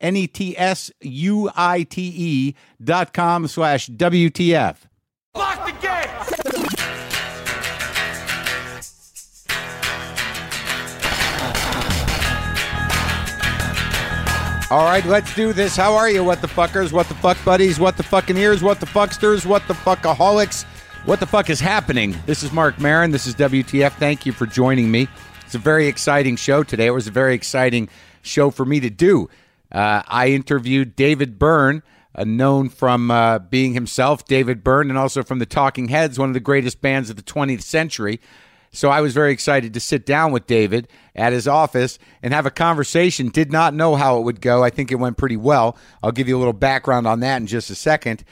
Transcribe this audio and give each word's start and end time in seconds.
N 0.00 0.16
E 0.16 0.26
T 0.26 0.56
S 0.56 0.90
U 1.00 1.50
I 1.54 1.82
T 1.82 2.12
E 2.16 2.54
dot 2.82 3.12
com 3.12 3.46
slash 3.46 3.88
WTF. 3.88 4.76
Lock 5.34 5.66
the 5.66 5.72
gate! 5.80 6.06
All 14.70 14.84
right, 14.84 15.04
let's 15.04 15.34
do 15.34 15.52
this. 15.52 15.76
How 15.76 15.96
are 15.96 16.08
you, 16.08 16.22
what 16.22 16.40
the 16.40 16.46
fuckers, 16.46 16.92
what 16.92 17.08
the 17.08 17.14
fuck 17.14 17.36
buddies, 17.44 17.80
what 17.80 17.96
the 17.96 18.04
fucking 18.04 18.36
ears, 18.36 18.62
what 18.62 18.78
the 18.78 18.86
fucksters, 18.86 19.44
what 19.44 19.66
the 19.66 19.74
fuckaholics? 19.74 20.64
What 21.06 21.18
the 21.18 21.26
fuck 21.26 21.50
is 21.50 21.58
happening? 21.58 22.14
This 22.26 22.44
is 22.44 22.52
Marc 22.52 22.78
Maron. 22.78 23.10
This 23.10 23.26
is 23.26 23.34
WTF. 23.34 23.92
Thank 23.94 24.26
you 24.26 24.32
for 24.32 24.46
joining 24.46 24.90
me. 24.90 25.08
It's 25.44 25.56
a 25.56 25.58
very 25.58 25.88
exciting 25.88 26.36
show 26.36 26.62
today. 26.62 26.86
It 26.86 26.90
was 26.90 27.08
a 27.08 27.10
very 27.10 27.34
exciting 27.34 27.88
show 28.22 28.50
for 28.50 28.64
me 28.64 28.78
to 28.78 28.90
do. 28.90 29.28
Uh, 29.72 30.02
I 30.06 30.28
interviewed 30.28 30.96
David 30.96 31.38
Byrne, 31.38 31.82
uh, 32.14 32.24
known 32.24 32.68
from 32.68 33.10
uh, 33.10 33.38
being 33.38 33.74
himself 33.74 34.24
David 34.24 34.64
Byrne, 34.64 34.90
and 34.90 34.98
also 34.98 35.22
from 35.22 35.38
the 35.38 35.46
Talking 35.46 35.88
Heads, 35.88 36.18
one 36.18 36.28
of 36.28 36.34
the 36.34 36.40
greatest 36.40 36.80
bands 36.80 37.10
of 37.10 37.16
the 37.16 37.22
20th 37.22 37.62
century. 37.62 38.20
So 38.72 38.88
I 38.88 39.00
was 39.00 39.14
very 39.14 39.32
excited 39.32 39.74
to 39.74 39.80
sit 39.80 40.06
down 40.06 40.30
with 40.30 40.46
David 40.46 40.86
at 41.16 41.32
his 41.32 41.48
office 41.48 41.98
and 42.22 42.32
have 42.32 42.46
a 42.46 42.50
conversation. 42.50 43.28
Did 43.28 43.50
not 43.50 43.74
know 43.74 43.96
how 43.96 44.18
it 44.18 44.22
would 44.22 44.40
go. 44.40 44.62
I 44.62 44.70
think 44.70 44.92
it 44.92 44.96
went 44.96 45.16
pretty 45.16 45.36
well. 45.36 45.76
I'll 46.02 46.12
give 46.12 46.28
you 46.28 46.36
a 46.36 46.38
little 46.38 46.52
background 46.52 47.06
on 47.06 47.20
that 47.20 47.38
in 47.38 47.48
just 47.48 47.70
a 47.70 47.74
second. 47.74 48.22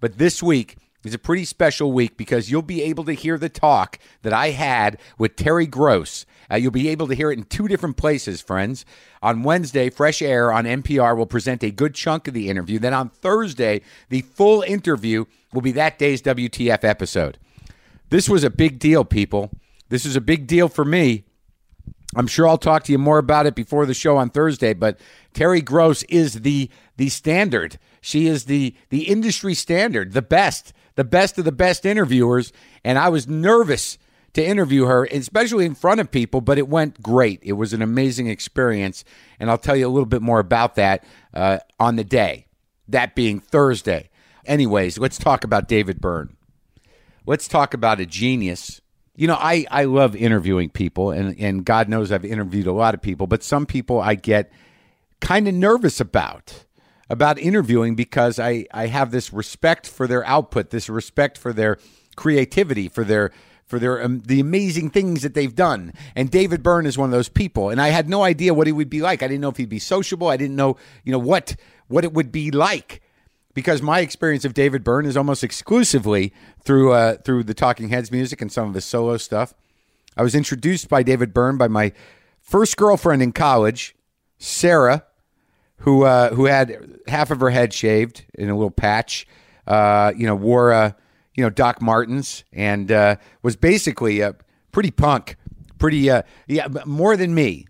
But 0.00 0.16
this 0.16 0.42
week 0.42 0.76
is 1.04 1.14
a 1.14 1.18
pretty 1.18 1.44
special 1.44 1.92
week 1.92 2.16
because 2.16 2.50
you'll 2.50 2.62
be 2.62 2.82
able 2.82 3.04
to 3.04 3.12
hear 3.12 3.38
the 3.38 3.48
talk 3.48 3.98
that 4.22 4.32
I 4.32 4.50
had 4.50 4.98
with 5.18 5.36
Terry 5.36 5.66
Gross. 5.66 6.26
Uh, 6.50 6.56
you'll 6.56 6.70
be 6.70 6.88
able 6.88 7.08
to 7.08 7.14
hear 7.14 7.30
it 7.30 7.38
in 7.38 7.44
two 7.44 7.68
different 7.68 7.96
places, 7.96 8.40
friends. 8.40 8.84
On 9.22 9.42
Wednesday, 9.42 9.90
Fresh 9.90 10.22
Air 10.22 10.52
on 10.52 10.64
NPR 10.64 11.16
will 11.16 11.26
present 11.26 11.64
a 11.64 11.70
good 11.70 11.94
chunk 11.94 12.28
of 12.28 12.34
the 12.34 12.48
interview. 12.48 12.78
Then 12.78 12.94
on 12.94 13.08
Thursday, 13.08 13.80
the 14.10 14.22
full 14.22 14.62
interview 14.62 15.24
will 15.52 15.62
be 15.62 15.72
that 15.72 15.98
day's 15.98 16.22
WTF 16.22 16.84
episode. 16.84 17.38
This 18.10 18.28
was 18.28 18.44
a 18.44 18.50
big 18.50 18.78
deal, 18.78 19.04
people. 19.04 19.50
This 19.88 20.04
is 20.04 20.16
a 20.16 20.20
big 20.20 20.46
deal 20.46 20.68
for 20.68 20.84
me. 20.84 21.24
I'm 22.14 22.26
sure 22.26 22.46
I'll 22.46 22.58
talk 22.58 22.84
to 22.84 22.92
you 22.92 22.98
more 22.98 23.18
about 23.18 23.46
it 23.46 23.54
before 23.54 23.86
the 23.86 23.94
show 23.94 24.18
on 24.18 24.28
Thursday, 24.28 24.74
but 24.74 25.00
Terry 25.32 25.62
Gross 25.62 26.02
is 26.04 26.42
the 26.42 26.68
the 26.96 27.08
standard. 27.08 27.78
She 28.02 28.26
is 28.26 28.44
the 28.44 28.74
the 28.90 29.08
industry 29.08 29.54
standard, 29.54 30.12
the 30.12 30.20
best, 30.20 30.74
the 30.96 31.04
best 31.04 31.38
of 31.38 31.46
the 31.46 31.52
best 31.52 31.86
interviewers, 31.86 32.52
and 32.84 32.98
I 32.98 33.08
was 33.08 33.26
nervous 33.26 33.96
to 34.34 34.44
interview 34.44 34.84
her, 34.84 35.04
especially 35.06 35.64
in 35.64 35.74
front 35.74 36.00
of 36.00 36.10
people, 36.10 36.40
but 36.40 36.58
it 36.58 36.68
went 36.68 37.02
great. 37.02 37.40
It 37.42 37.52
was 37.52 37.72
an 37.72 37.80
amazing 37.80 38.26
experience, 38.26 39.04
and 39.38 39.50
I'll 39.50 39.56
tell 39.56 39.76
you 39.76 39.86
a 39.86 39.90
little 39.90 40.04
bit 40.04 40.20
more 40.20 40.40
about 40.40 40.74
that 40.74 41.04
uh, 41.32 41.58
on 41.78 41.96
the 41.96 42.04
day, 42.04 42.46
that 42.88 43.14
being 43.14 43.40
Thursday. 43.40 44.10
Anyways, 44.44 44.98
let's 44.98 45.18
talk 45.18 45.44
about 45.44 45.68
David 45.68 46.00
Byrne. 46.00 46.36
Let's 47.24 47.46
talk 47.46 47.72
about 47.72 48.00
a 48.00 48.06
genius 48.06 48.82
you 49.14 49.26
know, 49.26 49.36
I, 49.38 49.66
I 49.70 49.84
love 49.84 50.16
interviewing 50.16 50.70
people, 50.70 51.10
and, 51.10 51.38
and 51.38 51.64
God 51.64 51.88
knows 51.88 52.10
I've 52.10 52.24
interviewed 52.24 52.66
a 52.66 52.72
lot 52.72 52.94
of 52.94 53.02
people, 53.02 53.26
but 53.26 53.42
some 53.42 53.66
people 53.66 54.00
I 54.00 54.14
get 54.14 54.50
kind 55.20 55.46
of 55.46 55.54
nervous 55.54 56.00
about 56.00 56.64
about 57.12 57.38
interviewing 57.38 57.94
because 57.94 58.38
I, 58.38 58.64
I 58.72 58.86
have 58.86 59.10
this 59.10 59.34
respect 59.34 59.86
for 59.86 60.06
their 60.06 60.26
output, 60.26 60.70
this 60.70 60.88
respect 60.88 61.36
for 61.36 61.52
their 61.52 61.76
creativity, 62.16 62.88
for 62.88 63.04
their 63.04 63.30
for 63.66 63.78
their 63.78 64.02
um, 64.02 64.20
the 64.20 64.40
amazing 64.40 64.88
things 64.88 65.20
that 65.20 65.34
they've 65.34 65.54
done. 65.54 65.92
And 66.16 66.30
David 66.30 66.62
Byrne 66.62 66.86
is 66.86 66.96
one 66.96 67.10
of 67.10 67.12
those 67.12 67.28
people, 67.28 67.68
and 67.68 67.82
I 67.82 67.88
had 67.88 68.08
no 68.08 68.22
idea 68.24 68.54
what 68.54 68.66
he 68.66 68.72
would 68.72 68.88
be 68.88 69.02
like. 69.02 69.22
I 69.22 69.28
didn't 69.28 69.42
know 69.42 69.50
if 69.50 69.58
he'd 69.58 69.68
be 69.68 69.78
sociable. 69.78 70.28
I 70.28 70.38
didn't 70.38 70.56
know 70.56 70.78
you 71.04 71.12
know 71.12 71.18
what 71.18 71.54
what 71.86 72.02
it 72.02 72.14
would 72.14 72.32
be 72.32 72.50
like 72.50 73.02
because 73.52 73.82
my 73.82 74.00
experience 74.00 74.46
of 74.46 74.54
David 74.54 74.82
Byrne 74.82 75.04
is 75.04 75.16
almost 75.16 75.44
exclusively 75.44 76.32
through 76.64 76.94
uh, 76.94 77.16
through 77.18 77.44
the 77.44 77.54
Talking 77.54 77.90
Heads 77.90 78.10
music 78.10 78.40
and 78.40 78.50
some 78.50 78.70
of 78.70 78.74
his 78.74 78.86
solo 78.86 79.18
stuff. 79.18 79.52
I 80.16 80.22
was 80.22 80.34
introduced 80.34 80.88
by 80.88 81.02
David 81.02 81.34
Byrne 81.34 81.58
by 81.58 81.68
my 81.68 81.92
first 82.40 82.78
girlfriend 82.78 83.20
in 83.20 83.32
college, 83.32 83.94
Sarah, 84.38 85.04
who 85.82 86.04
uh, 86.04 86.34
who 86.34 86.46
had 86.46 86.98
half 87.06 87.30
of 87.30 87.40
her 87.40 87.50
head 87.50 87.72
shaved 87.72 88.24
in 88.34 88.48
a 88.48 88.54
little 88.54 88.70
patch. 88.70 89.26
Uh, 89.66 90.12
you 90.16 90.26
know, 90.26 90.34
wore 90.34 90.72
uh, 90.72 90.92
you 91.34 91.44
know 91.44 91.50
Doc 91.50 91.80
Martens 91.80 92.44
and 92.52 92.90
uh, 92.90 93.16
was 93.42 93.56
basically 93.56 94.20
a 94.20 94.34
pretty 94.72 94.90
punk, 94.90 95.36
pretty 95.78 96.10
uh, 96.10 96.22
yeah, 96.48 96.66
more 96.84 97.16
than 97.16 97.34
me. 97.34 97.66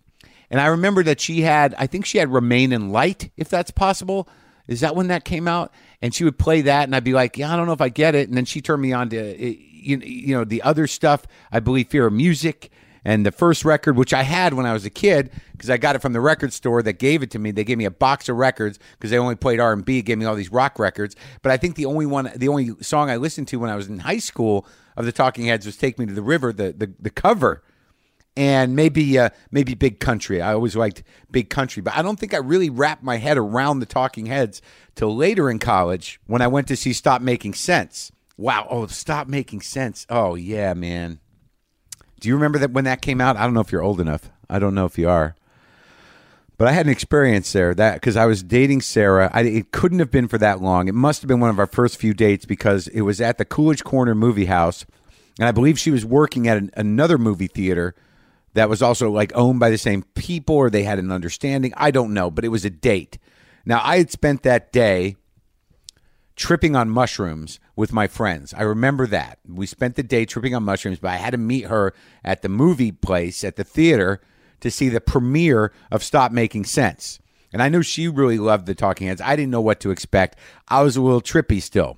And 0.51 0.61
I 0.61 0.67
remember 0.67 1.03
that 1.05 1.19
she 1.19 1.41
had, 1.41 1.75
I 1.79 1.87
think 1.87 2.05
she 2.05 2.19
had 2.19 2.31
Remain 2.31 2.73
in 2.73 2.91
Light, 2.91 3.31
if 3.39 3.49
that's 3.49 3.71
possible 3.71 4.29
is 4.69 4.81
that 4.81 4.95
when 4.95 5.09
that 5.09 5.25
came 5.25 5.49
out? 5.49 5.73
And 6.01 6.15
she 6.15 6.25
would 6.25 6.39
play 6.39 6.63
that, 6.63 6.85
and 6.85 6.97
I'd 6.97 7.05
be 7.05 7.13
like, 7.13 7.37
yeah, 7.37 7.53
I 7.53 7.57
don't 7.57 7.67
know 7.67 7.73
if 7.73 7.81
I 7.81 7.89
get 7.89 8.15
it. 8.15 8.29
And 8.29 8.37
then 8.37 8.45
she 8.45 8.61
turned 8.61 8.83
me 8.83 8.93
on 8.93 9.09
to, 9.11 9.19
eh, 9.19 9.55
you 9.59 10.35
know, 10.35 10.45
the 10.45 10.63
other 10.63 10.87
stuff. 10.87 11.27
I 11.51 11.61
believe 11.61 11.89
Fear 11.89 12.07
of 12.07 12.13
Music 12.13 12.71
and 13.05 13.27
the 13.27 13.33
first 13.33 13.65
record, 13.65 13.97
which 13.97 14.15
I 14.15 14.23
had 14.23 14.55
when 14.55 14.67
I 14.67 14.73
was 14.73 14.85
a 14.85 14.91
kid, 14.91 15.31
because 15.53 15.71
I 15.71 15.77
got 15.77 15.97
it 15.97 16.01
from 16.01 16.13
the 16.13 16.21
record 16.21 16.53
store 16.53 16.83
that 16.83 16.95
gave 16.95 17.23
it 17.23 17.31
to 17.33 17.39
me. 17.39 17.51
They 17.51 17.65
gave 17.65 17.79
me 17.79 17.85
a 17.85 17.91
box 17.91 18.29
of 18.29 18.37
records 18.37 18.79
because 18.93 19.11
they 19.11 19.19
only 19.19 19.37
played 19.37 19.61
R 19.61 19.73
and 19.73 19.85
B. 19.85 20.03
Gave 20.03 20.19
me 20.19 20.25
all 20.25 20.35
these 20.35 20.53
rock 20.53 20.79
records. 20.79 21.17
But 21.43 21.53
I 21.53 21.57
think 21.57 21.77
the 21.77 21.87
only 21.87 22.07
one, 22.07 22.31
the 22.37 22.49
only 22.49 22.75
song 22.81 23.11
I 23.11 23.17
listened 23.17 23.49
to 23.49 23.59
when 23.59 23.71
I 23.71 23.77
was 23.77 23.89
in 23.89 24.01
high 24.01 24.19
school 24.19 24.67
of 24.97 25.05
the 25.05 25.13
Talking 25.13 25.47
Heads 25.47 25.67
was 25.67 25.77
"Take 25.77 25.99
Me 25.99 26.07
to 26.07 26.15
the 26.15 26.23
River," 26.23 26.53
the 26.53 26.73
the, 26.73 26.93
the 26.99 27.11
cover 27.11 27.63
and 28.37 28.75
maybe 28.75 29.19
uh, 29.19 29.31
maybe 29.51 29.75
Big 29.75 30.01
Country. 30.01 30.41
I 30.41 30.55
always 30.55 30.77
liked 30.77 31.03
Big 31.31 31.51
Country, 31.51 31.83
but 31.83 31.95
I 31.95 32.03
don't 32.03 32.19
think 32.19 32.35
I 32.35 32.39
really 32.39 32.71
wrapped 32.71 33.03
my 33.03 33.17
head 33.17 33.37
around 33.37 33.81
the 33.81 33.87
Talking 33.87 34.27
Heads 34.27 34.63
till 34.95 35.15
later 35.15 35.51
in 35.51 35.59
college 35.59 36.21
when 36.27 36.43
I 36.43 36.47
went 36.47 36.69
to 36.69 36.77
see 36.77 36.93
Stop 36.93 37.23
Making 37.23 37.55
Sense. 37.55 38.13
Wow! 38.37 38.67
Oh, 38.71 38.87
Stop 38.87 39.29
Making 39.29 39.61
Sense. 39.61 40.07
Oh 40.09 40.35
yeah, 40.35 40.75
man. 40.75 41.21
Do 42.23 42.29
you 42.29 42.37
remember 42.37 42.61
that 42.61 42.71
when 42.71 42.85
that 42.85 43.03
came 43.03 43.21
out? 43.21 43.37
I 43.37 43.43
don't 43.43 43.53
know 43.53 43.63
if 43.63 43.73
you're 43.73 43.83
old 43.83 44.01
enough. 44.01 44.31
I 44.49 44.61
don't 44.61 44.77
know 44.77 44.87
if 44.87 44.97
you 44.97 45.09
are. 45.09 45.35
But 46.57 46.69
I 46.69 46.71
had 46.71 46.87
an 46.87 46.93
experience 46.93 47.53
there 47.53 47.75
that 47.75 47.95
because 47.95 48.17
I 48.17 48.27
was 48.27 48.45
dating 48.45 48.83
Sarah, 48.83 49.29
I, 49.35 49.41
it 49.41 49.73
couldn't 49.73 49.99
have 49.99 50.13
been 50.13 50.29
for 50.29 50.39
that 50.39 50.63
long. 50.63 50.87
It 50.87 50.95
must 50.95 51.21
have 51.23 51.27
been 51.27 51.41
one 51.41 51.51
of 51.51 51.59
our 51.59 51.67
first 51.67 51.97
few 51.97 52.15
dates 52.15 52.45
because 52.45 52.87
it 52.87 53.01
was 53.01 53.21
at 53.21 53.39
the 53.39 53.45
Coolidge 53.45 53.83
Corner 53.83 54.15
Movie 54.15 54.45
House, 54.45 54.87
and 55.41 55.49
I 55.49 55.51
believe 55.51 55.81
she 55.81 55.91
was 55.91 56.05
working 56.05 56.47
at 56.47 56.59
an, 56.59 56.71
another 56.77 57.19
movie 57.19 57.49
theater 57.49 57.97
that 58.55 58.69
was 58.69 58.83
also 58.83 59.11
like 59.11 59.33
owned 59.35 59.59
by 59.59 59.71
the 59.71 59.79
same 59.79 60.05
people 60.15 60.55
or 60.55 60.71
they 60.71 60.85
had 60.85 61.01
an 61.01 61.11
understanding. 61.11 61.75
I 61.77 61.91
don't 61.91 62.15
know, 62.15 62.31
but 62.31 62.45
it 62.45 62.51
was 62.51 62.65
a 62.65 62.71
date. 62.71 63.19
Now, 63.67 63.81
I 63.83 63.99
had 63.99 64.13
spent 64.13 64.45
that 64.45 64.73
day 64.73 65.17
tripping 66.37 66.77
on 66.77 66.89
mushrooms 66.89 67.59
with 67.83 67.93
my 67.93 68.07
friends. 68.07 68.55
I 68.55 68.63
remember 68.63 69.09
that. 69.09 69.41
We 69.45 69.67
spent 69.67 69.97
the 69.97 70.05
day 70.05 70.25
tripping 70.25 70.55
on 70.55 70.63
mushrooms, 70.63 71.01
but 71.01 71.11
I 71.11 71.17
had 71.17 71.33
to 71.33 71.37
meet 71.37 71.67
her 71.67 71.93
at 72.25 72.43
the 72.43 72.49
movie 72.49 72.93
place 72.93 73.43
at 73.43 73.57
the 73.57 73.65
theater 73.65 74.21
to 74.61 74.71
see 74.71 74.89
the 74.89 75.01
premiere 75.01 75.73
of 75.91 76.05
Stop 76.05 76.31
Making 76.31 76.65
Sense. 76.65 77.19
And 77.53 77.61
I 77.61 77.69
knew 77.69 77.83
she 77.83 78.07
really 78.07 78.39
loved 78.39 78.67
the 78.67 78.77
Talking 78.77 79.09
Heads. 79.09 79.21
I 79.21 79.35
didn't 79.35 79.51
know 79.51 79.61
what 79.61 79.81
to 79.81 79.91
expect. 79.91 80.39
I 80.69 80.83
was 80.83 80.97
a 80.97 81.03
little 81.03 81.21
trippy 81.21 81.61
still. 81.61 81.97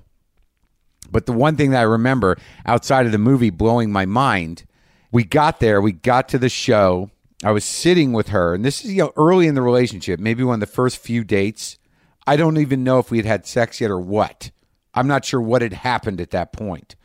But 1.11 1.27
the 1.27 1.33
one 1.33 1.55
thing 1.55 1.69
that 1.69 1.81
I 1.81 1.83
remember 1.83 2.35
outside 2.65 3.05
of 3.05 3.11
the 3.11 3.19
movie 3.19 3.51
blowing 3.51 3.91
my 3.91 4.07
mind 4.07 4.65
we 5.11 5.23
got 5.23 5.59
there, 5.59 5.79
we 5.79 5.91
got 5.91 6.27
to 6.29 6.39
the 6.39 6.49
show. 6.49 7.11
I 7.43 7.51
was 7.51 7.63
sitting 7.63 8.11
with 8.11 8.29
her, 8.29 8.55
and 8.55 8.65
this 8.65 8.83
is 8.83 8.91
you 8.91 9.03
know 9.03 9.13
early 9.15 9.45
in 9.45 9.53
the 9.53 9.61
relationship, 9.61 10.19
maybe 10.19 10.43
one 10.43 10.55
of 10.55 10.59
the 10.59 10.65
first 10.65 10.97
few 10.97 11.23
dates. 11.23 11.77
I 12.25 12.37
don't 12.37 12.57
even 12.57 12.83
know 12.83 12.97
if 12.97 13.11
we 13.11 13.17
had 13.17 13.25
had 13.25 13.45
sex 13.45 13.79
yet 13.79 13.91
or 13.91 13.99
what. 13.99 14.49
I'm 14.95 15.07
not 15.07 15.25
sure 15.25 15.41
what 15.41 15.61
had 15.61 15.73
happened 15.73 16.21
at 16.21 16.31
that 16.31 16.53
point. 16.53 16.95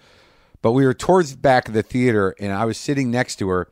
But 0.62 0.72
we 0.72 0.84
were 0.84 0.94
towards 0.94 1.32
the 1.32 1.38
back 1.38 1.68
of 1.68 1.74
the 1.74 1.82
theater, 1.82 2.34
and 2.38 2.52
I 2.52 2.64
was 2.64 2.78
sitting 2.78 3.10
next 3.10 3.36
to 3.36 3.48
her, 3.48 3.68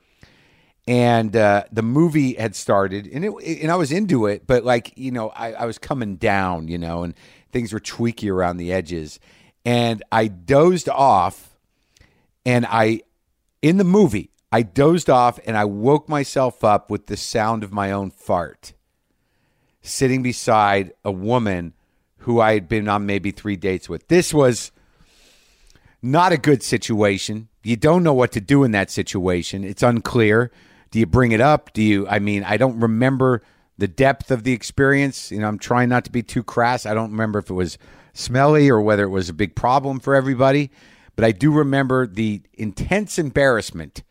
and 0.87 1.37
uh, 1.37 1.65
the 1.71 1.83
movie 1.83 2.33
had 2.35 2.57
started, 2.57 3.07
and 3.07 3.25
it, 3.25 3.63
and 3.63 3.71
I 3.71 3.77
was 3.77 3.93
into 3.93 4.27
it, 4.27 4.47
but 4.47 4.65
like 4.65 4.95
you 4.97 5.11
know, 5.11 5.29
I, 5.29 5.53
I 5.53 5.65
was 5.67 5.79
coming 5.79 6.17
down, 6.17 6.67
you 6.69 6.79
know, 6.79 7.03
and 7.03 7.15
things 7.53 7.73
were 7.75 7.81
tweaky 7.81 8.33
around 8.33 8.57
the 8.57 8.73
edges, 8.73 9.21
and 9.67 10.03
I 10.11 10.29
dozed 10.29 10.89
off, 10.89 11.59
and 12.47 12.65
I, 12.67 13.03
in 13.61 13.77
the 13.77 13.85
movie, 13.85 14.31
I 14.51 14.63
dozed 14.63 15.11
off, 15.11 15.39
and 15.47 15.59
I 15.59 15.67
woke 15.67 16.09
myself 16.09 16.65
up 16.65 16.91
with 16.91 17.07
the 17.07 17.19
sound 17.19 17.65
of 17.65 17.71
my 17.71 17.93
own 17.93 18.11
fart, 18.11 18.73
sitting 19.83 20.23
beside 20.23 20.95
a 21.05 21.13
woman 21.13 21.75
who 22.29 22.43
I 22.43 22.53
had 22.53 22.69
been 22.69 22.89
on 22.89 23.07
maybe 23.07 23.31
three 23.31 23.57
dates 23.57 23.89
with. 23.89 24.07
This 24.09 24.35
was 24.35 24.71
not 26.03 26.31
a 26.31 26.37
good 26.37 26.63
situation. 26.63 27.49
You 27.65 27.75
don't 27.75 28.03
know 28.03 28.13
what 28.13 28.33
to 28.33 28.41
do 28.43 28.65
in 28.65 28.73
that 28.73 28.91
situation. 28.91 29.65
It's 29.65 29.83
unclear. 29.83 30.51
Do 30.91 30.99
you 30.99 31.07
bring 31.07 31.33
it 31.33 31.41
up? 31.41 31.73
Do 31.73 31.81
you, 31.83 32.07
I 32.07 32.19
mean, 32.19 32.45
I 32.45 32.59
don't 32.59 32.81
remember 32.81 33.41
the 33.79 33.89
depth 33.89 34.31
of 34.31 34.45
the 34.45 34.53
experience. 34.53 35.33
You 35.33 35.41
know, 35.41 35.49
I'm 35.49 35.59
trying 35.59 35.89
not 35.89 36.05
to 36.05 36.13
be 36.13 36.23
too 36.23 36.43
crass. 36.43 36.85
I 36.85 36.93
don't 36.93 37.13
remember 37.13 37.39
if 37.39 37.49
it 37.49 37.55
was 37.55 37.79
smelly 38.13 38.69
or 38.69 38.83
whether 38.83 39.05
it 39.05 39.09
was 39.09 39.31
a 39.31 39.33
big 39.33 39.57
problem 39.57 39.99
for 39.99 40.15
everybody. 40.15 40.71
But 41.17 41.25
I 41.25 41.33
do 41.33 41.51
remember 41.51 42.07
the 42.07 42.43
intense 42.53 43.19
embarrassment 43.19 44.03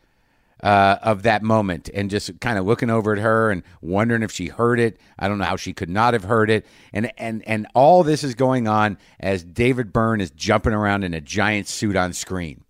uh, 0.63 0.97
of 1.01 1.23
that 1.23 1.43
moment 1.43 1.89
and 1.93 2.09
just 2.09 2.39
kind 2.39 2.57
of 2.57 2.65
looking 2.65 2.89
over 2.89 3.13
at 3.13 3.19
her 3.19 3.51
and 3.51 3.63
wondering 3.81 4.23
if 4.23 4.31
she 4.31 4.47
heard 4.47 4.79
it. 4.79 4.99
I 5.19 5.27
don't 5.27 5.37
know 5.37 5.45
how 5.45 5.55
she 5.55 5.73
could 5.73 5.89
not 5.89 6.13
have 6.13 6.23
heard 6.23 6.49
it. 6.49 6.65
And 6.93 7.11
and 7.17 7.47
and 7.47 7.67
all 7.75 8.03
this 8.03 8.23
is 8.23 8.35
going 8.35 8.67
on 8.67 8.97
as 9.19 9.43
David 9.43 9.93
Byrne 9.93 10.21
is 10.21 10.31
jumping 10.31 10.73
around 10.73 11.03
in 11.03 11.13
a 11.13 11.21
giant 11.21 11.67
suit 11.67 11.95
on 11.95 12.13
screen. 12.13 12.63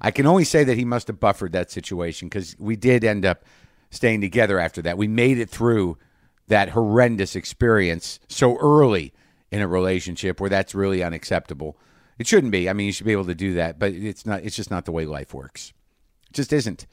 I 0.00 0.10
can 0.10 0.26
only 0.26 0.44
say 0.44 0.64
that 0.64 0.78
he 0.78 0.84
must 0.84 1.08
have 1.08 1.20
buffered 1.20 1.52
that 1.52 1.70
situation 1.70 2.28
because 2.28 2.56
we 2.58 2.74
did 2.74 3.04
end 3.04 3.26
up 3.26 3.44
staying 3.90 4.22
together 4.22 4.58
after 4.58 4.80
that. 4.82 4.96
We 4.96 5.08
made 5.08 5.38
it 5.38 5.50
through 5.50 5.98
that 6.48 6.70
horrendous 6.70 7.36
experience 7.36 8.18
so 8.28 8.56
early 8.58 9.12
in 9.50 9.60
a 9.60 9.68
relationship 9.68 10.40
where 10.40 10.48
that's 10.50 10.74
really 10.74 11.02
unacceptable. 11.02 11.76
It 12.18 12.26
shouldn't 12.26 12.52
be. 12.52 12.68
I 12.68 12.72
mean, 12.72 12.86
you 12.86 12.92
should 12.92 13.06
be 13.06 13.12
able 13.12 13.26
to 13.26 13.34
do 13.34 13.54
that, 13.54 13.78
but 13.78 13.92
it's 13.92 14.24
not. 14.24 14.42
It's 14.42 14.56
just 14.56 14.70
not 14.70 14.84
the 14.84 14.92
way 14.92 15.04
life 15.04 15.34
works. 15.34 15.72
It 16.30 16.34
just 16.34 16.52
isn't. 16.52 16.86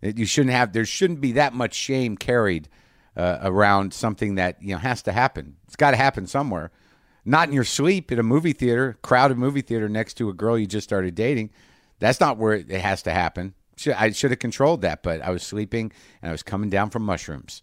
You 0.00 0.26
shouldn't 0.26 0.54
have. 0.54 0.72
There 0.72 0.84
shouldn't 0.84 1.20
be 1.20 1.32
that 1.32 1.54
much 1.54 1.74
shame 1.74 2.16
carried 2.16 2.68
uh, 3.16 3.38
around 3.42 3.92
something 3.92 4.36
that 4.36 4.62
you 4.62 4.72
know 4.72 4.78
has 4.78 5.02
to 5.02 5.12
happen. 5.12 5.56
It's 5.66 5.76
got 5.76 5.90
to 5.90 5.96
happen 5.96 6.26
somewhere. 6.26 6.70
Not 7.24 7.48
in 7.48 7.54
your 7.54 7.64
sleep 7.64 8.10
at 8.10 8.18
a 8.18 8.22
movie 8.22 8.52
theater, 8.52 8.96
crowded 9.02 9.36
movie 9.36 9.60
theater 9.60 9.88
next 9.88 10.14
to 10.14 10.28
a 10.30 10.32
girl 10.32 10.58
you 10.58 10.66
just 10.66 10.88
started 10.88 11.14
dating. 11.14 11.50
That's 11.98 12.20
not 12.20 12.38
where 12.38 12.54
it 12.54 12.70
has 12.70 13.02
to 13.02 13.12
happen. 13.12 13.54
I 13.94 14.10
should 14.10 14.30
have 14.30 14.40
controlled 14.40 14.82
that, 14.82 15.02
but 15.02 15.20
I 15.20 15.30
was 15.30 15.42
sleeping 15.42 15.92
and 16.22 16.30
I 16.30 16.32
was 16.32 16.42
coming 16.42 16.70
down 16.70 16.90
from 16.90 17.04
mushrooms, 17.04 17.62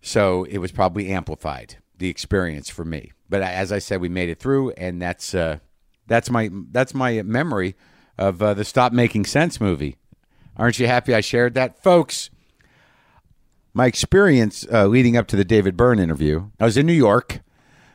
so 0.00 0.44
it 0.44 0.58
was 0.58 0.72
probably 0.72 1.10
amplified 1.10 1.76
the 1.98 2.08
experience 2.08 2.70
for 2.70 2.84
me. 2.84 3.12
But 3.28 3.42
as 3.42 3.72
I 3.72 3.78
said, 3.78 4.00
we 4.00 4.08
made 4.08 4.30
it 4.30 4.38
through, 4.38 4.70
and 4.72 5.02
that's 5.02 5.34
uh, 5.34 5.58
that's 6.06 6.30
my 6.30 6.50
that's 6.70 6.94
my 6.94 7.22
memory 7.22 7.74
of 8.16 8.42
uh, 8.42 8.54
the 8.54 8.64
Stop 8.64 8.92
Making 8.92 9.24
Sense 9.26 9.60
movie. 9.60 9.96
Aren't 10.58 10.78
you 10.78 10.86
happy 10.86 11.14
I 11.14 11.20
shared 11.20 11.54
that, 11.54 11.82
folks? 11.82 12.30
My 13.74 13.86
experience 13.86 14.66
uh, 14.72 14.86
leading 14.86 15.16
up 15.16 15.28
to 15.28 15.36
the 15.36 15.44
David 15.44 15.76
Byrne 15.76 15.98
interview, 15.98 16.50
I 16.58 16.64
was 16.64 16.76
in 16.76 16.86
New 16.86 16.92
York. 16.92 17.40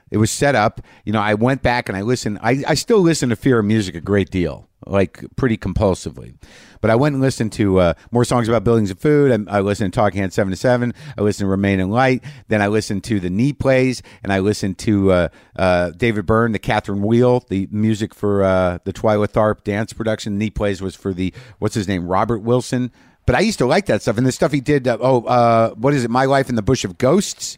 It 0.09 0.17
was 0.17 0.31
set 0.31 0.55
up. 0.55 0.79
You 1.03 1.11
know, 1.11 1.19
I 1.19 1.33
went 1.33 1.61
back 1.61 1.89
and 1.89 1.97
I 1.97 2.01
listened. 2.01 2.39
I, 2.41 2.63
I 2.67 2.73
still 2.75 2.99
listen 2.99 3.29
to 3.29 3.35
Fear 3.35 3.59
of 3.59 3.65
Music 3.65 3.95
a 3.95 4.01
great 4.01 4.29
deal, 4.29 4.69
like 4.87 5.23
pretty 5.35 5.57
compulsively. 5.57 6.35
But 6.81 6.89
I 6.91 6.95
went 6.95 7.13
and 7.13 7.21
listened 7.21 7.53
to 7.53 7.79
uh, 7.79 7.93
more 8.11 8.25
songs 8.25 8.49
about 8.49 8.63
buildings 8.63 8.89
and 8.89 8.99
food. 8.99 9.47
I, 9.47 9.57
I 9.57 9.61
listened 9.61 9.93
to 9.93 9.97
Talking 9.97 10.21
Head 10.21 10.33
7 10.33 10.51
to 10.51 10.57
7. 10.57 10.93
I 11.17 11.21
listened 11.21 11.45
to 11.45 11.49
Remain 11.49 11.79
in 11.79 11.89
Light. 11.89 12.23
Then 12.49 12.61
I 12.61 12.67
listened 12.67 13.03
to 13.05 13.19
the 13.19 13.29
Knee 13.29 13.53
Plays. 13.53 14.01
And 14.21 14.33
I 14.33 14.39
listened 14.39 14.77
to 14.79 15.11
uh, 15.11 15.27
uh, 15.55 15.91
David 15.91 16.25
Byrne, 16.25 16.51
the 16.51 16.59
Catherine 16.59 17.01
Wheel, 17.01 17.45
the 17.47 17.69
music 17.71 18.13
for 18.13 18.43
uh, 18.43 18.79
the 18.83 18.91
Twyla 18.91 19.27
Tharp 19.27 19.63
dance 19.63 19.93
production. 19.93 20.37
Knee 20.37 20.49
Plays 20.49 20.81
was 20.81 20.95
for 20.95 21.13
the, 21.13 21.33
what's 21.59 21.75
his 21.75 21.87
name, 21.87 22.07
Robert 22.07 22.39
Wilson. 22.39 22.91
But 23.25 23.35
I 23.35 23.39
used 23.39 23.59
to 23.59 23.65
like 23.65 23.85
that 23.85 24.01
stuff. 24.01 24.17
And 24.17 24.27
the 24.27 24.33
stuff 24.33 24.51
he 24.51 24.59
did, 24.59 24.85
uh, 24.85 24.97
oh, 24.99 25.23
uh, 25.23 25.69
what 25.75 25.93
is 25.93 26.03
it, 26.03 26.09
My 26.09 26.25
Life 26.25 26.49
in 26.49 26.55
the 26.55 26.61
Bush 26.61 26.83
of 26.83 26.97
Ghosts? 26.97 27.57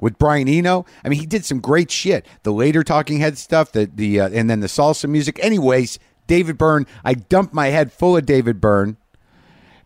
with 0.00 0.18
Brian 0.18 0.48
Eno. 0.48 0.84
I 1.04 1.08
mean, 1.08 1.18
he 1.18 1.24
did 1.24 1.44
some 1.44 1.60
great 1.60 1.90
shit. 1.90 2.26
The 2.42 2.52
later 2.52 2.82
Talking 2.82 3.20
Head 3.20 3.38
stuff, 3.38 3.72
the 3.72 3.90
the 3.92 4.20
uh, 4.20 4.28
and 4.30 4.50
then 4.50 4.60
the 4.60 4.66
salsa 4.66 5.08
music. 5.08 5.38
Anyways, 5.42 5.98
David 6.26 6.58
Byrne. 6.58 6.86
I 7.04 7.14
dumped 7.14 7.54
my 7.54 7.68
head 7.68 7.92
full 7.92 8.16
of 8.16 8.26
David 8.26 8.60
Byrne. 8.60 8.96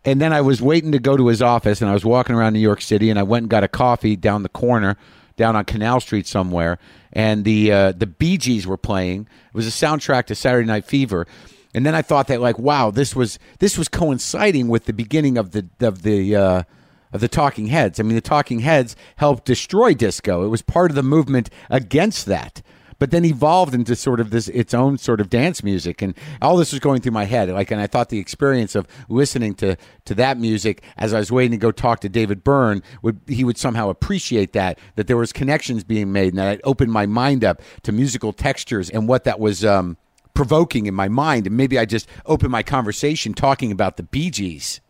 And 0.05 0.21
then 0.21 0.31
I 0.31 0.39
was 0.39 0.61
waiting 0.61 0.93
to 0.93 0.99
go 0.99 1.17
to 1.17 1.27
his 1.27 1.41
office, 1.41 1.81
and 1.81 1.89
I 1.89 1.93
was 1.93 2.05
walking 2.05 2.33
around 2.33 2.53
New 2.53 2.59
York 2.59 2.81
City, 2.81 3.09
and 3.09 3.19
I 3.19 3.23
went 3.23 3.43
and 3.43 3.49
got 3.49 3.65
a 3.65 3.67
coffee 3.67 4.15
down 4.15 4.43
the 4.43 4.49
corner, 4.49 4.95
down 5.35 5.57
on 5.57 5.65
Canal 5.65 5.99
Street 5.99 6.25
somewhere, 6.25 6.79
and 7.11 7.43
the 7.43 7.71
uh, 7.71 7.91
the 7.91 8.07
Bee 8.07 8.37
Gees 8.37 8.65
were 8.65 8.77
playing. 8.77 9.27
It 9.47 9.53
was 9.53 9.67
a 9.67 9.71
soundtrack 9.71 10.25
to 10.27 10.35
Saturday 10.35 10.65
Night 10.65 10.85
Fever, 10.85 11.27
and 11.73 11.85
then 11.85 11.95
I 11.95 12.01
thought 12.01 12.27
that 12.27 12.39
like, 12.39 12.57
wow, 12.57 12.91
this 12.91 13.13
was 13.13 13.39
this 13.59 13.77
was 13.77 13.89
coinciding 13.89 14.69
with 14.69 14.85
the 14.85 14.93
beginning 14.93 15.37
of 15.37 15.51
the 15.51 15.67
of 15.81 16.03
the 16.03 16.33
uh, 16.33 16.63
of 17.11 17.19
the 17.19 17.27
Talking 17.27 17.67
Heads. 17.67 17.99
I 17.99 18.03
mean, 18.03 18.15
the 18.15 18.21
Talking 18.21 18.59
Heads 18.59 18.95
helped 19.17 19.45
destroy 19.45 19.93
disco. 19.93 20.45
It 20.45 20.47
was 20.47 20.61
part 20.61 20.91
of 20.91 20.95
the 20.95 21.03
movement 21.03 21.49
against 21.69 22.25
that 22.27 22.61
but 22.99 23.11
then 23.11 23.25
evolved 23.25 23.73
into 23.73 23.95
sort 23.95 24.19
of 24.19 24.29
this 24.29 24.49
its 24.49 24.73
own 24.73 24.97
sort 24.97 25.21
of 25.21 25.29
dance 25.29 25.63
music. 25.63 26.01
And 26.01 26.13
all 26.41 26.57
this 26.57 26.71
was 26.71 26.79
going 26.79 27.01
through 27.01 27.13
my 27.13 27.25
head. 27.25 27.49
Like 27.49 27.71
and 27.71 27.81
I 27.81 27.87
thought 27.87 28.09
the 28.09 28.19
experience 28.19 28.75
of 28.75 28.87
listening 29.07 29.55
to 29.55 29.77
to 30.05 30.15
that 30.15 30.37
music 30.37 30.83
as 30.97 31.13
I 31.13 31.19
was 31.19 31.31
waiting 31.31 31.51
to 31.51 31.57
go 31.57 31.71
talk 31.71 32.01
to 32.01 32.09
David 32.09 32.43
Byrne 32.43 32.83
would 33.01 33.19
he 33.27 33.43
would 33.43 33.57
somehow 33.57 33.89
appreciate 33.89 34.53
that 34.53 34.77
that 34.95 35.07
there 35.07 35.17
was 35.17 35.33
connections 35.33 35.83
being 35.83 36.11
made 36.11 36.33
and 36.33 36.37
that 36.37 36.55
it 36.55 36.61
opened 36.63 36.91
my 36.91 37.05
mind 37.05 37.43
up 37.43 37.61
to 37.83 37.91
musical 37.91 38.33
textures 38.33 38.89
and 38.89 39.07
what 39.07 39.23
that 39.23 39.39
was 39.39 39.63
um, 39.63 39.97
provoking 40.33 40.85
in 40.85 40.93
my 40.93 41.07
mind. 41.07 41.47
And 41.47 41.57
maybe 41.57 41.79
I 41.79 41.85
just 41.85 42.07
opened 42.25 42.51
my 42.51 42.63
conversation 42.63 43.33
talking 43.33 43.71
about 43.71 43.97
the 43.97 44.03
Bee 44.03 44.29
Gees. 44.29 44.81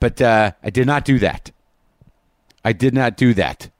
But 0.00 0.20
uh, 0.20 0.52
I 0.62 0.70
did 0.70 0.86
not 0.86 1.04
do 1.04 1.18
that. 1.20 1.50
I 2.64 2.72
did 2.72 2.94
not 2.94 3.16
do 3.16 3.34
that. 3.34 3.70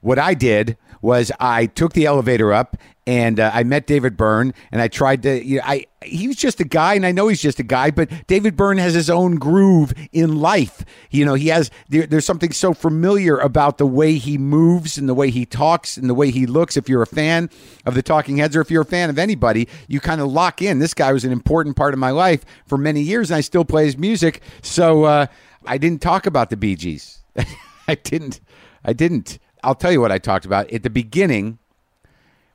What 0.00 0.18
I 0.18 0.34
did 0.34 0.76
was 1.02 1.32
I 1.38 1.66
took 1.66 1.92
the 1.92 2.06
elevator 2.06 2.52
up 2.52 2.76
and 3.04 3.40
uh, 3.40 3.50
I 3.52 3.64
met 3.64 3.86
David 3.88 4.16
Byrne 4.16 4.54
and 4.70 4.80
I 4.80 4.86
tried 4.86 5.24
to 5.24 5.44
you 5.44 5.56
know, 5.56 5.64
I 5.66 5.86
he 6.04 6.28
was 6.28 6.36
just 6.36 6.60
a 6.60 6.64
guy 6.64 6.94
and 6.94 7.04
I 7.04 7.10
know 7.12 7.28
he's 7.28 7.42
just 7.42 7.58
a 7.58 7.64
guy 7.64 7.90
but 7.90 8.08
David 8.28 8.56
Byrne 8.56 8.78
has 8.78 8.94
his 8.94 9.10
own 9.10 9.34
groove 9.36 9.92
in 10.12 10.40
life. 10.40 10.84
You 11.10 11.24
know 11.24 11.34
he 11.34 11.48
has 11.48 11.70
there, 11.88 12.06
there's 12.06 12.24
something 12.24 12.52
so 12.52 12.72
familiar 12.72 13.36
about 13.36 13.78
the 13.78 13.86
way 13.86 14.14
he 14.14 14.38
moves 14.38 14.96
and 14.96 15.08
the 15.08 15.14
way 15.14 15.30
he 15.30 15.44
talks 15.44 15.96
and 15.96 16.08
the 16.08 16.14
way 16.14 16.30
he 16.30 16.46
looks. 16.46 16.76
If 16.76 16.88
you're 16.88 17.02
a 17.02 17.06
fan 17.06 17.50
of 17.84 17.94
the 17.94 18.02
Talking 18.02 18.36
Heads 18.36 18.54
or 18.54 18.60
if 18.60 18.70
you're 18.70 18.82
a 18.82 18.86
fan 18.86 19.10
of 19.10 19.18
anybody 19.18 19.68
you 19.88 20.00
kind 20.00 20.20
of 20.20 20.28
lock 20.28 20.62
in. 20.62 20.78
This 20.78 20.94
guy 20.94 21.12
was 21.12 21.24
an 21.24 21.32
important 21.32 21.76
part 21.76 21.92
of 21.92 21.98
my 21.98 22.10
life 22.10 22.44
for 22.66 22.78
many 22.78 23.00
years 23.00 23.30
and 23.30 23.36
I 23.36 23.40
still 23.40 23.64
play 23.64 23.84
his 23.86 23.98
music. 23.98 24.42
So 24.62 25.04
uh, 25.04 25.26
I 25.66 25.78
didn't 25.78 26.00
talk 26.00 26.26
about 26.26 26.50
the 26.50 26.56
Gees. 26.56 27.18
I 27.88 27.96
didn't. 27.96 28.40
I 28.84 28.92
didn't 28.92 29.38
I'll 29.62 29.74
tell 29.74 29.92
you 29.92 30.00
what 30.00 30.12
I 30.12 30.18
talked 30.18 30.44
about 30.44 30.70
at 30.72 30.82
the 30.82 30.90
beginning. 30.90 31.58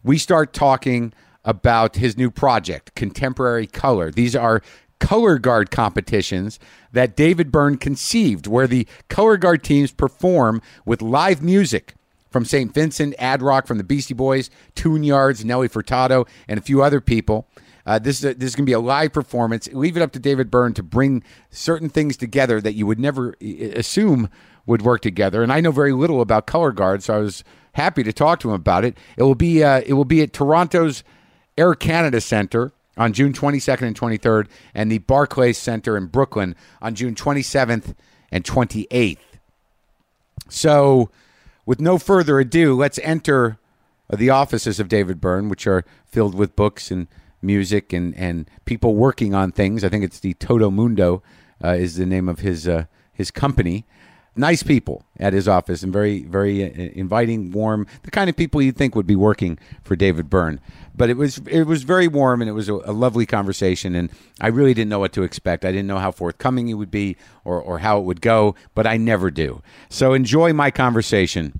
We 0.04 0.18
start 0.18 0.54
talking 0.54 1.14
about 1.46 1.96
his 1.96 2.18
new 2.18 2.30
project, 2.30 2.94
Contemporary 2.96 3.68
Color. 3.68 4.12
These 4.12 4.36
are 4.36 4.62
color 5.00 5.38
guard 5.38 5.72
competitions 5.72 6.60
that 6.92 7.16
David 7.16 7.52
Byrne 7.52 7.78
conceived, 7.78 8.48
where 8.48 8.68
the 8.68 8.88
color 9.10 9.38
guard 9.38 9.64
teams 9.64 9.92
perform 9.92 10.62
with 10.86 11.02
live 11.02 11.42
music 11.42 11.94
from 12.30 12.44
St. 12.44 12.74
Vincent, 12.74 13.16
Ad 13.18 13.42
Rock 13.42 13.68
from 13.68 13.78
the 13.78 13.84
Beastie 13.84 14.14
Boys, 14.14 14.50
Tune 14.76 15.04
Yards, 15.04 15.46
Nelly 15.46 15.70
Furtado, 15.70 16.28
and 16.48 16.60
a 16.60 16.64
few 16.64 16.84
other 16.84 17.00
people. 17.00 17.48
Uh, 17.86 17.98
this 17.98 18.20
is 18.20 18.26
a, 18.26 18.34
this 18.34 18.50
is 18.50 18.56
going 18.56 18.66
to 18.66 18.70
be 18.70 18.74
a 18.74 18.80
live 18.80 19.14
performance. 19.14 19.70
Leave 19.72 19.96
it 19.96 20.04
up 20.04 20.12
to 20.12 20.20
David 20.20 20.52
Byrne 20.52 20.74
to 20.74 20.84
bring 20.84 21.24
certain 21.52 21.88
things 21.88 22.18
together 22.18 22.60
that 22.60 22.74
you 22.74 22.86
would 22.86 23.00
never 23.00 23.34
assume 23.42 24.30
would 24.68 24.84
work 24.84 25.02
together. 25.02 25.42
And 25.42 25.52
I 25.52 25.62
know 25.62 25.72
very 25.72 25.94
little 25.94 26.22
about 26.22 26.46
color 26.46 26.72
guard, 26.72 27.02
so 27.02 27.16
I 27.16 27.18
was 27.20 27.44
happy 27.74 28.04
to 28.04 28.14
talk 28.14 28.40
to 28.42 28.50
him 28.50 28.54
about 28.54 28.86
it. 28.86 28.96
It 29.18 29.24
will 29.24 29.36
be 29.36 29.64
uh, 29.64 29.82
it 29.86 29.94
will 29.94 30.06
be 30.06 30.22
at 30.22 30.34
Toronto's 30.34 31.04
Air 31.58 31.74
Canada 31.74 32.22
Centre 32.22 32.72
on 32.98 33.14
June 33.14 33.34
22nd 33.34 33.84
and 33.84 34.00
23rd, 34.00 34.48
and 34.74 34.92
the 34.92 34.98
Barclays 35.00 35.58
Center 35.58 35.98
in 35.98 36.08
Brooklyn 36.08 36.56
on 36.82 36.96
June 36.96 37.16
27th 37.16 37.96
and 38.32 38.44
28th. 38.44 39.18
So, 40.50 41.10
with 41.66 41.80
no 41.80 41.98
further 41.98 42.40
ado, 42.40 42.76
let's 42.76 43.00
enter 43.00 43.60
the 44.10 44.30
offices 44.30 44.80
of 44.80 44.88
David 44.88 45.20
Byrne, 45.20 45.50
which 45.50 45.68
are 45.68 45.86
filled 46.06 46.34
with 46.34 46.56
books 46.56 46.92
and 46.92 47.08
music 47.42 47.94
and, 47.94 48.16
and 48.16 48.50
people 48.66 48.96
working 48.96 49.36
on 49.36 49.52
things. 49.52 49.84
I 49.84 49.90
think 49.90 50.04
it's 50.04 50.20
the 50.20 50.34
Todo 50.36 50.72
Mundo 50.72 51.22
uh, 51.64 51.70
is 51.70 51.98
the 51.98 52.06
name 52.06 52.30
of 52.30 52.40
his 52.40 52.68
uh, 52.68 52.86
his 53.14 53.32
company. 53.32 53.86
Nice 54.38 54.64
people 54.64 55.04
at 55.20 55.34
his 55.34 55.48
office 55.48 55.84
and 55.84 55.92
very, 55.92 56.24
very 56.24 56.64
uh, 56.64 56.92
inviting, 56.94 57.52
warm, 57.52 57.88
the 58.04 58.12
kind 58.12 58.30
of 58.30 58.36
people 58.36 58.62
you'd 58.62 58.78
think 58.78 58.96
would 58.96 59.08
be 59.08 59.16
working 59.16 59.58
for 59.84 59.96
David 59.96 60.30
Byrne. 60.30 60.60
But 60.96 61.10
it 61.10 61.18
was 61.18 61.38
it 61.48 61.64
was 61.64 61.84
very 61.84 62.08
warm 62.08 62.42
and 62.42 62.50
it 62.50 62.54
was 62.54 62.70
a, 62.70 62.74
a 62.74 62.92
lovely 62.92 63.26
conversation. 63.26 63.96
And 63.96 64.10
I 64.42 64.48
really 64.48 64.74
didn't 64.74 64.90
know 64.90 65.00
what 65.00 65.14
to 65.14 65.24
expect. 65.24 65.64
I 65.64 65.72
didn't 65.72 65.88
know 65.88 66.00
how 66.00 66.12
forthcoming 66.12 66.68
he 66.68 66.74
would 66.74 66.92
be 66.92 67.18
or, 67.46 67.62
or 67.62 67.80
how 67.80 68.00
it 68.00 68.04
would 68.04 68.22
go, 68.22 68.56
but 68.74 68.88
I 68.88 68.98
never 68.98 69.30
do. 69.30 69.62
So 69.90 70.14
enjoy 70.14 70.54
my 70.54 70.72
conversation 70.72 71.60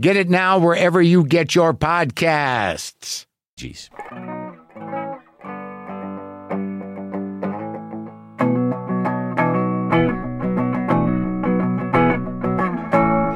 Get 0.00 0.16
it 0.16 0.28
now 0.28 0.58
wherever 0.58 1.00
you 1.00 1.24
get 1.24 1.54
your 1.54 1.74
podcasts. 1.74 3.26
Jeez. 3.58 3.88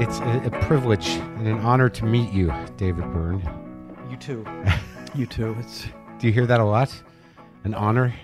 It's 0.00 0.18
a, 0.20 0.46
a 0.46 0.50
privilege 0.62 1.08
and 1.08 1.48
an 1.48 1.58
honor 1.60 1.88
to 1.88 2.04
meet 2.04 2.32
you, 2.32 2.52
David 2.76 3.04
Byrne. 3.12 3.42
You 4.10 4.16
too. 4.16 4.46
you 5.14 5.26
too. 5.26 5.56
It's 5.60 5.86
Do 6.18 6.26
you 6.26 6.32
hear 6.32 6.46
that 6.46 6.60
a 6.60 6.64
lot? 6.64 6.94
An 7.64 7.74
honor? 7.74 8.14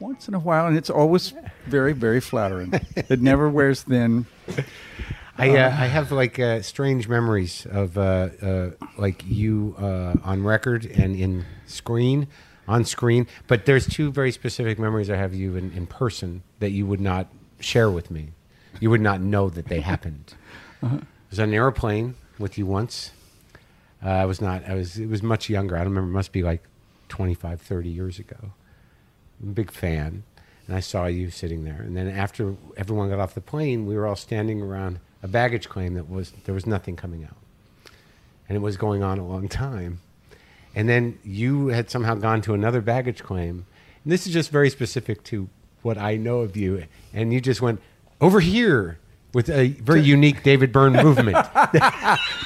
once 0.00 0.28
in 0.28 0.34
a 0.34 0.38
while, 0.38 0.66
and 0.66 0.76
it's 0.76 0.90
always 0.90 1.34
very, 1.66 1.92
very 1.92 2.20
flattering. 2.20 2.72
it 2.96 3.20
never 3.20 3.48
wears 3.48 3.82
thin. 3.82 4.26
I 5.38 5.56
uh, 5.56 5.68
I 5.68 5.86
have 5.86 6.12
like 6.12 6.38
uh, 6.38 6.62
strange 6.62 7.08
memories 7.08 7.66
of 7.70 7.98
uh, 7.98 8.28
uh, 8.40 8.70
like 8.96 9.22
you 9.26 9.74
uh, 9.78 10.14
on 10.24 10.44
record 10.44 10.86
and 10.86 11.14
in 11.14 11.44
screen 11.66 12.28
on 12.68 12.84
screen, 12.84 13.26
but 13.46 13.66
there's 13.66 13.86
two 13.86 14.10
very 14.10 14.32
specific 14.32 14.78
memories 14.78 15.08
I 15.08 15.16
have 15.16 15.32
of 15.32 15.38
you 15.38 15.56
in, 15.56 15.72
in 15.72 15.86
person 15.86 16.42
that 16.58 16.70
you 16.70 16.86
would 16.86 17.00
not 17.00 17.28
share 17.60 17.90
with 17.90 18.10
me. 18.10 18.30
You 18.80 18.90
would 18.90 19.00
not 19.00 19.20
know 19.20 19.48
that 19.50 19.66
they 19.66 19.80
happened. 19.80 20.34
I 20.82 21.00
was 21.30 21.38
on 21.38 21.48
an 21.48 21.54
airplane 21.54 22.14
with 22.38 22.58
you 22.58 22.66
once. 22.66 23.12
Uh, 24.04 24.08
I 24.08 24.24
was 24.24 24.40
not. 24.40 24.64
I 24.68 24.74
was. 24.74 24.98
It 24.98 25.08
was 25.08 25.22
much 25.22 25.48
younger. 25.48 25.76
I 25.76 25.80
don't 25.80 25.88
remember. 25.88 26.10
It 26.10 26.14
must 26.14 26.32
be 26.32 26.42
like 26.42 26.62
25, 27.08 27.60
30 27.60 27.88
years 27.88 28.18
ago. 28.18 28.52
I'm 29.42 29.50
a 29.50 29.52
big 29.52 29.70
fan, 29.70 30.24
and 30.66 30.76
I 30.76 30.80
saw 30.80 31.06
you 31.06 31.30
sitting 31.30 31.64
there. 31.64 31.80
And 31.80 31.96
then 31.96 32.08
after 32.08 32.56
everyone 32.76 33.10
got 33.10 33.20
off 33.20 33.34
the 33.34 33.40
plane, 33.40 33.86
we 33.86 33.96
were 33.96 34.06
all 34.06 34.16
standing 34.16 34.60
around 34.60 34.98
a 35.26 35.28
baggage 35.28 35.68
claim 35.68 35.94
that 35.94 36.08
was 36.08 36.32
there 36.44 36.54
was 36.54 36.66
nothing 36.66 36.94
coming 36.94 37.24
out, 37.24 37.36
and 38.48 38.56
it 38.56 38.60
was 38.60 38.76
going 38.76 39.02
on 39.02 39.18
a 39.18 39.26
long 39.26 39.48
time. 39.48 39.98
And 40.74 40.88
then 40.88 41.18
you 41.24 41.68
had 41.68 41.90
somehow 41.90 42.14
gone 42.14 42.42
to 42.42 42.54
another 42.54 42.80
baggage 42.80 43.22
claim. 43.24 43.66
And 44.04 44.12
this 44.12 44.26
is 44.26 44.32
just 44.32 44.50
very 44.50 44.70
specific 44.70 45.24
to 45.24 45.48
what 45.82 45.96
I 45.98 46.16
know 46.16 46.40
of 46.40 46.54
you. 46.56 46.84
And 47.14 47.32
you 47.32 47.40
just 47.40 47.60
went 47.62 47.80
over 48.20 48.40
here 48.40 48.98
with 49.32 49.48
a 49.48 49.68
very 49.68 50.02
unique 50.02 50.42
David 50.42 50.72
Byrne 50.72 50.92
movement. 51.02 51.36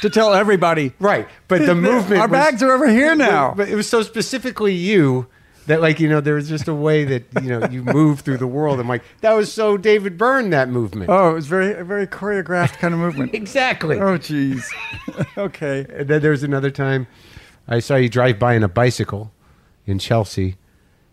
To 0.03 0.09
tell 0.11 0.33
everybody, 0.33 0.93
right. 1.01 1.29
But 1.49 1.67
the 1.67 1.75
movement 1.89 2.21
our 2.21 2.29
was- 2.29 2.39
bags 2.39 2.63
are 2.63 2.71
over 2.73 2.89
here 2.89 3.15
now. 3.17 3.49
but, 3.49 3.57
but 3.65 3.69
it 3.69 3.75
was 3.75 3.89
so 3.89 4.03
specifically 4.03 4.75
you 4.75 5.27
that 5.67 5.81
like 5.81 6.01
you 6.01 6.09
know 6.09 6.21
there 6.21 6.35
was 6.35 6.49
just 6.49 6.69
a 6.69 6.75
way 6.75 7.05
that 7.05 7.25
you 7.43 7.49
know 7.49 7.67
you 7.69 7.83
move 7.83 8.21
through 8.21 8.39
the 8.39 8.47
world. 8.47 8.81
I'm 8.81 8.89
like 8.89 9.03
that 9.21 9.33
was 9.33 9.53
so 9.53 9.77
David 9.77 10.17
Byrne 10.19 10.51
that 10.51 10.69
movement. 10.69 11.11
oh, 11.11 11.31
it 11.31 11.35
was 11.35 11.47
very, 11.47 11.73
a 11.75 11.85
very 11.85 12.07
choreographed 12.07 12.79
kind 12.79 12.95
of 12.95 13.01
movement. 13.01 13.35
Exactly. 13.41 13.99
oh, 13.99 14.19
jeez. 14.19 14.65
okay. 15.39 15.87
And 15.91 16.09
then 16.09 16.21
there 16.23 16.31
was 16.31 16.43
another 16.43 16.71
time 16.71 17.07
I 17.69 17.79
saw 17.81 17.97
you 17.97 18.09
drive 18.09 18.39
by 18.39 18.55
in 18.55 18.63
a 18.63 18.69
bicycle 18.69 19.33
in 19.87 19.99
Chelsea, 19.99 20.57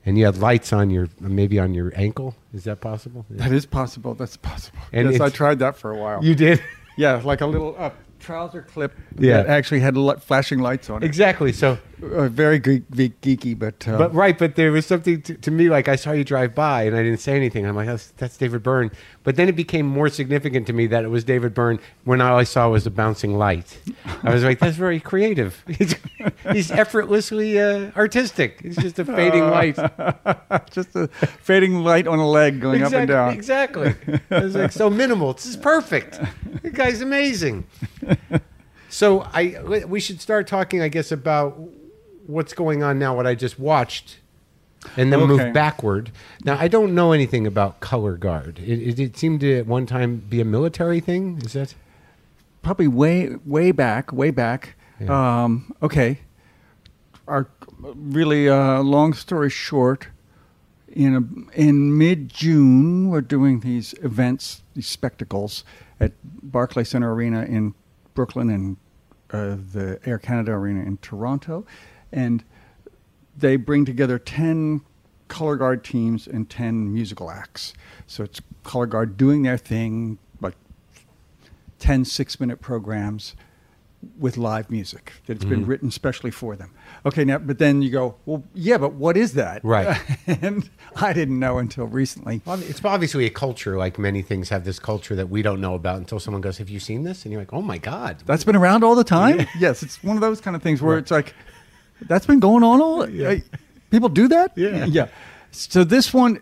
and 0.06 0.18
you 0.18 0.26
had 0.26 0.38
lights 0.38 0.72
on 0.74 0.90
your 0.90 1.10
maybe 1.20 1.60
on 1.60 1.74
your 1.74 1.92
ankle. 1.96 2.36
Is 2.54 2.64
that 2.66 2.82
possible? 2.82 3.26
That 3.30 3.52
is 3.52 3.66
possible. 3.66 4.14
That's 4.16 4.38
possible. 4.38 4.80
And 4.92 5.12
yes, 5.12 5.22
I 5.22 5.30
tried 5.30 5.60
that 5.60 5.78
for 5.78 5.92
a 5.92 5.98
while. 5.98 6.24
You 6.24 6.36
did 6.36 6.62
yeah, 6.98 7.22
like 7.24 7.42
a 7.42 7.46
little 7.46 7.76
uh, 7.78 7.92
trouser 8.20 8.64
clip 8.64 8.94
Yeah. 9.18 9.38
that 9.44 9.48
actually 9.48 9.80
had 9.80 9.96
flashing 10.24 10.60
lights 10.60 10.90
on 10.90 11.04
it. 11.04 11.06
exactly. 11.06 11.54
So, 11.54 11.78
Uh, 12.00 12.28
very 12.28 12.60
ge- 12.60 12.84
ge- 12.92 13.14
geeky, 13.22 13.58
but, 13.58 13.88
uh, 13.88 13.98
but 13.98 14.14
right, 14.14 14.38
but 14.38 14.56
there 14.56 14.72
was 14.72 14.86
something 14.86 15.20
to, 15.24 15.34
to 15.34 15.50
me 15.50 15.68
like 15.68 15.88
I 15.88 15.96
saw 15.96 16.12
you 16.12 16.24
drive 16.24 16.54
by, 16.54 16.84
and 16.84 16.96
I 16.96 17.02
didn't 17.02 17.20
say 17.20 17.36
anything. 17.36 17.66
I'm 17.66 17.76
like, 17.76 17.88
that's, 17.88 18.12
that's 18.18 18.38
David 18.38 18.62
Byrne. 18.62 18.92
But 19.24 19.36
then 19.36 19.50
it 19.50 19.56
became 19.56 19.88
more 19.88 20.08
significant 20.08 20.68
to 20.68 20.74
me 20.74 20.86
that 20.88 21.04
it 21.04 21.08
was 21.08 21.24
David 21.24 21.56
Byrne 21.56 21.80
when 22.04 22.22
all 22.22 22.38
I 22.38 22.44
saw 22.44 22.70
was 22.70 22.86
a 22.86 22.92
bouncing 22.92 23.36
light. 23.36 23.80
I 24.22 24.32
was 24.32 24.44
like, 24.44 24.60
that's 24.60 24.78
very 24.78 25.00
creative. 25.00 25.64
He's, 25.78 25.96
he's 26.52 26.72
effortlessly 26.72 27.60
uh, 27.60 27.92
artistic. 27.96 28.62
It's 28.64 28.78
just 28.78 29.00
a 29.00 29.06
fading 29.06 29.50
light. 29.50 29.76
just 30.72 30.96
a 30.96 31.08
fading 31.08 31.84
light 31.84 32.08
on 32.08 32.20
a 32.20 32.28
leg 32.28 32.62
going 32.62 32.84
up 32.84 32.94
and 32.94 33.08
down. 33.08 33.34
Exactly. 33.34 33.96
It 34.08 34.22
was 34.30 34.56
like 34.56 34.72
so 34.72 34.90
minimal. 34.90 35.34
This 35.34 35.48
is 35.48 35.58
perfect. 35.58 36.20
The 36.62 36.70
guy's 36.70 37.02
amazing. 37.02 37.66
So 38.90 39.22
I 39.34 39.62
we 39.86 40.00
should 40.00 40.22
start 40.22 40.48
talking, 40.48 40.82
I 40.82 40.88
guess, 40.88 41.12
about 41.12 41.60
what's 42.28 42.54
going 42.54 42.84
on 42.84 43.00
now. 43.00 43.16
What 43.16 43.26
I 43.26 43.34
just 43.36 43.58
watched, 43.60 44.20
and 44.96 45.12
then 45.12 45.20
Okay. 45.22 45.46
move 45.46 45.54
backward. 45.54 46.12
Now 46.46 46.58
I 46.60 46.68
don't 46.68 46.94
know 46.94 47.12
anything 47.12 47.48
about 47.48 47.80
color 47.80 48.16
guard. 48.18 48.60
It, 48.60 48.80
it, 48.80 49.00
it 49.00 49.18
seemed 49.18 49.40
to 49.42 49.60
at 49.60 49.68
one 49.68 49.86
time 49.86 50.18
be 50.30 50.40
a 50.42 50.46
military 50.46 51.00
thing. 51.00 51.42
Is 51.44 51.54
that? 51.54 51.74
probably 52.64 52.88
way 52.88 53.34
way 53.46 53.72
back 53.72 54.12
way 54.12 54.30
back 54.30 54.76
Yeah. 55.00 55.44
um, 55.46 55.72
okay 55.82 56.20
our 57.26 57.48
really 57.96 58.50
uh, 58.50 58.82
long 58.82 59.14
story 59.14 59.50
short 59.50 60.08
in 60.90 61.16
a, 61.16 61.58
in 61.58 61.98
mid 61.98 62.28
June 62.28 63.10
we're 63.10 63.22
doing 63.22 63.62
these 63.62 63.94
events 64.04 64.64
these 64.74 64.88
spectacles 64.88 65.64
at 66.02 66.12
Barclay 66.44 66.84
Center 66.84 67.14
Arena 67.14 67.44
in 67.44 67.74
Brooklyn 68.16 68.50
and 68.50 68.76
uh, 69.32 69.56
the 69.74 70.00
Air 70.06 70.18
Canada 70.18 70.52
Arena 70.52 70.82
in 70.82 70.98
Toronto 70.98 71.66
and 72.12 72.44
they 73.38 73.56
bring 73.56 73.86
together 73.86 74.18
10 74.18 74.82
color 75.28 75.56
guard 75.58 75.84
teams 75.84 76.26
and 76.28 76.50
10 76.50 76.94
musical 76.94 77.30
acts 77.30 77.74
so 78.08 78.24
it's 78.24 78.40
color 78.64 78.86
guard 78.86 79.18
doing 79.18 79.44
their 79.44 79.58
thing 79.58 80.18
like 80.42 80.56
10 81.80 82.06
six 82.06 82.40
minute 82.40 82.62
programs 82.62 83.36
with 84.20 84.38
live 84.38 84.70
music 84.70 85.12
that's 85.26 85.44
been 85.44 85.62
Mm-hmm. 85.62 85.70
written 85.70 85.92
specially 85.92 86.30
for 86.30 86.56
them. 86.56 86.70
Okay, 87.04 87.26
now, 87.26 87.40
but 87.40 87.58
then 87.58 87.82
you 87.82 87.90
go, 87.90 88.16
well, 88.28 88.44
yeah, 88.54 88.78
but 88.78 88.94
what 88.94 89.18
is 89.18 89.34
that? 89.34 89.66
Right. 89.66 90.00
and 90.28 90.70
I 90.96 91.14
didn't 91.14 91.40
know 91.40 91.58
until 91.58 91.88
recently. 91.88 92.42
Well, 92.46 92.62
it's 92.62 92.84
obviously 92.86 93.26
a 93.26 93.32
culture. 93.32 93.76
Like 93.76 93.98
many 93.98 94.22
things 94.22 94.50
have 94.50 94.66
this 94.66 94.78
culture 94.78 95.16
that 95.16 95.30
we 95.30 95.42
don't 95.42 95.60
know 95.60 95.74
about 95.74 95.98
until 95.98 96.20
someone 96.20 96.42
goes, 96.42 96.60
"Have 96.60 96.70
you 96.70 96.80
seen 96.80 97.04
this?" 97.04 97.26
And 97.26 97.32
you're 97.32 97.42
like, 97.42 97.54
"Oh 97.54 97.62
my 97.64 97.80
god." 97.80 98.22
That's 98.28 98.44
been 98.44 98.56
around 98.56 98.84
all 98.84 98.94
the 98.96 99.04
time? 99.04 99.48
Yes, 99.58 99.82
it's 99.82 100.02
one 100.04 100.16
of 100.16 100.22
those 100.22 100.42
kind 100.42 100.56
of 100.56 100.62
things 100.62 100.80
where 100.82 101.00
it's 101.00 101.12
like, 101.12 101.34
that's 102.02 102.26
been 102.26 102.40
going 102.40 102.64
on 102.64 102.82
all. 102.82 103.02
uh, 103.04 103.36
people 103.90 104.10
do 104.10 104.28
that? 104.28 104.52
Yeah. 104.56 104.86
Yeah. 104.86 105.08
So 105.52 105.84
this 105.84 106.14
one, 106.14 106.40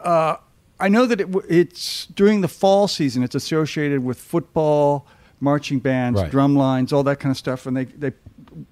uh, 0.00 0.36
I 0.80 0.88
know 0.88 1.06
that 1.06 1.20
it, 1.20 1.28
it's 1.48 2.06
during 2.06 2.40
the 2.40 2.48
fall 2.48 2.88
season. 2.88 3.22
It's 3.22 3.34
associated 3.34 4.04
with 4.04 4.18
football, 4.18 5.06
marching 5.40 5.78
bands, 5.78 6.20
Right. 6.20 6.30
drum 6.30 6.56
lines, 6.56 6.92
all 6.92 7.04
that 7.04 7.20
kind 7.20 7.30
of 7.30 7.36
stuff. 7.36 7.66
And 7.66 7.76
they 7.76 7.84
they 7.84 8.12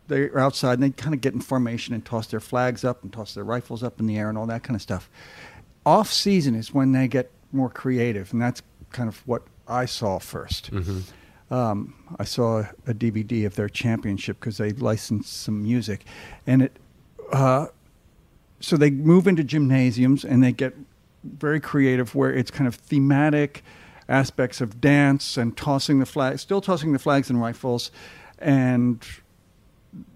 they're 0.09 0.39
outside 0.39 0.75
and 0.75 0.83
they 0.83 0.91
kind 0.91 1.15
of 1.15 1.21
get 1.23 1.33
in 1.33 1.41
formation 1.41 1.95
and 1.95 2.05
toss 2.05 2.27
their 2.27 2.41
flags 2.41 2.85
up 2.85 3.03
and 3.03 3.13
toss 3.13 3.33
their 3.35 3.45
rifles 3.45 3.83
up 3.83 3.99
in 4.01 4.07
the 4.07 4.19
air 4.19 4.29
and 4.29 4.37
all 4.37 4.47
that 4.47 4.63
kind 4.63 4.75
of 4.77 4.83
stuff. 4.83 5.09
Off 5.87 6.13
season 6.13 6.55
is 6.55 6.75
when 6.75 6.93
they 6.93 7.09
get 7.09 7.31
more 7.53 7.71
creative, 7.71 8.33
and 8.33 8.43
that's 8.43 8.61
kind 8.91 9.09
of 9.09 9.27
what 9.27 9.43
I 9.67 9.87
saw 9.87 10.19
1st 10.19 11.13
Um, 11.51 11.95
I 12.19 12.25
saw 12.25 12.65
a 12.87 12.95
DVD 12.95 13.45
of 13.47 13.57
their 13.57 13.69
championship 13.69 14.39
because 14.39 14.59
they 14.59 14.71
licensed 14.73 15.43
some 15.43 15.63
music, 15.63 16.05
and 16.47 16.63
it. 16.63 16.77
Uh, 17.33 17.67
so 18.61 18.77
they 18.77 18.91
move 18.91 19.27
into 19.27 19.43
gymnasiums 19.43 20.23
and 20.25 20.43
they 20.45 20.53
get 20.53 20.75
very 21.25 21.61
creative, 21.61 22.15
where 22.15 22.33
it's 22.33 22.51
kind 22.51 22.69
of 22.69 22.75
thematic 22.75 23.65
aspects 24.09 24.61
of 24.61 24.81
dance 24.81 25.37
and 25.39 25.57
tossing 25.57 25.99
the 25.99 26.05
flag, 26.07 26.39
still 26.39 26.61
tossing 26.61 26.93
the 26.93 26.99
flags 26.99 27.31
and 27.31 27.41
rifles, 27.41 27.91
and 28.39 29.05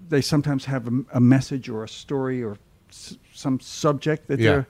they 0.08 0.20
sometimes 0.20 0.66
have 0.66 0.86
a, 0.88 0.90
a 1.14 1.20
message 1.20 1.68
or 1.68 1.84
a 1.84 1.88
story 1.88 2.42
or 2.42 2.58
s- 2.90 3.16
some 3.32 3.58
subject 3.60 4.28
that 4.28 4.38
Yeah. 4.40 4.50
they're 4.52 4.66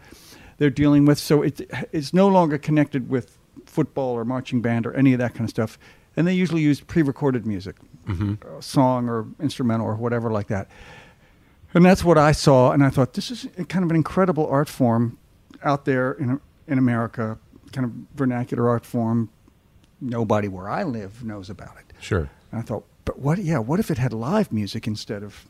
they're 0.58 0.70
dealing 0.70 1.04
with. 1.04 1.18
So 1.18 1.42
it, 1.42 1.68
it's 1.92 2.14
no 2.14 2.28
longer 2.28 2.58
connected 2.58 3.08
with 3.10 3.36
football 3.66 4.14
or 4.14 4.24
marching 4.24 4.60
band 4.62 4.86
or 4.86 4.94
any 4.94 5.12
of 5.12 5.18
that 5.18 5.34
kind 5.34 5.42
of 5.44 5.50
stuff. 5.50 5.78
And 6.16 6.26
they 6.26 6.34
usually 6.34 6.62
use 6.62 6.80
pre-recorded 6.80 7.44
music, 7.46 7.76
a 8.08 8.62
song 8.62 9.08
or 9.08 9.26
instrumental 9.40 9.86
or 9.86 9.96
whatever 9.96 10.30
like 10.30 10.46
that. 10.48 10.68
And 11.74 11.84
that's 11.84 12.04
what 12.04 12.16
I 12.18 12.30
saw, 12.32 12.70
and 12.70 12.84
I 12.84 12.90
thought 12.90 13.14
this 13.14 13.30
is 13.32 13.48
kind 13.68 13.84
of 13.84 13.90
an 13.90 13.96
incredible 13.96 14.46
art 14.46 14.68
form 14.68 15.18
out 15.64 15.84
there 15.84 16.12
in 16.12 16.40
in 16.68 16.78
America, 16.78 17.36
kind 17.72 17.84
of 17.84 17.90
vernacular 18.16 18.68
art 18.68 18.86
form. 18.86 19.28
Nobody 20.00 20.48
where 20.48 20.68
I 20.68 20.84
live 20.84 21.24
knows 21.24 21.50
about 21.50 21.76
it. 21.78 21.94
Sure. 22.00 22.28
And 22.52 22.60
I 22.60 22.62
thought, 22.62 22.84
but 23.04 23.18
what? 23.18 23.38
Yeah, 23.38 23.58
what 23.58 23.80
if 23.80 23.90
it 23.90 23.98
had 23.98 24.12
live 24.12 24.52
music 24.52 24.86
instead 24.86 25.22
of 25.24 25.46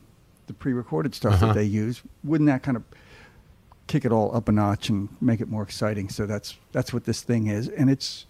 the 0.46 0.54
pre-recorded 0.54 1.14
stuff 1.14 1.34
Uh-huh. 1.34 1.46
that 1.48 1.54
they 1.54 1.64
use? 1.64 2.02
Wouldn't 2.22 2.48
that 2.48 2.62
kind 2.62 2.76
of 2.76 2.84
kick 3.86 4.04
it 4.06 4.12
all 4.12 4.34
up 4.34 4.48
a 4.48 4.52
notch 4.52 4.88
and 4.88 5.08
make 5.20 5.40
it 5.42 5.48
more 5.48 5.62
exciting? 5.62 6.08
So 6.08 6.24
that's 6.26 6.56
that's 6.72 6.90
what 6.92 7.04
this 7.04 7.20
thing 7.22 7.48
is, 7.48 7.68
and 7.68 7.90
it's 7.90 8.24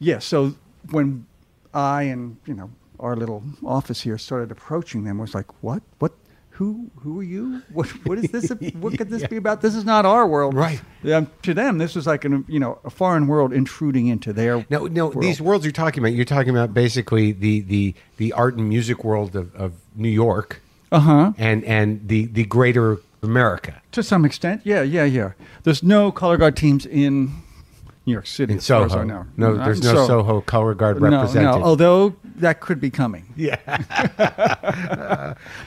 yeah. 0.00 0.18
So 0.18 0.54
when 0.90 1.26
I 1.74 2.02
and 2.04 2.36
you 2.46 2.54
know 2.54 2.70
our 3.00 3.16
little 3.16 3.42
office 3.64 4.00
here 4.02 4.16
started 4.18 4.50
approaching 4.50 5.04
them, 5.04 5.18
was 5.18 5.34
like, 5.34 5.46
what, 5.62 5.82
what? 5.98 6.12
Who, 6.50 6.88
who 7.00 7.18
are 7.18 7.24
you? 7.24 7.62
What, 7.72 7.88
what 8.06 8.16
is 8.18 8.30
this? 8.30 8.48
What 8.74 8.96
could 8.96 9.10
this 9.10 9.26
be 9.28 9.36
about? 9.36 9.60
This 9.60 9.74
is 9.74 9.84
not 9.84 10.06
our 10.06 10.24
world, 10.24 10.54
Right. 10.54 10.80
Um, 11.12 11.26
to 11.42 11.52
them, 11.52 11.78
this 11.78 11.96
was 11.96 12.06
like 12.06 12.24
an, 12.24 12.44
you 12.46 12.60
know, 12.60 12.78
a 12.84 12.90
foreign 12.90 13.26
world 13.26 13.52
intruding 13.52 14.06
into 14.06 14.32
their. 14.32 14.64
No, 14.70 14.86
no. 14.86 15.06
world. 15.08 15.20
These 15.20 15.40
worlds 15.40 15.64
you're 15.64 15.72
talking 15.72 16.00
about, 16.04 16.12
you're 16.14 16.24
talking 16.24 16.50
about 16.50 16.72
basically 16.72 17.32
the 17.32 17.60
the 17.62 17.94
the 18.18 18.32
art 18.34 18.54
and 18.56 18.68
music 18.68 19.02
world 19.02 19.34
of, 19.34 19.52
of 19.56 19.72
New 19.96 20.08
York, 20.08 20.62
Uh 20.92 21.00
huh. 21.00 21.32
and 21.38 21.64
and 21.64 22.06
the 22.06 22.26
the 22.26 22.44
greater 22.44 22.98
America 23.20 23.82
To 23.90 24.02
some 24.04 24.24
extent, 24.24 24.60
yeah, 24.64 24.82
yeah, 24.82 25.02
yeah. 25.04 25.32
There's 25.64 25.82
no 25.82 26.12
color 26.12 26.36
guard 26.36 26.56
teams 26.56 26.86
in 26.86 27.32
New 28.06 28.12
York 28.12 28.26
City, 28.26 28.52
in 28.52 28.58
as 28.58 28.66
far 28.68 28.84
as 28.84 28.92
Soho. 28.92 29.02
I 29.02 29.06
know. 29.06 29.26
No, 29.36 29.54
Not 29.54 29.64
there's 29.64 29.82
no 29.82 30.06
Soho 30.06 30.40
color 30.42 30.74
guard 30.74 31.00
No, 31.00 31.08
represented. 31.10 31.58
no. 31.58 31.62
Although 31.64 32.14
that 32.36 32.60
could 32.60 32.80
be 32.80 32.90
coming. 32.90 33.24
Yeah. 33.36 33.56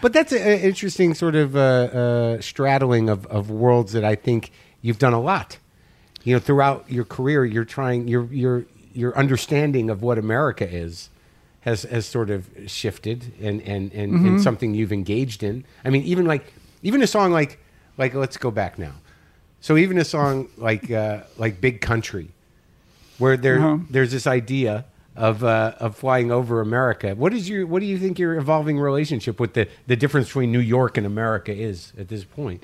but 0.02 0.14
that's 0.14 0.32
an 0.32 0.60
interesting 0.60 1.14
sort 1.14 1.36
of 1.36 1.56
uh, 1.56 1.60
uh, 1.60 2.42
straddling 2.42 3.10
of, 3.10 3.26
of 3.28 3.50
worlds 3.50 3.94
that 3.94 4.04
I 4.04 4.16
think 4.16 4.52
you've 4.82 5.00
done 5.00 5.14
a 5.14 5.22
lot. 5.22 5.58
You 6.24 6.36
know, 6.36 6.40
throughout 6.40 6.92
your 6.92 7.06
career, 7.06 7.46
you're 7.46 7.66
trying 7.66 8.08
your 8.08 8.26
your 8.34 8.66
your 8.94 9.18
understanding 9.18 9.90
of 9.90 10.02
what 10.02 10.18
America 10.18 10.68
is 10.70 11.10
has 11.62 11.84
has 11.84 12.06
sort 12.06 12.30
of 12.30 12.50
shifted 12.68 13.34
and 13.42 13.62
and 13.62 13.92
and, 13.94 14.26
and 14.28 14.42
something 14.42 14.74
you've 14.74 14.92
engaged 14.94 15.42
in. 15.44 15.64
I 15.86 15.90
mean, 15.90 16.04
even 16.04 16.26
like 16.26 16.54
even 16.84 17.02
a 17.02 17.08
song 17.08 17.32
like 17.32 17.60
like 17.98 18.14
let's 18.14 18.38
go 18.38 18.52
back 18.52 18.78
now. 18.78 18.94
So 19.62 19.76
even 19.78 19.98
a 19.98 20.06
song 20.06 20.48
like 20.58 20.90
uh, 20.92 21.22
like 21.38 21.60
Big 21.62 21.82
Country, 21.82 22.30
where 23.18 23.38
there 23.38 23.58
Uh-huh. 23.60 23.78
there's 23.90 24.12
this 24.12 24.28
idea 24.28 24.86
of 25.16 25.44
uh, 25.44 25.74
of 25.80 25.96
flying 25.96 26.32
over 26.32 26.62
America. 26.62 27.16
What 27.16 27.34
is 27.34 27.50
your 27.50 27.66
what 27.66 27.80
do 27.80 27.86
you 27.86 27.98
think 27.98 28.20
your 28.20 28.36
evolving 28.38 28.80
relationship 28.80 29.40
with 29.40 29.54
the 29.54 29.68
the 29.88 29.96
difference 29.96 30.28
between 30.28 30.52
New 30.52 30.60
York 30.60 30.98
and 30.98 31.06
America 31.08 31.52
is 31.54 31.92
at 31.98 32.08
this 32.08 32.24
point? 32.24 32.64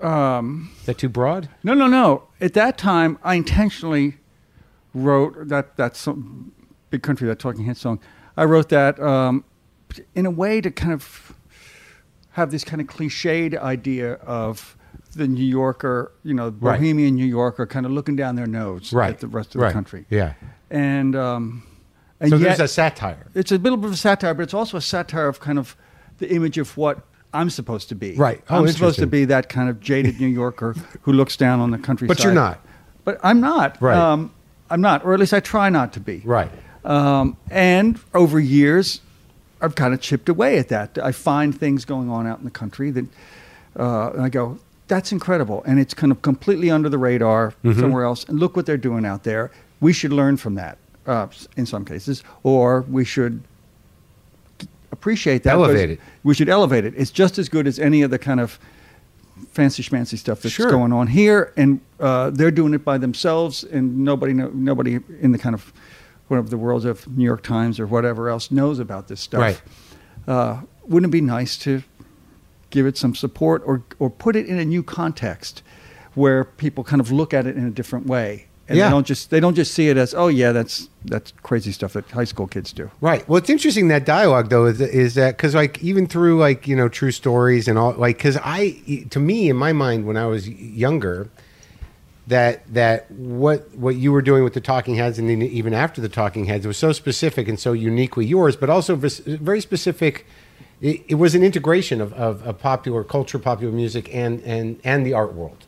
Um, 0.00 0.70
is 0.80 0.86
that 0.86 0.98
too 0.98 1.10
broad? 1.10 1.48
No, 1.62 1.74
no, 1.74 1.86
no. 1.86 2.24
At 2.40 2.54
that 2.54 2.78
time, 2.78 3.18
I 3.22 3.34
intentionally 3.34 4.16
wrote 4.94 5.48
that 5.48 5.76
that 5.76 5.96
song, 5.96 6.52
big 6.90 7.02
country, 7.02 7.28
that 7.28 7.38
Talking 7.38 7.66
Head 7.66 7.76
song. 7.76 8.00
I 8.36 8.44
wrote 8.44 8.70
that 8.70 8.98
um, 8.98 9.44
in 10.14 10.24
a 10.24 10.30
way 10.30 10.62
to 10.62 10.70
kind 10.70 10.94
of 10.94 11.34
have 12.30 12.50
this 12.50 12.64
kind 12.64 12.80
of 12.80 12.86
cliched 12.86 13.58
idea 13.58 14.14
of 14.14 14.76
the 15.14 15.26
New 15.26 15.44
Yorker, 15.44 16.12
you 16.22 16.34
know, 16.34 16.46
Right. 16.60 16.78
bohemian 16.78 17.16
New 17.16 17.26
Yorker, 17.26 17.66
kind 17.66 17.84
of 17.86 17.92
looking 17.92 18.16
down 18.16 18.36
their 18.36 18.46
nose 18.46 18.92
Right. 18.92 19.10
at 19.10 19.20
the 19.20 19.26
rest 19.26 19.54
of 19.54 19.60
Right. 19.60 19.68
the 19.68 19.72
country. 19.74 20.06
Yeah. 20.10 20.34
and 20.70 21.16
um, 21.16 21.62
and 22.20 22.30
So 22.30 22.36
yet, 22.36 22.58
there's 22.58 22.60
a 22.60 22.68
satire. 22.68 23.26
it's 23.34 23.50
a 23.50 23.58
little 23.58 23.76
bit 23.78 23.86
of 23.88 23.92
a 23.94 23.96
satire, 23.96 24.34
but 24.34 24.42
it's 24.42 24.54
also 24.54 24.76
a 24.76 24.80
satire 24.82 25.26
of 25.26 25.40
kind 25.40 25.58
of 25.58 25.74
the 26.18 26.32
image 26.32 26.58
of 26.58 26.76
what 26.76 27.00
I'm 27.32 27.48
supposed 27.50 27.88
to 27.88 27.94
be. 27.94 28.14
Right. 28.14 28.42
Oh, 28.50 28.58
I'm 28.58 28.68
supposed 28.68 28.98
to 28.98 29.06
be 29.06 29.24
that 29.26 29.48
kind 29.48 29.68
of 29.68 29.80
jaded 29.80 30.20
New 30.20 30.26
Yorker 30.28 30.74
who 31.02 31.12
looks 31.12 31.36
down 31.36 31.60
on 31.60 31.70
the 31.70 31.78
countryside. 31.78 32.16
But 32.16 32.22
you're 32.24 32.32
not. 32.34 32.60
But 33.04 33.18
I'm 33.22 33.40
not. 33.40 33.80
Right. 33.80 33.96
Um, 33.96 34.30
I'm 34.68 34.80
not, 34.80 35.04
or 35.04 35.14
at 35.14 35.18
least 35.20 35.32
I 35.34 35.40
try 35.40 35.70
not 35.70 35.92
to 35.94 36.00
be. 36.00 36.22
Right. 36.24 36.50
Um, 36.84 37.36
and 37.50 37.98
over 38.14 38.38
years, 38.38 39.00
I've 39.60 39.74
kind 39.74 39.92
of 39.94 40.00
chipped 40.00 40.28
away 40.28 40.58
at 40.58 40.68
that. 40.68 40.98
I 41.02 41.12
find 41.12 41.58
things 41.58 41.84
going 41.84 42.08
on 42.10 42.26
out 42.26 42.38
in 42.38 42.44
the 42.44 42.50
country 42.50 42.90
that, 42.92 43.06
uh, 43.78 44.10
and 44.10 44.22
I 44.22 44.28
go, 44.28 44.58
that's 44.90 45.10
incredible. 45.12 45.62
And 45.66 45.78
it's 45.80 45.94
kind 45.94 46.12
of 46.12 46.20
completely 46.20 46.70
under 46.70 46.88
the 46.90 46.98
radar 46.98 47.54
Mm-hmm. 47.64 47.80
somewhere 47.80 48.04
else. 48.04 48.24
And 48.28 48.38
look 48.38 48.56
what 48.56 48.66
they're 48.66 48.76
doing 48.90 49.06
out 49.06 49.22
there. 49.24 49.50
We 49.80 49.92
should 49.94 50.12
learn 50.12 50.36
from 50.36 50.54
that 50.56 50.76
uh, 51.06 51.28
in 51.56 51.64
some 51.64 51.84
cases, 51.86 52.22
or 52.42 52.82
we 52.82 53.04
should 53.04 53.42
appreciate 54.92 55.42
that. 55.44 55.54
Elevate 55.54 55.90
it. 55.90 56.00
We 56.24 56.34
should 56.34 56.48
elevate 56.48 56.84
it. 56.84 56.94
It's 56.96 57.10
just 57.10 57.38
as 57.38 57.48
good 57.48 57.66
as 57.66 57.78
any 57.78 58.02
of 58.02 58.10
the 58.10 58.18
kind 58.18 58.40
of 58.40 58.58
fancy 59.52 59.82
schmancy 59.82 60.18
stuff 60.18 60.42
that's 60.42 60.54
Sure. 60.54 60.70
going 60.70 60.92
on 60.92 61.06
here, 61.06 61.52
and 61.56 61.80
uh, 61.98 62.30
they're 62.30 62.50
doing 62.50 62.74
it 62.74 62.84
by 62.84 62.98
themselves, 62.98 63.64
and 63.64 63.98
nobody, 64.04 64.32
nobody 64.34 64.98
in 65.20 65.32
the 65.32 65.38
kind 65.38 65.54
of 65.54 65.72
one 66.28 66.38
of 66.38 66.50
the 66.50 66.58
worlds 66.58 66.84
of 66.84 67.06
New 67.16 67.24
York 67.24 67.42
Times 67.42 67.80
or 67.80 67.86
whatever 67.86 68.28
else 68.28 68.50
knows 68.50 68.78
about 68.78 69.08
this 69.08 69.20
stuff. 69.20 69.40
Right. 69.40 69.62
Uh, 70.28 70.60
wouldn't 70.84 71.10
it 71.10 71.12
be 71.12 71.20
nice 71.22 71.56
to 71.58 71.82
give 72.70 72.86
it 72.86 72.96
some 72.96 73.14
support 73.14 73.62
or 73.66 73.82
or 73.98 74.08
put 74.10 74.36
it 74.36 74.46
in 74.46 74.58
a 74.58 74.64
new 74.64 74.82
context 74.82 75.62
where 76.14 76.44
people 76.44 76.82
kind 76.84 77.00
of 77.00 77.12
look 77.12 77.32
at 77.34 77.46
it 77.46 77.56
in 77.56 77.64
a 77.66 77.70
different 77.70 78.06
way? 78.06 78.46
And 78.68 78.78
Yeah. 78.78 78.84
they 78.86 78.90
don't 78.92 79.06
just 79.06 79.30
they 79.30 79.40
don't 79.40 79.54
just 79.56 79.74
see 79.74 79.88
it 79.88 79.96
as 79.96 80.14
oh 80.14 80.28
yeah 80.28 80.52
that's 80.52 80.88
that's 81.04 81.32
crazy 81.42 81.72
stuff 81.72 81.92
that 81.94 82.08
high 82.12 82.24
school 82.24 82.46
kids 82.46 82.72
do. 82.72 82.88
Right. 83.00 83.28
Well, 83.28 83.36
it's 83.38 83.50
interesting 83.50 83.88
that 83.88 84.06
dialogue 84.06 84.48
though 84.48 84.66
is, 84.66 84.80
is 84.80 85.14
that 85.14 85.36
because 85.36 85.54
like 85.56 85.82
even 85.82 86.06
through 86.06 86.38
like 86.38 86.68
you 86.68 86.76
know 86.76 86.88
true 86.88 87.10
stories 87.10 87.66
and 87.66 87.76
all 87.78 87.92
like 87.94 88.18
because 88.18 88.38
I 88.42 89.04
to 89.10 89.18
me 89.18 89.50
in 89.50 89.56
my 89.56 89.72
mind 89.72 90.06
when 90.06 90.16
I 90.16 90.26
was 90.26 90.48
younger 90.48 91.28
that 92.28 92.62
that 92.72 93.10
what 93.10 93.74
what 93.74 93.96
you 93.96 94.12
were 94.12 94.22
doing 94.22 94.44
with 94.44 94.54
the 94.54 94.60
Talking 94.60 94.94
Heads 94.94 95.18
and 95.18 95.28
then 95.28 95.42
even 95.42 95.74
after 95.74 96.00
the 96.00 96.08
Talking 96.08 96.44
Heads 96.44 96.64
was 96.66 96.76
so 96.76 96.92
specific 96.92 97.48
and 97.48 97.58
so 97.58 97.72
uniquely 97.72 98.24
yours, 98.24 98.54
but 98.56 98.70
also 98.70 98.94
very 98.94 99.60
specific. 99.60 100.26
It, 100.80 101.02
it 101.08 101.14
was 101.16 101.34
an 101.34 101.42
integration 101.42 102.00
of, 102.00 102.12
of, 102.14 102.46
of 102.46 102.58
popular 102.58 103.04
culture, 103.04 103.38
popular 103.38 103.72
music, 103.72 104.14
and 104.14 104.42
and 104.42 104.80
and 104.84 105.04
the 105.04 105.12
art 105.12 105.34
world. 105.34 105.64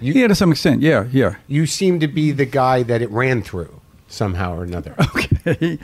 You, 0.00 0.14
Yeah, 0.14 0.28
to 0.28 0.34
some 0.34 0.50
extent. 0.50 0.82
Yeah, 0.82 1.06
yeah. 1.12 1.36
you 1.46 1.66
seem 1.66 2.00
to 2.00 2.08
be 2.08 2.32
the 2.32 2.46
guy 2.46 2.82
that 2.82 3.00
it 3.02 3.10
ran 3.10 3.42
through 3.42 3.80
somehow 4.08 4.56
or 4.56 4.62
another. 4.64 4.94
Okay. 5.46 5.78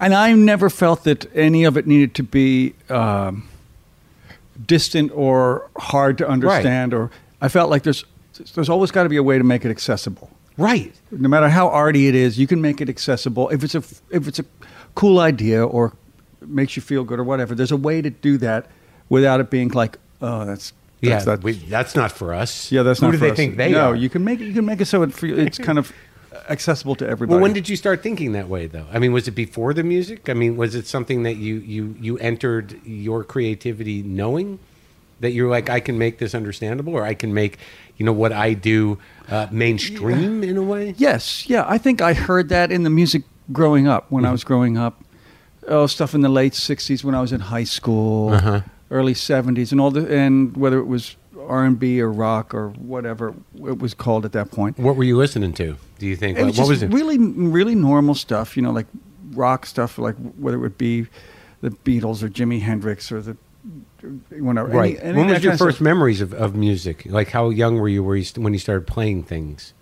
And 0.00 0.12
I 0.12 0.32
never 0.32 0.68
felt 0.68 1.04
that 1.04 1.34
any 1.36 1.62
of 1.62 1.76
it 1.76 1.86
needed 1.86 2.16
to 2.16 2.24
be 2.24 2.74
um, 2.90 3.48
distant 4.66 5.12
or 5.14 5.70
hard 5.76 6.18
to 6.18 6.28
understand. 6.28 6.92
Or 6.92 7.12
I 7.40 7.48
felt 7.48 7.70
like 7.70 7.84
there's 7.84 8.04
there's 8.54 8.68
always 8.68 8.90
got 8.90 9.04
to 9.04 9.08
be 9.08 9.16
a 9.16 9.22
way 9.22 9.38
to 9.38 9.44
make 9.44 9.64
it 9.64 9.70
accessible. 9.70 10.30
right. 10.56 10.92
No 11.12 11.28
matter 11.28 11.48
how 11.48 11.68
arty 11.68 12.08
it 12.08 12.16
is, 12.16 12.38
you 12.38 12.48
can 12.48 12.60
make 12.60 12.80
it 12.80 12.88
accessible. 12.88 13.48
If 13.50 13.62
it's 13.62 13.76
a 13.76 13.84
if 14.10 14.26
it's 14.26 14.40
a 14.40 14.44
cool 14.96 15.20
idea 15.20 15.64
or 15.64 15.92
makes 16.48 16.76
you 16.76 16.82
feel 16.82 17.04
good 17.04 17.18
or 17.18 17.24
whatever, 17.24 17.54
there's 17.54 17.72
a 17.72 17.76
way 17.76 18.02
to 18.02 18.10
do 18.10 18.38
that 18.38 18.66
without 19.08 19.40
it 19.40 19.50
being 19.50 19.68
like, 19.70 19.98
oh, 20.22 20.44
that's 20.44 20.72
Yeah, 21.00 21.10
that's, 21.10 21.24
that's, 21.26 21.42
we, 21.42 21.52
that's 21.52 21.94
not 21.94 22.12
for 22.12 22.32
us. 22.34 22.70
yeah, 22.72 22.82
that's 22.82 23.00
Who 23.00 23.06
not 23.06 23.12
do 23.12 23.18
for 23.18 23.24
they 23.26 23.30
us. 23.32 23.36
think 23.36 23.56
they 23.56 23.72
no, 23.72 23.90
are? 23.90 23.94
you 23.96 24.08
can 24.08 24.24
make 24.24 24.40
it. 24.40 24.46
You 24.46 24.54
can 24.54 24.64
make 24.66 24.80
it 24.80 24.86
so 24.86 25.02
it, 25.02 25.12
for- 25.12 25.26
it's 25.26 25.58
kind 25.58 25.78
of 25.78 25.92
accessible 26.48 26.94
to 26.96 27.06
everybody. 27.08 27.34
well, 27.36 27.42
when 27.42 27.52
did 27.52 27.68
you 27.68 27.76
start 27.76 28.02
thinking 28.02 28.32
that 28.32 28.48
way, 28.48 28.66
though? 28.66 28.86
I 28.92 28.98
mean, 28.98 29.12
was 29.12 29.28
it 29.28 29.32
before 29.32 29.72
the 29.74 29.82
music? 29.82 30.28
I 30.28 30.34
mean, 30.34 30.56
was 30.56 30.74
it 30.74 30.86
something 30.86 31.22
that 31.22 31.34
you 31.36 31.56
you 31.56 31.94
you 32.00 32.18
entered 32.18 32.80
your 32.84 33.24
creativity 33.24 34.02
knowing 34.02 34.58
that 35.20 35.30
you're 35.30 35.48
like, 35.48 35.70
I 35.70 35.80
can 35.80 35.96
make 35.96 36.18
this 36.18 36.34
understandable, 36.34 36.92
or 36.94 37.04
I 37.04 37.14
can 37.14 37.32
make, 37.32 37.58
you 37.96 38.04
know, 38.04 38.12
what 38.12 38.32
I 38.32 38.52
do 38.54 38.98
uh, 39.30 39.46
mainstream 39.50 40.42
in 40.42 40.56
a 40.56 40.62
way? 40.62 40.94
Yes, 40.98 41.48
yeah. 41.48 41.64
I 41.68 41.78
think 41.78 42.00
I 42.02 42.12
heard 42.14 42.48
that 42.50 42.72
in 42.72 42.82
the 42.82 42.90
music 42.90 43.22
growing 43.52 43.86
up. 43.86 44.10
When 44.10 44.24
I 44.24 44.32
was 44.32 44.42
growing 44.44 44.76
up, 44.76 45.02
oh, 45.68 45.86
stuff 45.86 46.14
in 46.14 46.20
the 46.22 46.28
late 46.28 46.52
'60s 46.54 47.04
when 47.04 47.14
I 47.14 47.20
was 47.20 47.32
in 47.32 47.40
high 47.40 47.64
school, 47.64 48.30
Uh-huh. 48.30 48.60
early 48.90 49.14
'70s, 49.14 49.72
and 49.72 49.80
all 49.80 49.90
the 49.90 50.06
and 50.14 50.56
whether 50.56 50.78
it 50.78 50.86
was 50.86 51.16
R 51.38 51.64
and 51.64 51.78
B 51.78 52.00
or 52.00 52.10
rock 52.10 52.54
or 52.54 52.70
whatever 52.70 53.34
it 53.56 53.78
was 53.78 53.92
called 53.94 54.24
at 54.24 54.32
that 54.32 54.50
point. 54.50 54.78
What 54.78 54.96
were 54.96 55.04
you 55.04 55.16
listening 55.16 55.52
to? 55.54 55.76
Do 55.98 56.06
you 56.06 56.16
think? 56.16 56.38
It 56.38 56.44
was 56.44 56.58
what 56.58 56.68
was 56.68 56.82
it? 56.82 56.92
really, 56.92 57.18
really 57.18 57.74
normal 57.74 58.14
stuff. 58.14 58.56
You 58.56 58.62
know, 58.62 58.70
like 58.72 58.86
rock 59.32 59.66
stuff, 59.66 59.98
like 59.98 60.16
whether 60.38 60.56
it 60.56 60.60
would 60.60 60.78
be 60.78 61.06
the 61.60 61.70
Beatles 61.70 62.22
or 62.22 62.28
Jimi 62.28 62.60
Hendrix 62.60 63.10
or 63.12 63.20
the 63.20 63.36
whatever. 64.38 64.68
right. 64.68 64.98
any 65.00 65.16
when 65.18 65.28
was 65.28 65.42
your 65.42 65.52
kind 65.52 65.60
of 65.60 65.66
first 65.66 65.80
memories 65.80 66.20
of, 66.20 66.32
of 66.34 66.54
music? 66.54 67.04
Like 67.06 67.30
how 67.30 67.48
young 67.50 67.78
were 67.78 67.88
you? 67.88 68.02
Were 68.02 68.16
you 68.16 68.26
when 68.36 68.52
you 68.52 68.58
started 68.58 68.86
playing 68.86 69.22
things? 69.24 69.72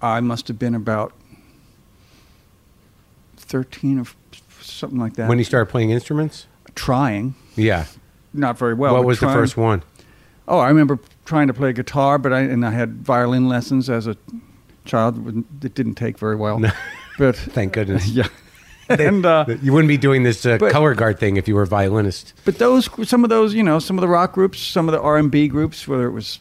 I 0.00 0.20
must 0.20 0.46
have 0.48 0.58
been 0.58 0.74
about 0.74 1.12
thirteen 3.36 3.98
or 3.98 4.04
something 4.72 4.98
like 4.98 5.14
that. 5.14 5.28
When 5.28 5.38
you 5.38 5.44
started 5.44 5.66
playing 5.70 5.90
instruments? 5.90 6.46
trying, 6.74 7.34
Yeah. 7.56 7.86
not 8.32 8.56
very 8.56 8.74
well. 8.74 8.94
what 8.94 9.04
was 9.04 9.18
the 9.20 9.26
first 9.26 9.56
one? 9.56 9.82
Oh, 10.46 10.58
I 10.60 10.68
remember 10.68 10.98
trying 11.24 11.48
to 11.48 11.54
play 11.54 11.72
guitar, 11.72 12.18
but 12.18 12.32
I 12.32 12.40
and 12.40 12.64
I 12.64 12.70
had 12.70 13.04
violin 13.04 13.48
lessons 13.48 13.90
as 13.90 14.06
a 14.06 14.16
child. 14.84 15.44
It 15.64 15.74
didn't 15.74 15.96
take 15.96 16.18
very 16.18 16.36
well, 16.36 16.58
No. 16.60 16.70
but 17.18 17.36
Thank 17.56 17.72
goodness. 17.72 18.06
yeah. 18.10 18.28
and 18.88 19.26
uh, 19.26 19.44
you 19.60 19.72
wouldn't 19.72 19.88
be 19.88 19.98
doing 19.98 20.22
this 20.22 20.46
uh, 20.46 20.56
but- 20.58 20.70
color 20.72 20.94
guard 20.94 21.18
thing 21.18 21.36
if 21.36 21.48
you 21.48 21.54
were 21.54 21.62
a 21.62 21.66
violinist. 21.66 22.32
but 22.44 22.58
those 22.58 22.88
some 23.08 23.24
of 23.24 23.28
those 23.30 23.52
you 23.54 23.62
know 23.62 23.78
some 23.78 23.98
of 23.98 24.02
the 24.02 24.08
rock 24.08 24.32
groups, 24.32 24.60
some 24.60 24.88
of 24.88 24.92
the 24.92 25.00
R 25.00 25.18
and 25.18 25.30
B 25.30 25.48
groups, 25.48 25.86
whether 25.88 26.06
it 26.06 26.12
was 26.12 26.38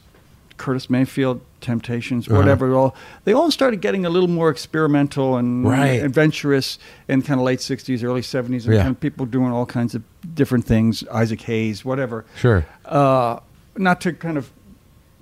Curtis 0.57 0.89
Mayfield, 0.89 1.41
Temptations, 1.61 2.27
Uh-huh. 2.27 2.37
whatever, 2.37 2.73
all 2.75 2.95
they 3.23 3.33
all 3.33 3.49
started 3.51 3.81
getting 3.81 4.05
a 4.05 4.09
little 4.09 4.29
more 4.29 4.49
experimental 4.49 5.37
and 5.37 5.65
Right. 5.65 6.01
adventurous 6.03 6.77
in 7.07 7.21
kind 7.21 7.39
of 7.39 7.45
late 7.45 7.59
'60s, 7.61 8.03
early 8.03 8.21
'70s, 8.21 8.65
and 8.65 8.73
Yeah. 8.75 8.81
kind 8.83 8.95
of 8.95 8.99
people 8.99 9.25
doing 9.25 9.51
all 9.51 9.65
kinds 9.65 9.95
of 9.95 10.03
different 10.35 10.65
things. 10.65 11.03
Isaac 11.11 11.41
Hayes, 11.41 11.83
whatever. 11.85 12.25
Sure. 12.35 12.65
uh, 12.85 13.39
not 13.77 14.01
to 14.01 14.13
kind 14.13 14.37
of 14.37 14.51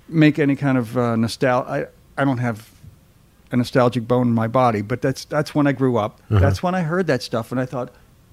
make 0.08 0.38
any 0.38 0.56
kind 0.56 0.78
of 0.78 0.96
uh, 0.96 1.16
nostalgia. 1.16 1.68
I, 2.16 2.22
I 2.22 2.24
don't 2.24 2.38
have 2.38 2.70
a 3.52 3.56
nostalgic 3.56 4.06
bone 4.08 4.28
in 4.28 4.34
my 4.34 4.48
body, 4.48 4.82
but 4.82 5.00
that's 5.02 5.24
that's 5.24 5.54
when 5.54 5.66
I 5.66 5.72
grew 5.72 5.96
up. 5.98 6.20
Uh-huh. 6.30 6.40
That's 6.40 6.62
when 6.62 6.74
I 6.74 6.82
heard 6.82 7.06
that 7.08 7.22
stuff, 7.22 7.50
and 7.52 7.60
I 7.60 7.66
thought, 7.66 7.90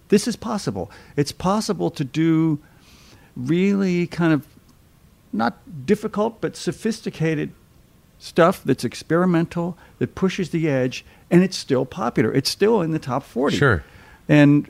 this 0.09 0.27
is 0.27 0.35
possible. 0.35 0.89
It's 1.17 1.31
possible 1.31 1.89
to 1.91 2.03
do 2.03 2.59
really 3.35 4.07
kind 4.07 4.33
of 4.33 4.45
not 5.33 5.85
difficult 5.85 6.39
but 6.41 6.55
sophisticated 6.55 7.51
stuff 8.19 8.63
that's 8.63 8.83
experimental, 8.85 9.77
that 9.99 10.15
pushes 10.15 10.51
the 10.51 10.69
edge, 10.69 11.03
and 11.29 11.43
it's 11.43 11.57
still 11.57 11.85
popular. 11.85 12.31
It's 12.33 12.49
still 12.49 12.81
in 12.81 12.91
the 12.91 12.99
top 12.99 13.23
forty. 13.23 13.57
Sure. 13.57 13.83
and 14.29 14.67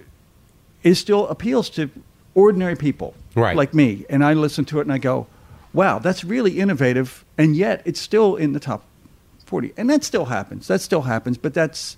it 0.84 0.95
still 0.95 1.28
appeals 1.30 1.69
to 1.69 1.89
ordinary 2.36 2.76
people 2.76 3.13
Right. 3.36 3.56
like 3.56 3.73
me. 3.73 4.06
And 4.10 4.23
I 4.26 4.34
listen 4.34 4.65
to 4.65 4.80
it 4.80 4.82
and 4.82 4.91
I 4.91 4.97
go, 4.97 5.28
wow, 5.71 5.97
that's 5.99 6.23
really 6.26 6.60
innovative. 6.60 7.23
And 7.38 7.56
yet 7.56 7.82
it's 7.86 8.02
still 8.02 8.36
in 8.36 8.52
the 8.54 8.60
top 8.60 8.84
40. 9.45 9.73
And 9.78 9.89
that 9.89 10.04
still 10.04 10.26
happens. 10.26 10.67
That 10.67 10.82
still 10.82 11.04
happens. 11.04 11.38
But 11.38 11.54
that's, 11.54 11.95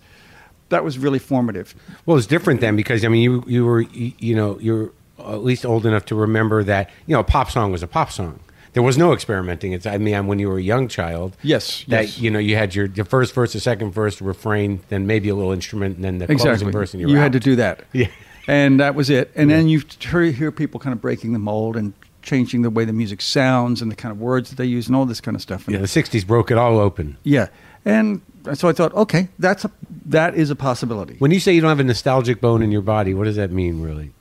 that 0.69 0.83
was 0.83 0.99
really 0.99 1.17
formative. 1.19 1.73
Well, 2.05 2.15
it's 2.17 2.27
different 2.27 2.61
then 2.61 2.75
because 2.75 3.03
I 3.03 3.07
mean, 3.07 3.21
you 3.23 3.43
you 3.47 3.65
were 3.65 3.81
you, 3.81 4.11
you 4.19 4.35
know 4.35 4.59
you're 4.59 4.91
at 5.19 5.43
least 5.43 5.65
old 5.65 5.85
enough 5.85 6.05
to 6.05 6.15
remember 6.15 6.63
that 6.63 6.89
you 7.07 7.13
know 7.13 7.21
a 7.21 7.23
pop 7.23 7.49
song 7.49 7.71
was 7.71 7.81
a 7.83 7.87
pop 7.87 8.11
song. 8.11 8.39
There 8.75 8.83
was 8.83 8.97
no 8.97 9.11
experimenting. 9.13 9.71
It's 9.71 9.85
I 9.87 9.97
mean 9.97 10.27
when 10.27 10.37
you 10.37 10.47
were 10.49 10.57
a 10.59 10.61
young 10.61 10.87
child. 10.87 11.35
Yes, 11.41 11.83
That 11.87 12.01
yes. 12.03 12.19
you 12.19 12.29
know 12.29 12.39
you 12.39 12.55
had 12.55 12.75
your 12.75 12.87
the 12.87 13.03
first 13.05 13.33
verse, 13.33 13.53
the 13.53 13.59
second 13.59 13.91
verse, 13.91 14.21
refrain, 14.21 14.81
then 14.89 15.07
maybe 15.07 15.29
a 15.29 15.35
little 15.35 15.51
instrument, 15.53 15.95
and 15.95 16.03
then 16.05 16.17
the 16.19 16.25
Exactly. 16.25 16.45
closing 16.49 16.71
verse. 16.71 16.93
And 16.93 17.01
you, 17.01 17.07
you 17.07 17.15
were 17.15 17.21
had 17.21 17.31
to 17.33 17.39
do 17.39 17.55
that. 17.55 17.83
Yeah. 17.93 18.07
And 18.47 18.79
that 18.79 18.93
was 18.93 19.09
it. 19.09 19.31
And 19.35 19.49
then 19.49 19.67
you 19.67 19.81
hear, 19.99 20.21
hear 20.25 20.51
people 20.51 20.79
kind 20.79 20.93
of 20.93 21.01
breaking 21.01 21.33
the 21.33 21.39
mold 21.39 21.75
and 21.75 21.93
changing 22.21 22.61
the 22.61 22.69
way 22.69 22.85
the 22.85 22.93
music 22.93 23.19
sounds 23.21 23.81
and 23.81 23.89
the 23.91 23.95
kind 23.95 24.11
of 24.11 24.19
words 24.19 24.49
that 24.51 24.57
they 24.57 24.65
use 24.65 24.85
and 24.85 24.95
all 24.95 25.05
this 25.07 25.19
kind 25.19 25.33
of 25.35 25.41
stuff. 25.41 25.65
And 25.67 25.73
Yeah, 25.73 25.81
the 25.81 25.87
'60s 25.87 26.27
broke 26.27 26.51
it 26.51 26.57
all 26.57 26.77
open. 26.77 27.17
yeah. 27.23 27.47
And 27.85 28.21
so 28.53 28.67
I 28.67 28.73
thought, 28.73 28.93
okay, 28.93 29.29
that's 29.39 29.63
a, 29.65 29.71
that 30.05 30.35
is 30.35 30.49
a 30.51 30.55
possibility. 30.55 31.15
When 31.19 31.31
you 31.31 31.39
say 31.39 31.53
you 31.53 31.61
don't 31.61 31.69
have 31.69 31.79
a 31.79 31.83
nostalgic 31.83 32.39
bone 32.41 32.61
in 32.61 32.71
your 32.71 32.81
body, 32.83 33.13
what 33.15 33.23
does 33.25 33.35
that 33.37 33.51
mean, 33.51 33.81
really? 33.81 34.11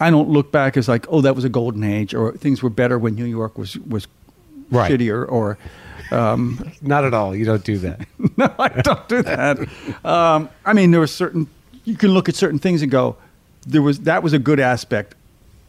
I 0.00 0.10
don't 0.10 0.28
look 0.28 0.52
back 0.52 0.76
as 0.76 0.88
like, 0.88 1.06
oh, 1.08 1.20
that 1.22 1.34
was 1.34 1.44
a 1.44 1.48
golden 1.48 1.82
age, 1.84 2.14
or 2.14 2.32
things 2.36 2.62
were 2.62 2.70
better 2.70 2.98
when 2.98 3.14
New 3.14 3.24
York 3.24 3.56
was 3.58 3.76
was 3.78 4.06
Right. 4.70 4.90
shittier, 4.90 5.30
or 5.30 5.58
um, 6.10 6.72
Not 6.82 7.04
at 7.04 7.14
all. 7.14 7.34
You 7.36 7.44
don't 7.44 7.62
do 7.64 7.78
that. 7.78 8.00
no, 8.36 8.52
I 8.58 8.68
don't 8.82 9.08
do 9.08 9.22
that. 9.22 9.58
Um, 10.04 10.48
I 10.64 10.72
mean, 10.72 10.90
there 10.90 11.00
were 11.00 11.06
certain 11.06 11.46
you 11.84 11.96
can 11.96 12.10
look 12.10 12.28
at 12.28 12.34
certain 12.34 12.58
things 12.58 12.82
and 12.82 12.90
go, 12.90 13.16
there 13.66 13.80
was 13.82 14.00
that 14.00 14.22
was 14.24 14.32
a 14.32 14.38
good 14.40 14.58
aspect 14.60 15.14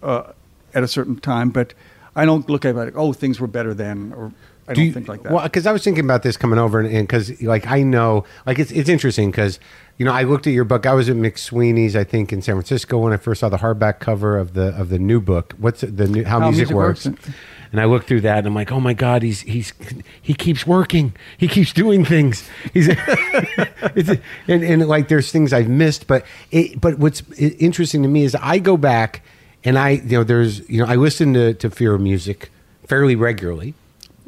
uh, 0.01 0.31
at 0.73 0.83
a 0.83 0.87
certain 0.87 1.19
time, 1.19 1.51
but 1.51 1.73
I 2.15 2.25
don't 2.25 2.49
look 2.49 2.65
at 2.65 2.71
it 2.71 2.75
like, 2.77 2.97
oh, 2.97 3.13
things 3.13 3.39
were 3.39 3.47
better 3.47 3.73
then, 3.75 4.13
or 4.17 4.31
I 4.67 4.73
Do 4.73 4.77
don't 4.81 4.85
you- 4.87 4.93
think 4.93 5.07
like 5.07 5.23
that. 5.23 5.31
Well, 5.31 5.43
because 5.43 5.67
I 5.67 5.71
was 5.71 5.83
thinking 5.83 6.03
about 6.03 6.23
this 6.23 6.35
coming 6.37 6.57
over, 6.59 6.79
and 6.81 7.07
because 7.07 7.39
like 7.43 7.67
I 7.67 7.83
know, 7.83 8.25
like 8.47 8.57
it's 8.59 8.71
it's 8.71 8.89
interesting 8.89 9.29
because 9.31 9.59
you 9.97 10.05
know 10.05 10.11
I 10.11 10.23
looked 10.23 10.47
at 10.47 10.53
your 10.53 10.63
book. 10.63 10.85
I 10.85 10.93
was 10.93 11.09
at 11.09 11.15
McSweeney's, 11.15 11.95
I 11.95 12.03
think, 12.03 12.31
in 12.31 12.41
San 12.41 12.55
Francisco 12.55 12.99
when 12.99 13.13
I 13.13 13.17
first 13.17 13.39
saw 13.41 13.49
the 13.49 13.57
hardback 13.57 13.99
cover 13.99 14.37
of 14.37 14.53
the 14.53 14.75
of 14.79 14.89
the 14.89 14.99
new 14.99 15.19
book. 15.19 15.53
What's 15.57 15.81
the 15.81 16.07
new 16.07 16.23
How, 16.23 16.39
How 16.39 16.49
Music, 16.49 16.69
Music 16.69 16.75
Works? 16.75 17.05
Works. 17.07 17.29
And 17.71 17.81
I 17.81 17.85
looked 17.85 18.07
through 18.07 18.21
that, 18.21 18.39
and 18.39 18.47
I'm 18.47 18.55
like, 18.55 18.71
oh 18.71 18.79
my 18.79 18.93
god, 18.93 19.23
he's 19.23 19.41
he's 19.41 19.73
he 20.21 20.33
keeps 20.33 20.65
working, 20.65 21.13
he 21.37 21.47
keeps 21.47 21.73
doing 21.73 22.05
things. 22.05 22.47
He's 22.73 22.87
it's, 23.95 24.09
and 24.47 24.63
and 24.63 24.87
like 24.87 25.07
there's 25.07 25.31
things 25.31 25.51
I've 25.51 25.67
missed, 25.67 26.07
but 26.07 26.25
it, 26.51 26.79
but 26.79 26.99
what's 26.99 27.23
interesting 27.39 28.03
to 28.03 28.09
me 28.09 28.23
is 28.23 28.35
I 28.35 28.59
go 28.59 28.77
back 28.77 29.23
and 29.63 29.77
I 29.77 29.89
you 29.89 30.19
know 30.19 30.23
there's 30.23 30.67
you 30.69 30.81
know 30.81 30.89
I 30.89 30.95
listen 30.95 31.33
to 31.33 31.53
to 31.55 31.69
Fear 31.69 31.95
of 31.95 32.01
Music 32.01 32.51
fairly 32.85 33.15
regularly 33.15 33.73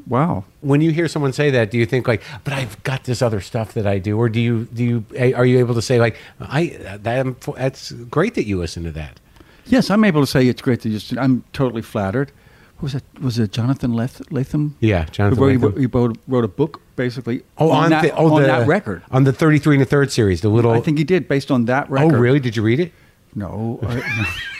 wow. 0.10 0.44
when 0.62 0.82
you 0.82 0.92
hear 0.92 1.08
someone 1.08 1.32
say 1.32 1.50
that, 1.52 1.72
do 1.72 1.78
you 1.78 1.86
think 1.86 2.08
like, 2.08 2.22
"But 2.44 2.54
I've 2.54 2.82
got 2.84 3.06
this 3.06 3.22
other 3.22 3.40
stuff 3.40 3.74
that 3.74 3.88
I 3.88 4.00
do," 4.00 4.18
or 4.18 4.28
do 4.28 4.42
you 4.42 4.68
do 4.74 4.84
you 4.84 5.34
are 5.34 5.46
you 5.46 5.60
able 5.60 5.76
to 5.76 5.82
say 5.82 6.00
like, 6.00 6.18
"I 6.42 6.78
that 7.04 7.42
that's 7.56 7.92
great 7.92 8.34
that 8.36 8.46
you 8.46 8.58
listen 8.58 8.84
to 8.84 8.92
that"? 8.92 9.20
Yes, 9.66 9.90
I'm 9.90 10.04
able 10.04 10.22
to 10.22 10.28
say 10.28 10.48
it's 10.48 10.62
great 10.62 10.82
to 10.82 10.90
just. 10.90 11.16
I'm 11.18 11.44
totally 11.54 11.84
flattered. 11.84 12.32
What 12.78 12.84
was 12.84 12.96
it? 12.96 13.04
Was 13.22 13.38
it 13.40 13.52
Jonathan 13.52 13.94
Lath- 13.94 14.22
Lethem? 14.32 14.72
Yeah, 14.80 15.06
Jonathan 15.06 15.38
Who 15.38 15.44
wrote, 15.46 15.52
he 15.52 15.58
Lethem. 15.58 15.62
wrote- 15.62 15.78
He 15.80 15.86
wrote, 15.86 16.18
wrote 16.28 16.44
a 16.46 16.48
book 16.48 16.82
basically. 16.96 17.44
Oh, 17.58 17.72
on, 17.72 17.90
that, 17.92 18.02
the, 18.04 18.16
oh, 18.16 18.34
on 18.34 18.42
the- 18.42 18.48
that 18.48 18.68
record. 18.68 19.04
on 19.12 19.24
the 19.26 19.32
thirty 19.34 19.60
three 19.60 19.76
and 19.76 19.82
the 19.82 19.86
third 19.86 20.12
series, 20.12 20.42
the 20.42 20.50
little. 20.50 20.72
I 20.72 20.80
think 20.82 20.98
he 20.98 21.04
did 21.04 21.28
based 21.28 21.52
on 21.52 21.66
that 21.66 21.88
oh, 21.90 21.94
record. 21.94 22.16
oh, 22.16 22.20
really? 22.20 22.40
Did 22.40 22.56
you 22.56 22.64
read 22.64 22.80
it? 22.80 22.92
No. 23.36 23.80
I, 23.84 23.96
no. 23.96 24.02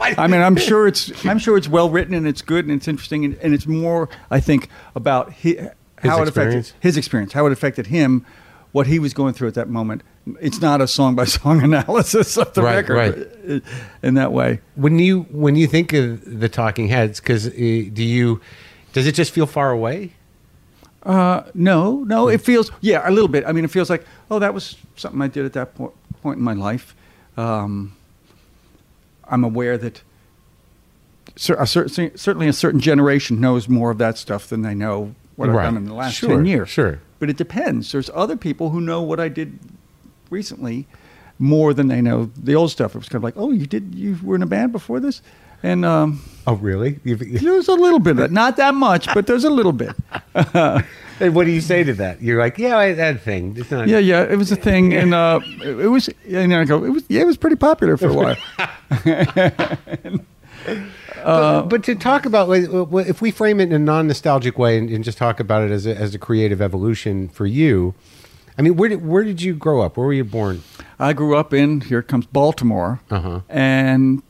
I 0.00 0.26
mean, 0.26 0.40
I'm 0.48 0.56
sure 0.56 0.86
it's 0.86 1.24
I'm 1.26 1.38
sure 1.38 1.56
it's 1.56 1.68
well 1.68 1.90
written 1.90 2.14
and 2.14 2.26
it's 2.26 2.42
good 2.42 2.64
and 2.66 2.74
it's 2.74 2.88
interesting 2.88 3.24
and, 3.24 3.34
and 3.36 3.54
it's 3.54 3.66
more 3.66 4.08
I 4.30 4.40
think 4.40 4.68
about 4.94 5.32
hi, 5.32 5.72
how 5.98 6.22
it 6.22 6.28
experience? 6.28 6.70
affected 6.70 6.74
his 6.82 6.96
experience, 6.96 7.32
how 7.32 7.46
it 7.46 7.52
affected 7.52 7.86
him, 7.88 8.24
what 8.72 8.86
he 8.86 8.98
was 8.98 9.12
going 9.14 9.34
through 9.34 9.48
at 9.48 9.54
that 9.54 9.68
moment. 9.68 10.02
It's 10.40 10.60
not 10.60 10.80
a 10.80 10.86
song 10.86 11.14
by 11.14 11.24
song 11.24 11.62
analysis 11.64 12.36
of 12.36 12.52
the 12.54 12.62
Right, 12.62 12.76
record 12.76 12.94
right. 12.96 13.62
uh, 13.62 14.06
in 14.06 14.14
that 14.14 14.32
way. 14.32 14.60
When 14.76 14.98
you 14.98 15.22
when 15.30 15.56
you 15.56 15.66
think 15.66 15.92
of 15.92 16.40
the 16.40 16.48
Talking 16.48 16.88
Heads, 16.88 17.20
because 17.20 17.46
uh, 17.48 17.50
do 17.52 18.04
you 18.04 18.40
does 18.92 19.06
it 19.06 19.14
just 19.14 19.32
feel 19.32 19.46
far 19.46 19.70
away? 19.70 20.12
Uh, 21.02 21.44
no, 21.54 22.04
no, 22.04 22.28
it 22.28 22.42
feels 22.42 22.70
yeah 22.82 23.08
a 23.08 23.10
little 23.10 23.28
bit. 23.28 23.44
I 23.46 23.52
mean, 23.52 23.64
it 23.64 23.70
feels 23.70 23.88
like 23.88 24.04
oh 24.30 24.38
that 24.38 24.52
was 24.52 24.76
something 24.96 25.20
I 25.22 25.28
did 25.28 25.46
at 25.46 25.54
that 25.54 25.74
point 25.74 25.92
point 26.22 26.38
in 26.38 26.44
my 26.44 26.52
life. 26.52 26.94
Um, 27.38 27.96
I'm 29.30 29.44
aware 29.44 29.78
that 29.78 30.02
a 31.36 31.66
cer- 31.66 31.88
certainly 31.88 32.48
a 32.48 32.52
certain 32.52 32.80
generation 32.80 33.40
knows 33.40 33.68
more 33.68 33.90
of 33.90 33.98
that 33.98 34.18
stuff 34.18 34.48
than 34.48 34.62
they 34.62 34.74
know 34.74 35.14
what 35.36 35.48
Right. 35.48 35.58
I've 35.66 35.74
done 35.74 35.76
in 35.78 35.84
the 35.86 35.94
last 35.94 36.14
Sure, 36.16 36.30
ten 36.36 36.44
years. 36.44 36.68
sure. 36.68 36.98
but 37.18 37.30
it 37.30 37.36
depends. 37.36 37.92
There's 37.92 38.10
other 38.14 38.36
people 38.36 38.70
who 38.70 38.80
know 38.80 39.00
what 39.02 39.20
I 39.20 39.28
did 39.28 39.58
recently 40.28 40.86
more 41.38 41.72
than 41.72 41.88
they 41.88 42.00
know 42.02 42.30
the 42.36 42.54
old 42.54 42.70
stuff. 42.70 42.94
It 42.94 42.98
was 42.98 43.08
kind 43.08 43.16
of 43.20 43.22
like 43.24 43.34
oh 43.36 43.50
you 43.52 43.66
did 43.66 43.94
you 43.94 44.18
were 44.22 44.34
in 44.36 44.42
a 44.42 44.46
band 44.46 44.72
before 44.72 45.00
this, 45.00 45.22
and 45.62 45.84
um, 45.84 46.20
Oh, 46.46 46.54
really? 46.56 46.98
You've- 47.04 47.38
there's 47.38 47.68
a 47.68 47.74
little 47.74 47.98
bit 48.00 48.12
of 48.12 48.16
that. 48.18 48.32
Not 48.32 48.56
that 48.58 48.74
much, 48.74 49.06
but 49.14 49.26
there's 49.26 49.44
a 49.44 49.50
little 49.50 49.72
bit. 49.72 49.94
and 51.20 51.34
what 51.34 51.44
do 51.44 51.50
you 51.52 51.60
say 51.60 51.84
to 51.84 51.92
that? 51.94 52.20
You're 52.22 52.38
like, 52.40 52.58
yeah, 52.58 52.76
I, 52.76 52.86
had 52.86 52.96
that 52.98 53.20
thing. 53.22 53.54
It's 53.56 53.70
not. 53.70 53.88
Yeah, 53.88 53.98
yeah, 53.98 54.22
it 54.22 54.36
was 54.36 54.50
a 54.50 54.56
thing, 54.56 54.94
and 54.94 55.14
uh, 55.14 55.40
it, 55.62 55.80
it 55.80 55.88
was. 55.88 56.08
And 56.28 56.54
I 56.54 56.64
go, 56.64 56.82
it 56.84 56.90
was. 56.90 57.04
Yeah, 57.08 57.22
it 57.22 57.26
was 57.26 57.36
pretty 57.36 57.56
popular 57.56 57.96
for 57.96 58.08
a 58.08 58.14
while. 58.14 58.36
but, 61.24 61.62
but 61.68 61.84
to 61.84 61.94
talk 61.94 62.26
about 62.26 62.48
like, 62.48 62.64
if 63.08 63.20
we 63.22 63.30
frame 63.30 63.60
it 63.60 63.64
in 63.64 63.72
a 63.72 63.78
non-nostalgic 63.78 64.58
way 64.58 64.78
and, 64.78 64.88
and 64.90 65.04
just 65.04 65.18
talk 65.18 65.40
about 65.40 65.62
it 65.62 65.70
as 65.70 65.86
a, 65.86 65.94
as 65.96 66.14
a 66.14 66.18
creative 66.18 66.60
evolution 66.60 67.28
for 67.28 67.46
you 67.46 67.94
i 68.58 68.62
mean 68.62 68.76
where 68.76 68.88
did, 68.88 69.06
where 69.06 69.24
did 69.24 69.40
you 69.42 69.54
grow 69.54 69.80
up 69.80 69.96
where 69.96 70.06
were 70.06 70.12
you 70.12 70.24
born 70.24 70.62
I 70.98 71.14
grew 71.14 71.34
up 71.34 71.54
in 71.54 71.80
here 71.80 72.02
comes 72.02 72.26
Baltimore, 72.26 73.00
Uh-huh. 73.10 73.40
and 73.48 74.22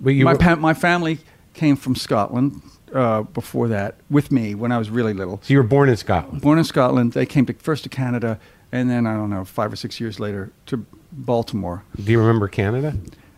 Well, 0.00 0.14
you 0.14 0.24
my 0.24 0.32
were- 0.34 0.38
pa- 0.38 0.54
my 0.54 0.74
family 0.74 1.18
came 1.54 1.74
from 1.74 1.96
Scotland 1.96 2.62
uh, 2.94 3.22
before 3.22 3.68
that 3.68 3.96
with 4.10 4.30
me 4.30 4.54
when 4.54 4.70
I 4.72 4.78
was 4.78 4.90
really 4.90 5.14
little. 5.14 5.38
so 5.42 5.52
you 5.52 5.58
were 5.58 5.62
born 5.68 5.88
in 5.88 5.96
scotland 5.96 6.42
Born 6.42 6.58
in 6.58 6.64
Scotland, 6.64 7.12
they 7.12 7.26
came 7.26 7.46
to, 7.46 7.52
first 7.54 7.82
to 7.84 7.88
Canada, 7.88 8.38
and 8.70 8.88
then 8.90 9.06
I 9.06 9.14
don't 9.14 9.30
know 9.30 9.44
five 9.44 9.72
or 9.72 9.76
six 9.76 10.00
years 10.00 10.18
later 10.20 10.50
to 10.66 10.84
Baltimore. 11.12 11.84
do 12.02 12.10
you 12.12 12.18
remember 12.20 12.48
canada 12.48 12.94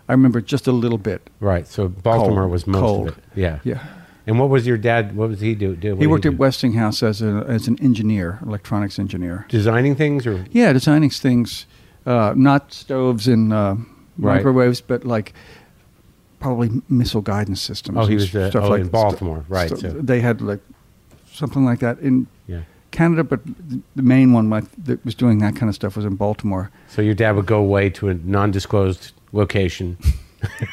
I 0.09 0.13
remember 0.13 0.41
just 0.41 0.67
a 0.67 0.73
little 0.73 0.99
bit. 0.99 1.31
right 1.41 1.67
so 1.67 1.89
baltimore 1.89 2.43
Cold. 2.43 2.53
was 2.53 2.67
most 2.67 2.81
Cold. 2.81 3.09
of 3.09 3.19
it 3.19 3.25
yeah 3.35 3.59
Yeah, 3.65 3.83
And 4.27 4.39
what 4.39 4.49
was 4.51 4.67
your 4.67 4.79
dad? 4.79 5.15
What 5.17 5.29
was 5.29 5.41
he 5.41 5.55
do? 5.55 5.77
do 5.77 5.97
he 5.97 6.07
worked 6.07 6.23
do? 6.25 6.33
at 6.33 6.39
Westinghouse 6.39 7.03
as 7.03 7.21
a 7.23 7.45
as 7.49 7.69
an 7.69 7.77
engineer, 7.81 8.39
electronics 8.47 8.99
engineer. 8.99 9.45
designing 9.49 9.95
things, 9.97 10.27
or 10.27 10.45
Yeah, 10.51 10.73
designing 10.73 11.11
things, 11.11 11.67
uh, 12.07 12.33
not 12.37 12.73
stoves 12.73 13.29
and 13.29 13.53
uh, 13.53 13.77
Right. 14.17 14.37
microwaves, 14.37 14.81
but 14.81 15.05
like 15.05 15.33
probably 16.45 16.71
missile 16.91 17.23
guidance 17.23 17.63
systems. 17.63 17.97
Oh, 17.99 18.05
he 18.05 18.17
was, 18.17 18.35
uh, 18.37 18.51
stuff 18.51 18.65
oh, 18.65 18.69
like 18.69 18.83
in 18.83 18.89
Baltimore, 18.89 19.45
right, 19.49 19.71
so 19.71 19.77
so- 19.77 19.89
they 20.11 20.21
had 20.21 20.43
like 20.43 20.61
something 21.33 21.65
like 21.65 21.79
that 21.81 21.99
in 22.01 22.27
yeah. 22.47 22.61
Canada, 22.91 23.25
but 23.25 23.41
the 23.97 24.03
main 24.03 24.35
one 24.35 24.51
that 24.85 25.03
was 25.07 25.15
doing 25.15 25.39
that 25.39 25.57
kind 25.57 25.69
of 25.71 25.75
stuff 25.75 25.97
was 25.97 26.05
in 26.05 26.17
Baltimore. 26.17 26.71
So 26.89 27.01
your 27.01 27.15
dad 27.15 27.35
would 27.37 27.47
go 27.47 27.59
away 27.59 27.89
to 27.91 28.09
a 28.11 28.15
non-disclosed 28.15 29.13
location 29.33 29.97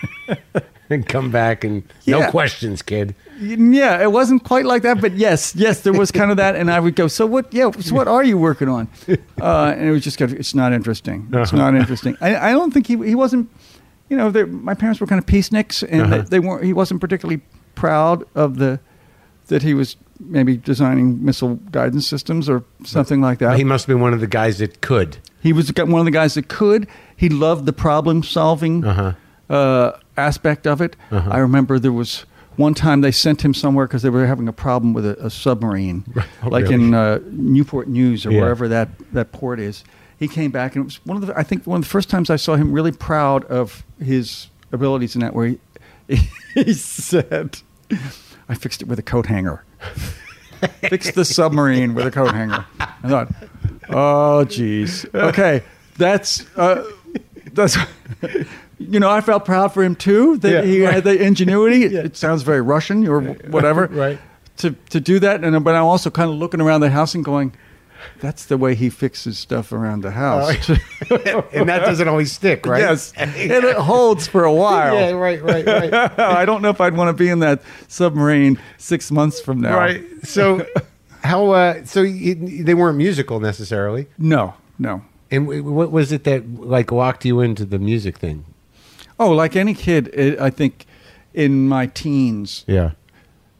and 0.89 1.07
come 1.07 1.31
back 1.31 1.63
and 1.63 1.84
no 2.05 2.29
questions, 2.29 2.81
kid. 2.81 3.15
Yeah, 3.39 4.03
it 4.03 4.12
wasn't 4.12 4.43
quite 4.43 4.65
like 4.65 4.84
that, 4.84 4.99
but 5.01 5.13
yes, 5.13 5.55
yes, 5.55 5.81
there 5.81 5.93
was 5.93 6.12
kind 6.12 6.31
of 6.31 6.38
that, 6.38 6.55
and 6.55 6.69
I 6.69 6.79
would 6.79 6.95
go, 6.95 7.07
"So 7.07 7.25
what? 7.25 7.51
Yeah, 7.53 7.71
so 7.79 7.95
what 7.95 8.07
are 8.07 8.23
you 8.25 8.38
working 8.38 8.67
on?" 8.69 8.88
Uh, 9.41 9.73
and 9.75 9.88
it 9.89 9.91
was 9.91 10.03
just, 10.03 10.19
kind 10.19 10.31
of, 10.31 10.38
it's 10.39 10.53
not 10.53 10.71
interesting. 10.73 11.25
It's 11.34 11.51
Uh-huh. 11.53 11.57
not 11.71 11.73
interesting. 11.81 12.15
I, 12.21 12.49
I 12.49 12.51
don't 12.51 12.71
think 12.71 12.86
he 12.86 12.95
he 13.12 13.15
wasn't. 13.15 13.47
You 14.12 14.17
know, 14.17 14.30
my 14.45 14.74
parents 14.74 15.00
were 15.00 15.08
kind 15.08 15.19
of 15.19 15.26
peaceniks, 15.26 15.84
and 15.89 16.02
Uh-huh. 16.02 16.17
they, 16.17 16.21
they 16.24 16.39
weren't. 16.39 16.65
He 16.65 16.74
wasn't 16.74 17.00
particularly 17.00 17.41
proud 17.76 18.26
of 18.36 18.58
the 18.58 18.80
that 19.47 19.63
he 19.63 19.74
was 19.74 19.95
maybe 20.19 20.58
designing 20.58 21.24
missile 21.24 21.56
guidance 21.71 22.08
systems 22.08 22.50
or 22.50 22.63
something 22.84 23.21
like 23.21 23.39
that. 23.39 23.58
He 23.58 23.63
must 23.63 23.86
have 23.86 23.93
been 23.95 24.02
one 24.04 24.13
of 24.13 24.19
the 24.19 24.28
guys 24.28 24.58
that 24.58 24.82
could. 24.82 25.17
He 25.41 25.54
was 25.54 25.71
one 25.78 26.00
of 26.02 26.06
the 26.06 26.12
guys 26.12 26.34
that 26.34 26.50
could. 26.50 26.88
He 27.15 27.30
loved 27.30 27.65
the 27.65 27.74
problem 27.74 28.21
solving 28.21 28.84
Uh-huh. 28.86 29.13
uh, 29.50 29.91
aspect 30.17 30.67
of 30.67 30.82
it. 30.82 30.97
Uh-huh. 31.10 31.30
I 31.32 31.38
remember 31.39 31.80
there 31.80 31.93
was 31.93 32.26
one 32.58 32.74
time 32.74 33.00
they 33.02 33.12
sent 33.13 33.43
him 33.45 33.54
somewhere 33.54 33.88
because 33.88 34.02
they 34.04 34.10
were 34.10 34.28
having 34.28 34.47
a 34.50 34.54
problem 34.54 34.93
with 34.93 35.06
a, 35.06 35.15
a 35.26 35.30
submarine, 35.30 36.04
Oh, 36.43 36.50
like 36.50 36.65
really? 36.69 36.76
in 36.88 36.93
uh, 36.93 37.19
Newport 37.32 37.88
News 37.88 38.26
or 38.26 38.32
Yeah. 38.32 38.41
wherever 38.41 38.67
that, 38.67 38.89
that 39.13 39.32
port 39.32 39.60
is. 39.60 39.84
He 40.21 40.27
came 40.27 40.51
back 40.51 40.75
and 40.75 40.84
it 40.84 40.86
was 40.86 41.03
one 41.03 41.17
of 41.17 41.25
the 41.25 41.36
I 41.36 41.41
think 41.41 41.65
one 41.65 41.79
of 41.79 41.84
the 41.84 41.89
first 41.89 42.07
times 42.07 42.29
I 42.29 42.36
saw 42.36 42.55
him 42.55 42.71
really 42.71 42.91
proud 42.91 43.43
of 43.45 43.84
his 43.99 44.49
abilities 44.71 45.15
in 45.15 45.21
that 45.21 45.34
where 45.34 45.47
he, 46.07 46.19
he 46.53 46.73
said, 46.73 47.57
"I 48.47 48.53
fixed 48.53 48.84
it 48.84 48.88
with 48.88 48.99
a 48.99 49.01
coat 49.03 49.25
hanger." 49.25 49.65
fixed 50.89 51.15
the 51.15 51.25
submarine 51.25 51.95
with 51.95 52.05
a 52.05 52.12
coat 52.12 52.31
hanger. 52.36 52.63
I 52.79 53.10
thought, 53.10 53.34
oh, 53.89 54.43
geez. 54.45 55.07
Okay, 55.12 55.63
that's 55.97 56.45
uh, 56.55 56.84
that's. 57.53 57.75
You 58.77 58.99
know, 58.99 59.10
I 59.10 59.21
felt 59.21 59.45
proud 59.45 59.73
for 59.73 59.84
him 59.84 59.95
too 59.95 60.38
that 60.38 60.51
Yeah, 60.51 60.62
he 60.62 60.84
right. 60.86 60.93
had 60.93 61.03
the 61.03 61.19
ingenuity. 61.19 61.84
It, 61.86 61.93
it 61.93 62.17
sounds 62.17 62.43
very 62.43 62.62
Russian 62.62 63.07
or 63.07 63.21
whatever, 63.21 63.88
Right. 63.88 64.19
To 64.57 64.71
to 64.91 64.99
do 64.99 65.17
that, 65.19 65.43
and 65.43 65.63
but 65.63 65.73
I'm 65.75 65.86
also 65.86 66.12
kind 66.12 66.29
of 66.29 66.36
looking 66.36 66.62
around 66.62 66.81
the 66.81 66.91
house 66.91 67.15
and 67.15 67.25
going, 67.25 67.53
"That's 68.19 68.45
the 68.45 68.57
way 68.57 68.75
he 68.75 68.89
fixes 68.89 69.37
stuff 69.39 69.71
around 69.71 70.01
the 70.01 70.11
house." 70.11 70.69
and 71.09 71.69
that 71.69 71.83
doesn't 71.85 72.07
always 72.07 72.31
stick, 72.31 72.65
right? 72.65 72.79
yes, 72.81 73.13
and 73.17 73.31
it 73.35 73.75
holds 73.75 74.27
for 74.27 74.43
a 74.43 74.53
while. 74.53 74.93
Yeah, 74.95 75.11
right, 75.11 75.41
right, 75.41 75.65
right. 75.65 75.93
I 76.19 76.45
don't 76.45 76.61
know 76.61 76.69
if 76.69 76.81
I'd 76.81 76.95
want 76.95 77.09
to 77.15 77.23
be 77.23 77.29
in 77.29 77.39
that 77.39 77.61
submarine 77.87 78.59
six 78.77 79.11
months 79.11 79.39
from 79.39 79.61
now. 79.61 79.77
right. 79.77 80.03
So, 80.23 80.65
how? 81.23 81.51
Uh, 81.51 81.85
so 81.85 82.01
you, 82.01 82.35
they 82.63 82.73
weren't 82.73 82.97
musical 82.97 83.39
necessarily. 83.39 84.07
No, 84.17 84.53
no. 84.79 85.03
And 85.29 85.47
what 85.65 85.91
was 85.91 86.11
it 86.11 86.25
that 86.25 86.59
like 86.59 86.91
locked 86.91 87.23
you 87.25 87.39
into 87.39 87.63
the 87.65 87.79
music 87.79 88.17
thing? 88.17 88.43
Oh, 89.17 89.31
like 89.31 89.55
any 89.55 89.73
kid, 89.73 90.09
it, 90.13 90.39
I 90.39 90.49
think 90.49 90.85
in 91.33 91.69
my 91.69 91.85
teens, 91.85 92.65
Yeah. 92.67 92.91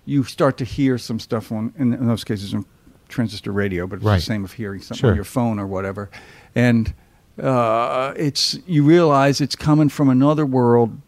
you 0.06 0.23
start 0.25 0.58
to 0.58 0.65
hear 0.65 0.97
some 0.97 1.19
stuff 1.19 1.51
on, 1.51 1.71
in, 1.77 1.93
in 1.93 2.08
those 2.08 2.23
cases, 2.25 2.54
on 2.54 2.65
transistor 3.12 3.52
radio, 3.52 3.86
but 3.88 3.97
it's 3.97 4.06
Right. 4.06 4.15
the 4.15 4.21
same 4.21 4.43
of 4.43 4.54
hearing 4.54 4.82
something 4.82 5.00
Sure. 5.02 5.10
on 5.12 5.15
your 5.15 5.24
phone 5.26 5.60
or 5.60 5.67
whatever. 5.67 6.10
And 6.56 6.93
uh, 7.41 8.13
it's 8.17 8.58
you 8.67 8.84
realize 8.84 9.39
it's 9.41 9.56
coming 9.56 9.89
from 9.89 10.10
another 10.10 10.45
world, 10.45 11.00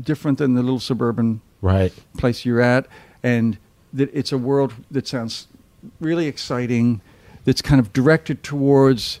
different 0.00 0.38
than 0.38 0.54
the 0.54 0.62
little 0.62 0.80
suburban 0.80 1.40
Right. 1.60 1.92
place 2.16 2.44
you're 2.44 2.60
at, 2.60 2.86
and 3.22 3.58
that 3.92 4.10
it's 4.12 4.32
a 4.32 4.38
world 4.38 4.74
that 4.90 5.06
sounds 5.08 5.48
really 6.00 6.26
exciting, 6.26 7.00
that's 7.44 7.62
kind 7.62 7.80
of 7.80 7.92
directed 7.92 8.42
towards 8.42 9.20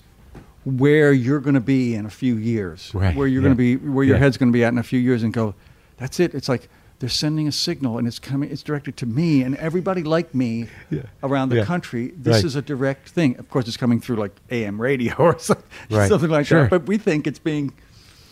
where 0.64 1.12
you're 1.12 1.40
going 1.40 1.54
to 1.54 1.60
be 1.60 1.94
in 1.94 2.04
a 2.06 2.10
few 2.10 2.36
years, 2.36 2.90
Right, 2.94 3.16
where 3.16 3.26
you're 3.26 3.40
yeah. 3.42 3.46
going 3.48 3.56
to 3.56 3.58
be, 3.58 3.76
where 3.76 4.04
your 4.04 4.16
Yeah. 4.16 4.22
head's 4.22 4.36
going 4.36 4.52
to 4.52 4.56
be 4.56 4.64
at 4.64 4.72
in 4.72 4.78
a 4.78 4.82
few 4.82 5.00
years, 5.00 5.22
and 5.22 5.32
go, 5.32 5.54
that's 5.96 6.20
it. 6.20 6.34
It's 6.34 6.48
like 6.48 6.68
they're 7.00 7.08
sending 7.08 7.46
a 7.46 7.52
signal, 7.52 7.96
and 7.98 8.08
it's 8.08 8.18
coming. 8.18 8.50
It's 8.50 8.62
directed 8.62 8.96
to 8.98 9.06
me 9.06 9.42
and 9.42 9.54
everybody 9.56 10.02
like 10.02 10.34
me 10.34 10.66
Yeah. 10.90 11.02
around 11.22 11.50
the 11.50 11.56
Yeah. 11.56 11.64
country. 11.64 12.12
This 12.16 12.36
Right. 12.36 12.44
is 12.44 12.56
a 12.56 12.62
direct 12.62 13.08
thing. 13.10 13.36
Of 13.38 13.48
course, 13.50 13.68
it's 13.68 13.76
coming 13.76 14.00
through 14.00 14.16
like 14.16 14.34
AM 14.50 14.80
radio 14.80 15.14
or 15.18 15.38
something, 15.38 15.64
Right. 15.90 16.08
something 16.08 16.30
like 16.30 16.46
Sure. 16.46 16.62
that. 16.62 16.70
But 16.70 16.86
we 16.86 16.98
think 16.98 17.26
it's 17.26 17.38
being 17.38 17.72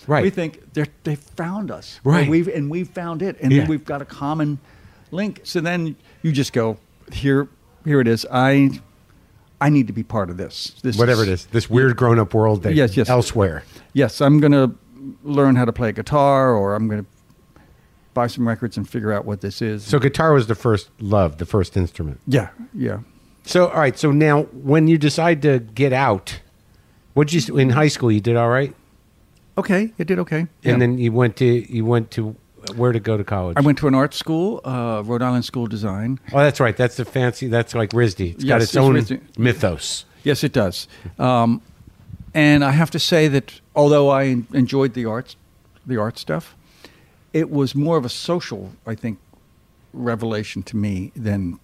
Right. 0.08 0.22
We 0.22 0.30
think 0.30 0.72
they're 0.72 0.86
they 1.04 1.16
found 1.16 1.70
us. 1.70 1.98
Right. 2.04 2.20
And 2.22 2.30
we've 2.30 2.46
and 2.48 2.70
we've 2.70 2.88
found 2.88 3.22
it, 3.22 3.36
and 3.40 3.50
Yeah. 3.52 3.60
then 3.62 3.68
we've 3.68 3.84
got 3.84 4.02
a 4.02 4.04
common 4.04 4.58
link. 5.10 5.40
So 5.44 5.60
then 5.60 5.96
you 6.22 6.30
just 6.32 6.52
go 6.52 6.76
here. 7.12 7.48
Here 7.84 8.00
it 8.00 8.06
is. 8.08 8.24
I 8.32 8.70
I 9.60 9.68
need 9.70 9.86
to 9.86 9.92
be 9.92 10.02
part 10.02 10.28
of 10.30 10.36
this. 10.36 10.74
This 10.82 10.98
Whatever 10.98 11.22
it 11.22 11.28
is, 11.28 11.46
this 11.46 11.70
weird 11.70 11.96
grown-up 11.96 12.34
world 12.34 12.62
that 12.64 12.74
Yes, 12.74 12.96
yes. 12.96 13.08
elsewhere. 13.08 13.62
Yes, 13.94 14.20
I'm 14.20 14.38
going 14.38 14.52
to 14.52 14.74
learn 15.24 15.56
how 15.56 15.64
to 15.64 15.72
play 15.72 15.92
guitar, 15.92 16.54
or 16.54 16.74
I'm 16.74 16.88
going 16.88 17.02
to 17.04 17.06
buy 18.16 18.26
some 18.26 18.48
records 18.48 18.76
and 18.78 18.88
figure 18.88 19.12
out 19.12 19.24
what 19.26 19.40
this 19.42 19.60
is. 19.62 19.84
So 19.84 19.98
guitar 19.98 20.32
was 20.32 20.46
the 20.46 20.54
first 20.56 20.88
love, 20.98 21.36
the 21.38 21.46
first 21.46 21.76
instrument. 21.76 22.18
yeah, 22.26 22.48
yeah. 22.74 22.98
So 23.44 23.68
all 23.68 23.78
right. 23.78 23.96
So 23.96 24.10
now, 24.10 24.42
when 24.70 24.88
you 24.88 24.98
decide 24.98 25.42
to 25.42 25.60
get 25.60 25.92
out, 25.92 26.40
what 27.14 27.32
you 27.32 27.56
in 27.58 27.70
high 27.70 27.88
school? 27.88 28.10
You 28.10 28.20
did 28.20 28.36
all 28.36 28.48
right, 28.48 28.74
Okay, 29.58 29.92
it 29.98 30.06
did 30.06 30.18
okay. 30.18 30.40
and 30.40 30.48
Yeah. 30.62 30.76
then 30.78 30.98
you 30.98 31.12
went 31.12 31.36
to 31.36 31.44
you 31.72 31.84
went 31.84 32.10
to 32.16 32.34
where 32.74 32.92
to 32.92 32.98
go 33.00 33.16
to 33.16 33.22
college. 33.24 33.56
I 33.56 33.60
went 33.60 33.78
to 33.78 33.86
an 33.88 33.94
art 33.94 34.12
school, 34.14 34.60
uh, 34.64 35.02
Rhode 35.06 35.22
Island 35.22 35.44
School 35.44 35.64
of 35.64 35.70
Design. 35.70 36.18
Oh, 36.32 36.38
that's 36.38 36.58
right. 36.58 36.76
That's 36.76 36.96
the 36.96 37.04
fancy. 37.04 37.46
That's 37.46 37.74
like 37.74 37.90
RISD. 37.94 38.34
It's 38.34 38.44
got 38.44 38.60
its 38.60 38.72
it's 38.72 38.76
own 38.76 38.94
RISD. 38.96 39.20
mythos. 39.38 40.04
Yes, 40.24 40.42
it 40.42 40.52
does. 40.52 40.88
Um, 41.18 41.60
and 42.34 42.64
I 42.64 42.72
have 42.72 42.90
to 42.90 42.98
say 42.98 43.28
that 43.28 43.60
although 43.74 44.08
I 44.08 44.42
enjoyed 44.52 44.94
the 44.94 45.04
arts, 45.06 45.36
the 45.86 45.96
art 45.96 46.18
stuff, 46.18 46.56
it 47.36 47.50
was 47.50 47.74
more 47.74 47.96
of 47.96 48.04
a 48.04 48.08
social, 48.08 48.72
I 48.86 48.94
think, 48.94 49.18
revelation 49.92 50.62
to 50.64 50.76
me 50.76 51.12
than 51.14 51.58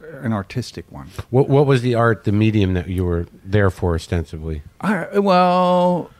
an 0.00 0.32
artistic 0.32 0.84
one. 0.90 1.08
What 1.30 1.48
What 1.48 1.66
was 1.66 1.82
the 1.82 1.94
art, 1.94 2.24
the 2.24 2.32
medium 2.32 2.74
that 2.74 2.88
you 2.88 3.04
were 3.04 3.26
there 3.44 3.70
for 3.70 3.94
ostensibly? 3.94 4.62
I, 4.80 5.18
well, 5.18 6.10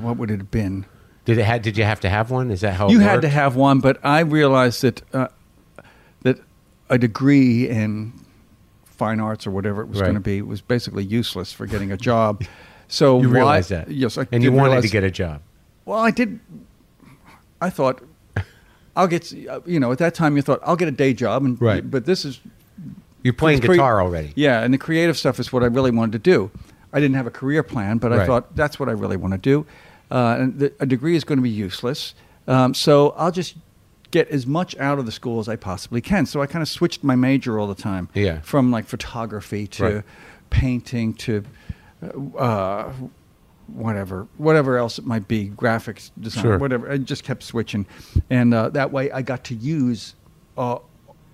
what 0.00 0.16
would 0.18 0.30
it 0.30 0.38
have 0.38 0.50
been? 0.50 0.86
Did 1.24 1.38
it 1.38 1.44
had? 1.44 1.62
Did 1.62 1.76
you 1.76 1.84
have 1.84 2.00
to 2.00 2.08
have 2.08 2.30
one? 2.30 2.50
Is 2.50 2.60
that 2.62 2.74
how 2.74 2.88
you 2.88 3.00
had 3.00 3.22
to 3.22 3.28
have 3.28 3.56
one, 3.56 3.80
but 3.80 3.98
I 4.04 4.20
realized 4.20 4.82
that 4.82 5.02
uh, 5.14 5.28
that 6.22 6.38
a 6.88 6.96
degree 6.98 7.68
in 7.68 8.12
fine 8.84 9.20
arts 9.20 9.46
or 9.46 9.50
whatever 9.50 9.82
it 9.82 9.88
was 9.88 10.00
Right. 10.00 10.06
going 10.06 10.14
to 10.14 10.20
be 10.20 10.40
was 10.42 10.60
basically 10.60 11.04
useless 11.04 11.52
for 11.52 11.66
getting 11.66 11.92
a 11.92 11.96
job. 11.96 12.44
So 12.88 13.20
You 13.22 13.28
why- 13.28 13.34
realized 13.34 13.70
that, 13.70 13.90
Yes, 13.90 14.16
I 14.18 14.26
and 14.32 14.42
you 14.42 14.50
wanted 14.52 14.70
realize- 14.70 14.84
to 14.84 14.90
get 14.90 15.04
a 15.04 15.10
job. 15.10 15.40
Well, 15.84 15.98
I 15.98 16.10
did. 16.10 16.40
I 17.60 17.70
thought 17.70 18.02
I'll 18.98 19.06
get. 19.08 19.32
You 19.32 19.80
know, 19.80 19.90
at 19.92 19.98
that 19.98 20.14
time 20.14 20.36
you 20.36 20.42
thought 20.42 20.60
I'll 20.62 20.76
get 20.76 20.88
a 20.88 20.96
day 21.04 21.12
job, 21.14 21.44
and 21.44 21.60
Right. 21.60 21.88
But 21.88 22.04
this 22.04 22.24
is 22.24 22.40
You're 23.22 23.32
playing 23.32 23.60
crea- 23.60 23.76
guitar 23.76 24.00
already. 24.02 24.32
Yeah, 24.34 24.62
and 24.62 24.74
the 24.74 24.78
creative 24.78 25.16
stuff 25.16 25.38
is 25.40 25.52
what 25.52 25.62
I 25.62 25.66
really 25.66 25.90
wanted 25.90 26.12
to 26.12 26.30
do. 26.30 26.50
I 26.92 27.00
didn't 27.00 27.16
have 27.16 27.26
a 27.26 27.30
career 27.30 27.62
plan, 27.62 27.98
but 27.98 28.12
I 28.12 28.18
Right. 28.18 28.26
thought 28.26 28.56
that's 28.56 28.78
what 28.80 28.88
I 28.88 28.92
really 28.92 29.16
want 29.16 29.32
to 29.32 29.38
do. 29.38 29.66
Uh, 30.10 30.36
and 30.40 30.58
the, 30.58 30.72
a 30.80 30.86
degree 30.86 31.16
is 31.16 31.24
going 31.24 31.38
to 31.38 31.42
be 31.42 31.50
useless, 31.50 32.14
um, 32.46 32.72
so 32.74 33.10
I'll 33.16 33.30
just 33.32 33.56
get 34.10 34.26
as 34.30 34.46
much 34.46 34.74
out 34.78 34.98
of 34.98 35.04
the 35.04 35.12
school 35.12 35.38
as 35.38 35.48
I 35.50 35.56
possibly 35.56 36.00
can. 36.00 36.24
So 36.24 36.40
I 36.40 36.46
kind 36.46 36.62
of 36.62 36.68
switched 36.68 37.04
my 37.04 37.14
major 37.14 37.58
all 37.58 37.66
the 37.66 37.74
time. 37.82 38.08
Yeah. 38.14 38.40
From 38.40 38.70
like 38.70 38.86
photography 38.86 39.66
to 39.66 39.84
Right. 39.84 40.04
painting 40.48 41.12
to 41.14 41.44
uh, 42.38 42.90
whatever, 43.72 44.26
whatever 44.36 44.76
else 44.78 44.98
it 44.98 45.06
might 45.06 45.28
be, 45.28 45.50
graphics 45.50 46.10
design, 46.20 46.42
Sure. 46.42 46.58
whatever. 46.58 46.90
I 46.90 46.98
just 46.98 47.24
kept 47.24 47.42
switching, 47.42 47.86
and 48.30 48.52
uh, 48.54 48.68
that 48.70 48.92
way 48.92 49.10
I 49.10 49.22
got 49.22 49.44
to 49.44 49.54
use. 49.54 50.14
Uh, 50.56 50.78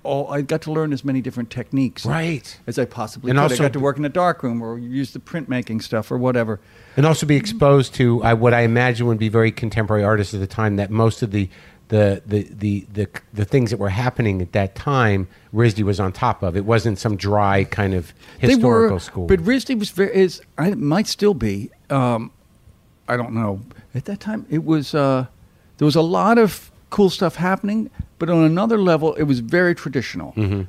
all, 0.02 0.30
I 0.30 0.42
got 0.42 0.60
to 0.62 0.70
learn 0.72 0.92
as 0.92 1.02
many 1.02 1.22
different 1.22 1.48
techniques 1.48 2.04
Right. 2.04 2.58
as 2.66 2.78
I 2.78 2.84
possibly 2.84 3.30
And 3.30 3.38
could. 3.38 3.42
also- 3.52 3.54
I 3.64 3.66
got 3.68 3.72
to 3.72 3.80
work 3.80 3.96
in 3.96 4.04
a 4.04 4.10
darkroom 4.10 4.60
or 4.60 4.78
use 4.78 5.12
the 5.12 5.18
printmaking 5.18 5.80
stuff 5.82 6.10
or 6.10 6.18
whatever. 6.18 6.60
and 6.98 7.06
also 7.06 7.24
be 7.24 7.36
exposed 7.36 7.94
to 7.94 8.22
uh, 8.22 8.34
what 8.34 8.52
I 8.52 8.60
imagine 8.60 9.06
would 9.06 9.18
be 9.18 9.30
very 9.30 9.50
contemporary 9.50 10.04
artists 10.04 10.34
at 10.34 10.40
the 10.40 10.46
time. 10.46 10.76
That 10.76 10.90
most 10.90 11.22
of 11.22 11.30
the 11.30 11.48
the 11.88 12.22
the 12.26 12.42
the 12.50 12.86
the, 12.92 13.08
the 13.32 13.44
things 13.44 13.70
that 13.70 13.78
were 13.78 13.90
happening 13.90 14.40
at 14.40 14.52
that 14.52 14.74
time, 14.74 15.28
RISD 15.52 15.82
was 15.82 16.00
on 16.00 16.12
top 16.12 16.42
of. 16.42 16.56
It 16.56 16.64
wasn't 16.64 16.98
some 16.98 17.16
dry 17.16 17.64
kind 17.64 17.94
of 17.94 18.14
historical 18.38 18.94
were, 18.94 19.00
school. 19.00 19.26
But 19.26 19.40
RISD 19.40 19.78
was 19.78 19.90
very, 19.90 20.14
is, 20.14 20.40
I 20.58 20.68
it 20.68 20.78
might 20.78 21.06
still 21.06 21.34
be, 21.34 21.70
um, 21.90 22.30
I 23.08 23.16
don't 23.16 23.32
know. 23.32 23.60
At 23.94 24.06
that 24.06 24.20
time, 24.20 24.46
it 24.50 24.64
was, 24.64 24.94
uh, 24.94 25.26
there 25.78 25.86
was 25.86 25.96
a 25.96 26.02
lot 26.02 26.38
of 26.38 26.70
cool 26.90 27.10
stuff 27.10 27.36
happening, 27.36 27.90
but 28.18 28.30
on 28.30 28.42
another 28.44 28.78
level, 28.78 29.14
it 29.14 29.24
was 29.24 29.40
very 29.40 29.74
traditional. 29.74 30.32
Mm-hmm. 30.32 30.62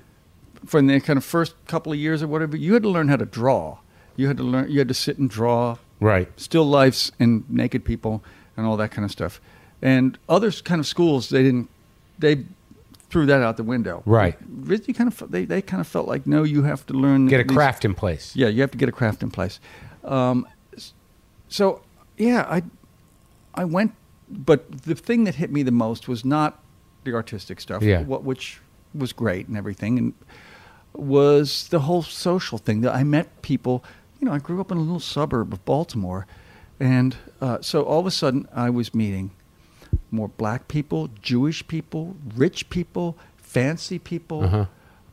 From 0.66 0.88
the 0.88 1.00
kind 1.00 1.18
of 1.18 1.24
first 1.24 1.54
couple 1.68 1.92
of 1.92 1.98
years 2.00 2.24
or 2.24 2.28
whatever, 2.28 2.58
you 2.58 2.74
had 2.74 2.84
to 2.84 2.90
learn 2.90 3.08
how 3.08 3.18
to 3.18 3.26
draw. 3.26 3.78
You 4.16 4.28
had 4.28 4.38
to 4.38 4.44
learn. 4.44 4.72
You 4.72 4.80
had 4.80 4.88
to 4.88 4.94
sit 4.94 5.18
and 5.18 5.30
draw 5.30 5.78
Right. 6.00 6.28
still 6.40 6.66
lifes 6.66 7.12
and 7.20 7.48
naked 7.50 7.86
people 7.86 8.24
and 8.58 8.66
all 8.66 8.78
that 8.78 8.92
kind 8.92 9.06
of 9.06 9.12
stuff. 9.12 9.40
And 9.94 10.18
other 10.28 10.52
kind 10.52 10.80
of 10.80 10.88
schools, 10.88 11.30
they 11.30 11.44
didn't. 11.44 11.70
They 12.18 12.44
threw 13.10 13.26
that 13.28 13.42
out 13.42 13.56
the 13.58 13.64
window. 13.64 14.02
Right. 14.06 14.36
RISD 14.68 14.96
kind 14.96 15.08
of 15.12 15.32
they 15.32 15.46
they 15.46 15.62
kind 15.62 15.80
of 15.82 15.88
felt 15.88 16.08
like 16.08 16.26
no, 16.26 16.44
you 16.44 16.64
have 16.64 16.86
to 16.88 16.94
learn 16.94 17.28
Get 17.28 17.40
a 17.42 17.44
these- 17.44 17.56
craft 17.56 17.86
in 17.86 17.94
place. 17.94 18.36
yeah, 18.36 18.48
you 18.48 18.62
have 18.62 18.72
to 18.72 18.78
get 18.78 18.90
a 18.90 18.92
craft 18.92 19.22
in 19.24 19.30
place. 19.30 19.60
Um, 20.04 20.48
so 21.50 21.82
yeah, 22.18 22.46
I 22.50 22.64
I 23.54 23.66
went, 23.66 23.94
but 24.30 24.60
the 24.84 24.96
thing 24.96 25.24
that 25.26 25.36
hit 25.36 25.52
me 25.52 25.62
the 25.64 25.72
most 25.72 26.08
was 26.08 26.26
not 26.26 26.64
the 27.04 27.14
artistic 27.14 27.62
stuff, 27.62 27.84
Yeah. 27.84 28.02
what, 28.04 28.24
which 28.24 28.60
was 28.94 29.14
great 29.14 29.48
and 29.48 29.56
everything, 29.58 29.98
and 30.00 30.14
was 30.94 31.68
the 31.70 31.80
whole 31.82 32.02
social 32.04 32.58
thing 32.58 32.82
that 32.82 32.94
I 32.96 33.04
met 33.04 33.42
people. 33.42 33.84
You 34.20 34.26
know, 34.28 34.34
I 34.34 34.40
grew 34.40 34.60
up 34.62 34.72
in 34.72 34.78
a 34.78 34.82
little 34.82 35.00
suburb 35.00 35.54
of 35.54 35.64
Baltimore, 35.66 36.26
and 36.80 37.16
uh, 37.42 37.60
so 37.62 37.84
all 37.84 38.00
of 38.00 38.06
a 38.08 38.12
sudden 38.12 38.48
I 38.54 38.70
was 38.70 38.94
meeting 38.96 39.32
more 40.12 40.28
black 40.28 40.68
people, 40.68 41.10
Jewish 41.22 41.68
people, 41.68 42.16
rich 42.36 42.70
people, 42.70 43.18
fancy 43.38 44.00
people, 44.00 44.44
Uh-huh. 44.44 44.66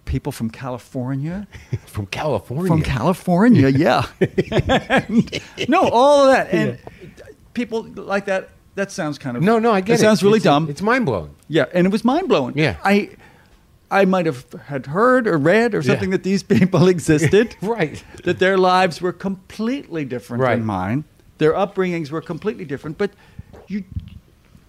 people 0.04 0.32
from 0.32 0.50
California 0.50 1.46
From 1.86 2.06
California. 2.06 2.66
from 2.68 2.82
California, 2.82 3.68
yeah. 3.86 4.06
And- 4.20 5.40
no, 5.68 5.88
all 5.88 6.24
of 6.28 6.32
that, 6.34 6.52
and 6.52 6.78
people 7.54 7.82
like 7.94 8.26
that. 8.26 8.48
That 8.74 8.90
sounds 8.90 9.18
kind 9.18 9.36
of 9.36 9.42
No, 9.42 9.58
no, 9.58 9.70
I 9.70 9.82
get 9.82 9.94
it. 9.94 9.96
it. 9.96 9.98
Sounds 10.00 10.22
really 10.22 10.38
It's- 10.38 10.44
dumb. 10.44 10.70
It's 10.70 10.80
mind 10.82 11.04
blowing. 11.06 11.34
yeah, 11.48 11.66
and 11.74 11.86
it 11.86 11.90
was 11.90 12.04
mind 12.04 12.28
blowing. 12.28 12.56
Yeah. 12.56 12.76
I, 12.82 13.10
I 13.90 14.06
might 14.06 14.24
have 14.24 14.46
had 14.68 14.86
heard 14.86 15.28
or 15.28 15.36
read 15.36 15.74
or 15.74 15.82
something 15.82 16.08
Yeah. 16.10 16.16
that 16.16 16.22
these 16.24 16.42
people 16.58 16.88
existed. 16.88 17.54
Right. 17.60 18.02
That 18.24 18.38
their 18.38 18.56
lives 18.56 19.02
were 19.02 19.12
completely 19.12 20.06
different 20.06 20.42
Right. 20.42 20.56
than 20.56 20.64
mine. 20.64 21.04
Their 21.36 21.52
upbringings 21.52 22.10
were 22.10 22.22
completely 22.22 22.64
different, 22.64 22.96
but 22.96 23.10
you. 23.68 23.84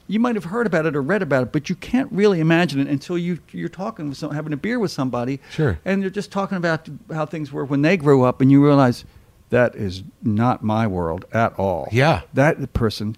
You 0.07 0.19
might 0.19 0.35
have 0.35 0.45
heard 0.45 0.67
about 0.67 0.85
it 0.85 0.95
or 0.95 1.01
read 1.01 1.21
about 1.21 1.43
it, 1.43 1.51
but 1.51 1.69
you 1.69 1.75
can't 1.75 2.11
really 2.11 2.39
imagine 2.39 2.79
it 2.79 2.87
until 2.87 3.17
you 3.17 3.39
you're 3.51 3.69
talking 3.69 4.09
with 4.09 4.17
some, 4.17 4.31
having 4.33 4.51
a 4.53 4.57
beer 4.57 4.77
with 4.79 4.91
somebody, 4.91 5.39
Sure. 5.51 5.79
and 5.85 6.03
they're 6.03 6.09
just 6.09 6.31
talking 6.31 6.57
about 6.57 6.89
how 7.11 7.25
things 7.25 7.51
were 7.51 7.63
when 7.65 7.81
they 7.83 7.95
grew 7.97 8.23
up, 8.23 8.41
and 8.41 8.51
you 8.51 8.63
realize 8.63 9.05
that 9.49 9.75
is 9.75 10.03
not 10.21 10.63
my 10.63 10.87
world 10.87 11.25
at 11.31 11.53
all. 11.59 11.87
Yeah. 11.91 12.21
that 12.33 12.73
person 12.73 13.15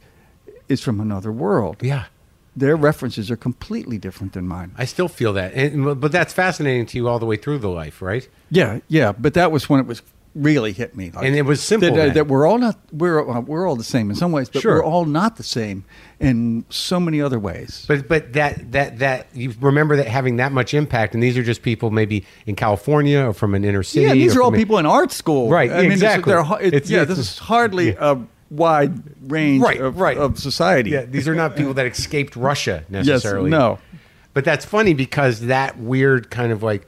is 0.70 0.82
from 0.82 1.00
another 1.00 1.32
world. 1.32 1.78
Yeah. 1.82 2.06
Their 2.58 2.76
references 2.76 3.30
are 3.30 3.36
completely 3.36 3.98
different 3.98 4.34
than 4.34 4.48
mine. 4.48 4.72
I 4.78 4.86
still 4.86 5.08
feel 5.10 5.34
that. 5.34 5.54
And, 5.54 6.00
but 6.00 6.12
that's 6.12 6.34
fascinating 6.34 6.86
to 6.88 6.98
you 6.98 7.08
all 7.08 7.20
the 7.20 7.26
way 7.26 7.36
through 7.36 7.58
the 7.60 7.70
life, 7.70 8.02
right? 8.02 8.28
Yeah, 8.50 8.80
yeah, 8.88 9.12
but 9.12 9.34
that 9.34 9.52
was 9.52 9.68
when 9.70 9.80
it 9.82 9.86
was 9.88 10.02
really 10.36 10.74
hit 10.74 10.96
me. 10.98 11.12
Like, 11.12 11.26
And 11.26 11.36
it 11.36 11.44
was 11.44 11.64
simple 11.64 11.96
that, 11.96 12.10
uh, 12.10 12.14
that 12.14 12.28
we're 12.28 12.46
all 12.46 12.58
not 12.58 12.78
we're 12.92 13.20
uh, 13.28 13.40
we're 13.40 13.66
all 13.68 13.76
the 13.78 13.84
same 13.86 14.10
in 14.10 14.16
some 14.16 14.32
ways, 14.34 14.50
but 14.50 14.62
Sure. 14.62 14.76
we're 14.76 14.84
all 14.84 15.06
not 15.06 15.38
the 15.38 15.44
same 15.44 15.86
in 16.20 16.66
so 16.70 17.00
many 17.00 17.22
other 17.22 17.40
ways. 17.40 17.86
But 17.88 18.08
but 18.08 18.34
that 18.34 18.72
that 18.74 19.00
that 19.00 19.28
you 19.34 19.54
remember 19.62 19.96
that 19.96 20.08
having 20.08 20.36
that 20.38 20.52
much 20.52 20.74
impact, 20.74 21.14
and 21.14 21.24
these 21.24 21.38
are 21.38 21.44
just 21.44 21.62
people 21.62 21.90
maybe 21.90 22.26
in 22.46 22.56
California 22.56 23.20
or 23.30 23.34
from 23.34 23.56
an 23.56 23.64
inner 23.64 23.82
city. 23.84 24.06
yeah, 24.08 24.14
these 24.14 24.36
are 24.36 24.42
all 24.42 24.50
from 24.52 24.56
a- 24.56 24.58
people 24.58 24.78
in 24.78 24.86
art 24.86 25.12
school, 25.12 25.50
Right, 25.50 25.72
I 25.72 25.76
mean, 25.76 25.86
it's- 25.86 26.00
exactly. 26.00 26.32
they're 26.34 26.44
har- 26.44 26.62
It's- 26.62 26.90
yeah, 26.90 27.02
it's- 27.04 27.18
this 27.18 27.32
is 27.32 27.38
hardly 27.40 27.96
a 27.98 28.18
wide 28.52 28.94
range 29.28 29.64
Right, 29.64 29.80
of, 29.82 30.00
right. 30.00 30.18
of 30.18 30.38
society. 30.38 30.92
Yeah, 30.92 31.06
these 31.10 31.28
are 31.28 31.34
not 31.36 31.56
people 31.56 31.74
that 31.76 31.86
escaped 31.86 32.36
Russia 32.36 32.84
necessarily. 32.90 33.50
Yes, 33.50 33.58
no. 33.60 33.80
But 34.34 34.44
that's 34.44 34.66
funny 34.66 34.94
because 34.94 35.42
that 35.48 35.80
weird 35.80 36.30
kind 36.30 36.52
of 36.52 36.62
like 36.62 36.88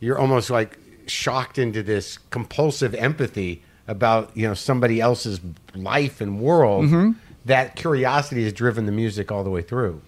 you're 0.00 0.18
almost 0.18 0.50
like 0.50 0.76
shocked 1.10 1.58
into 1.58 1.82
this 1.82 2.18
compulsive 2.30 2.94
empathy 2.94 3.62
about 3.86 4.30
you 4.36 4.46
know 4.46 4.54
somebody 4.54 5.00
else's 5.00 5.40
life 5.74 6.20
and 6.20 6.40
world. 6.40 6.86
Mm-hmm. 6.86 7.12
That 7.46 7.76
curiosity 7.76 8.44
has 8.44 8.52
driven 8.52 8.86
the 8.86 8.92
music 8.92 9.32
all 9.32 9.42
the 9.44 9.50
way 9.50 9.62
through. 9.62 10.02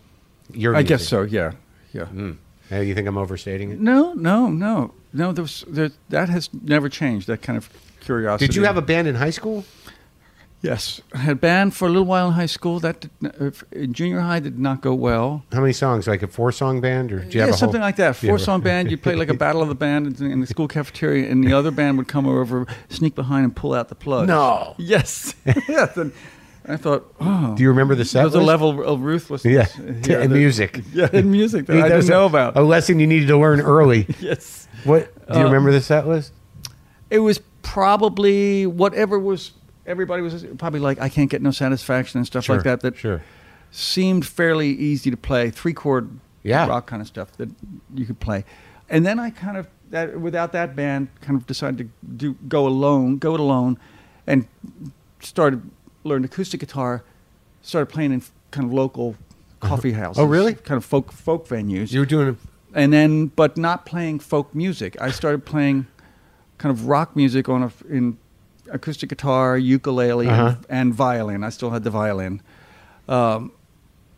Your 0.52 0.76
I 0.76 0.82
guess 0.82 1.06
so. 1.06 1.22
Yeah, 1.22 1.52
yeah. 1.92 2.04
Mm. 2.04 2.36
Uh, 2.70 2.76
you 2.76 2.94
think 2.94 3.06
I'm 3.08 3.18
overstating 3.18 3.70
it? 3.70 3.80
No, 3.80 4.14
no, 4.14 4.48
no, 4.48 4.94
no. 5.12 5.32
There 5.32 5.42
was, 5.42 5.64
there, 5.68 5.90
that 6.08 6.28
has 6.28 6.48
never 6.54 6.88
changed. 6.88 7.26
That 7.26 7.42
kind 7.42 7.56
of 7.58 7.68
curiosity. 8.00 8.46
Did 8.46 8.56
you 8.56 8.64
have 8.64 8.76
a 8.76 8.82
band 8.82 9.08
in 9.08 9.14
high 9.14 9.30
school? 9.30 9.64
Yes, 10.62 11.00
I 11.12 11.18
had 11.18 11.32
a 11.32 11.40
band 11.40 11.74
for 11.74 11.88
a 11.88 11.90
little 11.90 12.06
while 12.06 12.28
in 12.28 12.34
high 12.34 12.46
school. 12.46 12.78
That 12.78 13.06
not- 13.20 13.34
uh, 13.40 13.50
in 13.72 13.92
junior 13.92 14.20
high 14.20 14.38
did 14.38 14.58
not 14.60 14.80
go 14.80 14.94
well. 14.94 15.42
How 15.52 15.60
many 15.60 15.72
songs? 15.72 16.06
Like 16.06 16.22
a 16.22 16.28
four 16.28 16.52
song 16.52 16.80
band, 16.80 17.12
or 17.12 17.26
yeah, 17.30 17.46
have 17.46 17.54
a 17.54 17.58
something 17.58 17.80
whole- 17.80 17.88
like 17.88 17.96
that. 17.96 18.14
Four 18.14 18.32
right. 18.36 18.40
song 18.40 18.60
band. 18.60 18.88
You 18.90 18.96
play 18.96 19.16
like 19.16 19.28
a 19.28 19.34
battle 19.44 19.60
of 19.60 19.68
the 19.68 19.74
band 19.74 20.20
in, 20.20 20.30
in 20.30 20.40
the 20.40 20.46
school 20.46 20.68
cafeteria, 20.68 21.28
and 21.28 21.42
the 21.44 21.52
other 21.52 21.72
band 21.72 21.98
would 21.98 22.06
come 22.06 22.26
over, 22.28 22.64
sneak 22.88 23.16
behind, 23.16 23.44
and 23.44 23.56
pull 23.56 23.74
out 23.74 23.88
the 23.88 23.96
plug. 23.96 24.28
No. 24.28 24.76
Yes. 24.78 25.34
yes. 25.68 25.96
And 25.96 26.12
I 26.68 26.76
thought, 26.76 27.12
oh, 27.20 27.56
Do 27.56 27.62
you 27.64 27.68
remember 27.70 27.96
the 27.96 28.04
set 28.04 28.20
there's 28.22 28.34
a 28.34 28.38
list? 28.38 28.46
level 28.46 28.84
of 28.84 29.00
ruthlessness. 29.02 29.52
Yeah, 29.52 29.66
here 30.06 30.20
that- 30.20 30.30
music. 30.30 30.80
Yeah, 30.92 31.08
and 31.12 31.32
music 31.32 31.66
that 31.66 31.76
I 31.76 31.88
didn't 31.88 32.06
know 32.06 32.26
about. 32.26 32.56
A 32.56 32.62
lesson 32.62 33.00
you 33.00 33.08
needed 33.08 33.26
to 33.28 33.36
learn 33.36 33.60
early. 33.60 34.06
Yes. 34.20 34.68
What 34.84 35.12
do 35.26 35.38
you 35.40 35.44
Uh, 35.44 35.46
remember 35.46 35.72
the 35.72 35.80
set 35.80 36.06
list? 36.06 36.32
It 37.10 37.18
was 37.18 37.40
probably 37.62 38.64
whatever 38.64 39.18
was. 39.18 39.50
Everybody 39.86 40.22
was 40.22 40.44
probably 40.58 40.80
like, 40.80 41.00
I 41.00 41.08
can't 41.08 41.30
get 41.30 41.42
no 41.42 41.50
satisfaction 41.50 42.18
and 42.18 42.26
stuff 42.26 42.48
like 42.48 42.62
that. 42.62 42.80
That 42.80 42.96
sure. 42.96 43.22
seemed 43.70 44.26
fairly 44.26 44.68
easy 44.68 45.10
to 45.10 45.16
play, 45.16 45.50
three 45.50 45.72
chord 45.72 46.18
Yeah. 46.42 46.66
rock 46.68 46.86
kind 46.86 47.02
of 47.02 47.08
stuff 47.08 47.32
that 47.38 47.50
you 47.94 48.06
could 48.06 48.20
play. 48.20 48.44
And 48.88 49.04
then 49.04 49.18
I 49.18 49.30
kind 49.30 49.56
of 49.56 49.66
that 49.90 50.20
without 50.20 50.52
that 50.52 50.74
band, 50.74 51.08
kind 51.20 51.38
of 51.38 51.46
decided 51.46 51.78
to 51.78 52.08
do 52.16 52.34
go 52.48 52.66
alone, 52.66 53.18
go 53.18 53.34
it 53.34 53.40
alone, 53.40 53.78
and 54.26 54.46
started 55.20 55.62
learned 56.04 56.24
acoustic 56.24 56.60
guitar. 56.60 57.04
Started 57.62 57.86
playing 57.86 58.12
in 58.12 58.22
kind 58.50 58.66
of 58.66 58.72
local 58.72 59.10
uh-huh. 59.60 59.68
coffee 59.68 59.92
houses. 59.92 60.18
Oh, 60.18 60.24
really? 60.24 60.54
Kind 60.54 60.76
of 60.76 60.84
folk 60.84 61.12
folk 61.12 61.46
venues. 61.46 61.92
You 61.92 62.00
were 62.00 62.06
doing. 62.06 62.38
and 62.74 62.92
then, 62.92 63.26
but 63.26 63.56
not 63.56 63.86
playing 63.86 64.18
folk 64.18 64.54
music. 64.54 65.00
I 65.00 65.10
started 65.10 65.44
playing 65.44 65.86
kind 66.58 66.70
of 66.72 66.86
rock 66.86 67.14
music 67.14 67.48
on 67.48 67.62
a 67.62 67.72
in 67.88 68.18
acoustic 68.72 69.08
guitar, 69.08 69.56
ukulele, 69.58 70.28
Uh-huh. 70.28 70.46
and, 70.46 70.66
and 70.68 70.94
violin. 70.94 71.44
I 71.44 71.50
still 71.50 71.70
had 71.70 71.84
the 71.84 71.90
violin. 71.90 72.40
Um, 73.08 73.52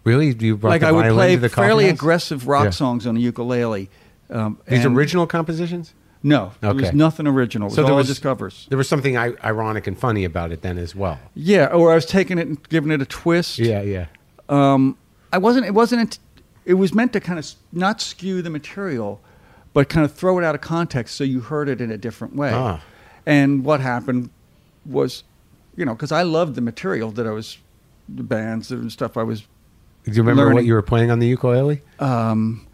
Really? 0.05 0.35
You 0.39 0.57
brought 0.59 0.71
like 0.71 0.81
the 0.83 0.89
I 0.89 0.93
would 0.93 1.07
play 1.15 1.37
fairly 1.49 1.85
house? 1.85 1.95
aggressive 1.95 2.47
rock 2.47 2.65
Yeah. 2.65 2.71
songs 2.71 3.07
on 3.07 3.17
a 3.17 3.21
ukulele. 3.21 3.89
Um, 4.31 4.59
These 4.69 4.85
and- 4.85 4.95
original 4.97 5.27
compositions? 5.27 5.95
No, 6.23 6.53
there 6.61 6.73
was 6.75 6.93
nothing 6.93 7.27
original. 7.27 7.67
It 7.67 7.71
was 7.71 7.75
So 7.77 7.83
there 7.83 7.93
all 7.93 7.99
was- 7.99 8.07
just 8.09 8.23
covers. 8.23 8.67
There 8.69 8.79
was 8.79 8.89
something 8.89 9.17
I- 9.17 9.35
ironic 9.45 9.87
and 9.87 9.99
funny 9.99 10.25
about 10.25 10.53
it 10.53 10.61
then 10.63 10.77
as 10.79 10.95
well. 10.95 11.19
Yeah, 11.35 11.67
or 11.67 11.93
I 11.93 11.95
was 11.95 12.07
taking 12.07 12.39
it 12.39 12.47
and 12.47 12.69
giving 12.69 12.91
it 12.91 13.01
a 13.03 13.07
twist. 13.07 13.59
yeah. 13.59 13.81
Yeah. 13.83 14.07
Um, 14.49 14.97
I 15.33 15.39
wasn't. 15.39 15.67
It 15.67 15.75
wasn't. 15.75 16.19
It 16.67 16.75
was 16.75 16.95
meant 16.95 17.13
to 17.15 17.21
kind 17.21 17.39
of 17.39 17.47
not 17.73 18.01
skew 18.01 18.41
the 18.43 18.49
material, 18.51 19.21
but 19.75 19.89
kind 19.91 20.05
of 20.05 20.13
throw 20.13 20.39
it 20.39 20.45
out 20.45 20.55
of 20.55 20.61
context 20.63 21.15
so 21.17 21.25
you 21.25 21.41
heard 21.41 21.69
it 21.69 21.81
in 21.81 21.91
a 21.91 21.99
different 21.99 22.37
way. 22.37 22.51
Ah. 22.55 22.81
And 23.27 23.65
what 23.65 23.81
happened 23.81 24.31
was, 24.87 25.25
you 25.77 25.85
know, 25.85 25.95
because 25.95 26.13
I 26.13 26.23
loved 26.23 26.55
the 26.55 26.61
material 26.61 27.11
that 27.13 27.27
I 27.27 27.31
was, 27.31 27.59
the 28.09 28.23
bands 28.23 28.71
and 28.71 28.91
stuff 28.93 29.17
I 29.17 29.23
was 29.23 29.43
Do 30.05 30.13
you 30.13 30.23
remember 30.23 30.53
what 30.53 30.65
you 30.65 30.75
were 30.75 30.83
playing 30.83 31.11
on 31.11 31.19
the 31.19 31.27
ukulele? 31.27 31.83
um, 31.99 32.67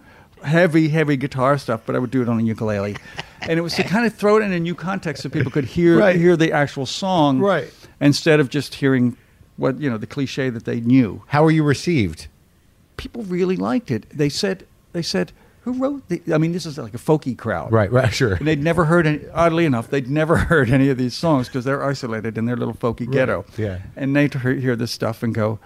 heavy, 0.43 0.89
heavy 0.89 1.17
guitar 1.17 1.59
stuff, 1.59 1.83
but 1.87 1.95
I 1.95 1.99
would 1.99 2.11
do 2.11 2.23
it 2.23 2.29
on 2.29 2.41
a 2.41 2.43
ukulele, 2.43 2.97
and 3.43 3.59
it 3.59 3.63
was 3.63 3.75
to 3.75 3.83
kind 3.85 4.07
of 4.07 4.15
throw 4.15 4.39
it 4.39 4.43
in 4.43 4.53
a 4.53 4.61
new 4.61 4.75
context 4.75 5.23
so 5.23 5.29
people 5.29 5.51
could 5.53 5.65
hear 5.67 5.99
Right. 5.99 6.17
hear 6.17 6.37
the 6.37 6.53
actual 6.53 6.87
song, 6.87 7.39
Right. 7.41 7.73
Instead 8.01 8.41
of 8.41 8.49
just 8.49 8.77
hearing 8.77 9.17
what 9.57 9.79
you 9.79 9.91
know 9.91 9.99
the 9.99 10.07
cliche 10.07 10.49
that 10.51 10.65
they 10.65 10.81
knew. 10.81 11.23
How 11.29 11.45
were 11.45 11.51
you 11.51 11.63
received? 11.63 12.29
People 12.97 13.23
really 13.25 13.57
liked 13.57 13.91
it. 13.91 14.07
They 14.11 14.31
said 14.31 14.67
they 14.93 15.03
said 15.03 15.33
who 15.63 15.73
wrote 15.75 16.09
the? 16.09 16.23
I 16.33 16.39
mean, 16.39 16.53
this 16.53 16.65
is 16.67 16.79
like 16.79 16.95
a 16.95 16.99
folky 16.99 17.37
crowd, 17.37 17.71
Right, 17.73 17.91
right, 17.93 18.13
sure. 18.13 18.35
And 18.35 18.47
they'd 18.47 18.63
never 18.63 18.87
heard 18.87 19.07
any. 19.07 19.21
Oddly 19.35 19.65
enough, 19.67 19.89
they'd 19.91 20.09
never 20.09 20.37
heard 20.51 20.71
any 20.71 20.89
of 20.89 20.97
these 20.99 21.15
songs 21.15 21.49
because 21.49 21.65
they're 21.65 21.85
isolated 21.85 22.39
in 22.39 22.47
their 22.47 22.57
little 22.57 22.75
folky 22.75 23.11
ghetto. 23.11 23.45
yeah. 23.59 23.81
And 23.97 24.15
they'd 24.17 24.33
hear 24.35 24.75
this 24.77 24.91
stuff 24.93 25.23
and 25.23 25.35
go, 25.35 25.59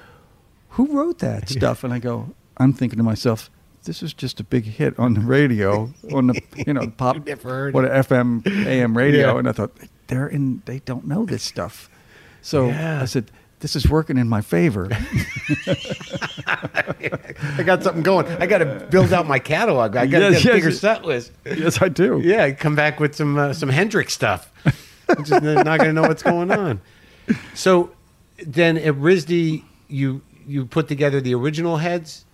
"Who 0.71 0.87
wrote 0.99 1.19
that 1.21 1.49
stuff?" 1.57 1.85
And 1.85 1.93
I 1.95 1.99
go, 1.99 2.35
"I'm 2.57 2.73
thinking 2.73 2.97
to 2.99 3.03
myself." 3.05 3.51
This 3.85 4.03
is 4.03 4.15
just 4.15 4.41
a 4.41 4.45
big 4.45 4.65
hit 4.65 4.99
on 4.99 5.13
the 5.13 5.21
radio, 5.21 5.93
on 6.13 6.29
the 6.29 6.41
you 6.67 6.73
know 6.73 6.89
pop, 6.97 7.17
what 7.17 7.27
FM, 7.27 8.47
AM 8.67 8.97
radio, 8.97 9.33
Yeah. 9.35 9.39
and 9.39 9.49
I 9.49 9.53
thought 9.53 9.73
they're 10.07 10.27
in. 10.27 10.63
They 10.65 10.79
don't 10.81 11.07
know 11.07 11.27
this 11.27 11.43
stuff, 11.43 11.91
so 12.41 12.69
Yeah. 12.69 13.03
I 13.03 13.05
said, 13.05 13.31
"This 13.65 13.75
is 13.77 13.89
working 13.89 14.19
in 14.19 14.29
my 14.29 14.43
favor." 14.43 14.91
I 16.47 17.63
got 17.65 17.83
something 17.83 18.03
going. 18.03 18.27
I 18.27 18.45
got 18.45 18.59
to 18.59 18.87
build 18.91 19.11
out 19.15 19.27
my 19.27 19.39
catalog. 19.39 19.97
I 19.97 20.07
got 20.07 20.19
to 20.19 20.25
Yes, 20.33 20.43
get 20.43 20.45
a 20.45 20.49
yes, 20.49 20.57
bigger 20.57 20.69
yes. 20.69 20.81
set 20.81 21.05
list. 21.07 21.33
yes, 21.47 21.81
I 21.81 21.89
do. 21.89 22.21
Yeah, 22.23 22.51
come 22.51 22.75
back 22.75 23.01
with 23.01 23.15
some 23.15 23.39
uh, 23.39 23.55
some 23.55 23.71
Hendrix 23.71 24.13
stuff. 24.13 24.53
I'm 25.09 25.25
just 25.25 25.43
not 25.43 25.79
going 25.79 25.81
to 25.81 25.93
know 25.95 26.03
what's 26.03 26.23
going 26.23 26.51
on. 26.51 26.83
So 27.55 27.91
then 28.45 28.77
at 28.77 28.95
RISD, 28.97 29.65
you 29.89 30.21
you 30.47 30.67
put 30.67 30.87
together 30.89 31.23
the 31.23 31.35
original 31.35 31.79
heads. 31.79 32.27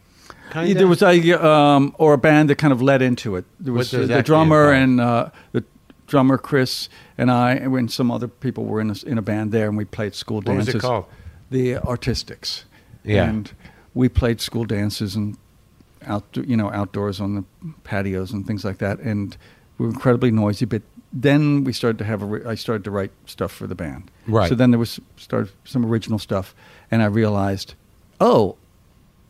Kind 0.50 0.76
There 0.76 0.88
was 0.88 1.00
a 1.02 1.46
um, 1.46 1.94
or 1.96 2.14
a 2.14 2.18
band 2.18 2.50
that 2.50 2.56
kind 2.56 2.72
of 2.72 2.82
led 2.82 3.02
into 3.02 3.36
it. 3.36 3.44
There 3.60 3.72
was 3.72 3.94
uh, 3.94 4.06
the 4.06 4.20
drummer 4.22 4.72
band 4.72 4.82
and 4.82 5.00
uh, 5.00 5.30
the 5.52 5.62
drummer 6.08 6.38
Chris 6.38 6.88
and 7.16 7.30
I 7.30 7.52
and 7.52 7.70
when 7.70 7.88
some 7.88 8.10
other 8.10 8.26
people 8.26 8.64
were 8.64 8.80
in 8.80 8.90
a, 8.90 8.96
in 9.06 9.16
a 9.16 9.22
band 9.22 9.52
there 9.52 9.68
and 9.68 9.76
we 9.76 9.84
played 9.84 10.16
school 10.16 10.40
dances. 10.40 10.48
What 10.48 10.56
was 10.56 10.66
dances. 10.66 10.84
it 10.84 10.86
called? 10.86 11.04
The 11.50 11.76
Artistics. 11.76 12.64
Yeah. 13.04 13.24
And 13.28 13.52
we 13.94 14.08
played 14.08 14.40
school 14.40 14.64
dances 14.64 15.16
and 15.16 15.36
out 16.06 16.24
you 16.34 16.56
know 16.56 16.70
outdoors 16.70 17.20
on 17.20 17.34
the 17.34 17.44
patios 17.84 18.32
and 18.32 18.46
things 18.46 18.64
like 18.64 18.78
that 18.78 18.98
and 19.00 19.36
we 19.76 19.84
were 19.84 19.92
incredibly 19.92 20.30
noisy 20.30 20.64
but 20.64 20.80
then 21.12 21.62
we 21.64 21.74
started 21.74 21.98
to 21.98 22.04
have 22.04 22.22
a 22.22 22.48
I 22.48 22.54
started 22.54 22.84
to 22.84 22.90
write 22.90 23.10
stuff 23.26 23.50
for 23.52 23.66
the 23.66 23.74
band. 23.74 24.10
Right. 24.28 24.48
So 24.48 24.54
then 24.54 24.70
there 24.70 24.78
was 24.78 25.00
started 25.16 25.52
some 25.64 25.84
original 25.84 26.18
stuff 26.20 26.54
and 26.90 27.02
I 27.02 27.06
realized, 27.06 27.74
"Oh, 28.20 28.56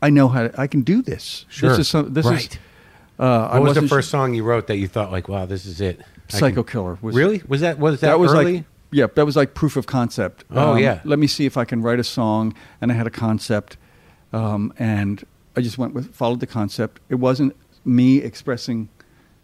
I 0.01 0.09
know 0.11 0.27
how 0.27 0.43
to, 0.47 0.61
I 0.61 0.67
can 0.67 0.81
do 0.81 1.01
this. 1.01 1.45
Sure. 1.49 1.69
This 1.69 1.79
is 1.79 1.87
some, 1.87 2.13
this 2.13 2.25
Right. 2.25 2.39
is 2.53 2.59
uh, 3.19 3.23
I 3.51 3.59
What 3.59 3.69
was 3.69 3.75
the 3.77 3.87
first 3.87 4.09
song 4.09 4.33
you 4.33 4.43
wrote 4.43 4.67
that 4.67 4.77
you 4.77 4.87
thought 4.87 5.11
like, 5.11 5.27
wow, 5.27 5.45
this 5.45 5.65
is 5.65 5.81
it? 5.81 6.01
Psycho 6.27 6.63
can- 6.63 6.71
Killer 6.71 6.97
was 7.01 7.15
really? 7.15 7.41
Was 7.47 7.61
that 7.61 7.79
was 7.79 8.01
that, 8.01 8.19
was 8.19 8.31
early? 8.33 8.53
like 8.57 8.65
yeah, 8.91 9.07
that 9.15 9.25
was 9.25 9.35
like 9.35 9.53
proof 9.53 9.77
of 9.77 9.85
concept. 9.87 10.43
Um, 10.51 10.57
Oh, 10.57 10.75
yeah. 10.75 10.99
Let 11.05 11.17
me 11.19 11.27
see 11.27 11.45
if 11.45 11.57
I 11.57 11.65
can 11.65 11.81
write 11.81 11.99
a 11.99 12.03
song, 12.03 12.53
and 12.81 12.91
I 12.91 12.95
had 12.95 13.07
a 13.07 13.11
concept, 13.11 13.77
um, 14.33 14.73
and 14.77 15.23
I 15.55 15.61
just 15.61 15.77
went 15.77 15.93
with 15.93 16.13
followed 16.13 16.39
the 16.39 16.47
concept. 16.47 16.99
It 17.09 17.15
wasn't 17.15 17.55
me 17.85 18.17
expressing 18.17 18.89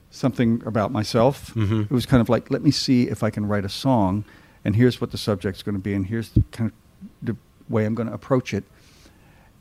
something 0.10 0.62
about 0.66 0.92
myself. 0.92 1.54
Mhm. 1.56 1.84
It 1.86 1.92
was 1.92 2.06
kind 2.06 2.22
of 2.22 2.30
like 2.30 2.50
let 2.52 2.64
me 2.64 2.72
see 2.72 3.08
if 3.10 3.24
I 3.24 3.30
can 3.30 3.46
write 3.48 3.66
a 3.66 3.70
song, 3.70 4.24
and 4.64 4.76
here's 4.76 5.00
what 5.02 5.12
the 5.12 5.18
subject's 5.18 5.64
going 5.64 5.76
to 5.76 5.82
be, 5.82 5.94
and 5.94 6.06
here's 6.08 6.30
the 6.30 6.44
kind 6.52 6.72
of 6.72 7.08
the 7.22 7.36
way 7.70 7.86
I'm 7.86 7.96
going 7.96 8.08
to 8.08 8.14
approach 8.14 8.54
it. 8.54 8.64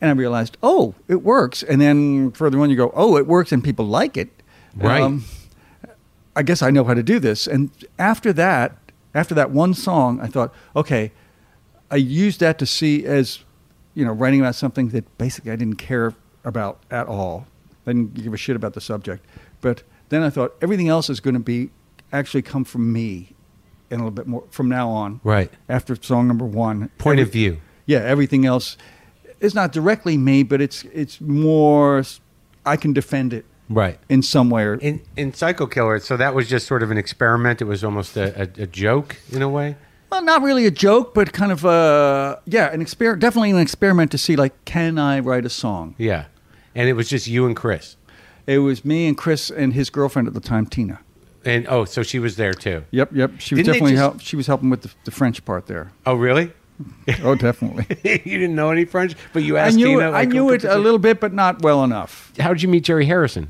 And 0.01 0.11
I 0.11 0.15
realized, 0.15 0.57
oh, 0.63 0.95
it 1.09 1.23
works. 1.23 1.63
And 1.63 1.81
then 1.81 2.31
further 2.33 2.61
on, 2.61 2.69
you 2.71 2.77
go, 2.77 2.93
oh, 2.95 3.17
it 3.17 3.27
works, 3.27 3.51
and 3.51 3.65
people 3.65 3.87
like 3.87 4.17
it. 4.19 4.29
Right. 4.77 5.21
I 6.37 6.43
guess 6.43 6.61
I 6.63 6.71
know 6.71 6.85
how 6.85 6.93
to 6.95 7.03
do 7.03 7.19
this. 7.19 7.47
And 7.47 7.71
after 7.99 8.33
that, 8.35 8.77
after 9.17 9.35
that 9.35 9.51
one 9.51 9.75
song, 9.75 10.21
I 10.21 10.27
thought, 10.27 10.55
okay, 10.75 11.13
I 11.91 11.97
used 11.97 12.41
that 12.41 12.59
to 12.59 12.67
see 12.67 13.05
as, 13.07 13.41
you 13.95 14.05
know, 14.05 14.13
writing 14.13 14.41
about 14.41 14.55
something 14.55 14.89
that 14.91 15.19
basically 15.19 15.53
I 15.53 15.57
didn't 15.57 15.77
care 15.77 16.15
about 16.45 16.81
at 16.91 17.07
all. 17.07 17.47
I 17.87 17.93
didn't 17.93 18.15
give 18.15 18.35
a 18.35 18.37
shit 18.37 18.57
about 18.57 18.75
the 18.75 18.81
subject. 18.81 19.25
But 19.61 19.83
then 20.09 20.23
I 20.23 20.31
thought 20.31 20.55
everything 20.61 20.89
else 20.89 21.09
is 21.09 21.21
going 21.21 21.35
to 21.35 21.41
be 21.41 21.71
actually 22.13 22.43
come 22.43 22.65
from 22.65 22.93
me 22.93 23.35
and 23.91 24.01
a 24.01 24.05
little 24.05 24.11
bit 24.11 24.27
more 24.27 24.45
from 24.51 24.69
now 24.69 24.91
on. 24.91 25.21
Right. 25.25 25.51
After 25.69 25.97
song 26.01 26.29
number 26.29 26.45
one. 26.45 26.91
Point 26.99 27.21
of 27.21 27.33
view. 27.33 27.61
Yeah, 27.87 28.01
everything 28.01 28.45
else 28.45 28.77
is 29.41 29.55
not 29.55 29.73
directly 29.73 30.17
me, 30.17 30.43
but 30.43 30.61
it's 30.61 30.83
it's 30.85 31.21
more 31.21 32.03
I 32.65 32.77
can 32.77 32.93
defend 32.93 33.33
it 33.33 33.45
Right. 33.69 33.99
in 34.09 34.23
some 34.23 34.49
way 34.51 34.63
or 34.65 34.75
In 34.77 35.01
in 35.17 35.33
Psycho 35.35 35.67
Killer, 35.67 35.99
so 35.99 36.17
that 36.17 36.35
was 36.35 36.49
just 36.49 36.67
sort 36.67 36.83
of 36.83 36.91
an 36.91 36.99
experiment. 36.99 37.61
It 37.61 37.65
was 37.65 37.83
almost 37.83 38.17
a, 38.17 38.43
a, 38.43 38.63
a 38.63 38.67
joke 38.67 39.17
in 39.33 39.43
a 39.43 39.49
way. 39.49 39.77
Well, 40.11 40.23
not 40.23 40.43
really 40.43 40.67
a 40.67 40.71
joke, 40.71 41.15
but 41.15 41.33
kind 41.33 41.51
of 41.51 41.65
a 41.65 42.41
yeah, 42.47 42.73
an 42.73 42.81
experiment. 42.81 43.21
Definitely 43.21 43.51
an 43.51 43.59
experiment 43.59 44.11
to 44.13 44.19
see 44.19 44.37
like, 44.37 44.53
can 44.65 44.99
I 44.99 45.19
write 45.19 45.45
a 45.45 45.51
song? 45.51 45.95
Yeah. 45.99 46.27
And 46.75 46.89
it 46.89 46.93
was 46.93 47.09
just 47.09 47.27
you 47.27 47.45
and 47.47 47.57
Chris. 47.57 47.97
It 48.47 48.59
was 48.59 48.85
me 48.85 49.09
and 49.09 49.17
Chris 49.17 49.51
and 49.51 49.73
his 49.75 49.91
girlfriend 49.91 50.29
at 50.29 50.35
the 50.35 50.41
time, 50.41 50.67
Tina. 50.67 51.01
And 51.45 51.67
oh, 51.69 51.85
so 51.85 52.03
she 52.05 52.19
was 52.21 52.37
there 52.37 52.55
too. 52.55 52.85
Yep, 52.93 53.11
yep. 53.15 53.31
She 53.39 53.55
was 53.55 53.59
Didn't 53.65 53.67
they 53.67 53.73
definitely 53.73 53.93
just- 53.93 54.01
help. 54.01 54.21
She 54.21 54.37
was 54.37 54.47
helping 54.47 54.71
with 54.71 54.83
the, 54.83 54.91
the 55.05 55.11
French 55.11 55.45
part 55.45 55.67
there. 55.67 55.91
Oh, 56.05 56.15
really? 56.15 56.53
Oh, 57.23 57.35
definitely. 57.35 57.87
you 58.25 58.39
didn't 58.39 58.55
know 58.55 58.71
any 58.71 58.85
French, 58.85 59.15
but 59.33 59.43
you 59.43 59.57
I 59.57 59.61
asked 59.63 59.77
knew 59.77 59.87
Tina. 59.87 60.01
it, 60.01 60.05
I 60.09 60.11
like, 60.11 60.29
knew 60.29 60.51
it 60.51 60.63
a 60.65 60.77
little 60.77 60.99
bit, 60.99 61.19
but 61.21 61.33
not 61.33 61.63
well 61.63 61.83
enough. 61.83 62.33
How 62.39 62.53
did 62.53 62.63
you 62.63 62.69
meet 62.69 62.85
Jerry 62.85 63.07
Harrison? 63.07 63.49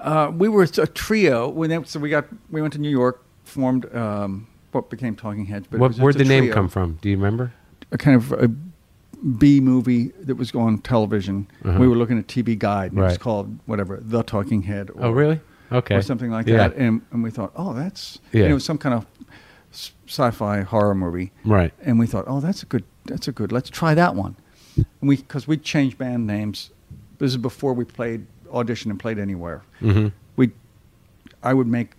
Uh, 0.00 0.30
we 0.34 0.48
were 0.48 0.62
a 0.62 0.66
trio. 0.86 1.48
When 1.48 1.84
so 1.84 2.00
we 2.00 2.08
got 2.10 2.26
we 2.50 2.60
went 2.62 2.72
to 2.74 2.78
New 2.80 2.90
York, 2.90 3.22
formed 3.44 3.92
um, 3.94 4.46
what 4.72 4.90
became 4.90 5.14
Talking 5.16 5.46
Heads. 5.46 5.66
But 5.70 5.80
What, 5.80 5.94
where'd 5.96 6.16
the 6.16 6.24
name 6.24 6.44
trio. 6.44 6.54
come 6.54 6.68
from? 6.68 6.98
Do 7.02 7.08
you 7.10 7.16
remember? 7.16 7.52
a 7.92 7.98
kind 7.98 8.16
of 8.16 8.30
a 8.32 8.48
B 9.38 9.60
movie 9.60 10.08
that 10.22 10.36
was 10.36 10.54
on 10.54 10.78
television. 10.78 11.48
Uh-huh. 11.64 11.78
We 11.80 11.88
were 11.88 11.96
looking 11.96 12.18
at 12.18 12.28
TV 12.28 12.56
Guide. 12.56 12.92
And 12.92 13.00
It 13.00 13.04
was 13.04 13.18
called 13.18 13.58
whatever, 13.66 13.98
The 14.00 14.22
Talking 14.22 14.62
Head. 14.62 14.90
Or, 14.90 15.06
Oh, 15.06 15.10
really? 15.10 15.40
Okay. 15.72 15.96
Or 15.96 16.02
something 16.02 16.30
like 16.30 16.46
Yeah. 16.46 16.68
that. 16.68 16.76
And, 16.76 17.02
and 17.10 17.22
we 17.24 17.30
thought, 17.30 17.52
oh, 17.56 17.74
that's 17.74 18.20
Yeah. 18.32 18.44
it 18.46 18.52
was 18.54 18.64
some 18.64 18.78
kind 18.78 18.94
of 18.94 19.06
sci-fi 20.08 20.62
horror 20.62 20.94
movie. 20.94 21.32
Right. 21.44 21.72
And 21.82 21.98
we 21.98 22.06
thought, 22.06 22.24
oh, 22.26 22.40
that's 22.40 22.62
a 22.62 22.66
good. 22.66 22.84
That's 23.06 23.26
a 23.28 23.32
good. 23.32 23.50
Let's 23.50 23.70
try 23.70 23.94
that 23.94 24.14
one. 24.14 24.36
And 24.76 24.86
we 25.08 25.16
because 25.16 25.48
we 25.48 25.56
changed 25.56 25.98
band 25.98 26.26
names. 26.26 26.70
This 27.18 27.32
is 27.32 27.36
before 27.36 27.74
we 27.74 27.84
played 27.84 28.26
audition 28.50 28.90
and 28.90 28.98
played 28.98 29.18
anywhere. 29.18 29.62
Mm-hmm. 29.80 30.08
We, 30.36 30.50
I 31.42 31.54
would 31.54 31.66
make 31.66 31.90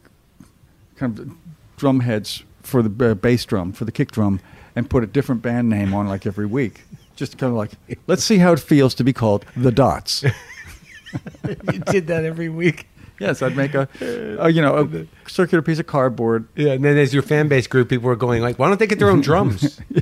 kind 0.95 1.17
of 1.17 1.31
drum 1.77 2.01
heads 2.01 2.43
for 2.61 2.83
the 2.83 3.11
uh, 3.11 3.13
bass 3.15 3.43
drum 3.45 3.73
for 3.73 3.85
the 3.85 3.91
kick 3.91 4.11
drum 4.11 4.39
and 4.75 4.89
put 4.89 5.03
a 5.03 5.07
different 5.07 5.41
band 5.41 5.69
name 5.69 5.93
on 5.93 6.07
like 6.07 6.25
every 6.25 6.45
week. 6.45 6.81
Just 7.15 7.37
kind 7.37 7.51
of 7.51 7.57
like, 7.57 7.71
let's 8.07 8.23
see 8.23 8.37
how 8.37 8.53
it 8.53 8.59
feels 8.59 8.95
to 8.95 9.03
be 9.03 9.13
called 9.13 9.45
the 9.55 9.71
Dots. 9.71 10.23
you 11.47 11.79
did 11.79 12.07
that 12.07 12.23
every 12.23 12.49
week. 12.49 12.87
Yes, 13.21 13.41
I'd 13.41 13.55
make 13.55 13.73
a, 13.75 13.87
a 14.39 14.49
you 14.49 14.61
know 14.61 14.73
a 14.77 15.29
circular 15.29 15.61
piece 15.61 15.79
of 15.79 15.87
cardboard. 15.87 16.47
Yeah, 16.55 16.73
and 16.73 16.83
then 16.83 16.97
as 16.97 17.13
your 17.13 17.23
fan 17.23 17.47
base 17.47 17.67
grew, 17.67 17.85
people 17.85 18.07
were 18.07 18.15
going 18.15 18.41
like, 18.41 18.57
"Why 18.59 18.67
don't 18.67 18.79
they 18.79 18.87
get 18.87 18.99
their 18.99 19.09
own 19.09 19.21
drums? 19.21 19.79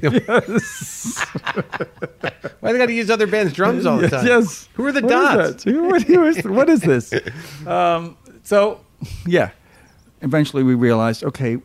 Why 2.60 2.72
they 2.74 2.78
got 2.78 2.88
to 2.88 2.94
use 2.94 3.10
other 3.10 3.28
bands' 3.28 3.54
drums 3.54 3.86
all 3.86 3.98
the 3.98 4.10
time? 4.10 4.26
yes. 4.26 4.68
Who 4.74 4.86
are 4.86 4.92
the 4.92 5.02
What 5.02 5.10
dots? 5.10 5.64
that? 5.64 5.72
Who- 5.72 5.84
what, 5.90 6.02
who 6.04 6.26
is- 6.26 6.44
what 6.46 6.70
is 6.70 6.82
this? 6.82 7.14
Um, 7.66 8.18
so, 8.44 8.82
yeah. 9.26 9.52
Eventually, 10.22 10.64
we 10.64 10.76
realized, 10.76 11.24
okay, 11.24 11.58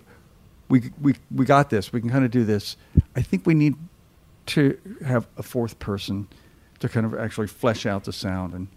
we 0.68 0.90
we 1.00 1.14
we 1.34 1.44
got 1.44 1.70
this. 1.70 1.92
We 1.92 2.00
can 2.00 2.08
kind 2.10 2.24
of 2.24 2.30
do 2.30 2.44
this. 2.44 2.76
I 3.16 3.22
think 3.22 3.46
we 3.46 3.54
need 3.54 3.74
to 4.46 4.78
have 5.04 5.26
a 5.36 5.42
fourth 5.42 5.78
person 5.80 6.28
to 6.78 6.88
kind 6.88 7.04
of 7.06 7.14
actually 7.18 7.48
flesh 7.48 7.84
out 7.86 8.04
the 8.04 8.12
sound. 8.12 8.54
And 8.54 8.68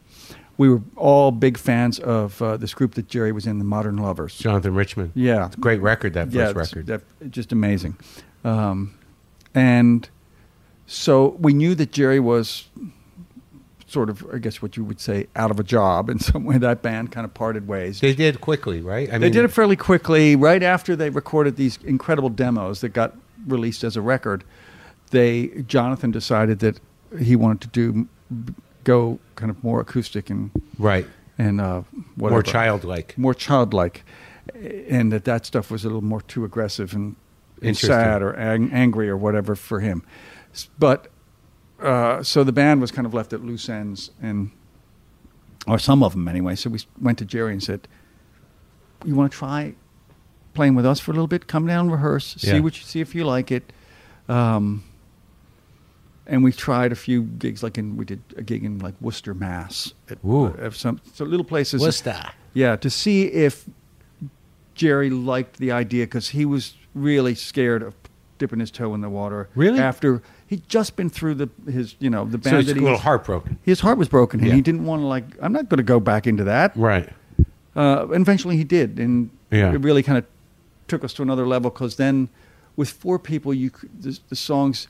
we 0.58 0.70
were 0.70 0.82
all 0.96 1.32
big 1.32 1.58
fans 1.58 2.00
of 2.00 2.42
uh, 2.42 2.58
this 2.58 2.74
group 2.74 2.96
that 2.96 3.08
Jerry 3.08 3.32
was 3.32 3.46
in, 3.46 3.60
the 3.60 3.66
Modern 3.66 3.98
Lovers. 3.98 4.38
Jonathan 4.38 4.74
Richman. 4.74 5.12
Yeah, 5.16 5.50
great 5.60 5.82
record. 5.82 6.14
That 6.14 6.32
yeah, 6.32 6.52
first 6.54 6.74
it's- 6.74 6.88
record. 6.88 7.04
that- 7.20 7.32
just 7.32 7.52
amazing. 7.52 7.98
Um, 8.44 8.94
and 9.54 10.10
so 10.86 11.36
we 11.40 11.54
knew 11.54 11.76
that 11.76 11.92
Jerry 11.92 12.20
was 12.20 12.70
sort 13.88 14.10
of, 14.10 14.26
I 14.34 14.38
guess, 14.40 14.62
what 14.62 14.76
you 14.78 14.84
would 14.84 15.00
say, 15.00 15.28
out 15.36 15.50
of 15.52 15.60
a 15.60 15.64
job 15.64 16.10
in 16.10 16.20
some 16.30 16.44
way. 16.46 16.58
That 16.58 16.82
band 16.82 17.12
kind 17.12 17.26
of 17.26 17.34
parted 17.34 17.68
ways. 17.68 18.00
They 18.02 18.14
did 18.14 18.42
quickly, 18.42 18.82
right? 18.82 19.12
I 19.12 19.18
They 19.18 19.30
did 19.30 19.46
it 19.46 19.50
fairly 19.50 19.76
quickly. 19.76 20.36
Right 20.36 20.64
after 20.64 20.96
they 20.96 21.10
recorded 21.10 21.56
these 21.56 21.78
incredible 21.86 22.30
demos 22.30 22.82
that 22.82 22.90
got 22.90 23.16
released 23.46 23.84
as 23.84 23.96
a 23.96 24.02
record, 24.02 24.44
they 25.12 25.64
Jonathan 25.68 26.12
decided 26.12 26.60
that 26.60 26.80
he 27.20 27.36
wanted 27.36 27.62
to 27.62 27.68
do 27.70 28.08
go 28.88 29.20
kind 29.36 29.52
of 29.52 29.62
more 29.64 29.82
acoustic 29.82 30.30
and 30.30 30.50
right. 30.80 31.06
and 31.38 31.60
uh, 31.62 31.82
whatever 32.16 32.36
More 32.38 32.44
childlike. 32.44 33.18
more 33.18 33.34
childlike, 33.34 34.04
and 34.90 35.12
that 35.12 35.26
that 35.26 35.46
stuff 35.46 35.70
was 35.70 35.84
a 35.84 35.88
little 35.88 36.04
more 36.04 36.22
too 36.22 36.46
aggressive 36.46 36.94
and, 36.94 37.16
and 37.62 37.76
sad 37.78 38.22
or 38.22 38.34
ang- 38.36 38.72
angry 38.72 39.10
or 39.10 39.18
whatever 39.18 39.56
for 39.56 39.82
him. 39.82 40.04
But 40.80 41.10
uh, 41.82 42.24
so 42.24 42.44
the 42.44 42.52
band 42.54 42.82
was 42.82 42.92
kind 42.92 43.06
of 43.06 43.14
left 43.14 43.34
at 43.34 43.44
loose 43.44 43.70
ends, 43.70 44.12
and 44.22 44.52
or 45.68 45.78
some 45.80 46.02
of 46.02 46.14
them 46.14 46.28
anyway. 46.28 46.56
So 46.56 46.70
we 46.70 46.80
went 47.02 47.18
to 47.20 47.26
Jerry 47.26 47.52
and 47.52 47.62
said, 47.62 47.88
"You 49.06 49.16
want 49.16 49.32
to 49.32 49.38
try 49.38 49.76
playing 50.54 50.76
with 50.76 50.86
us 50.86 51.00
for 51.00 51.12
a 51.12 51.14
little 51.14 51.28
bit? 51.28 51.46
Come 51.48 51.68
down, 51.68 51.82
and 51.86 51.92
rehearse, 51.92 52.36
see 52.38 52.48
Yeah. 52.52 52.62
what 52.62 52.78
you 52.80 52.84
see 52.86 53.02
if 53.02 53.14
you 53.14 53.26
like 53.26 53.52
it." 53.52 53.74
Um, 54.30 54.84
and 56.28 56.44
we 56.44 56.52
tried 56.52 56.92
a 56.92 56.96
few 56.96 57.24
gigs, 57.24 57.64
like 57.64 57.78
in 57.78 57.98
we 57.98 58.06
did 58.06 58.22
a 58.36 58.42
gig 58.44 58.64
in 58.64 58.80
like 58.80 58.94
Worcester, 59.02 59.34
Mass, 59.34 59.94
at, 60.10 60.18
Ooh. 60.26 60.46
of 60.46 60.76
some 60.76 61.00
so 61.14 61.26
little 61.26 61.46
places. 61.46 61.82
Worcester. 61.82 62.20
Yeah, 62.54 62.76
to 62.78 62.90
see 62.90 63.24
if 63.26 63.66
Jerry 64.76 65.10
liked 65.10 65.58
the 65.58 65.72
idea 65.72 66.06
because 66.06 66.30
he 66.30 66.46
was 66.46 66.76
really 66.94 67.36
scared 67.36 67.82
of 67.84 67.96
dipping 68.38 68.60
his 68.60 68.70
toe 68.72 68.94
in 68.94 69.02
the 69.02 69.10
water. 69.10 69.50
Really? 69.56 69.80
After 69.80 70.22
he'd 70.48 70.68
just 70.70 70.96
been 70.96 71.10
through 71.10 71.36
the 71.36 71.50
his 71.72 71.96
you 72.00 72.10
know 72.10 72.26
the 72.26 72.38
band. 72.38 72.54
So 72.54 72.58
he's 72.62 72.72
a 72.72 72.76
little 72.82 72.98
heartbroken. 72.98 73.58
his 73.64 73.80
heart 73.80 73.98
was 73.98 74.08
broken 74.10 74.40
and 74.40 74.50
Yeah. 74.50 74.56
he 74.56 74.62
didn't 74.62 74.86
want 74.86 75.02
to 75.02 75.06
like 75.08 75.26
I'm 75.42 75.52
not 75.54 75.70
going 75.70 75.78
to 75.78 75.84
go 75.84 76.00
back 76.00 76.28
into 76.28 76.44
that. 76.44 76.76
Right. 76.76 77.10
Uh, 77.76 78.08
and 78.12 78.22
eventually 78.22 78.58
he 78.58 78.64
did, 78.64 79.00
and 79.00 79.30
Yeah. 79.52 79.72
it 79.74 79.82
really 79.82 80.02
kind 80.04 80.18
of 80.18 80.26
took 80.88 81.04
us 81.04 81.14
to 81.14 81.22
another 81.22 81.46
level 81.48 81.70
because 81.70 81.96
then 81.98 82.30
with 82.76 82.90
four 82.90 83.18
people, 83.20 83.54
you 83.54 83.72
the, 84.00 84.20
the 84.30 84.36
songs. 84.36 84.88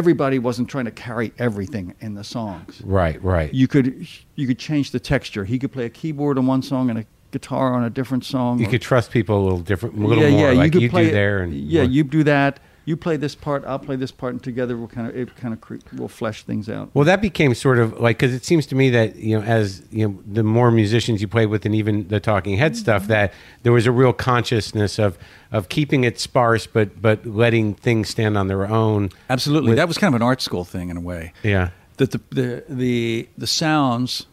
Everybody 0.00 0.38
wasn't 0.38 0.68
trying 0.68 0.84
to 0.84 0.90
carry 0.90 1.32
everything 1.38 1.94
in 2.00 2.12
the 2.12 2.22
songs 2.22 2.82
Right. 2.84 3.18
Right. 3.24 3.52
you 3.54 3.66
could 3.66 4.06
you 4.34 4.46
could 4.46 4.58
change 4.58 4.90
the 4.90 5.00
texture. 5.00 5.42
He 5.46 5.58
could 5.58 5.72
play 5.72 5.86
a 5.86 5.88
keyboard 5.88 6.36
on 6.36 6.46
one 6.46 6.60
song 6.60 6.90
and 6.90 6.98
a 6.98 7.06
guitar 7.30 7.72
on 7.72 7.82
a 7.82 7.88
different 7.88 8.22
song. 8.22 8.58
You 8.58 8.66
or- 8.66 8.70
could 8.72 8.82
trust 8.82 9.10
people 9.10 9.40
a 9.40 9.42
little 9.42 9.60
different, 9.60 9.96
a 9.96 10.06
little 10.06 10.28
more. 10.30 10.52
Yeah, 10.52 10.58
like 10.58 10.74
you, 10.74 10.90
do 10.90 11.10
there, 11.10 11.38
and 11.42 11.54
yeah, 11.54 11.84
more- 11.84 11.90
you 11.90 12.04
do 12.04 12.24
that. 12.24 12.60
You 12.86 12.96
play 12.96 13.16
this 13.16 13.34
part, 13.34 13.64
I'll 13.66 13.80
play 13.80 13.96
this 13.96 14.12
part, 14.12 14.32
and 14.32 14.42
together 14.42 14.76
we'll 14.76 14.86
kind 14.86 15.08
of 15.08 15.16
it 15.16 15.36
kind 15.36 15.52
of 15.52 15.60
cre- 15.60 15.78
we'll 15.92 16.08
flesh 16.08 16.44
things 16.44 16.68
out. 16.70 16.88
Well, 16.94 17.04
that 17.04 17.20
became 17.20 17.52
sort 17.54 17.78
of 17.78 17.98
like 18.00 18.16
because 18.18 18.32
it 18.32 18.44
seems 18.44 18.64
to 18.66 18.76
me 18.76 18.90
that 18.90 19.16
you 19.16 19.38
know, 19.38 19.44
as 19.44 19.82
you 19.90 20.08
know, 20.08 20.18
the 20.24 20.44
more 20.44 20.70
musicians 20.70 21.20
you 21.20 21.26
play 21.26 21.46
with, 21.46 21.66
and 21.66 21.74
even 21.74 22.06
the 22.06 22.20
Talking 22.20 22.56
Head 22.56 22.76
stuff, 22.76 23.08
that 23.08 23.32
there 23.64 23.72
was 23.72 23.86
a 23.86 23.92
real 23.92 24.12
consciousness 24.12 25.00
of 25.00 25.18
of 25.50 25.68
keeping 25.68 26.04
it 26.04 26.20
sparse, 26.20 26.68
but 26.68 27.02
but 27.02 27.26
letting 27.26 27.74
things 27.74 28.08
stand 28.08 28.38
on 28.38 28.46
their 28.46 28.66
own. 28.66 29.10
Absolutely, 29.28 29.70
With- 29.70 29.78
that 29.78 29.88
was 29.88 29.98
kind 29.98 30.14
of 30.14 30.20
an 30.20 30.24
art 30.26 30.40
school 30.40 30.64
thing 30.64 30.88
in 30.88 30.96
a 30.96 31.00
way. 31.00 31.32
Yeah, 31.42 31.70
that 31.96 32.12
the 32.12 32.20
the 32.30 32.64
the, 32.68 33.28
the 33.36 33.46
sounds 33.48 34.26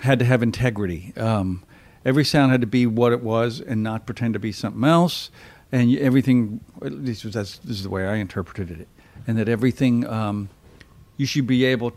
had 0.00 0.18
to 0.18 0.26
have 0.26 0.42
integrity. 0.42 1.14
Um, 1.16 1.62
every 2.04 2.26
sound 2.26 2.52
had 2.52 2.60
to 2.60 2.66
be 2.66 2.86
what 2.86 3.12
it 3.12 3.22
was 3.22 3.58
and 3.58 3.82
not 3.82 4.04
pretend 4.04 4.34
to 4.34 4.38
be 4.38 4.52
something 4.52 4.84
else. 4.84 5.30
And 5.72 5.96
everything, 5.98 6.60
at 6.82 6.92
least 6.92 7.30
that's, 7.32 7.58
this 7.58 7.76
is 7.78 7.82
the 7.82 7.90
way 7.90 8.06
I 8.06 8.16
interpreted 8.16 8.70
it, 8.80 8.88
and 9.26 9.36
that 9.38 9.48
everything 9.48 10.06
um, 10.06 10.48
you 11.16 11.26
should 11.26 11.46
be 11.48 11.64
able 11.64 11.90
t- 11.90 11.96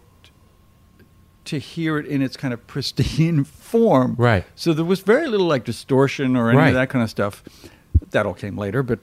to 1.45 1.59
hear 1.59 1.97
it 1.99 2.07
in 2.07 2.21
its 2.21 2.35
kind 2.35 2.53
of 2.53 2.65
pristine 2.65 3.43
form. 3.45 4.15
Right. 4.17 4.45
So 4.55 4.73
there 4.73 4.85
was 4.85 5.01
very 5.01 5.27
little 5.27 5.45
like 5.47 5.63
distortion 5.63 6.35
or 6.35 6.49
any 6.49 6.57
Right. 6.57 6.67
of 6.69 6.73
that 6.75 6.89
kind 6.89 7.03
of 7.03 7.09
stuff. 7.09 7.43
That 8.11 8.25
all 8.25 8.33
came 8.33 8.57
later, 8.57 8.83
but 8.83 8.99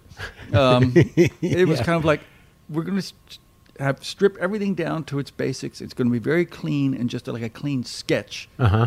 um, 0.53 0.93
it 0.97 1.69
was 1.69 1.81
kind 1.81 1.97
of 1.99 2.05
like 2.05 2.21
we're 2.69 2.83
going 2.85 3.01
to 3.01 3.13
have 3.81 4.03
strip 4.05 4.37
everything 4.39 4.75
down 4.75 5.05
to 5.05 5.19
its 5.19 5.31
basics. 5.31 5.81
It's 5.81 5.93
going 5.95 6.09
to 6.09 6.13
be 6.13 6.19
very 6.21 6.45
clean 6.47 6.95
and 6.95 7.11
just 7.11 7.27
like 7.29 7.43
a 7.43 7.49
clean 7.49 7.85
sketch, 7.85 8.49
uh 8.59 8.69
huh. 8.69 8.87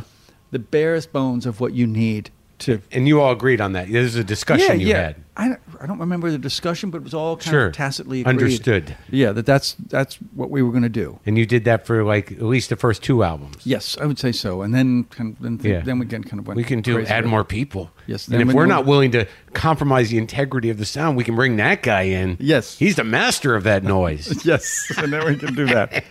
the 0.52 0.60
barest 0.60 1.12
bones 1.14 1.46
of 1.46 1.60
what 1.60 1.74
you 1.74 1.86
need 1.88 2.32
to. 2.60 2.82
And 2.92 3.08
you 3.08 3.22
all 3.22 3.32
agreed 3.32 3.62
on 3.62 3.74
that. 3.74 3.88
This 3.88 4.06
is 4.06 4.16
a 4.16 4.24
discussion 4.24 4.80
you 4.80 4.94
had. 4.96 5.16
I, 5.40 5.50
don't- 5.50 5.60
I 5.80 5.86
don't 5.86 6.00
remember 6.00 6.32
the 6.32 6.40
discussion, 6.40 6.90
but 6.90 6.98
it 6.98 7.04
was 7.04 7.14
all 7.14 7.38
kind 7.38 7.52
Sure. 7.52 7.68
of 7.68 7.74
tacitly 7.74 8.22
agreed. 8.22 8.30
Understood. 8.32 8.98
Yeah, 9.12 9.32
that 9.34 9.46
that's 9.46 9.76
that's 9.88 10.16
what 10.34 10.50
we 10.50 10.64
were 10.64 10.72
going 10.72 10.82
to 10.82 10.90
do. 10.90 11.20
And 11.28 11.38
you 11.38 11.46
did 11.46 11.66
that 11.66 11.86
for 11.86 12.04
like 12.04 12.32
at 12.32 12.42
least 12.42 12.70
the 12.70 12.76
first 12.76 13.04
two 13.04 13.22
albums. 13.24 13.58
Yes, 13.64 13.96
I 14.02 14.06
would 14.08 14.18
say 14.18 14.32
so. 14.32 14.64
And 14.64 14.74
then 14.74 15.04
kind 15.12 15.36
of, 15.36 15.44
then, 15.44 15.60
Yeah. 15.72 15.82
then 15.82 16.00
we 16.00 16.08
again 16.08 16.24
kind 16.24 16.40
of 16.40 16.48
went. 16.48 16.58
We 16.58 16.64
can 16.64 16.82
do 16.82 17.06
add 17.06 17.26
more 17.28 17.44
people. 17.44 17.92
Yes, 18.08 18.28
And 18.28 18.42
if 18.42 18.52
we're 18.56 18.66
not 18.66 18.86
willing 18.88 19.12
to 19.12 19.28
compromise 19.54 20.10
the 20.10 20.18
integrity 20.18 20.70
of 20.72 20.78
the 20.80 20.86
sound, 20.86 21.18
we 21.18 21.24
can 21.24 21.36
bring 21.36 21.58
that 21.58 21.84
guy 21.84 22.04
in. 22.04 22.38
Yes. 22.40 22.78
He's 22.80 22.96
the 22.96 23.04
master 23.04 23.54
of 23.56 23.64
that 23.66 23.84
noise. 23.84 24.44
Yes, 24.46 24.92
and 24.98 25.12
then 25.14 25.26
we 25.26 25.36
can 25.36 25.54
do 25.54 25.66
that. 25.68 26.04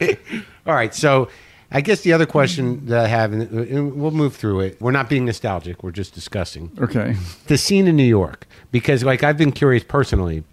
All 0.66 0.74
right. 0.74 0.94
So 0.94 1.28
I 1.76 1.80
guess 1.80 2.02
the 2.02 2.12
other 2.12 2.24
question 2.24 2.86
that 2.86 3.04
I 3.04 3.08
have, 3.08 3.32
and 3.32 3.96
we'll 3.96 4.12
move 4.12 4.36
through 4.36 4.60
it. 4.60 4.80
We're 4.80 4.92
not 4.92 5.08
being 5.08 5.24
nostalgic. 5.24 5.82
We're 5.82 5.90
just 5.90 6.14
discussing 6.14 6.70
Okay. 6.80 7.16
the 7.48 7.58
scene 7.58 7.88
in 7.88 7.96
New 7.96 8.04
York 8.04 8.46
because, 8.70 9.02
like, 9.02 9.24
I've 9.24 9.36
been 9.36 9.50
curious 9.50 9.82
personally 9.82 10.44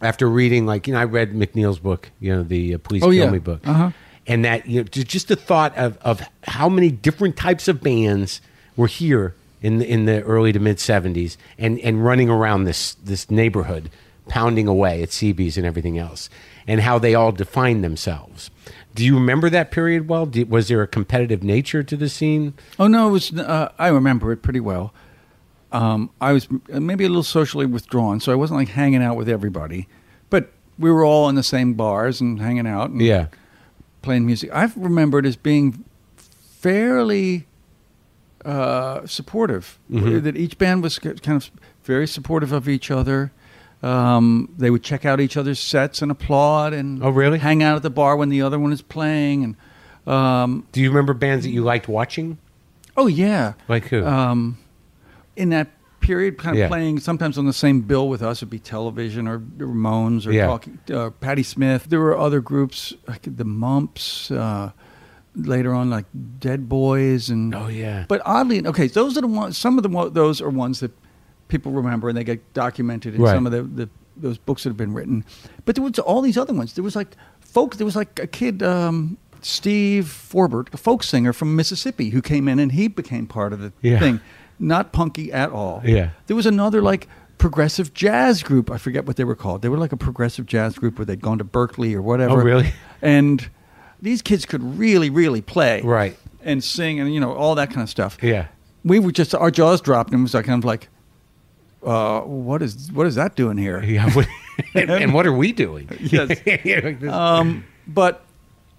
after 0.00 0.28
reading, 0.28 0.66
like, 0.66 0.88
you 0.88 0.94
know, 0.94 0.98
I 1.00 1.04
read 1.04 1.32
McNeil's 1.32 1.78
book, 1.78 2.10
you 2.18 2.34
know, 2.34 2.42
the 2.42 2.74
uh, 2.74 2.78
Please 2.78 3.02
Oh, 3.04 3.06
Kill 3.12 3.14
yeah. 3.14 3.30
Me 3.30 3.38
book, 3.38 3.60
Uh-huh. 3.66 3.90
and 4.26 4.44
that 4.44 4.66
you 4.68 4.80
know, 4.80 4.84
just 4.88 5.28
the 5.28 5.36
thought 5.36 5.76
of 5.78 5.96
of 5.98 6.20
how 6.44 6.68
many 6.68 6.90
different 6.90 7.36
types 7.36 7.68
of 7.68 7.80
bands 7.80 8.40
were 8.76 8.88
here 8.88 9.34
in 9.62 9.78
the, 9.78 9.88
in 9.88 10.06
the 10.06 10.22
early 10.22 10.50
to 10.52 10.58
mid 10.58 10.78
'70s 10.78 11.36
and 11.56 11.78
and 11.80 12.04
running 12.04 12.28
around 12.28 12.64
this 12.64 12.94
this 12.94 13.30
neighborhood, 13.30 13.90
pounding 14.28 14.66
away 14.66 15.04
at 15.04 15.10
CBs 15.10 15.56
and 15.56 15.64
everything 15.64 15.98
else, 15.98 16.28
and 16.66 16.80
how 16.80 16.98
they 16.98 17.14
all 17.14 17.30
defined 17.30 17.84
themselves. 17.84 18.50
Do 18.94 19.04
you 19.04 19.14
remember 19.14 19.48
that 19.50 19.70
period 19.70 20.08
well? 20.08 20.26
Did, 20.26 20.50
was 20.50 20.68
there 20.68 20.82
a 20.82 20.86
competitive 20.86 21.42
nature 21.42 21.82
to 21.82 21.96
the 21.96 22.08
scene? 22.08 22.54
Oh 22.78 22.86
no, 22.86 23.08
it 23.08 23.12
was. 23.12 23.32
Uh, 23.32 23.70
I 23.78 23.88
remember 23.88 24.32
it 24.32 24.42
pretty 24.42 24.60
well. 24.60 24.92
Um, 25.72 26.10
I 26.20 26.32
was 26.32 26.48
maybe 26.68 27.04
a 27.04 27.08
little 27.08 27.22
socially 27.22 27.64
withdrawn, 27.64 28.20
so 28.20 28.30
I 28.30 28.34
wasn't 28.34 28.58
like 28.60 28.68
hanging 28.68 29.02
out 29.02 29.16
with 29.16 29.28
everybody, 29.28 29.88
but 30.28 30.52
we 30.78 30.90
were 30.90 31.04
all 31.04 31.28
in 31.30 31.34
the 31.34 31.42
same 31.42 31.72
bars 31.74 32.20
and 32.20 32.40
hanging 32.40 32.66
out 32.66 32.90
and 32.90 33.00
Yeah. 33.00 33.28
playing 34.02 34.26
music. 34.26 34.50
I've 34.52 34.76
remembered 34.76 35.24
as 35.24 35.36
being 35.36 35.84
fairly 36.16 37.46
uh, 38.44 39.06
supportive. 39.06 39.78
Mhm. 39.90 40.22
That 40.24 40.36
each 40.36 40.58
band 40.58 40.82
was 40.82 40.98
kind 40.98 41.20
of 41.28 41.50
very 41.84 42.06
supportive 42.08 42.50
of 42.52 42.68
each 42.68 42.90
other. 42.90 43.30
Um, 43.82 44.54
they 44.56 44.70
would 44.70 44.82
check 44.84 45.04
out 45.04 45.20
each 45.20 45.36
other's 45.36 45.58
sets 45.58 46.02
and 46.02 46.10
applaud 46.12 46.72
and 46.72 47.02
Oh, 47.02 47.10
really? 47.10 47.38
hang 47.38 47.62
out 47.62 47.76
at 47.76 47.82
the 47.82 47.90
bar 47.90 48.16
when 48.16 48.28
the 48.28 48.40
other 48.42 48.58
one 48.58 48.72
is 48.72 48.80
playing. 48.82 49.56
And 50.06 50.12
um, 50.14 50.66
Do 50.72 50.80
you 50.80 50.88
remember 50.88 51.14
bands 51.14 51.44
that 51.44 51.50
you 51.50 51.62
liked 51.64 51.88
watching? 51.88 52.38
oh 52.96 53.06
yeah, 53.06 53.54
Like 53.68 53.86
who? 53.86 54.04
um, 54.06 54.58
in 55.34 55.48
that 55.48 55.68
period, 56.00 56.36
kind 56.38 56.54
of 56.56 56.60
Yeah. 56.60 56.68
playing 56.68 57.00
sometimes 57.00 57.38
on 57.38 57.46
the 57.46 57.52
same 57.52 57.80
bill 57.80 58.08
with 58.08 58.22
us 58.22 58.40
would 58.40 58.50
be 58.50 58.58
Television 58.58 59.26
or 59.26 59.38
the 59.56 59.64
Ramones 59.64 60.26
or 60.26 60.32
Yeah. 60.32 60.46
talking, 60.46 60.78
uh, 60.92 61.10
Patti 61.10 61.42
Smith. 61.42 61.86
There 61.88 62.00
were 62.00 62.16
other 62.18 62.40
groups 62.40 62.92
like 63.08 63.22
the 63.36 63.44
Mumps. 63.44 64.30
Uh, 64.30 64.70
later 65.34 65.72
on, 65.72 65.88
like 65.88 66.04
Dead 66.38 66.68
Boys 66.68 67.30
and 67.30 67.54
oh 67.54 67.66
yeah. 67.68 68.04
but 68.06 68.20
oddly, 68.26 68.66
okay, 68.66 68.86
those 68.86 69.16
are 69.16 69.22
the 69.22 69.26
ones. 69.26 69.56
Some 69.56 69.78
of 69.78 69.82
the 69.82 70.10
those 70.12 70.42
are 70.42 70.50
ones 70.50 70.80
that 70.80 70.92
people 71.52 71.70
remember 71.72 72.08
and 72.08 72.16
they 72.18 72.24
get 72.24 72.40
documented 72.54 73.14
in 73.14 73.22
Right. 73.22 73.34
some 73.34 73.46
of 73.46 73.52
the, 73.52 73.62
the 73.62 73.88
those 74.16 74.36
books 74.38 74.64
that 74.64 74.70
have 74.70 74.76
been 74.76 74.92
written. 74.92 75.24
But 75.64 75.74
there 75.76 75.84
was 75.84 75.98
all 76.00 76.20
these 76.20 76.36
other 76.36 76.52
ones. 76.52 76.72
There 76.74 76.82
was 76.84 76.96
like 76.96 77.16
folk. 77.40 77.76
There 77.76 77.84
was 77.86 77.94
like 77.96 78.18
a 78.18 78.26
kid, 78.26 78.62
um, 78.62 79.16
Steve 79.40 80.08
Forbert, 80.08 80.68
a 80.72 80.76
folk 80.76 81.02
singer 81.02 81.32
from 81.32 81.54
Mississippi, 81.56 82.10
who 82.10 82.20
came 82.22 82.46
in 82.48 82.58
and 82.58 82.72
he 82.72 82.88
became 82.88 83.26
part 83.26 83.52
of 83.52 83.60
the 83.60 83.72
Yeah. 83.80 83.98
thing. 84.00 84.20
Not 84.58 84.92
punky 84.92 85.32
at 85.32 85.50
all. 85.50 85.82
Yeah. 85.84 86.10
There 86.26 86.36
was 86.36 86.46
another 86.46 86.82
like 86.82 87.08
progressive 87.38 87.92
jazz 87.94 88.42
group. 88.42 88.70
I 88.70 88.78
forget 88.78 89.06
what 89.06 89.16
they 89.16 89.24
were 89.24 89.34
called. 89.34 89.62
They 89.62 89.68
were 89.68 89.78
like 89.78 89.92
a 89.92 89.96
progressive 89.96 90.46
jazz 90.46 90.76
group 90.78 90.98
where 90.98 91.06
they'd 91.06 91.20
gone 91.22 91.38
to 91.38 91.44
Berklee 91.44 91.94
or 91.94 92.02
whatever. 92.02 92.40
Oh, 92.40 92.44
really? 92.44 92.72
And 93.00 93.48
these 94.00 94.22
kids 94.22 94.44
could 94.44 94.62
really, 94.78 95.10
really 95.10 95.40
play 95.40 95.80
Right. 95.82 96.16
and 96.44 96.62
sing 96.62 97.00
and 97.00 97.12
you 97.12 97.18
know 97.20 97.32
all 97.32 97.54
that 97.56 97.70
kind 97.70 97.82
of 97.82 97.88
stuff. 97.90 98.18
Yeah. 98.22 98.46
We 98.84 98.98
were 98.98 99.10
just 99.12 99.34
our 99.34 99.50
jaws 99.50 99.80
dropped 99.80 100.10
and 100.12 100.20
it 100.20 100.22
was 100.22 100.34
like 100.34 100.44
kind 100.46 100.60
of 100.62 100.64
like, 100.66 100.88
uh, 101.84 102.20
what 102.22 102.62
is 102.62 102.90
what 102.92 103.06
is 103.06 103.14
that 103.16 103.34
doing 103.36 103.56
here? 103.58 103.82
Yeah. 103.82 104.10
what- 104.12 104.28
and, 104.74 104.90
and 104.90 105.14
what 105.14 105.26
are 105.26 105.32
we 105.32 105.52
doing? 105.52 105.88
Yes. 106.00 106.38
Um, 107.08 107.64
but 107.86 108.24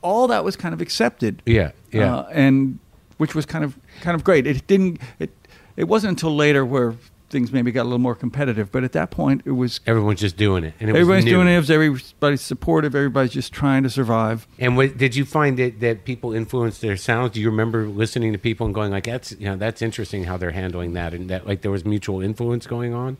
all 0.01 0.27
that 0.27 0.43
was 0.43 0.55
kind 0.55 0.73
of 0.73 0.81
accepted. 0.81 1.41
yeah. 1.45 1.71
Yeah. 1.91 2.15
Uh, 2.17 2.29
and 2.31 2.79
which 3.17 3.35
was 3.35 3.45
kind 3.45 3.63
of 3.63 3.77
kind 4.01 4.15
of 4.15 4.23
great. 4.23 4.45
It 4.47 4.65
didn't. 4.67 4.99
It 5.19 5.31
it 5.77 5.85
wasn't 5.85 6.11
until 6.11 6.35
later 6.35 6.65
where 6.65 6.93
things 7.33 7.51
maybe 7.51 7.73
got 7.73 7.81
a 7.81 7.89
little 7.91 7.99
more 7.99 8.15
competitive. 8.15 8.71
But 8.71 8.85
at 8.85 8.93
that 8.93 9.11
point, 9.11 9.41
it 9.43 9.51
was 9.51 9.81
Everyone's 9.85 10.21
just 10.21 10.37
doing 10.37 10.63
it, 10.63 10.73
and 10.79 10.89
it 10.89 10.95
everybody's 10.95 11.25
doing 11.25 11.49
it. 11.49 11.51
It 11.55 11.59
was 11.59 11.69
everybody's 11.69 12.39
supportive. 12.41 12.95
Everybody's 12.95 13.33
just 13.33 13.51
trying 13.51 13.83
to 13.83 13.89
survive. 13.89 14.47
And 14.57 14.77
what, 14.77 14.97
did 14.97 15.15
you 15.17 15.25
find 15.25 15.59
that, 15.59 15.81
that 15.81 16.05
people 16.05 16.31
influenced 16.31 16.79
their 16.79 16.95
sounds? 16.95 17.33
Do 17.33 17.41
you 17.41 17.49
remember 17.49 17.85
listening 17.87 18.31
to 18.31 18.37
people 18.39 18.65
and 18.65 18.73
going 18.73 18.91
like, 18.91 19.03
"That's 19.03 19.33
you 19.33 19.47
know 19.47 19.57
that's 19.57 19.81
interesting 19.81 20.23
how 20.23 20.37
they're 20.37 20.51
handling 20.51 20.93
that," 20.93 21.13
and 21.13 21.29
that 21.29 21.45
like 21.45 21.61
there 21.61 21.71
was 21.71 21.83
mutual 21.83 22.21
influence 22.21 22.65
going 22.67 22.93
on? 22.93 23.17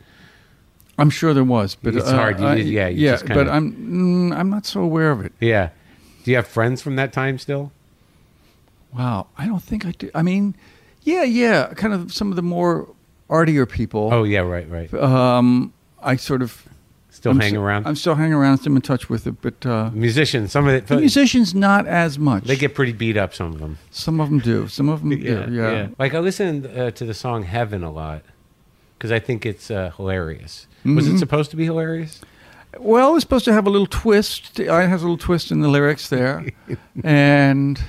I'm 0.98 1.10
sure 1.10 1.34
there 1.34 1.44
was, 1.44 1.76
but 1.76 1.96
It's 1.96 2.08
uh, 2.08 2.16
hard. 2.16 2.40
You- 2.40 2.46
I- 2.46 2.56
yeah, 2.56 2.88
you 2.88 3.08
yeah. 3.10 3.18
kinda- 3.18 3.34
but 3.36 3.50
I'm 3.50 3.74
mm, 4.32 4.38
I'm 4.38 4.50
not 4.50 4.66
so 4.66 4.80
aware 4.82 5.12
of 5.12 5.26
it. 5.26 5.34
Yeah. 5.42 5.70
Do 6.24 6.32
you 6.32 6.38
have 6.38 6.48
friends 6.48 6.82
from 6.82 6.96
that 6.96 7.12
time 7.12 7.38
still? 7.40 7.72
Wow, 8.94 9.28
I 9.38 9.48
don't 9.48 9.64
think 9.64 9.86
I 9.86 9.92
do. 9.92 10.10
I 10.14 10.22
mean, 10.22 10.56
yeah, 11.02 11.24
yeah, 11.24 11.74
kind 11.74 11.94
of 11.94 12.14
some 12.14 12.30
of 12.30 12.36
the 12.36 12.42
more 12.44 12.88
artier 13.30 13.66
people. 13.66 14.10
Oh 14.12 14.24
yeah, 14.24 14.40
right, 14.40 14.70
right. 14.70 14.94
Um, 14.94 15.74
I 16.02 16.16
sort 16.18 16.42
of 16.42 16.68
Still 17.10 17.32
I'm 17.34 17.40
hang 17.40 17.54
s- 17.54 17.58
around. 17.60 17.88
I'm 17.88 17.96
still 17.96 18.16
hanging 18.16 18.34
around. 18.34 18.58
Still 18.58 18.76
in 18.76 18.82
touch 18.82 19.08
with 19.10 19.28
it, 19.28 19.36
but 19.42 19.66
uh, 19.66 19.92
Musicians, 19.94 20.52
some 20.52 20.68
of 20.68 20.74
it, 20.74 20.88
the 20.88 20.98
musicians 20.98 21.54
not 21.54 21.86
as 21.88 22.18
much. 22.18 22.44
they 22.46 22.56
get 22.56 22.74
pretty 22.74 22.92
beat 22.92 23.18
up. 23.18 23.34
Some 23.36 23.54
of 23.54 23.60
them. 23.60 23.78
some 23.92 24.20
of 24.20 24.30
them 24.30 24.40
do. 24.40 24.68
Some 24.68 24.90
of 24.90 25.02
them 25.02 25.10
do. 25.20 25.48
Yeah. 25.52 25.90
Like 26.00 26.14
I 26.16 26.20
listen 26.20 26.66
uh, 26.66 26.92
to 26.92 27.06
the 27.06 27.14
song 27.14 27.44
"Heaven" 27.44 27.84
a 27.84 27.92
lot 27.92 28.24
because 28.98 29.12
I 29.12 29.20
think 29.20 29.46
it's 29.46 29.70
uh, 29.72 29.92
hilarious. 29.96 30.68
Was 30.86 31.08
it 31.08 31.14
Mhm. 31.14 31.20
supposed 31.20 31.52
to 31.52 31.56
be 31.56 31.66
hilarious? 31.66 32.20
Well, 32.80 33.12
it 33.12 33.14
was 33.14 33.22
supposed 33.24 33.46
to 33.46 33.54
have 33.54 33.68
a 33.68 33.70
little 33.70 33.86
twist. 33.88 34.60
It 34.60 34.68
has 34.68 35.02
a 35.02 35.06
little 35.06 35.18
twist 35.18 35.52
in 35.52 35.62
the 35.62 35.70
lyrics 35.70 36.10
there, 36.10 36.44
and 37.04 37.80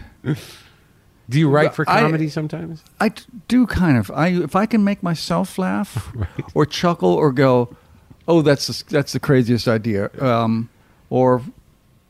Do 1.28 1.38
you 1.38 1.48
write 1.48 1.74
for 1.74 1.84
I- 1.88 2.00
comedy 2.00 2.28
sometimes? 2.28 2.82
I 3.00 3.12
do 3.48 3.66
kind 3.66 3.96
of. 3.96 4.10
I 4.10 4.28
if 4.28 4.54
I 4.54 4.66
can 4.66 4.84
make 4.84 5.02
myself 5.02 5.58
laugh, 5.58 6.12
or 6.54 6.66
chuckle, 6.66 7.10
or 7.14 7.32
go, 7.32 7.74
"Oh, 8.28 8.42
that's 8.42 8.66
the, 8.66 8.84
that's 8.90 9.12
the 9.12 9.20
craziest 9.20 9.66
idea," 9.68 10.10
um, 10.20 10.68
or 11.08 11.40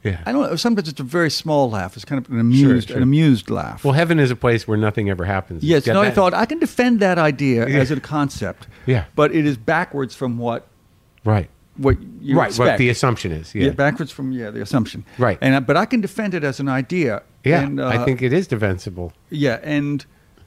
Yeah. 0.03 0.21
I 0.27 0.33
don't 0.33 0.43
know. 0.51 0.57
Sometimes 0.57 0.89
it's 0.89 1.01
a 1.01 1.05
very 1.05 1.31
small 1.31 1.71
laugh. 1.71 1.95
It's 1.97 2.05
kind 2.05 2.25
of 2.25 2.31
an 2.31 2.41
amused, 2.41 2.89
sure. 2.89 2.97
an 2.99 3.03
amused 3.03 3.49
laugh. 3.51 3.85
Well, 3.85 3.95
heaven 3.95 4.19
is 4.19 4.31
a 4.31 4.37
place 4.37 4.67
where 4.69 4.77
nothing 4.77 5.09
ever 5.11 5.25
happens. 5.25 5.63
yes. 5.63 5.87
No, 5.87 6.03
I 6.03 6.11
thought 6.11 6.35
I 6.35 6.45
can 6.47 6.59
defend 6.59 7.01
that 7.01 7.17
idea 7.19 7.69
Yeah. 7.69 7.79
as 7.79 7.91
a 7.91 8.01
concept. 8.01 8.67
Yeah. 8.87 9.05
But 9.15 9.33
it 9.35 9.47
is 9.47 9.57
backwards 9.57 10.15
from 10.15 10.39
what 10.39 10.67
Right. 11.25 11.49
what 11.79 11.97
you 12.21 12.37
right. 12.37 12.49
expect. 12.49 12.69
What 12.73 12.79
the 12.79 12.89
assumption 12.91 13.33
is. 13.33 13.55
yeah. 13.55 13.67
Yeah. 13.67 13.71
backwards 13.73 14.11
from 14.13 14.33
yeah 14.33 14.51
the 14.51 14.61
assumption. 14.61 15.05
Right. 15.19 15.39
And 15.41 15.65
but 15.67 15.77
I 15.77 15.87
can 15.87 16.01
defend 16.03 16.35
it 16.35 16.43
as 16.45 16.59
an 16.61 16.69
idea. 16.69 17.23
Yeah. 17.45 17.61
And, 17.63 17.81
uh, 17.81 17.89
I 17.89 18.05
think 18.05 18.23
it 18.23 18.33
is 18.33 18.47
defensible. 18.47 19.13
Yeah, 19.31 19.61
and 19.63 20.05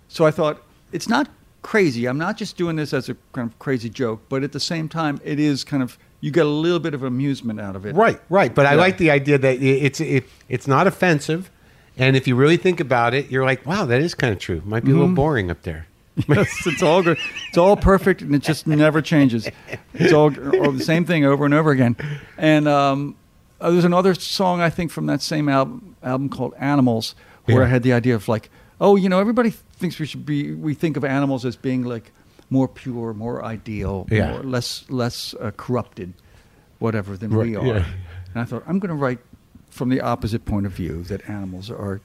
so 0.08 0.26
I 0.26 0.32
thought 0.32 0.62
it's 0.92 1.08
not 1.10 1.30
crazy. 1.62 2.06
I'm 2.06 2.18
not 2.18 2.38
just 2.38 2.58
doing 2.58 2.76
this 2.78 2.94
as 2.94 3.10
a 3.10 3.16
kind 3.34 3.50
of 3.50 3.60
crazy 3.60 3.90
joke, 3.90 4.22
but 4.30 4.44
at 4.44 4.52
the 4.52 4.60
same 4.60 4.88
time, 4.90 5.20
it 5.24 5.40
is 5.40 5.64
kind 5.64 5.84
of 5.84 5.98
you 6.22 6.32
get 6.32 6.46
a 6.46 6.50
little 6.50 6.80
bit 6.80 6.94
of 6.94 7.04
amusement 7.04 7.60
out 7.60 7.76
of 7.76 7.86
it. 7.86 7.96
Right, 7.96 8.20
right. 8.30 8.54
But 8.54 8.66
I 8.66 8.74
like 8.76 8.98
the 8.98 9.12
idea 9.12 9.38
that 9.38 9.62
it's 9.62 10.00
it, 10.02 10.24
it's 10.50 10.68
not 10.68 10.88
offensive, 10.88 11.52
and 11.98 12.16
if 12.16 12.28
you 12.28 12.36
really 12.36 12.58
think 12.58 12.80
about 12.80 13.14
it, 13.14 13.30
you're 13.30 13.46
like, 13.46 13.66
wow, 13.66 13.86
that 13.86 14.02
is 14.02 14.16
kind 14.16 14.34
of 14.34 14.40
true. 14.40 14.62
Might 14.66 14.84
be 14.84 14.92
a 14.92 14.94
Mm-hmm. 14.94 15.00
little 15.02 15.16
boring 15.16 15.52
up 15.52 15.62
there. 15.64 15.86
Yes, 16.28 16.66
it's 16.66 16.82
all 16.82 17.04
good. 17.04 17.20
It's 17.50 17.60
all 17.60 17.78
perfect, 17.78 18.22
and 18.24 18.34
it 18.34 18.42
just 18.42 18.66
never 18.66 19.04
changes. 19.04 19.48
It's 19.94 20.12
all, 20.14 20.34
all 20.60 20.72
the 20.72 20.84
same 20.84 21.06
thing 21.06 21.26
over 21.26 21.46
and 21.46 21.54
over 21.54 21.70
again. 21.70 21.96
And 22.40 22.68
um, 22.68 23.16
uh, 23.62 23.72
there's 23.72 23.86
another 23.86 24.14
song 24.14 24.62
I 24.62 24.70
think 24.70 24.92
from 24.92 25.06
that 25.08 25.22
same 25.22 25.50
album 25.50 25.96
album 26.04 26.30
called 26.30 26.54
Animals, 26.60 27.16
where 27.46 27.58
Yeah. 27.62 27.64
I 27.66 27.68
had 27.70 27.84
the 27.84 27.94
idea 27.94 28.16
of 28.16 28.28
like, 28.28 28.50
oh, 28.80 28.96
you 28.96 29.10
know, 29.10 29.20
everybody 29.20 29.50
thinks 29.52 30.00
we 30.00 30.06
should 30.06 30.26
be. 30.26 30.54
We 30.54 30.74
think 30.74 30.98
of 30.98 31.04
animals 31.04 31.46
as 31.46 31.56
being 31.56 31.84
like 31.84 32.12
more 32.50 32.68
pure, 32.68 33.14
more 33.14 33.44
ideal, 33.44 34.08
Yeah. 34.10 34.32
more, 34.32 34.44
less 34.44 34.86
less 34.90 35.34
uh, 35.42 35.52
corrupted, 35.58 36.14
whatever 36.80 37.18
than 37.18 37.32
Right, 37.32 37.48
we 37.48 37.56
are. 37.56 37.66
yeah. 37.66 37.86
And 38.34 38.42
I 38.42 38.46
thought 38.46 38.64
I'm 38.68 38.80
going 38.80 38.90
to 38.90 38.96
write 38.96 39.20
from 39.70 39.90
the 39.90 40.02
opposite 40.02 40.46
point 40.46 40.66
of 40.66 40.72
view 40.72 41.04
that 41.04 41.28
animals 41.30 41.70
are 41.70 42.00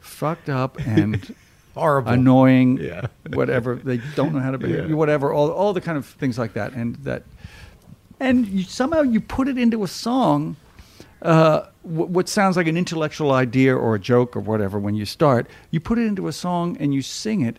fucked 0.00 0.48
up 0.48 0.78
and 0.86 1.34
Horrible. 1.74 2.12
annoying, 2.12 2.78
Yeah. 2.78 3.06
whatever. 3.32 3.76
They 3.76 4.00
don't 4.16 4.32
know 4.34 4.40
how 4.40 4.50
to 4.50 4.58
behave, 4.58 4.90
whatever. 4.92 5.32
All 5.32 5.50
all 5.50 5.72
the 5.72 5.80
kind 5.80 5.96
of 5.98 6.06
things 6.06 6.38
like 6.38 6.54
that, 6.54 6.72
and 6.72 6.96
that, 7.04 7.22
and 8.18 8.46
you, 8.48 8.62
somehow 8.64 9.02
you 9.02 9.20
put 9.20 9.46
it 9.48 9.56
into 9.58 9.84
a 9.84 9.88
song. 9.88 10.56
Uh, 11.22 11.66
what, 11.82 12.08
what 12.10 12.28
sounds 12.28 12.56
like 12.56 12.66
an 12.66 12.76
intellectual 12.76 13.32
idea 13.32 13.76
or 13.76 13.94
a 13.94 13.98
joke 13.98 14.36
or 14.36 14.40
whatever 14.40 14.78
when 14.78 14.94
you 14.94 15.04
start, 15.04 15.46
you 15.70 15.80
put 15.80 15.98
it 15.98 16.06
into 16.06 16.28
a 16.28 16.32
song 16.32 16.76
and 16.80 16.94
you 16.94 17.02
sing 17.02 17.42
it, 17.42 17.58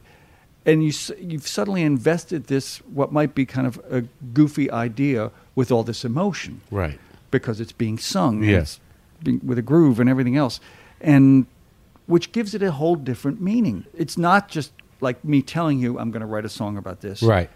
and 0.65 0.83
you 0.83 0.91
you've 1.19 1.47
suddenly 1.47 1.81
invested 1.83 2.47
this 2.47 2.77
what 2.93 3.11
might 3.11 3.33
be 3.35 3.45
kind 3.45 3.67
of 3.67 3.79
a 3.89 4.01
goofy 4.33 4.69
idea 4.71 5.31
with 5.55 5.71
all 5.71 5.83
this 5.83 6.03
emotion 6.05 6.61
Right. 6.71 6.99
because 7.31 7.59
it's 7.59 7.71
being 7.71 7.97
sung. 7.97 8.43
Yes. 8.43 8.79
being, 9.23 9.39
with 9.43 9.57
a 9.57 9.61
groove 9.63 9.99
and 9.99 10.09
everything 10.09 10.35
else, 10.37 10.59
and 10.99 11.45
which 12.07 12.31
gives 12.31 12.53
it 12.55 12.61
a 12.63 12.71
whole 12.71 12.95
different 12.95 13.39
meaning. 13.41 13.85
It's 13.95 14.17
not 14.17 14.49
just 14.49 14.71
like 15.01 15.23
me 15.23 15.41
telling 15.41 15.79
you 15.79 15.97
I'm 15.99 16.09
going 16.11 16.21
to 16.21 16.25
write 16.27 16.45
a 16.45 16.49
song 16.49 16.77
about 16.77 17.01
this. 17.01 17.21
Right. 17.23 17.49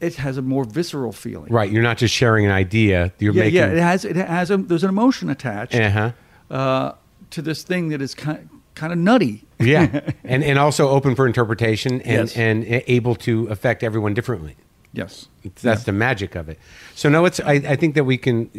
It 0.00 0.14
has 0.16 0.36
a 0.36 0.42
more 0.42 0.64
visceral 0.64 1.12
feeling. 1.12 1.52
Right. 1.52 1.70
You're 1.70 1.82
not 1.82 1.98
just 1.98 2.14
sharing 2.14 2.44
an 2.46 2.52
idea. 2.52 3.12
You're 3.18 3.32
Yeah, 3.34 3.42
making. 3.44 3.56
yeah. 3.56 3.66
It 3.68 3.78
has. 3.78 4.04
It 4.04 4.16
has. 4.16 4.50
A, 4.50 4.56
there's 4.56 4.84
an 4.84 4.90
emotion 4.90 5.28
attached 5.30 5.74
Uh-huh. 5.74 6.12
uh, 6.50 6.92
to 7.30 7.42
this 7.42 7.62
thing 7.62 7.88
that 7.90 8.00
is 8.00 8.14
kind 8.14 8.48
kind 8.74 8.92
of 8.92 8.98
nutty. 8.98 9.44
Yeah. 9.58 10.00
and 10.24 10.44
and 10.44 10.58
also 10.58 10.88
open 10.88 11.14
for 11.16 11.26
interpretation 11.26 11.94
and 12.02 12.28
Yes. 12.28 12.36
and 12.36 12.64
able 12.86 13.14
to 13.16 13.46
affect 13.48 13.82
everyone 13.82 14.14
differently. 14.14 14.54
Yes. 14.92 15.28
That's 15.62 15.84
the 15.84 15.92
magic 15.92 16.34
of 16.34 16.48
it. 16.48 16.58
So 16.94 17.08
no, 17.08 17.24
it's. 17.26 17.40
I, 17.40 17.52
I 17.54 17.76
think 17.76 17.94
that 17.94 18.04
we 18.04 18.16
can, 18.16 18.50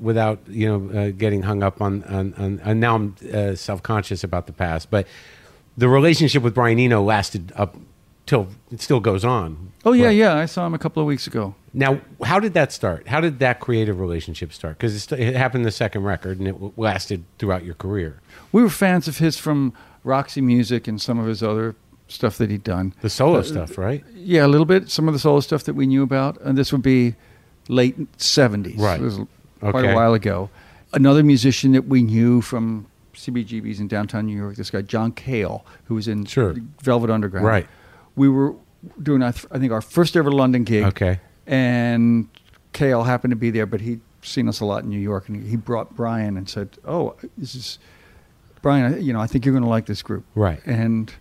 without 0.00 0.40
you 0.48 0.66
know, 0.68 0.98
uh, 1.00 1.10
getting 1.10 1.42
hung 1.42 1.62
up 1.62 1.80
on. 1.80 2.02
on, 2.04 2.34
on 2.34 2.60
and 2.64 2.80
now 2.80 2.94
I'm 2.96 3.14
uh, 3.32 3.54
self 3.54 3.82
conscious 3.82 4.24
about 4.24 4.46
the 4.46 4.52
past, 4.52 4.90
but 4.90 5.06
the 5.76 5.88
relationship 5.88 6.42
with 6.42 6.54
Brian 6.54 6.78
Eno 6.78 7.02
lasted 7.02 7.52
up 7.54 7.76
till 8.26 8.48
it 8.72 8.80
still 8.80 9.00
goes 9.00 9.24
on. 9.24 9.72
Oh 9.86 9.92
yeah, 9.92 10.06
Right. 10.06 10.16
yeah. 10.16 10.34
I 10.34 10.46
saw 10.46 10.66
him 10.66 10.74
a 10.74 10.78
couple 10.78 11.00
of 11.00 11.06
weeks 11.06 11.26
ago. 11.28 11.54
Now, 11.72 12.00
how 12.24 12.40
did 12.40 12.54
that 12.54 12.72
start? 12.72 13.06
How 13.06 13.20
did 13.20 13.38
that 13.38 13.60
creative 13.60 14.00
relationship 14.00 14.52
start? 14.52 14.76
Because 14.78 15.10
it 15.12 15.36
happened 15.36 15.64
the 15.64 15.70
second 15.70 16.02
record, 16.02 16.38
and 16.40 16.48
it 16.48 16.52
w- 16.52 16.72
lasted 16.76 17.22
throughout 17.38 17.64
your 17.64 17.74
career. 17.76 18.20
We 18.50 18.62
were 18.62 18.68
fans 18.68 19.06
of 19.06 19.18
his 19.18 19.38
from 19.38 19.72
Roxy 20.02 20.40
Music 20.40 20.88
and 20.88 21.00
some 21.00 21.18
of 21.20 21.26
his 21.26 21.40
other 21.42 21.76
stuff 22.08 22.36
that 22.38 22.50
he'd 22.50 22.64
done. 22.64 22.94
The 23.00 23.08
solo 23.10 23.38
uh, 23.38 23.42
stuff, 23.44 23.78
right? 23.78 24.02
Yeah, 24.14 24.44
a 24.44 24.48
little 24.48 24.64
bit. 24.66 24.90
Some 24.90 25.06
of 25.06 25.14
the 25.14 25.20
solo 25.20 25.38
stuff 25.40 25.62
that 25.64 25.74
we 25.74 25.86
knew 25.86 26.02
about, 26.02 26.40
and 26.40 26.58
this 26.58 26.72
would 26.72 26.82
be 26.82 27.14
late 27.68 27.96
seventies. 28.20 28.76
Right. 28.76 29.00
It 29.00 29.04
was 29.04 29.20
quite 29.60 29.74
Okay. 29.84 29.92
a 29.92 29.94
while 29.94 30.14
ago. 30.14 30.50
Another 30.94 31.22
musician 31.22 31.72
that 31.72 31.86
we 31.86 32.02
knew 32.02 32.40
from 32.40 32.86
CBGB's 33.14 33.78
in 33.80 33.86
downtown 33.88 34.26
New 34.26 34.36
York. 34.36 34.56
This 34.56 34.70
guy 34.70 34.82
John 34.82 35.12
Cale, 35.12 35.64
who 35.84 35.94
was 35.94 36.08
in 36.08 36.24
Sure. 36.24 36.54
Velvet 36.82 37.08
Underground. 37.10 37.46
Right. 37.46 37.66
We 38.16 38.28
were 38.28 38.54
doing, 39.02 39.22
I 39.22 39.30
th- 39.32 39.46
I 39.50 39.58
think, 39.58 39.72
our 39.72 39.80
first 39.82 40.16
ever 40.16 40.30
London 40.32 40.64
gig. 40.64 40.84
Okay. 40.84 41.20
And 41.46 42.28
Cale 42.72 43.04
happened 43.04 43.30
to 43.32 43.36
be 43.36 43.50
there, 43.50 43.66
but 43.66 43.80
he'd 43.80 44.00
seen 44.22 44.48
us 44.48 44.60
a 44.60 44.64
lot 44.64 44.82
in 44.84 44.90
New 44.90 44.98
York, 45.00 45.28
and 45.28 45.46
he 45.46 45.56
brought 45.56 45.94
Brian 45.94 46.36
and 46.36 46.48
said, 46.48 46.70
"Oh, 46.84 47.14
this 47.38 47.54
is 47.54 47.78
Brian. 48.62 48.94
I- 48.94 48.98
You 48.98 49.12
know, 49.12 49.20
I 49.20 49.26
think 49.26 49.44
you're 49.44 49.52
going 49.52 49.62
to 49.62 49.68
like 49.70 49.86
this 49.86 50.02
group." 50.02 50.24
Right. 50.34 50.60
And 50.66 51.12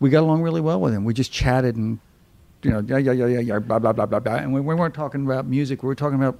we 0.00 0.10
got 0.10 0.22
along 0.22 0.42
really 0.42 0.60
well 0.60 0.80
with 0.80 0.92
him. 0.92 1.04
We 1.04 1.14
just 1.14 1.30
chatted 1.32 1.76
and, 1.76 1.98
you 2.62 2.70
know, 2.70 2.80
yeah, 2.86 2.98
yeah, 2.98 3.12
yeah, 3.12 3.26
yeah, 3.26 3.38
yeah, 3.40 3.58
blah, 3.60 3.78
blah, 3.78 3.92
blah, 3.92 4.06
blah, 4.06 4.18
blah. 4.20 4.34
And 4.34 4.52
we, 4.52 4.60
we 4.60 4.74
weren't 4.74 4.94
talking 4.94 5.24
about 5.24 5.46
music. 5.46 5.82
We 5.82 5.86
were 5.86 5.94
talking 5.94 6.16
about 6.18 6.38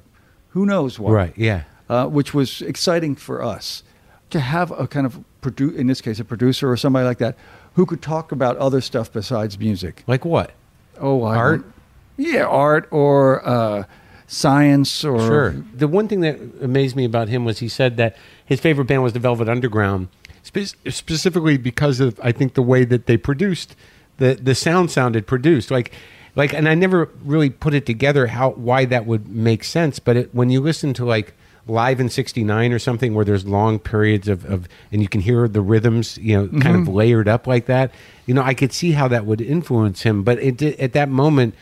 who 0.51 0.67
knows 0.67 0.99
what. 0.99 1.13
Right. 1.13 1.33
Yeah. 1.37 1.63
Uh, 1.89 2.07
which 2.09 2.35
was 2.35 2.63
exciting 2.63 3.15
for 3.15 3.43
us 3.43 3.83
to 4.31 4.41
have 4.41 4.71
a 4.73 4.89
kind 4.89 5.07
of, 5.07 5.21
produ- 5.43 5.75
in 5.77 5.87
this 5.87 6.01
case, 6.01 6.19
a 6.19 6.25
producer 6.25 6.69
or 6.71 6.77
somebody 6.77 7.05
like 7.07 7.19
that 7.19 7.37
who 7.75 7.87
could 7.87 8.03
talk 8.03 8.33
about 8.33 8.57
other 8.57 8.81
stuff 8.81 9.13
besides 9.13 9.59
music. 9.59 10.03
Like 10.07 10.25
what? 10.25 10.53
Oh, 11.01 11.23
I 11.25 11.37
Art? 11.37 11.63
don't- 11.63 11.73
Yeah, 12.17 12.45
art 12.45 12.87
or 12.91 13.47
uh, 13.47 13.85
science 14.27 15.05
or. 15.05 15.19
Sure. 15.21 15.51
The 15.75 15.89
one 15.89 16.09
thing 16.09 16.21
that 16.21 16.39
amazed 16.63 16.97
me 16.97 17.05
about 17.05 17.29
him 17.29 17.45
was 17.45 17.59
he 17.59 17.69
said 17.69 17.97
that 17.97 18.17
his 18.45 18.61
favorite 18.61 18.87
band 18.87 19.03
was 19.03 19.13
the 19.13 19.19
Velvet 19.19 19.49
Underground, 19.49 20.09
spe- 20.43 20.75
specifically 20.89 21.57
because 21.57 22.01
of 22.01 22.19
I 22.23 22.33
think 22.33 22.55
the 22.55 22.63
way 22.63 22.85
that 22.85 23.07
they 23.07 23.17
produced 23.17 23.75
the 24.19 24.35
the 24.35 24.55
sound 24.55 24.91
sounded 24.93 25.27
produced 25.27 25.71
like 25.73 25.91
like 26.37 26.53
and 26.53 26.69
I 26.69 26.75
never 26.75 27.11
really 27.25 27.51
put 27.51 27.75
it 27.75 27.85
together 27.87 28.29
how 28.29 28.51
why 28.51 28.85
that 28.85 29.07
would 29.07 29.29
make 29.29 29.65
sense, 29.65 29.99
but 29.99 30.17
it, 30.17 30.35
when 30.35 30.51
you 30.51 30.61
listen 30.61 30.95
to 30.95 31.05
like 31.05 31.35
live 31.67 31.99
in 32.01 32.09
69 32.09 32.73
or 32.73 32.79
something 32.79 33.15
where 33.15 33.25
there's 33.25 33.47
long 33.47 33.79
periods 33.79 34.29
of, 34.29 34.45
of 34.45 34.69
and 34.93 35.01
you 35.03 35.09
can 35.09 35.21
hear 35.21 35.49
the 35.49 35.63
rhythms 35.63 36.19
you 36.19 36.37
know 36.37 36.61
kind 36.61 36.77
of 36.77 36.89
layered 36.95 37.27
up 37.27 37.47
like 37.47 37.67
that 37.67 37.91
you 38.27 38.35
know 38.35 38.43
i 38.43 38.53
could 38.53 38.71
see 38.73 38.93
how 38.93 39.09
that 39.09 39.25
would 39.25 39.41
influence 39.41 40.03
him 40.03 40.23
but 40.23 40.39
it, 40.41 40.59
did- 40.59 40.79
at 40.79 40.93
that 40.93 41.09
moment 41.09 41.55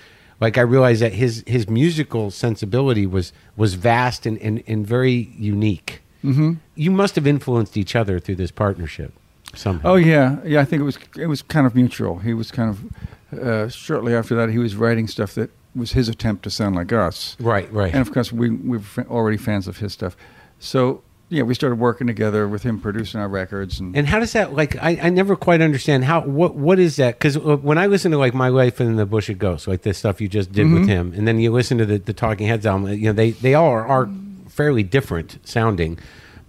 like 0.43 0.59
I 0.59 0.63
realized 0.63 1.01
that 1.03 1.13
his 1.13 1.45
his 1.47 1.69
musical 1.69 2.33
sensibility 2.33 3.07
was 3.07 3.33
was 3.57 3.75
vast 3.75 4.27
and 4.27 4.37
and, 4.39 4.61
and 4.67 4.85
very 4.85 5.31
unique. 5.39 6.03
Mm-hmm. 6.25 6.55
You 6.75 6.91
must 6.91 7.15
have 7.15 7.29
influenced 7.29 7.77
each 7.77 7.95
other 7.95 8.19
through 8.19 8.35
this 8.35 8.51
partnership 8.51 9.13
somehow. 9.55 9.93
Oh 9.93 9.95
yeah, 9.95 10.39
yeah. 10.45 10.61
I 10.61 10.65
think 10.65 10.81
it 10.81 10.85
was 10.85 10.99
it 11.17 11.27
was 11.29 11.43
kind 11.43 11.65
of 11.65 11.77
mutual. 11.77 12.19
He 12.19 12.35
was 12.35 12.51
kind 12.51 12.71
of 12.71 13.41
uh, 13.41 13.69
shortly 13.69 14.17
after 14.17 14.35
that 14.35 14.51
he 14.51 14.59
was 14.59 14.75
writing 14.75 15.07
stuff 15.07 15.35
that 15.37 15.51
was 15.75 15.93
his 15.93 16.09
attempt 16.09 16.43
to 16.45 16.51
sound 16.51 16.77
like 16.77 16.93
us. 16.93 17.37
right, 17.41 17.73
right. 17.73 17.93
And 17.93 18.01
of 18.01 18.13
course 18.13 18.33
we 18.33 18.51
we 18.51 18.79
were 18.79 19.07
already 19.09 19.37
fans 19.37 19.69
of 19.69 19.79
his 19.79 19.93
stuff. 19.93 20.17
So 20.59 21.03
yeah, 21.33 21.45
we 21.45 21.55
started 21.55 21.77
working 21.77 22.07
together 22.07 22.47
with 22.47 22.63
him 22.63 22.79
producing 22.79 23.19
our 23.19 23.29
records 23.29 23.81
and, 23.81 23.97
And 23.97 24.07
how 24.07 24.21
does 24.21 24.35
that 24.35 24.53
like? 24.53 24.77
I, 24.77 24.99
I 25.03 25.09
never 25.09 25.35
quite 25.35 25.63
understand 25.63 26.05
how 26.05 26.21
what 26.21 26.57
what 26.57 26.79
is 26.79 26.97
that? 26.97 27.19
Because 27.19 27.39
uh, 27.39 27.57
when 27.57 27.79
I 27.79 27.87
listen 27.87 28.13
to 28.13 28.19
like 28.19 28.35
My 28.35 28.49
Life 28.49 28.83
in 28.83 28.97
the 28.97 29.07
Bush 29.07 29.31
of 29.31 29.39
Ghosts, 29.39 29.67
like 29.67 29.81
this 29.81 29.97
stuff 29.97 30.21
you 30.21 30.29
just 30.29 30.53
did 30.53 30.71
with 30.71 30.83
mm-hmm. 30.83 30.89
him, 30.89 31.13
and 31.17 31.27
then 31.27 31.41
you 31.41 31.51
listen 31.51 31.79
to 31.79 31.87
the, 31.87 31.99
the 31.99 32.13
Talking 32.13 32.49
Heads 32.49 32.67
album, 32.67 32.93
you 32.93 33.07
know 33.07 33.15
they 33.15 33.31
they 33.31 33.55
all 33.55 33.71
are, 33.71 33.87
are 33.87 34.11
fairly 34.49 34.83
different 34.83 35.39
sounding. 35.43 35.99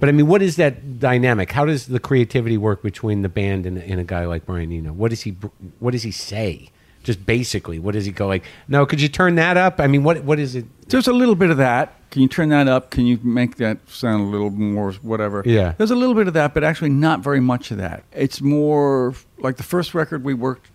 But 0.01 0.09
I 0.09 0.11
mean, 0.11 0.27
what 0.27 0.41
is 0.41 0.57
that 0.57 0.99
dynamic? 0.99 1.53
How 1.53 1.63
does 1.63 1.87
the 1.87 1.99
creativity 1.99 2.57
work 2.57 2.83
between 2.83 3.21
the 3.21 3.29
band 3.29 3.65
and, 3.65 3.77
and 3.77 4.01
a 4.01 4.03
guy 4.03 4.25
like 4.25 4.45
Brian 4.45 4.69
Eno? 4.69 4.91
What 4.91 5.11
does 5.11 5.21
he 5.21 5.31
What 5.79 5.91
does 5.91 6.03
he 6.03 6.11
say? 6.11 6.71
Just 7.03 7.25
basically, 7.25 7.79
what 7.79 7.93
does 7.93 8.05
he 8.05 8.11
go 8.11 8.27
like? 8.27 8.43
No, 8.67 8.85
could 8.85 9.01
you 9.01 9.09
turn 9.09 9.35
that 9.35 9.57
up? 9.57 9.79
I 9.79 9.87
mean, 9.87 10.03
what 10.03 10.23
what 10.23 10.39
is 10.39 10.55
it? 10.55 10.65
There's 10.89 11.07
a 11.07 11.13
little 11.13 11.35
bit 11.35 11.49
of 11.49 11.57
that. 11.57 11.95
Can 12.11 12.21
you 12.21 12.27
turn 12.27 12.49
that 12.49 12.67
up? 12.67 12.91
Can 12.91 13.05
you 13.05 13.19
make 13.23 13.57
that 13.57 13.77
sound 13.89 14.21
a 14.21 14.25
little 14.25 14.51
more 14.51 14.93
whatever? 15.01 15.41
Yeah. 15.45 15.73
There's 15.77 15.91
a 15.91 15.95
little 15.95 16.15
bit 16.15 16.27
of 16.27 16.33
that, 16.35 16.53
but 16.53 16.63
actually 16.63 16.91
not 16.91 17.21
very 17.21 17.39
much 17.39 17.71
of 17.71 17.77
that. 17.77 18.03
It's 18.11 18.39
more 18.41 19.15
like 19.39 19.57
the 19.57 19.63
first 19.63 19.93
record 19.93 20.23
we 20.23 20.33
worked 20.33 20.69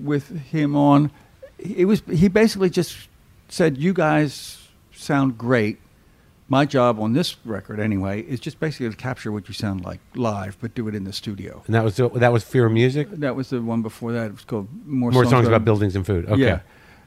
with 0.00 0.28
him 0.46 0.74
on. 0.74 1.10
It 1.58 1.84
was 1.84 2.02
he 2.10 2.28
basically 2.28 2.70
just 2.70 3.08
said, 3.48 3.78
"You 3.78 3.92
guys 3.92 4.68
sound 4.92 5.38
great. 5.38 5.78
My 6.50 6.64
job 6.64 6.98
on 6.98 7.12
this 7.12 7.36
record, 7.44 7.78
anyway, 7.78 8.22
is 8.22 8.40
just 8.40 8.58
basically 8.58 8.88
to 8.88 8.96
capture 8.96 9.30
what 9.30 9.48
you 9.48 9.54
sound 9.54 9.84
like 9.84 10.00
live, 10.14 10.56
but 10.60 10.74
do 10.74 10.88
it 10.88 10.94
in 10.94 11.04
the 11.04 11.12
studio." 11.12 11.62
And 11.66 11.74
that 11.74 11.84
was 11.84 11.96
the, 11.96 12.08
that 12.10 12.32
was 12.32 12.42
Fear 12.42 12.66
of 12.66 12.72
Music. 12.72 13.10
That 13.10 13.36
was 13.36 13.50
the 13.50 13.60
one 13.60 13.82
before 13.82 14.12
that. 14.12 14.26
It 14.26 14.32
was 14.32 14.44
called 14.44 14.68
More, 14.86 15.10
More 15.10 15.26
songs 15.26 15.46
about 15.46 15.64
buildings 15.64 15.94
and 15.94 16.06
food. 16.06 16.26
Okay. 16.26 16.40
yeah. 16.40 16.60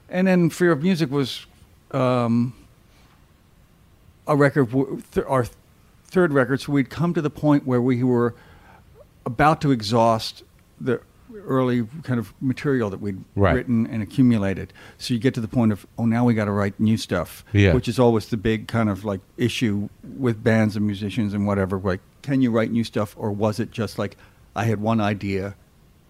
And 0.09 0.27
then 0.27 0.49
Fear 0.49 0.73
of 0.73 0.83
Music 0.83 1.09
was 1.09 1.45
um, 1.91 2.53
a 4.27 4.35
record, 4.35 4.69
th- 5.13 5.25
our 5.25 5.45
third 6.03 6.33
record. 6.33 6.61
So 6.61 6.73
we'd 6.73 6.89
come 6.89 7.13
to 7.13 7.21
the 7.21 7.29
point 7.29 7.65
where 7.65 7.81
we 7.81 8.03
were 8.03 8.35
about 9.25 9.61
to 9.61 9.71
exhaust 9.71 10.43
the 10.79 11.01
early 11.45 11.87
kind 12.03 12.19
of 12.19 12.33
material 12.41 12.89
that 12.89 12.99
we'd 13.01 13.23
Right. 13.35 13.55
written 13.55 13.87
and 13.87 14.01
accumulated. 14.03 14.73
So 14.97 15.13
you 15.13 15.19
get 15.19 15.33
to 15.35 15.41
the 15.41 15.47
point 15.47 15.71
of, 15.71 15.85
oh, 15.97 16.05
now 16.05 16.25
we 16.25 16.33
got 16.33 16.45
to 16.45 16.51
write 16.51 16.79
new 16.79 16.97
stuff, 16.97 17.43
Yeah. 17.53 17.73
which 17.73 17.87
is 17.87 17.99
always 17.99 18.27
the 18.27 18.37
big 18.37 18.67
kind 18.67 18.89
of 18.89 19.03
like 19.05 19.21
issue 19.37 19.89
with 20.17 20.43
bands 20.43 20.75
and 20.75 20.85
musicians 20.85 21.33
and 21.33 21.45
whatever. 21.47 21.77
Like, 21.77 22.01
can 22.21 22.41
you 22.41 22.51
write 22.51 22.71
new 22.71 22.83
stuff, 22.83 23.15
or 23.17 23.31
was 23.31 23.59
it 23.59 23.71
just 23.71 23.97
like 23.99 24.17
I 24.55 24.65
had 24.65 24.81
one 24.81 24.99
idea 25.01 25.55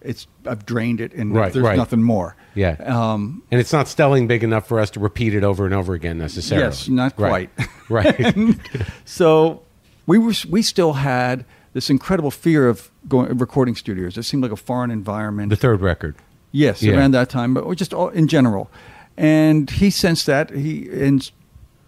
it's 0.04 0.26
I've 0.48 0.66
drained 0.66 1.00
it 1.00 1.14
and 1.14 1.32
Right, 1.36 1.54
there's 1.54 1.64
right. 1.64 1.78
nothing 1.78 2.02
more. 2.02 2.36
Yeah. 2.56 2.72
Um, 2.88 3.44
and 3.52 3.62
it's 3.62 3.72
not 3.72 3.88
stelling 3.88 4.26
big 4.26 4.44
enough 4.44 4.68
for 4.68 4.80
us 4.80 4.90
to 4.92 5.00
repeat 5.00 5.36
it 5.36 5.44
over 5.44 5.64
and 5.64 5.76
over 5.76 5.94
again 5.94 6.18
necessarily. 6.18 6.66
Yes, 6.66 6.90
not 6.90 7.14
Right. 7.20 7.50
quite. 7.56 7.70
Right. 7.88 8.58
so 9.06 9.62
we 10.08 10.18
were 10.18 10.34
we 10.50 10.64
still 10.64 10.94
had 10.94 11.46
this 11.74 11.90
incredible 11.90 12.32
fear 12.32 12.68
of 12.68 12.92
going 13.08 13.38
recording 13.38 13.76
studios. 13.76 14.18
It 14.18 14.24
seemed 14.24 14.44
like 14.44 14.52
a 14.52 14.58
foreign 14.58 14.92
environment. 14.92 15.50
the 15.50 15.56
third 15.56 15.82
record. 15.82 16.16
Yes, 16.52 16.84
Yeah. 16.84 16.96
around 16.98 17.12
that 17.12 17.30
time, 17.30 17.54
but 17.54 17.74
just 17.76 17.94
all, 17.94 18.10
in 18.10 18.28
general. 18.28 18.70
And 19.18 19.70
he 19.70 19.90
sensed 19.90 20.26
that 20.26 20.50
he 20.52 20.90
and 20.92 21.30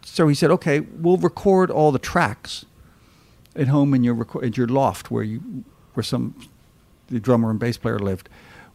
so 0.05 0.27
he 0.27 0.35
said, 0.35 0.51
"Okay, 0.51 0.81
we'll 0.81 1.17
record 1.17 1.69
all 1.71 1.91
the 1.91 1.99
tracks 1.99 2.65
at 3.55 3.67
home 3.67 3.93
in 3.93 4.03
your 4.03 4.15
reco- 4.15 4.45
at 4.45 4.57
your 4.57 4.67
loft 4.67 5.11
where 5.11 5.23
you 5.23 5.63
where 5.93 6.03
some 6.03 6.35
the 7.07 7.19
drummer 7.19 7.49
and 7.49 7.59
bass 7.59 7.77
player 7.77 7.99
lived. 7.99 8.29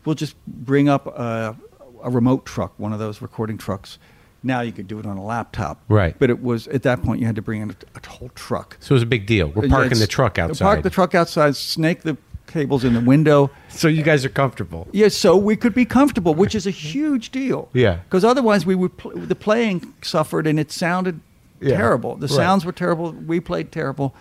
We'll 0.05 0.15
just 0.15 0.37
bring 0.47 0.89
up 0.89 1.07
a, 1.07 1.57
a 2.03 2.11
remote 2.11 2.45
truck, 2.47 2.73
one 2.79 2.93
of 2.93 2.99
those 2.99 3.21
recording 3.23 3.59
trucks. 3.59 3.99
Now 4.43 4.61
you 4.61 4.71
could 4.73 4.87
do 4.87 4.99
it 5.01 5.07
on 5.07 5.17
a 5.17 5.25
laptop, 5.25 5.81
Right. 5.89 6.15
But 6.19 6.31
it 6.31 6.41
was 6.43 6.69
at 6.69 6.83
that 6.85 7.03
point 7.03 7.21
you 7.21 7.27
had 7.27 7.35
to 7.37 7.43
bring 7.43 7.61
in 7.63 7.71
a, 7.71 7.75
a 8.03 8.09
whole 8.09 8.31
truck. 8.37 8.77
So 8.81 8.93
it 8.93 8.97
was 8.97 9.03
a 9.03 9.07
big 9.07 9.27
deal. 9.27 9.49
We're 9.49 9.67
uh, 9.67 9.69
parking 9.69 9.91
Yes. 9.93 10.01
the 10.01 10.07
truck 10.07 10.39
outside. 10.39 10.65
Park 10.65 10.83
the 10.85 10.91
truck 10.91 11.15
outside, 11.15 11.57
snake 11.57 12.03
the 12.03 12.17
cables 12.47 12.85
in 12.85 12.95
the 12.95 13.01
window. 13.01 13.51
So 13.69 13.89
you 13.89 14.03
guys 14.03 14.25
are 14.25 14.29
comfortable. 14.31 14.87
Yeah, 14.93 15.09
so 15.09 15.37
we 15.37 15.57
could 15.57 15.75
be 15.75 15.85
comfortable, 15.85 16.35
which 16.35 16.55
is 16.55 16.67
a 16.67 16.71
huge 16.71 17.31
deal. 17.31 17.69
Yeah. 17.75 17.97
because 18.05 18.25
otherwise 18.25 18.65
we 18.65 18.75
would 18.77 18.97
pl- 18.97 19.11
the 19.17 19.35
playing 19.35 19.93
suffered 20.03 20.47
and 20.47 20.59
it 20.61 20.71
sounded 20.71 21.21
Yeah. 21.61 21.77
terrible. 21.77 22.15
The 22.17 22.29
Right. 22.29 22.37
sounds 22.37 22.65
were 22.65 22.73
terrible. 22.73 23.11
We 23.13 23.41
played 23.41 23.73
terrible. 23.73 24.15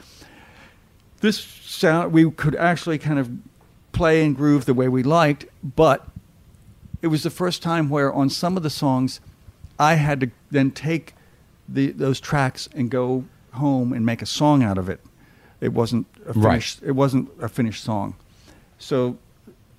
This 1.21 1.39
sound 1.39 2.11
we 2.11 2.29
could 2.31 2.55
actually 2.55 2.97
kind 2.97 3.19
of 3.19 3.29
play 3.91 4.23
and 4.25 4.35
groove 4.35 4.65
the 4.65 4.73
way 4.73 4.87
we 4.87 5.03
liked, 5.03 5.45
but 5.63 6.07
it 7.01 7.07
was 7.07 7.23
the 7.23 7.29
first 7.29 7.61
time 7.63 7.87
where 7.89 8.11
on 8.11 8.29
some 8.29 8.57
of 8.57 8.63
the 8.63 8.69
songs 8.69 9.19
I 9.79 9.95
had 9.95 10.19
to 10.21 10.29
then 10.51 10.71
take 10.71 11.13
the 11.69 11.91
those 11.91 12.19
tracks 12.19 12.67
and 12.75 12.89
go 12.89 13.23
home 13.51 13.93
and 13.93 14.05
make 14.05 14.21
a 14.21 14.25
song 14.25 14.63
out 14.63 14.77
of 14.77 14.89
it. 14.89 14.99
It 15.61 15.73
wasn't 15.73 16.05
a 16.25 16.33
Right. 16.33 16.51
finished. 16.51 16.81
It 16.83 16.91
wasn't 16.91 17.29
a 17.41 17.49
finished 17.49 17.83
song. 17.83 18.15
So. 18.79 19.17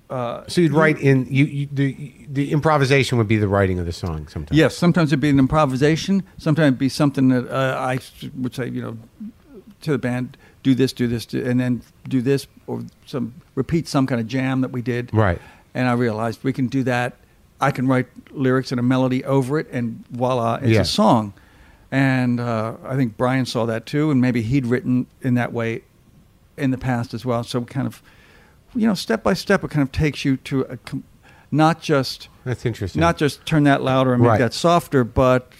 Uh, 0.09 0.43
So 0.47 0.59
you'd 0.61 0.71
write 0.73 0.97
in 0.99 1.27
you, 1.29 1.45
you 1.45 1.67
the 1.71 2.11
the 2.33 2.51
improvisation 2.51 3.19
would 3.19 3.27
be 3.27 3.37
the 3.37 3.47
writing 3.47 3.77
of 3.79 3.85
the 3.85 3.91
song 3.93 4.27
sometimes. 4.27 4.57
Yes, 4.57 4.75
sometimes 4.75 5.09
it'd 5.11 5.19
be 5.19 5.29
an 5.29 5.37
improvisation. 5.37 6.23
Sometimes 6.39 6.65
it'd 6.69 6.79
be 6.79 6.89
something 6.89 7.29
that 7.29 7.47
uh, 7.47 7.77
I 7.79 7.99
would 8.35 8.55
say, 8.55 8.69
you 8.69 8.81
know, 8.81 8.97
to 9.81 9.91
the 9.91 9.99
band, 9.99 10.35
do 10.63 10.73
this, 10.73 10.93
do 10.93 11.07
this, 11.07 11.27
do, 11.27 11.45
and 11.45 11.59
then 11.59 11.83
do 12.07 12.23
this, 12.23 12.47
or 12.65 12.81
some 13.05 13.35
repeat 13.53 13.87
some 13.87 14.07
kind 14.07 14.19
of 14.19 14.25
jam 14.25 14.61
that 14.61 14.71
we 14.71 14.81
did. 14.81 15.13
Right. 15.13 15.39
And 15.75 15.87
I 15.87 15.93
realized 15.93 16.43
we 16.43 16.53
can 16.53 16.65
do 16.67 16.81
that. 16.85 17.13
I 17.61 17.71
can 17.71 17.87
write 17.87 18.07
lyrics 18.31 18.71
and 18.71 18.79
a 18.79 18.83
melody 18.83 19.23
over 19.25 19.59
it, 19.59 19.67
and 19.71 20.03
voila, 20.11 20.55
it's 20.61 20.67
Yeah. 20.71 20.81
a 20.81 20.85
song. 20.85 21.33
And 21.91 22.39
uh, 22.39 22.75
I 22.85 22.95
think 22.95 23.17
Brian 23.17 23.45
saw 23.45 23.65
that 23.65 23.85
too, 23.85 24.11
and 24.11 24.21
maybe 24.21 24.41
he'd 24.41 24.65
written 24.65 25.07
in 25.21 25.33
that 25.35 25.51
way 25.51 25.81
in 26.57 26.71
the 26.71 26.77
past 26.77 27.13
as 27.13 27.25
well. 27.25 27.43
So 27.43 27.61
kind 27.63 27.87
of, 27.87 28.01
you 28.75 28.85
know, 28.87 28.93
step 28.93 29.23
by 29.23 29.33
step, 29.33 29.63
it 29.63 29.71
kind 29.71 29.81
of 29.81 29.91
takes 29.91 30.23
you 30.23 30.37
to 30.37 30.61
a, 30.69 30.77
not 31.51 31.81
just 31.81 32.29
That's 32.45 32.65
interesting. 32.65 32.99
not 32.99 33.17
just 33.17 33.45
turn 33.45 33.63
that 33.63 33.81
louder 33.81 34.13
and 34.13 34.21
make 34.21 34.29
Right. 34.31 34.39
that 34.39 34.53
softer, 34.53 35.03
but 35.03 35.51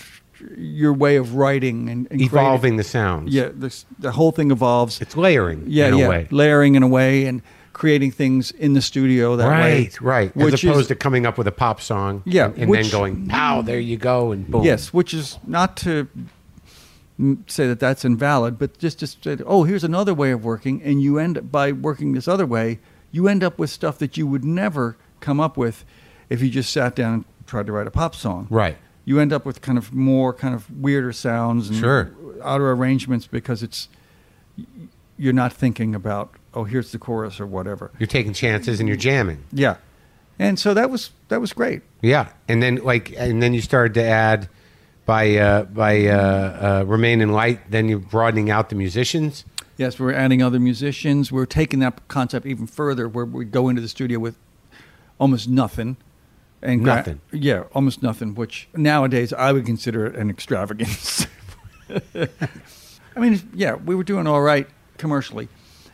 your 0.55 0.93
way 0.93 1.15
of 1.17 1.33
writing 1.35 1.89
and, 1.89 2.07
and 2.11 2.21
evolving 2.21 2.59
creating- 2.59 2.77
the 2.77 2.83
sounds. 2.83 3.33
Yeah, 3.33 3.49
this, 3.53 3.85
the 3.97 4.11
whole 4.11 4.31
thing 4.31 4.51
evolves. 4.51 5.01
It's 5.01 5.17
layering 5.17 5.63
yeah, 5.67 5.87
in 5.87 5.93
a 5.95 5.97
yeah, 5.97 6.07
way. 6.09 6.27
layering 6.31 6.75
in 6.75 6.83
a 6.83 6.87
way 6.87 7.25
and 7.25 7.41
creating 7.79 8.11
things 8.11 8.51
in 8.51 8.73
the 8.73 8.81
studio 8.81 9.35
that 9.37 9.47
way. 9.47 9.83
Right, 10.01 10.01
right. 10.01 10.37
As 10.37 10.63
opposed 10.63 10.81
is, 10.81 10.87
to 10.87 10.95
coming 10.95 11.25
up 11.25 11.37
with 11.37 11.47
a 11.47 11.51
pop 11.51 11.79
song. 11.81 12.21
Yeah, 12.25 12.47
And, 12.47 12.57
and 12.59 12.69
which- 12.69 12.91
then 12.91 12.91
going, 12.91 13.27
pow, 13.27 13.61
there 13.61 13.79
you 13.79 13.95
go, 13.97 14.31
and 14.33 14.45
boom. 14.51 14.63
yes, 14.63 14.93
which 14.93 15.13
is 15.13 15.39
not 15.47 15.77
to 15.77 16.07
say 17.47 17.67
that 17.67 17.79
that's 17.79 18.05
invalid, 18.05 18.57
but 18.59 18.77
just 18.77 18.99
to 18.99 19.07
say, 19.07 19.37
oh, 19.45 19.63
here's 19.63 19.83
another 19.83 20.13
way 20.13 20.31
of 20.31 20.43
working, 20.43 20.81
and 20.83 21.01
you 21.01 21.17
end 21.19 21.37
up 21.37 21.51
by 21.51 21.71
working 21.71 22.13
this 22.13 22.27
other 22.27 22.45
way, 22.45 22.79
you 23.11 23.27
end 23.27 23.43
up 23.43 23.57
with 23.59 23.69
stuff 23.69 23.97
that 23.97 24.15
you 24.17 24.25
would 24.27 24.43
never 24.45 24.95
come 25.19 25.39
up 25.39 25.57
with 25.57 25.83
if 26.29 26.41
you 26.41 26.49
just 26.49 26.71
sat 26.71 26.95
down 26.95 27.13
and 27.13 27.25
tried 27.47 27.65
to 27.65 27.71
write 27.73 27.87
a 27.87 27.91
pop 27.91 28.13
song. 28.15 28.47
Right. 28.49 28.77
you 29.05 29.19
end 29.19 29.33
up 29.33 29.43
with 29.45 29.61
kind 29.61 29.77
of 29.77 29.91
more 29.93 30.31
kind 30.33 30.53
of 30.53 30.69
weirder 30.81 31.11
sounds 31.13 31.69
and 31.69 31.77
Sure. 31.79 32.11
outer 32.43 32.71
arrangements 32.71 33.25
because 33.25 33.63
it's 33.63 33.87
you're 35.17 35.33
not 35.33 35.51
thinking 35.51 35.95
about 35.95 36.35
oh 36.53 36.63
here's 36.63 36.91
the 36.91 36.97
chorus 36.99 37.39
or 37.39 37.45
whatever 37.47 37.91
You're 37.99 38.07
taking 38.07 38.33
chances 38.33 38.79
and 38.79 38.87
you're 38.87 38.97
jamming. 38.97 39.43
yeah 39.51 39.75
and 40.39 40.57
so 40.57 40.73
that 40.73 40.89
was 40.89 41.11
that 41.27 41.41
was 41.41 41.51
great 41.53 41.81
Yeah, 42.01 42.29
and 42.47 42.63
then 42.63 42.77
like, 42.77 43.13
and 43.17 43.41
then 43.43 43.53
you 43.53 43.61
started 43.61 43.93
to 43.95 44.03
add 44.03 44.47
by 45.05 45.35
uh, 45.35 45.63
by 45.65 46.05
uh, 46.07 46.81
uh, 46.81 46.83
remain 46.87 47.19
in 47.21 47.31
light. 47.33 47.59
Then 47.71 47.89
you're 47.89 47.99
broadening 47.99 48.49
out 48.49 48.69
the 48.69 48.75
musicians. 48.75 49.43
yes 49.77 49.99
we're 49.99 50.13
adding 50.13 50.41
other 50.41 50.59
musicians 50.59 51.31
we're 51.31 51.45
taking 51.45 51.79
that 51.79 52.07
concept 52.07 52.45
even 52.45 52.67
further 52.67 53.07
where 53.09 53.25
we 53.25 53.43
go 53.45 53.69
into 53.69 53.81
the 53.81 53.87
studio 53.89 54.17
with 54.19 54.35
almost 55.19 55.49
nothing 55.49 55.97
and 56.61 56.83
gra- 56.83 56.95
Nothing. 56.95 57.21
yeah 57.31 57.63
almost 57.73 58.01
nothing 58.03 58.33
which 58.35 58.67
nowadays 58.75 59.31
i 59.33 59.51
would 59.53 59.65
consider 59.65 60.05
it 60.05 60.15
an 60.15 60.29
extravagance 60.29 61.25
i 62.15 63.19
mean 63.19 63.39
yeah 63.53 63.75
we 63.75 63.95
were 63.95 64.03
doing 64.03 64.27
all 64.27 64.41
right 64.41 64.67
commercially 64.97 65.47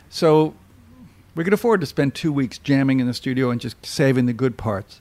so 0.08 0.54
we 1.34 1.44
could 1.44 1.52
afford 1.52 1.80
to 1.80 1.86
spend 1.86 2.14
two 2.14 2.32
weeks 2.32 2.58
jamming 2.58 3.00
in 3.00 3.06
the 3.06 3.14
studio 3.14 3.50
and 3.50 3.60
just 3.60 3.84
saving 3.84 4.26
the 4.26 4.32
good 4.32 4.56
parts 4.56 5.00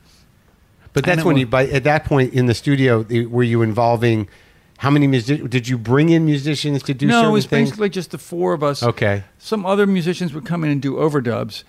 But 0.94 1.04
that's 1.04 1.24
when 1.24 1.38
you. 1.38 1.46
But 1.46 1.70
at 1.70 1.84
that 1.84 2.06
point 2.06 2.34
in 2.34 2.46
the 2.46 2.54
studio, 2.54 3.04
the- 3.04 3.26
were 3.26 3.44
you 3.44 3.62
involving? 3.62 4.28
How 4.80 4.90
many 4.90 5.08
music? 5.08 5.50
Did 5.50 5.68
you 5.68 5.78
bring 5.78 6.10
in 6.10 6.26
musicians 6.26 6.84
to 6.84 6.94
do 6.94 7.08
no, 7.08 7.30
it 7.30 7.32
was 7.32 7.46
things? 7.46 7.70
basically 7.70 7.90
just 7.90 8.12
the 8.12 8.18
four 8.18 8.54
of 8.54 8.62
us. 8.64 8.84
Okay. 8.84 9.24
Some 9.38 9.66
other 9.66 9.86
musicians 9.88 10.34
would 10.34 10.46
come 10.46 10.64
in 10.64 10.70
and 10.70 10.82
do 10.82 10.96
overdubs, 10.96 11.64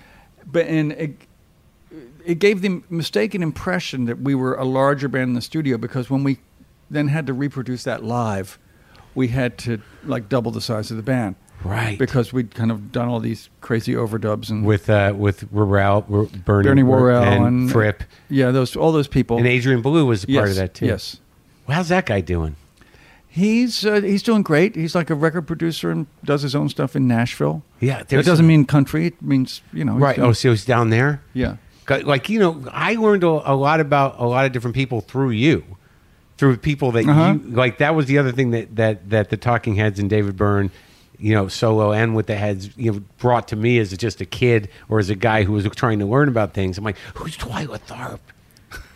but 0.45 0.67
and 0.67 0.93
it, 0.93 1.17
it 2.25 2.39
gave 2.41 2.63
the 2.63 2.83
mistaken 2.91 3.43
impression 3.43 4.07
that 4.07 4.21
we 4.21 4.35
were 4.35 4.55
a 4.55 4.65
larger 4.65 5.09
band 5.09 5.29
in 5.29 5.35
the 5.35 5.41
studio 5.41 5.79
because 5.79 6.11
when 6.11 6.25
we 6.25 6.39
then 6.91 7.09
had 7.09 7.27
to 7.27 7.33
reproduce 7.33 7.85
that 7.85 8.05
live, 8.05 8.59
we 9.15 9.29
had 9.29 9.57
to 9.59 9.81
like 10.05 10.29
double 10.29 10.51
the 10.51 10.61
size 10.61 10.91
of 10.91 10.97
the 10.97 11.03
band. 11.03 11.37
Right. 11.67 11.99
Because 11.99 12.33
we'd 12.33 12.55
kind 12.55 12.71
of 12.71 12.93
done 12.93 13.09
all 13.09 13.21
these 13.21 13.49
crazy 13.61 13.95
overdubs 13.95 14.51
and 14.51 14.65
with 14.65 14.89
uh, 14.91 15.13
with 15.17 15.51
Rorel, 15.53 16.05
R- 16.11 16.25
Bernie, 16.45 16.69
Bernie 16.69 16.83
Worrell 16.83 17.23
and, 17.23 17.45
and 17.45 17.71
Fripp, 17.73 18.03
Yeah, 18.29 18.51
those 18.51 18.77
all 18.77 18.93
those 18.93 19.09
people. 19.09 19.39
and 19.39 19.47
Adrian 19.47 19.83
Belew 19.83 20.07
was 20.07 20.25
a 20.25 20.27
part 20.29 20.49
of 20.51 20.57
that 20.57 20.75
too. 20.75 20.87
Yes. 20.87 21.19
Well, 21.67 21.77
how's 21.77 21.89
that 21.89 22.07
guy 22.07 22.21
doing? 22.21 22.57
He's 23.29 23.85
uh, 23.85 24.01
he's 24.01 24.23
doing 24.23 24.43
great. 24.43 24.77
He's 24.77 24.95
like 24.95 25.11
a 25.11 25.15
record 25.15 25.47
producer 25.47 25.91
and 25.91 26.07
does 26.25 26.41
his 26.43 26.55
own 26.55 26.69
stuff 26.71 26.97
in 26.97 27.07
Nashville. 27.07 27.63
Yeah, 27.81 28.03
It 28.09 28.25
doesn't 28.25 28.47
mean 28.47 28.65
country. 28.65 29.09
It 29.09 29.21
means 29.21 29.61
you 29.73 29.85
know. 29.85 29.95
right. 29.95 30.17
doing- 30.17 30.29
Oh, 30.29 30.33
so 30.33 30.51
he's 30.51 30.65
down 30.65 30.91
there. 30.91 31.21
yeah. 31.35 31.57
Like 31.89 32.29
you 32.29 32.39
know, 32.41 32.65
I 32.73 32.95
learned 32.95 33.23
a, 33.25 33.53
a 33.53 33.55
lot 33.55 33.79
about 33.81 34.19
a 34.19 34.25
lot 34.27 34.45
of 34.47 34.53
different 34.53 34.75
people 34.75 35.01
through 35.03 35.31
you, 35.31 35.65
through 36.37 36.57
people 36.57 36.91
that 36.93 37.07
Uh-huh. 37.07 37.35
you 37.45 37.51
like. 37.51 37.79
That 37.79 37.95
was 37.95 38.07
the 38.07 38.19
other 38.19 38.33
thing 38.33 38.51
that 38.53 38.75
that 38.77 39.11
that 39.11 39.29
the 39.31 39.37
Talking 39.37 39.77
Heads 39.77 39.99
and 40.01 40.09
David 40.11 40.37
Byrne, 40.37 40.71
you 41.19 41.35
know, 41.35 41.49
solo 41.49 41.93
and 41.93 42.15
with 42.15 42.27
the 42.27 42.37
Heads, 42.37 42.71
you 42.77 42.93
know, 42.93 43.01
brought 43.19 43.49
to 43.49 43.57
me 43.57 43.79
as 43.79 43.97
just 43.97 44.21
a 44.21 44.27
kid 44.27 44.69
or 44.89 44.99
as 44.99 45.11
a 45.11 45.15
guy 45.15 45.45
who 45.45 45.53
was 45.53 45.67
trying 45.77 45.99
to 46.01 46.07
learn 46.07 46.29
about 46.29 46.55
things. 46.55 46.79
I'm 46.79 46.85
like, 46.85 46.99
who's 47.15 47.37
Twyla 47.37 47.79
Tharp? 47.87 48.21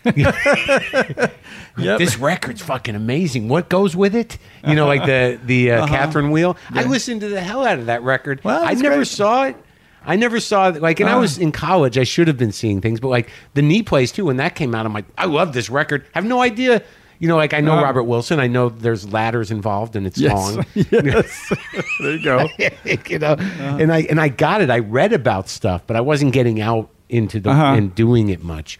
Yep. 1.79 1.99
This 1.99 2.19
record's 2.19 2.61
fucking 2.61 2.95
amazing. 2.95 3.49
What 3.49 3.69
goes 3.71 3.95
with 3.97 4.15
it? 4.15 4.39
You 4.67 4.75
know, 4.75 4.87
like 4.87 5.07
the 5.07 5.39
the 5.45 5.71
uh, 5.73 5.87
Catherine 5.87 6.31
Wheel. 6.31 6.57
I 6.71 6.83
listened 6.85 7.21
to 7.23 7.29
the 7.29 7.41
hell 7.41 7.65
out 7.65 7.79
of 7.79 7.87
that 7.87 8.03
record. 8.03 8.43
Well, 8.45 8.63
I 8.65 8.75
never 8.75 8.97
great. 8.97 9.07
saw 9.07 9.45
it. 9.45 9.57
I 10.05 10.17
never 10.17 10.41
saw 10.41 10.69
like, 10.69 11.01
and 11.01 11.09
I 11.09 11.15
Ah. 11.15 11.21
was 11.21 11.39
in 11.39 11.53
college. 11.53 11.97
I 11.97 12.05
should 12.05 12.27
have 12.29 12.37
been 12.37 12.53
seeing 12.53 12.81
things, 12.81 13.01
but 13.01 13.09
like 13.09 13.31
the 13.55 13.63
knee 13.63 13.83
plays 13.83 14.11
too. 14.13 14.27
When 14.27 14.37
that 14.39 14.57
came 14.57 14.75
out, 14.75 14.85
I'm 14.85 14.93
like, 14.93 15.05
I 15.17 15.27
love 15.27 15.53
this 15.53 15.71
record. 15.71 16.05
have 16.13 16.25
no 16.25 16.41
idea. 16.43 16.83
You 17.21 17.29
know, 17.29 17.37
like 17.37 17.55
I 17.55 17.61
know 17.61 17.73
Ah. 17.75 17.83
Robert 17.83 18.05
Wilson. 18.05 18.41
I 18.41 18.47
know 18.49 18.71
there's 18.71 19.13
ladders 19.13 19.51
involved 19.53 19.95
and 19.95 20.07
it's 20.07 20.19
Yes. 20.19 20.33
long. 20.33 20.65
yes. 20.75 21.53
there 22.01 22.13
you 22.17 22.25
go. 22.25 22.49
you 23.09 23.19
know, 23.19 23.35
and 23.39 23.93
I 23.93 24.01
and 24.11 24.21
I 24.21 24.29
got 24.29 24.63
it. 24.63 24.71
I 24.71 24.79
read 24.81 25.13
about 25.13 25.49
stuff, 25.49 25.83
but 25.87 25.97
I 25.97 26.01
wasn't 26.01 26.33
getting 26.33 26.61
out 26.61 26.91
into 27.09 27.39
the 27.39 27.51
Uh-huh. 27.51 27.75
and 27.77 27.95
doing 27.95 28.31
it 28.31 28.43
much. 28.43 28.79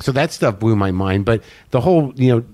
So 0.00 0.12
that 0.12 0.30
stuff 0.32 0.58
blew 0.60 0.76
my 0.76 0.90
mind. 0.92 1.24
But 1.24 1.42
the 1.70 1.80
whole 1.80 2.12
you 2.14 2.28
know 2.36 2.44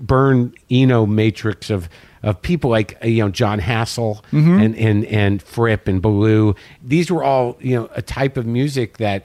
Byrne 0.00 0.52
Eno 0.70 1.06
matrix 1.06 1.70
of 1.70 1.88
of 2.22 2.42
people 2.42 2.68
like 2.70 2.98
uh, 3.02 3.06
you 3.06 3.22
know 3.22 3.30
Jon 3.30 3.60
Hassell 3.60 4.22
Mm-hmm. 4.32 4.60
and 4.60 4.76
and 4.76 5.04
and 5.06 5.42
Fripp 5.42 5.86
and 5.88 6.02
Belew. 6.02 6.54
These 6.82 7.10
were 7.12 7.22
all 7.22 7.56
you 7.60 7.76
know 7.76 7.88
a 7.94 8.02
type 8.02 8.36
of 8.36 8.44
music 8.44 8.98
that 8.98 9.24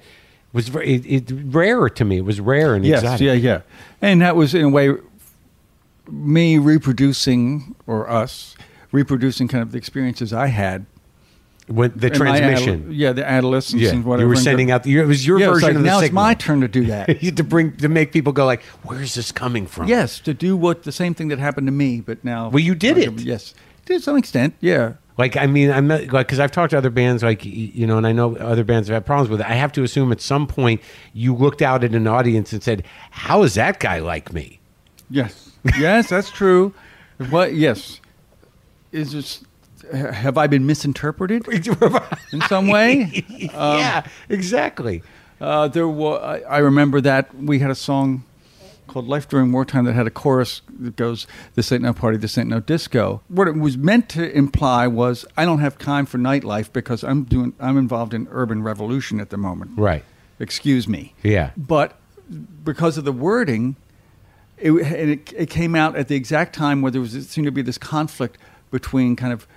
was 0.53 0.67
very 0.69 0.93
it, 0.95 1.05
it 1.29 1.31
rare 1.51 1.89
to 1.89 2.05
me. 2.05 2.17
It 2.17 2.25
was 2.25 2.39
rare 2.39 2.75
and 2.75 2.85
Yes. 2.85 3.01
exotic. 3.01 3.25
Yeah. 3.25 3.33
Yeah. 3.33 3.61
And 4.01 4.21
that 4.21 4.35
was 4.35 4.53
in 4.53 4.61
a 4.65 4.69
way 4.69 4.93
me 6.09 6.57
reproducing 6.57 7.75
or 7.87 8.09
us 8.09 8.55
reproducing 8.91 9.47
kind 9.47 9.61
of 9.61 9.71
the 9.71 9.77
experiences 9.77 10.31
I 10.31 10.47
had 10.47 10.85
When 11.67 11.91
the 11.95 12.09
transmission. 12.09 12.87
yeah, 12.91 13.11
the 13.11 13.27
adolescence 13.27 13.81
yeah, 13.81 13.91
and 13.91 14.05
whatever. 14.05 14.23
you 14.23 14.29
were 14.29 14.35
sending 14.35 14.71
out. 14.71 14.83
The, 14.83 14.99
it 14.99 15.05
was 15.05 15.25
your 15.25 15.39
yeah, 15.39 15.47
version 15.47 15.67
like, 15.67 15.75
of 15.75 15.81
the 15.81 15.87
now 15.87 15.99
it's 15.99 16.13
my 16.13 16.33
turn 16.33 16.61
to 16.61 16.67
do 16.67 16.85
that. 16.85 17.19
to 17.35 17.43
bring 17.43 17.75
to 17.77 17.89
make 17.89 18.11
people 18.11 18.31
go 18.33 18.45
like, 18.45 18.63
"Where's 18.83 19.15
this 19.15 19.31
coming 19.31 19.65
from?" 19.67 19.87
yes, 19.87 20.19
to 20.19 20.33
do 20.33 20.55
what 20.55 20.83
the 20.83 20.91
same 20.91 21.13
thing 21.13 21.27
that 21.29 21.39
happened 21.39 21.67
to 21.67 21.71
me, 21.71 22.01
but 22.01 22.23
now. 22.23 22.49
Well, 22.49 22.63
you 22.63 22.75
did 22.75 22.97
it. 22.97 23.19
Yes, 23.19 23.53
to 23.85 23.99
some 23.99 24.17
extent, 24.17 24.55
yeah. 24.61 24.93
Like 25.17 25.37
I 25.37 25.47
mean, 25.47 25.71
I'm 25.71 25.87
not 25.87 26.07
like 26.11 26.27
because 26.27 26.39
I've 26.39 26.51
talked 26.51 26.71
to 26.71 26.77
other 26.77 26.89
bands, 26.89 27.23
like 27.23 27.43
you 27.45 27.87
know, 27.87 27.97
and 27.97 28.05
I 28.05 28.11
know 28.11 28.35
other 28.35 28.63
bands 28.65 28.89
have 28.89 28.95
had 28.95 29.05
problems 29.05 29.29
with 29.29 29.39
it. 29.39 29.49
I 29.49 29.53
have 29.53 29.71
to 29.73 29.83
assume 29.83 30.11
at 30.11 30.19
some 30.21 30.45
point 30.45 30.81
you 31.13 31.33
looked 31.33 31.61
out 31.61 31.83
at 31.83 31.95
an 31.95 32.05
audience 32.05 32.51
and 32.51 32.61
said, 32.61 32.83
"How 33.11 33.43
is 33.43 33.53
that 33.55 33.79
guy 33.79 33.99
like 33.99 34.33
me?" 34.33 34.59
Yes, 35.09 35.44
yes, 35.79 36.09
that's 36.09 36.29
true. 36.29 36.73
What? 37.29 37.53
Yes, 37.53 37.99
is 38.91 39.11
this? 39.11 39.43
Have 39.91 40.37
I 40.37 40.47
been 40.47 40.65
misinterpreted 40.65 41.47
in 42.31 42.41
some 42.41 42.67
way? 42.67 43.23
yeah, 43.29 44.05
exactly. 44.29 45.03
Uh, 45.39 45.67
there 45.67 45.87
was. 45.87 46.21
I, 46.21 46.39
I 46.47 46.57
remember 46.59 47.01
that 47.01 47.35
we 47.35 47.59
had 47.59 47.71
a 47.71 47.75
song 47.75 48.23
called 48.87 49.07
"Life 49.07 49.27
During 49.27 49.51
Wartime" 49.51 49.85
that 49.85 49.93
had 49.93 50.07
a 50.07 50.11
chorus 50.11 50.61
that 50.79 50.95
goes, 50.95 51.27
"This 51.55 51.71
ain't 51.71 51.83
no 51.83 51.93
party, 51.93 52.17
this 52.17 52.37
ain't 52.37 52.49
no 52.49 52.59
disco." 52.59 53.21
What 53.27 53.47
it 53.47 53.55
was 53.55 53.77
meant 53.77 54.09
to 54.09 54.31
imply 54.35 54.87
was, 54.87 55.25
I 55.35 55.45
don't 55.45 55.59
have 55.59 55.77
time 55.77 56.05
for 56.05 56.17
nightlife 56.17 56.71
because 56.73 57.03
I'm 57.03 57.23
doing. 57.23 57.53
I'm 57.59 57.77
involved 57.77 58.13
in 58.13 58.27
urban 58.31 58.63
revolution 58.63 59.19
at 59.19 59.29
the 59.29 59.37
moment. 59.37 59.71
Right. 59.77 60.03
Excuse 60.39 60.87
me. 60.87 61.13
Yeah. 61.23 61.51
But 61.57 61.97
because 62.63 62.97
of 62.97 63.05
the 63.05 63.11
wording, 63.13 63.75
it, 64.57 64.71
and 64.71 65.09
it, 65.11 65.33
it 65.35 65.49
came 65.49 65.75
out 65.75 65.95
at 65.95 66.07
the 66.07 66.15
exact 66.15 66.55
time 66.55 66.81
where 66.81 66.91
there 66.91 67.01
was 67.01 67.13
it 67.15 67.23
seemed 67.25 67.45
to 67.45 67.51
be 67.51 67.61
this 67.61 67.77
conflict 67.77 68.37
between 68.71 69.15
kind 69.15 69.33
of 69.33 69.47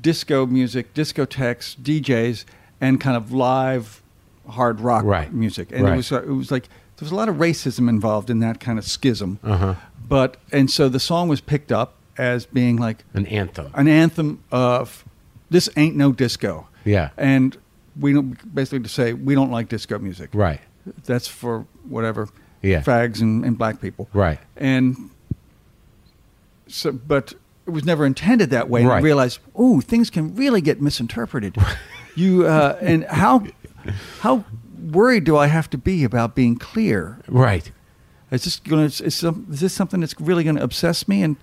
disco 0.00 0.46
music, 0.46 0.92
discotheques, 0.94 1.76
DJs, 1.76 2.44
and 2.80 3.00
kind 3.00 3.16
of 3.16 3.32
live 3.32 4.02
hard 4.48 4.80
rock 4.80 5.04
Right. 5.04 5.32
music. 5.32 5.70
And 5.72 5.84
Right. 5.84 5.94
it 5.94 5.96
was 5.96 6.12
uh, 6.12 6.22
it 6.22 6.28
was 6.34 6.50
like 6.50 6.64
there 6.96 7.04
was 7.06 7.12
a 7.12 7.14
lot 7.14 7.28
of 7.28 7.36
racism 7.36 7.88
involved 7.88 8.30
in 8.30 8.40
that 8.40 8.60
kind 8.60 8.78
of 8.78 8.84
schism. 8.84 9.38
Uh-huh. 9.44 9.74
But 10.08 10.36
and 10.52 10.70
so 10.70 10.88
the 10.88 11.00
song 11.00 11.28
was 11.28 11.40
picked 11.40 11.70
up 11.72 11.94
as 12.16 12.46
being 12.46 12.76
like 12.76 13.04
An 13.14 13.26
anthem. 13.26 13.70
an 13.74 13.86
anthem 13.88 14.42
of 14.50 15.04
this 15.50 15.68
ain't 15.76 15.96
no 15.96 16.12
disco. 16.12 16.66
Yeah. 16.84 17.10
And 17.16 17.56
we 17.98 18.12
don't 18.12 18.54
basically 18.54 18.80
to 18.80 18.88
say 18.88 19.12
we 19.12 19.34
don't 19.34 19.50
like 19.50 19.68
disco 19.68 19.98
music. 19.98 20.30
Right. 20.32 20.60
That's 21.04 21.28
for 21.28 21.66
whatever. 21.88 22.28
Yeah. 22.62 22.82
Fags 22.82 23.20
and, 23.20 23.44
and 23.44 23.56
black 23.58 23.80
people. 23.80 24.08
Right. 24.12 24.38
And 24.56 25.10
so, 26.66 26.92
but 26.92 27.34
it 27.66 27.70
was 27.70 27.84
never 27.84 28.04
intended 28.06 28.50
that 28.50 28.68
way. 28.68 28.80
And 28.82 28.90
I 28.90 28.94
Right. 28.94 29.02
realized, 29.02 29.40
oh, 29.54 29.80
things 29.80 30.10
can 30.10 30.34
really 30.34 30.60
get 30.60 30.80
misinterpreted. 30.82 31.56
you 32.14 32.46
uh, 32.46 32.76
and 32.80 33.04
how 33.04 33.44
how 34.20 34.44
worried 34.90 35.24
do 35.24 35.36
I 35.36 35.46
have 35.46 35.68
to 35.70 35.78
be 35.78 36.04
about 36.04 36.34
being 36.34 36.56
clear? 36.56 37.18
Right. 37.28 37.70
Is 38.30 38.44
this 38.44 38.56
going 38.60 38.88
to 38.88 39.04
is, 39.04 39.14
some, 39.16 39.46
is 39.50 39.60
this 39.60 39.72
something 39.72 40.00
that's 40.00 40.14
really 40.20 40.44
going 40.44 40.56
to 40.56 40.62
obsess 40.62 41.08
me? 41.08 41.22
And 41.22 41.36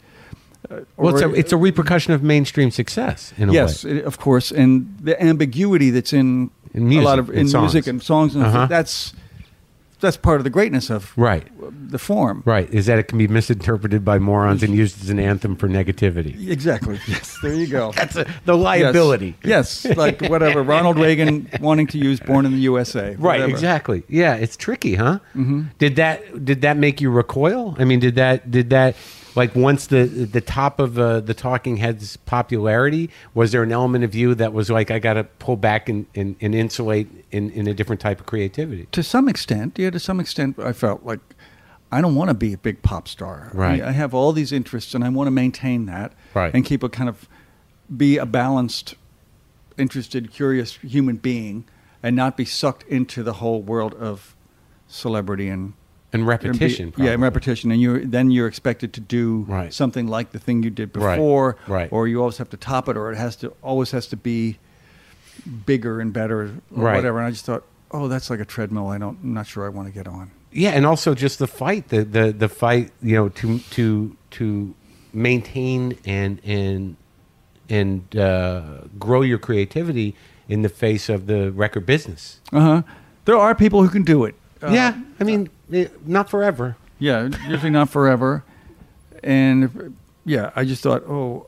uh, 0.69 0.81
Well, 0.97 1.15
it's 1.15 1.23
a, 1.23 1.33
it's 1.33 1.51
a 1.51 1.57
repercussion 1.57 2.13
of 2.13 2.21
mainstream 2.21 2.69
success 2.71 3.33
in 3.37 3.49
a 3.49 3.53
yes, 3.53 3.83
way. 3.83 3.91
it- 3.97 4.05
of 4.05 4.19
course, 4.19 4.51
and 4.51 4.95
the 5.01 5.19
ambiguity 5.21 5.89
that's 5.89 6.13
in, 6.13 6.51
In 6.75 6.87
music, 6.87 7.01
a 7.01 7.05
lot 7.09 7.19
of 7.19 7.29
in 7.29 7.47
in 7.47 7.59
music 7.61 7.87
and 7.87 8.01
songs, 8.03 8.35
and 8.35 8.43
Uh-huh. 8.45 8.67
that's 8.67 9.13
that's 10.05 10.17
part 10.17 10.39
of 10.39 10.43
the 10.45 10.49
greatness 10.49 10.89
of 10.89 11.11
Right. 11.17 11.47
the 11.89 11.99
form. 11.99 12.41
Right. 12.45 12.69
Is 12.73 12.85
that 12.85 12.97
it 12.99 13.07
can 13.09 13.17
be 13.17 13.27
misinterpreted 13.27 14.05
by 14.05 14.19
morons 14.19 14.63
and 14.63 14.73
used 14.73 15.01
as 15.03 15.09
an 15.09 15.19
anthem 15.19 15.55
for 15.55 15.67
negativity. 15.67 16.49
Exactly. 16.49 16.99
Yes. 17.07 17.37
There 17.41 17.53
you 17.53 17.67
go. 17.67 17.91
That's 17.91 18.15
a, 18.15 18.25
the 18.45 18.55
liability. 18.57 19.35
Yes. 19.43 19.85
yes. 19.85 19.97
Like 19.97 20.21
whatever. 20.23 20.63
Ronald 20.75 20.97
Reagan 20.97 21.49
wanting 21.59 21.87
to 21.87 21.97
use 21.97 22.19
"Born 22.19 22.45
in 22.45 22.51
the 22.53 22.59
USA." 22.59 23.15
Right, 23.17 23.41
exactly. 23.41 24.03
Yeah, 24.07 24.35
it's 24.35 24.55
tricky, 24.57 24.95
huh? 24.95 25.19
Mm-hmm. 25.35 25.63
Did 25.77 25.95
that 25.97 26.45
did 26.45 26.61
that 26.61 26.77
make 26.77 27.01
you 27.01 27.09
recoil? 27.09 27.75
I 27.79 27.83
mean, 27.85 27.99
did 27.99 28.15
that 28.15 28.49
did 28.51 28.69
that 28.71 28.95
like 29.35 29.55
once 29.55 29.87
the 29.87 30.05
the 30.05 30.41
top 30.41 30.79
of 30.79 30.97
uh, 30.97 31.19
the 31.19 31.33
Talking 31.33 31.77
Heads 31.77 32.17
popularity 32.17 33.09
was 33.33 33.51
there 33.51 33.63
an 33.63 33.71
element 33.71 34.03
of 34.03 34.15
you 34.15 34.35
that 34.35 34.53
was 34.53 34.69
like 34.69 34.91
I 34.91 34.99
got 34.99 35.13
to 35.13 35.23
pull 35.23 35.57
back 35.57 35.89
and, 35.89 36.05
and, 36.15 36.35
and 36.41 36.55
insulate 36.55 37.07
in, 37.31 37.49
in 37.51 37.67
a 37.67 37.73
different 37.73 38.01
type 38.01 38.19
of 38.19 38.25
creativity? 38.25 38.87
To 38.91 39.03
some 39.03 39.27
extent, 39.27 39.77
yeah. 39.77 39.89
To 39.89 39.99
some 39.99 40.19
extent, 40.19 40.59
I 40.59 40.73
felt 40.73 41.03
like 41.03 41.19
I 41.91 42.01
don't 42.01 42.15
want 42.15 42.29
to 42.29 42.33
be 42.33 42.53
a 42.53 42.57
big 42.57 42.81
pop 42.81 43.07
star. 43.07 43.51
Right. 43.53 43.81
I, 43.81 43.89
I 43.89 43.91
have 43.91 44.13
all 44.13 44.31
these 44.31 44.51
interests, 44.51 44.93
and 44.93 45.03
I 45.03 45.09
want 45.09 45.27
to 45.27 45.31
maintain 45.31 45.85
that. 45.85 46.13
Right. 46.33 46.53
And 46.53 46.65
keep 46.65 46.83
a 46.83 46.89
kind 46.89 47.09
of 47.09 47.27
be 47.95 48.17
a 48.17 48.25
balanced, 48.25 48.95
interested, 49.77 50.31
curious 50.31 50.77
human 50.77 51.17
being, 51.17 51.65
and 52.01 52.15
not 52.15 52.37
be 52.37 52.45
sucked 52.45 52.83
into 52.83 53.23
the 53.23 53.33
whole 53.33 53.61
world 53.61 53.93
of 53.93 54.35
celebrity 54.87 55.49
and 55.49 55.73
And 56.15 56.29
and 56.29 56.41
be- 56.41 56.47
repetition, 56.47 56.93
yeah, 56.97 57.11
and 57.11 57.21
repetition, 57.21 57.71
and 57.71 57.79
you 57.81 58.05
then 58.05 58.31
you're 58.31 58.47
expected 58.47 58.93
to 58.93 59.01
do 59.01 59.45
Right. 59.47 59.73
something 59.73 60.07
like 60.07 60.31
the 60.31 60.39
thing 60.39 60.63
you 60.63 60.69
did 60.69 60.91
before, 60.93 61.57
right. 61.67 61.89
or 61.91 62.07
you 62.07 62.19
always 62.19 62.37
have 62.37 62.49
to 62.49 62.57
top 62.57 62.89
it, 62.89 62.97
or 62.97 63.11
it 63.11 63.17
has 63.17 63.35
to 63.37 63.53
always 63.61 63.91
has 63.91 64.07
to 64.07 64.17
be 64.17 64.57
bigger 65.65 65.99
and 65.99 66.13
better, 66.13 66.41
or 66.41 66.51
Right. 66.71 66.95
whatever. 66.95 67.17
And 67.19 67.27
I 67.27 67.31
just 67.31 67.45
thought, 67.45 67.63
oh, 67.91 68.07
that's 68.07 68.29
like 68.29 68.39
a 68.39 68.45
treadmill. 68.45 68.87
I 68.87 68.97
don't, 68.97 69.17
I'm 69.23 69.33
not 69.33 69.47
sure 69.47 69.65
I 69.65 69.69
want 69.69 69.87
to 69.87 69.93
get 69.93 70.07
on. 70.07 70.31
Yeah, 70.51 70.69
and 70.71 70.85
also 70.85 71.13
just 71.13 71.39
the 71.39 71.47
fight, 71.47 71.89
the 71.89 72.03
the 72.05 72.31
the 72.31 72.47
fight, 72.49 72.91
you 73.01 73.15
know, 73.15 73.29
to 73.29 73.59
to 73.71 74.15
to 74.31 74.73
maintain 75.13 75.97
and 76.05 76.39
and 76.45 76.95
and 77.69 78.15
uh, 78.15 78.61
grow 78.99 79.21
your 79.21 79.37
creativity 79.39 80.15
in 80.47 80.61
the 80.61 80.69
face 80.69 81.09
of 81.09 81.25
the 81.27 81.51
record 81.51 81.85
business. 81.85 82.39
Uh 82.53 82.59
huh. 82.61 82.81
There 83.25 83.37
are 83.37 83.53
people 83.55 83.81
who 83.83 83.89
can 83.89 84.03
do 84.03 84.23
it. 84.23 84.35
Uh, 84.63 84.69
yeah, 84.71 84.93
I 85.19 85.23
mean, 85.23 85.49
not 86.05 86.29
forever. 86.29 86.75
Yeah, 86.99 87.29
usually 87.49 87.71
not 87.71 87.89
forever. 87.89 88.43
And 89.23 89.95
yeah, 90.25 90.51
I 90.55 90.63
just 90.65 90.81
thought, 90.83 91.03
oh, 91.03 91.47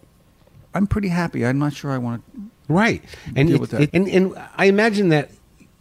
I'm 0.74 0.88
pretty 0.88 1.08
happy. 1.10 1.46
I'm 1.46 1.60
not 1.60 1.74
sure 1.74 1.92
I 1.92 1.98
want 1.98 2.24
to. 2.34 2.42
Right, 2.74 3.02
and 3.36 3.48
Deal 3.48 3.64
it- 3.64 3.70
that. 3.70 3.82
it- 3.82 3.90
and 3.94 4.08
and 4.10 4.34
I 4.58 4.66
imagine 4.66 5.10
that 5.10 5.32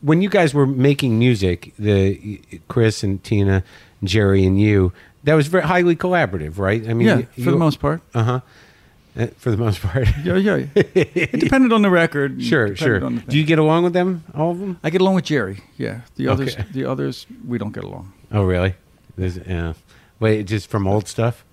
when 0.02 0.22
you 0.22 0.28
guys 0.28 0.54
were 0.54 0.66
making 0.66 1.18
music, 1.18 1.72
the 1.78 2.40
Chris 2.68 3.02
and 3.02 3.22
Tina, 3.24 3.64
Jerry 4.04 4.44
and 4.44 4.60
you, 4.60 4.92
that 5.24 5.34
was 5.34 5.48
very 5.48 5.64
highly 5.64 5.96
collaborative, 5.96 6.58
right? 6.58 6.88
I 6.88 6.94
mean, 6.94 7.08
Yeah, 7.08 7.22
you- 7.34 7.44
for 7.44 7.50
the 7.50 7.56
most 7.56 7.80
part. 7.80 8.02
uh 8.14 8.22
huh, 8.22 8.40
for 9.38 9.50
the 9.50 9.56
most 9.56 9.80
part. 9.80 10.06
Yeah, 10.22 10.36
yeah. 10.36 10.66
it 10.76 11.32
depended 11.40 11.72
on 11.72 11.82
the 11.82 11.90
record. 11.90 12.40
Sure, 12.40 12.76
sure. 12.76 13.00
Do 13.00 13.36
you 13.36 13.44
get 13.44 13.58
along 13.58 13.82
with 13.82 13.92
them, 13.94 14.22
all 14.32 14.52
of 14.52 14.60
them? 14.60 14.78
I 14.84 14.90
get 14.90 15.00
along 15.00 15.14
with 15.16 15.24
Jerry. 15.24 15.62
Yeah, 15.76 16.02
the 16.14 16.28
others, 16.28 16.54
Okay. 16.54 16.66
the 16.72 16.84
others, 16.84 17.26
we 17.44 17.58
don't 17.58 17.72
get 17.74 17.82
along. 17.82 18.12
Oh, 18.32 18.44
really? 18.44 18.74
There's, 19.16 19.36
yeah. 19.38 19.74
Wait, 20.20 20.44
just 20.46 20.68
from 20.68 20.86
old 20.86 21.08
stuff? 21.08 21.44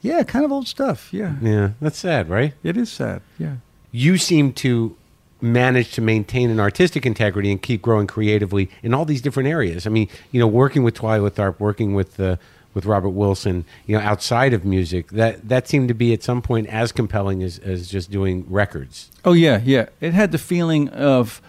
Yeah, 0.00 0.22
kind 0.24 0.44
of 0.44 0.52
old 0.52 0.66
stuff. 0.66 1.12
Yeah, 1.12 1.34
Yeah, 1.40 1.70
that's 1.80 1.98
sad, 1.98 2.28
right? 2.28 2.54
it 2.62 2.76
is 2.76 2.90
sad. 2.90 3.22
Yeah. 3.38 3.56
You 3.92 4.18
seem 4.18 4.52
to 4.54 4.96
manage 5.40 5.92
to 5.94 6.00
maintain 6.00 6.50
an 6.50 6.58
artistic 6.60 7.04
integrity 7.04 7.50
and 7.50 7.60
keep 7.60 7.82
growing 7.82 8.06
creatively 8.06 8.70
in 8.82 8.94
all 8.94 9.04
these 9.04 9.20
different 9.20 9.48
areas. 9.48 9.86
I 9.86 9.90
mean, 9.90 10.08
you 10.30 10.40
know, 10.40 10.46
working 10.46 10.82
with 10.82 10.94
Twyla 10.94 11.30
Tharp, 11.30 11.58
working 11.60 11.94
with 11.94 12.18
uh, 12.18 12.36
with 12.74 12.86
Robert 12.86 13.10
Wilson, 13.10 13.64
you 13.86 13.96
know, 13.96 14.02
outside 14.02 14.54
of 14.54 14.64
music, 14.64 15.08
that 15.08 15.48
that 15.48 15.68
seemed 15.68 15.88
to 15.88 15.94
be 15.94 16.12
at 16.12 16.22
some 16.22 16.40
point 16.42 16.66
as 16.68 16.90
compelling 16.90 17.42
as, 17.42 17.58
as 17.58 17.88
just 17.88 18.10
doing 18.10 18.46
records. 18.48 19.10
Oh 19.24 19.34
yeah, 19.34 19.60
yeah. 19.64 19.86
It 20.00 20.14
had 20.14 20.32
the 20.32 20.38
feeling 20.38 20.88
of 20.88 21.42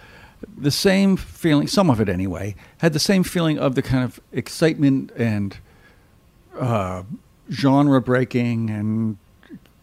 the 0.56 0.70
same 0.70 1.16
feeling. 1.16 1.66
Some 1.66 1.90
of 1.90 2.00
it 2.00 2.08
anyway 2.08 2.54
had 2.78 2.92
the 2.92 2.98
same 2.98 3.24
feeling 3.24 3.58
of 3.58 3.74
the 3.74 3.82
kind 3.82 4.04
of 4.04 4.20
excitement 4.32 5.10
and 5.16 5.56
uh, 6.58 7.02
genre 7.50 8.00
breaking 8.00 8.70
and 8.70 9.18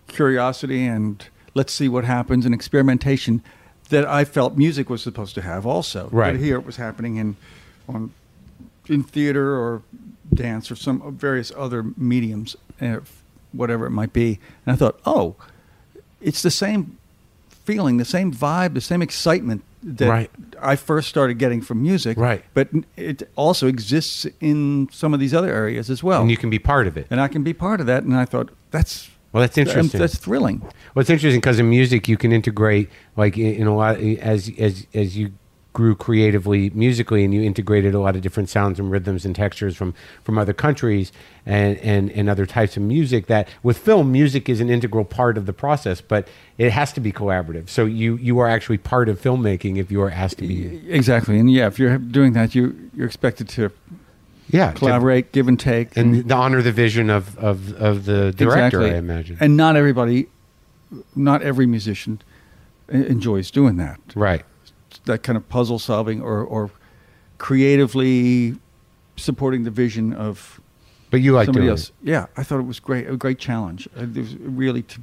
curiosity 0.08 0.86
and 0.86 1.28
let's 1.54 1.74
see 1.74 1.88
what 1.88 2.04
happens 2.04 2.46
and 2.46 2.54
experimentation 2.54 3.42
that 3.90 4.06
I 4.06 4.26
felt 4.26 4.58
music 4.58 4.90
was 4.90 5.02
supposed 5.02 5.36
to 5.36 5.42
have 5.42 5.66
also. 5.66 6.10
Right. 6.12 6.32
But 6.32 6.42
here 6.42 6.58
it 6.58 6.66
was 6.66 6.78
happening 6.78 7.18
in 7.18 7.36
on 7.88 8.14
in 8.88 9.04
theater 9.04 9.56
or 9.56 9.84
dance 10.34 10.72
or 10.72 10.76
some 10.76 11.16
various 11.16 11.52
other 11.56 11.84
mediums, 11.98 12.56
uh, 12.82 13.00
whatever 13.52 13.86
it 13.86 13.92
might 13.92 14.14
be. 14.14 14.40
And 14.66 14.74
I 14.74 14.76
thought, 14.76 15.00
oh, 15.06 15.36
it's 16.20 16.42
the 16.42 16.52
same 16.52 16.98
feeling, 17.50 17.98
the 17.98 18.06
same 18.06 18.34
vibe, 18.34 18.74
the 18.74 18.82
same 18.82 19.02
excitement 19.02 19.64
that 19.84 20.10
Right. 20.10 20.32
I 20.62 20.76
first 20.76 21.10
started 21.10 21.38
getting 21.38 21.62
from 21.62 21.82
music. 21.82 22.18
Right. 22.18 22.44
But 22.54 22.70
it 22.96 23.30
also 23.36 23.68
exists 23.68 24.28
in 24.40 24.90
some 24.92 25.14
of 25.14 25.20
these 25.20 25.34
other 25.34 25.52
areas 25.54 25.90
as 25.90 26.04
well. 26.04 26.22
And 26.22 26.32
you 26.32 26.38
can 26.38 26.50
be 26.50 26.60
part 26.60 26.88
of 26.88 26.98
it. 26.98 27.08
And 27.10 27.20
I 27.20 27.28
can 27.28 27.44
be 27.44 27.54
part 27.54 27.80
of 27.80 27.88
that. 27.88 28.04
And 28.04 28.16
I 28.16 28.26
thought, 28.26 28.50
that's 28.72 29.10
Well, 29.32 29.42
that's 29.42 29.58
interesting. 29.58 30.00
That's 30.00 30.18
thrilling. 30.18 30.60
Well, 30.62 31.02
it's 31.02 31.10
interesting 31.10 31.40
because 31.40 31.60
in 31.60 31.70
music 31.70 32.08
you 32.08 32.18
can 32.18 32.32
integrate 32.32 32.90
like 33.18 33.38
in, 33.38 33.56
in 33.56 33.68
a 33.68 33.76
lot 33.76 33.98
as 34.00 34.52
as 34.60 34.86
as 34.94 35.18
you 35.18 35.32
grew 35.74 35.96
creatively 35.96 36.70
musically 36.72 37.24
and 37.24 37.34
you 37.34 37.42
integrated 37.42 37.94
a 37.94 38.00
lot 38.00 38.16
of 38.16 38.22
different 38.22 38.50
sounds 38.50 38.78
and 38.78 38.92
rhythms 38.92 39.26
and 39.26 39.36
textures 39.36 39.76
from 39.76 39.94
from 40.24 40.38
other 40.38 40.54
countries 40.54 41.12
and 41.46 41.78
and 41.78 42.12
and 42.12 42.30
other 42.30 42.46
types 42.46 42.76
of 42.76 42.84
music 42.84 43.28
that 43.28 43.48
with 43.64 43.78
film 43.78 44.12
music 44.12 44.50
is 44.50 44.60
an 44.60 44.70
integral 44.70 45.06
part 45.06 45.38
of 45.38 45.46
the 45.46 45.54
process 45.54 46.02
but 46.02 46.28
it 46.58 46.72
has 46.72 46.94
to 46.94 47.00
be 47.00 47.12
collaborative. 47.12 47.70
So 47.70 47.86
you 47.86 48.18
you 48.18 48.38
are 48.40 48.48
actually 48.48 48.78
part 48.78 49.10
of 49.10 49.20
filmmaking 49.20 49.78
if 49.78 49.92
you 49.92 50.02
are 50.02 50.12
asked 50.12 50.38
to 50.40 50.48
be. 50.48 50.82
Exactly, 50.90 51.40
and 51.40 51.52
yeah, 51.52 51.66
if 51.66 51.80
you're 51.80 51.98
doing 51.98 52.34
that, 52.34 52.54
you 52.54 52.92
you're 52.94 53.08
expected 53.08 53.50
to 53.50 53.72
yeah 54.50 54.72
to- 54.72 54.78
collaborate, 54.78 55.32
give 55.32 55.48
and 55.48 55.60
take, 55.60 55.98
and 55.98 56.28
to 56.28 56.36
honor 56.36 56.62
the 56.62 56.72
vision 56.72 57.10
of 57.10 57.36
of 57.40 57.74
of 57.82 58.06
the 58.06 58.32
director 58.34 58.82
Exactly. 58.82 58.92
i 58.92 58.98
imagine. 58.98 59.38
And 59.40 59.58
not 59.58 59.76
everybody, 59.76 60.28
not 61.16 61.42
every 61.42 61.66
musician 61.66 62.22
enjoys 62.90 63.50
doing 63.50 63.78
that. 63.78 64.00
right 64.14 64.44
That 65.06 65.24
kind 65.24 65.36
of 65.38 65.48
puzzle 65.50 65.80
solving 65.80 66.22
or, 66.22 66.44
or 66.44 66.70
creatively 67.38 68.56
supporting 69.18 69.64
the 69.64 69.72
vision 69.72 70.14
of 70.14 70.60
but 71.10 71.20
you 71.22 71.34
like 71.34 71.48
somebody 71.48 71.66
doing 71.66 71.72
else. 71.72 71.90
it. 71.90 71.94
Yeah, 72.04 72.28
I 72.38 72.44
thought 72.44 72.60
it 72.60 72.66
was 72.68 72.80
great. 72.80 73.10
A 73.10 73.18
great 73.18 73.38
challenge. 73.40 73.88
Uh, 73.98 74.04
It 74.04 74.16
was 74.18 74.36
really 74.38 74.84
to 74.84 75.00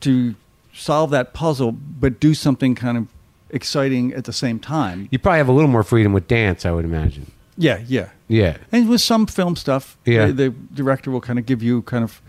to 0.00 0.34
solve 0.72 1.10
that 1.10 1.32
puzzle, 1.32 1.72
but 1.72 2.20
do 2.20 2.34
something 2.34 2.74
kind 2.74 2.96
of 2.98 3.06
exciting 3.50 4.12
at 4.14 4.24
the 4.24 4.32
same 4.32 4.58
time. 4.58 5.08
you 5.10 5.18
probably 5.18 5.38
have 5.38 5.48
a 5.48 5.52
little 5.52 5.70
more 5.70 5.82
freedom 5.82 6.12
with 6.14 6.26
dance 6.26 6.64
i 6.64 6.70
would 6.72 6.86
imagine 6.86 7.30
Yeah, 7.58 7.80
yeah. 7.86 8.08
yeah 8.28 8.56
And 8.72 8.88
with 8.88 9.02
some 9.02 9.26
film 9.26 9.56
stuff, 9.56 9.98
Yeah. 10.06 10.26
the, 10.28 10.32
the 10.32 10.50
director 10.74 11.10
will 11.10 11.20
kind 11.20 11.38
of 11.38 11.44
give 11.44 11.62
you 11.62 11.82
kind 11.82 12.02
of 12.02 12.22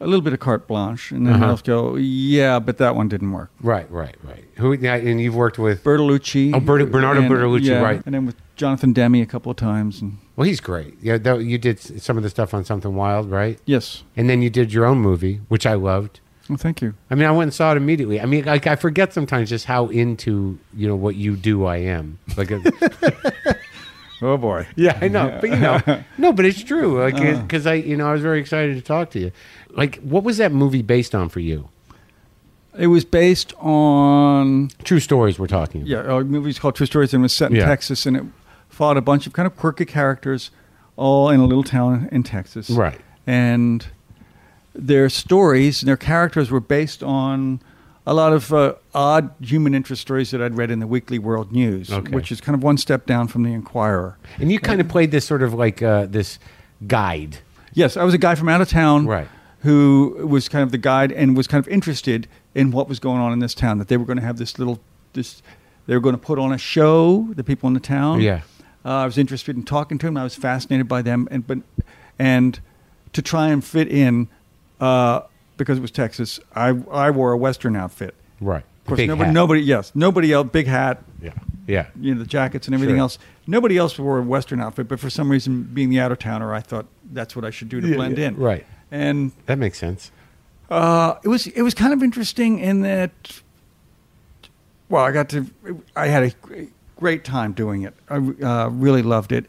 a 0.00 0.04
little 0.06 0.20
bit 0.20 0.32
of 0.32 0.40
carte 0.40 0.66
blanche, 0.66 1.10
and 1.10 1.26
then 1.26 1.34
Uh-huh. 1.34 1.46
they'll 1.62 1.92
go, 1.92 1.96
"Yeah, 1.96 2.58
but 2.58 2.78
that 2.78 2.94
one 2.96 3.08
didn't 3.08 3.32
work." 3.32 3.50
right 3.62 3.90
right 3.90 4.14
right 4.22 4.44
who 4.56 4.72
yeah, 4.74 4.96
and 4.96 5.20
you've 5.20 5.34
worked 5.34 5.58
with 5.58 5.82
Bertolucci. 5.84 6.52
Oh, 6.54 6.60
Bert- 6.60 6.90
Bernardo 6.90 7.20
and- 7.22 7.30
Bertolucci, 7.30 7.64
yeah, 7.64 7.80
right. 7.80 8.02
And 8.06 8.14
then 8.14 8.26
with 8.26 8.36
Jonathan 8.56 8.92
Demme 8.92 9.16
a 9.22 9.26
couple 9.26 9.50
of 9.50 9.56
times, 9.56 10.00
and 10.02 10.18
Well, 10.36 10.46
he's 10.46 10.60
great. 10.60 10.98
Yeah, 11.02 11.16
that, 11.18 11.40
you 11.44 11.56
did 11.58 11.78
some 11.80 12.16
of 12.18 12.22
the 12.22 12.28
stuff 12.30 12.52
on 12.54 12.64
Something 12.64 12.94
Wild, 12.94 13.30
right? 13.30 13.58
yes, 13.64 14.02
And 14.16 14.28
then 14.28 14.42
you 14.42 14.50
did 14.50 14.72
your 14.72 14.84
own 14.84 14.98
movie, 14.98 15.40
which 15.48 15.66
I 15.66 15.74
loved. 15.74 16.20
well, 16.48 16.56
thank 16.58 16.80
you. 16.82 16.92
I 17.10 17.14
mean, 17.16 17.26
I 17.26 17.30
went 17.32 17.48
and 17.48 17.54
saw 17.54 17.72
it 17.72 17.76
immediately. 17.76 18.20
I 18.20 18.26
mean, 18.26 18.44
like 18.44 18.66
I 18.66 18.76
forget 18.76 19.12
sometimes 19.12 19.48
just 19.48 19.64
how 19.64 19.86
into 19.88 20.58
you 20.76 20.86
know 20.88 20.94
what 20.96 21.16
you 21.16 21.36
do 21.36 21.64
I 21.64 21.78
am. 21.78 22.18
Like, 22.36 22.50
a, 22.56 22.60
Oh 24.22 24.36
boy. 24.38 24.66
yeah, 24.76 24.98
I 25.00 25.08
know, 25.08 25.36
but 25.40 25.50
you 25.50 25.56
know, 25.56 25.80
no, 26.18 26.32
but 26.32 26.44
it's 26.44 26.62
true. 26.62 27.00
Like, 27.02 27.14
uh. 27.16 27.40
because 27.42 27.66
I, 27.66 27.74
you 27.74 27.96
know, 27.96 28.08
I 28.08 28.12
was 28.12 28.22
very 28.22 28.40
excited 28.40 28.74
to 28.76 28.82
talk 28.82 29.10
to 29.10 29.18
you. 29.20 29.30
Like, 29.70 29.96
what 29.96 30.24
was 30.24 30.38
that 30.38 30.52
movie 30.52 30.82
based 30.82 31.14
on 31.14 31.28
for 31.28 31.40
you? 31.40 31.68
It 32.78 32.86
was 32.88 33.04
based 33.04 33.54
on 33.58 34.68
True 34.84 35.00
stories 35.00 35.38
we're 35.38 35.46
talking. 35.46 35.82
About. 35.82 36.06
yeah, 36.06 36.16
a 36.18 36.24
movie's 36.24 36.58
called 36.58 36.74
True 36.76 36.86
Stories, 36.86 37.14
and 37.14 37.22
it 37.22 37.24
was 37.24 37.32
set 37.32 37.50
in 37.50 37.56
Yeah. 37.56 37.66
Texas, 37.66 38.04
and 38.06 38.16
it 38.16 38.24
followed 38.68 38.96
a 38.98 39.02
bunch 39.02 39.26
of 39.26 39.32
kind 39.32 39.46
of 39.46 39.56
quirky 39.56 39.84
characters, 39.86 40.50
all 40.96 41.30
in 41.30 41.40
a 41.40 41.46
little 41.46 41.62
town 41.64 42.08
in 42.12 42.22
Texas, 42.22 42.68
Right. 42.70 43.00
And 43.26 43.86
their 44.74 45.08
stories 45.08 45.80
and 45.82 45.88
their 45.88 45.96
characters 45.96 46.50
were 46.50 46.60
based 46.60 47.02
on 47.02 47.60
a 48.06 48.14
lot 48.14 48.32
of 48.32 48.52
uh, 48.52 48.74
odd 48.94 49.30
human 49.40 49.74
interest 49.74 50.02
stories 50.02 50.30
that 50.30 50.40
I'd 50.40 50.56
read 50.56 50.70
in 50.70 50.78
the 50.78 50.86
Weekly 50.86 51.18
World 51.18 51.50
News, 51.52 51.90
Okay. 51.92 52.12
which 52.14 52.30
is 52.30 52.40
kind 52.40 52.54
of 52.54 52.62
one 52.62 52.76
step 52.78 53.04
down 53.06 53.26
from 53.28 53.42
the 53.42 53.52
Inquirer. 53.52 54.16
And 54.38 54.52
you 54.52 54.60
kind 54.60 54.80
of 54.80 54.88
played 54.88 55.10
this 55.10 55.24
sort 55.24 55.42
of 55.42 55.52
like 55.54 55.82
uh, 55.82 56.06
this 56.06 56.38
guide. 56.86 57.38
Yes, 57.72 57.96
I 57.96 58.04
was 58.04 58.14
a 58.14 58.18
guy 58.18 58.34
from 58.36 58.48
out 58.48 58.60
of 58.60 58.68
town, 58.68 59.06
Right. 59.06 59.28
Who 59.60 60.24
was 60.28 60.48
kind 60.48 60.62
of 60.62 60.70
the 60.70 60.78
guide 60.78 61.10
and 61.10 61.36
was 61.36 61.48
kind 61.48 61.58
of 61.64 61.66
interested 61.72 62.28
in 62.54 62.70
what 62.70 62.88
was 62.88 63.00
going 63.00 63.20
on 63.20 63.32
in 63.32 63.40
this 63.40 63.52
town. 63.54 63.78
That 63.78 63.88
they 63.88 63.96
were 63.96 64.04
going 64.04 64.18
to 64.18 64.24
have 64.24 64.36
this 64.38 64.58
little, 64.60 64.78
this, 65.14 65.42
they 65.86 65.94
were 65.94 66.00
going 66.00 66.14
to 66.14 66.20
put 66.20 66.38
on 66.38 66.52
a 66.52 66.58
show. 66.58 67.26
The 67.34 67.42
people 67.42 67.66
in 67.66 67.74
the 67.74 67.80
town. 67.80 68.20
Yeah. 68.20 68.42
Uh, 68.84 68.90
I 68.98 69.04
was 69.06 69.18
interested 69.18 69.56
in 69.56 69.64
talking 69.64 69.98
to 69.98 70.06
them. 70.06 70.16
I 70.16 70.22
was 70.22 70.36
fascinated 70.36 70.86
by 70.86 71.02
them, 71.02 71.26
and 71.32 71.44
but, 71.44 71.58
and 72.18 72.60
to 73.12 73.20
try 73.22 73.48
and 73.48 73.64
fit 73.64 73.88
in, 73.88 74.28
uh, 74.80 75.22
because 75.56 75.78
it 75.78 75.82
was 75.82 75.90
Texas. 75.90 76.40
I 76.54 76.68
I 76.90 77.10
wore 77.10 77.32
a 77.32 77.36
Western 77.36 77.76
outfit. 77.76 78.14
Right. 78.40 78.64
Of 78.82 78.88
course, 78.88 78.98
Big 78.98 79.08
nobody, 79.08 79.26
hat. 79.26 79.34
nobody, 79.34 79.60
yes, 79.62 79.92
nobody 79.96 80.32
else, 80.32 80.48
big 80.52 80.66
hat, 80.68 81.02
Yeah. 81.20 81.32
Yeah. 81.66 81.86
you 82.00 82.14
know, 82.14 82.20
the 82.20 82.26
jackets 82.26 82.68
and 82.68 82.74
everything 82.74 82.94
Sure. 82.96 83.00
else. 83.00 83.18
Nobody 83.48 83.76
else 83.76 83.98
wore 83.98 84.18
a 84.18 84.22
Western 84.22 84.60
outfit, 84.60 84.86
but 84.86 85.00
for 85.00 85.10
some 85.10 85.28
reason, 85.28 85.64
being 85.64 85.88
the 85.90 85.98
out 85.98 86.12
of 86.12 86.20
towner, 86.20 86.54
I 86.54 86.60
thought 86.60 86.86
that's 87.12 87.34
what 87.34 87.44
I 87.44 87.50
should 87.50 87.68
do 87.68 87.80
to 87.80 87.94
blend 87.94 88.16
yeah, 88.18 88.28
in. 88.28 88.36
right. 88.36 88.64
And 88.92 89.32
That 89.46 89.58
makes 89.58 89.78
sense. 89.78 90.12
uh, 90.70 91.14
it 91.24 91.28
was 91.28 91.46
it 91.48 91.62
was 91.62 91.74
kind 91.74 91.92
of 91.92 92.02
interesting 92.02 92.58
in 92.60 92.82
that. 92.82 93.10
Well, 94.88 95.04
I 95.04 95.10
got 95.10 95.28
to. 95.30 95.46
I 95.96 96.06
had 96.06 96.22
a 96.22 96.30
great- 96.42 96.72
great 96.96 97.24
time 97.24 97.52
doing 97.52 97.82
it. 97.82 97.94
I 98.08 98.16
uh, 98.16 98.68
really 98.70 99.02
loved 99.02 99.32
it, 99.32 99.46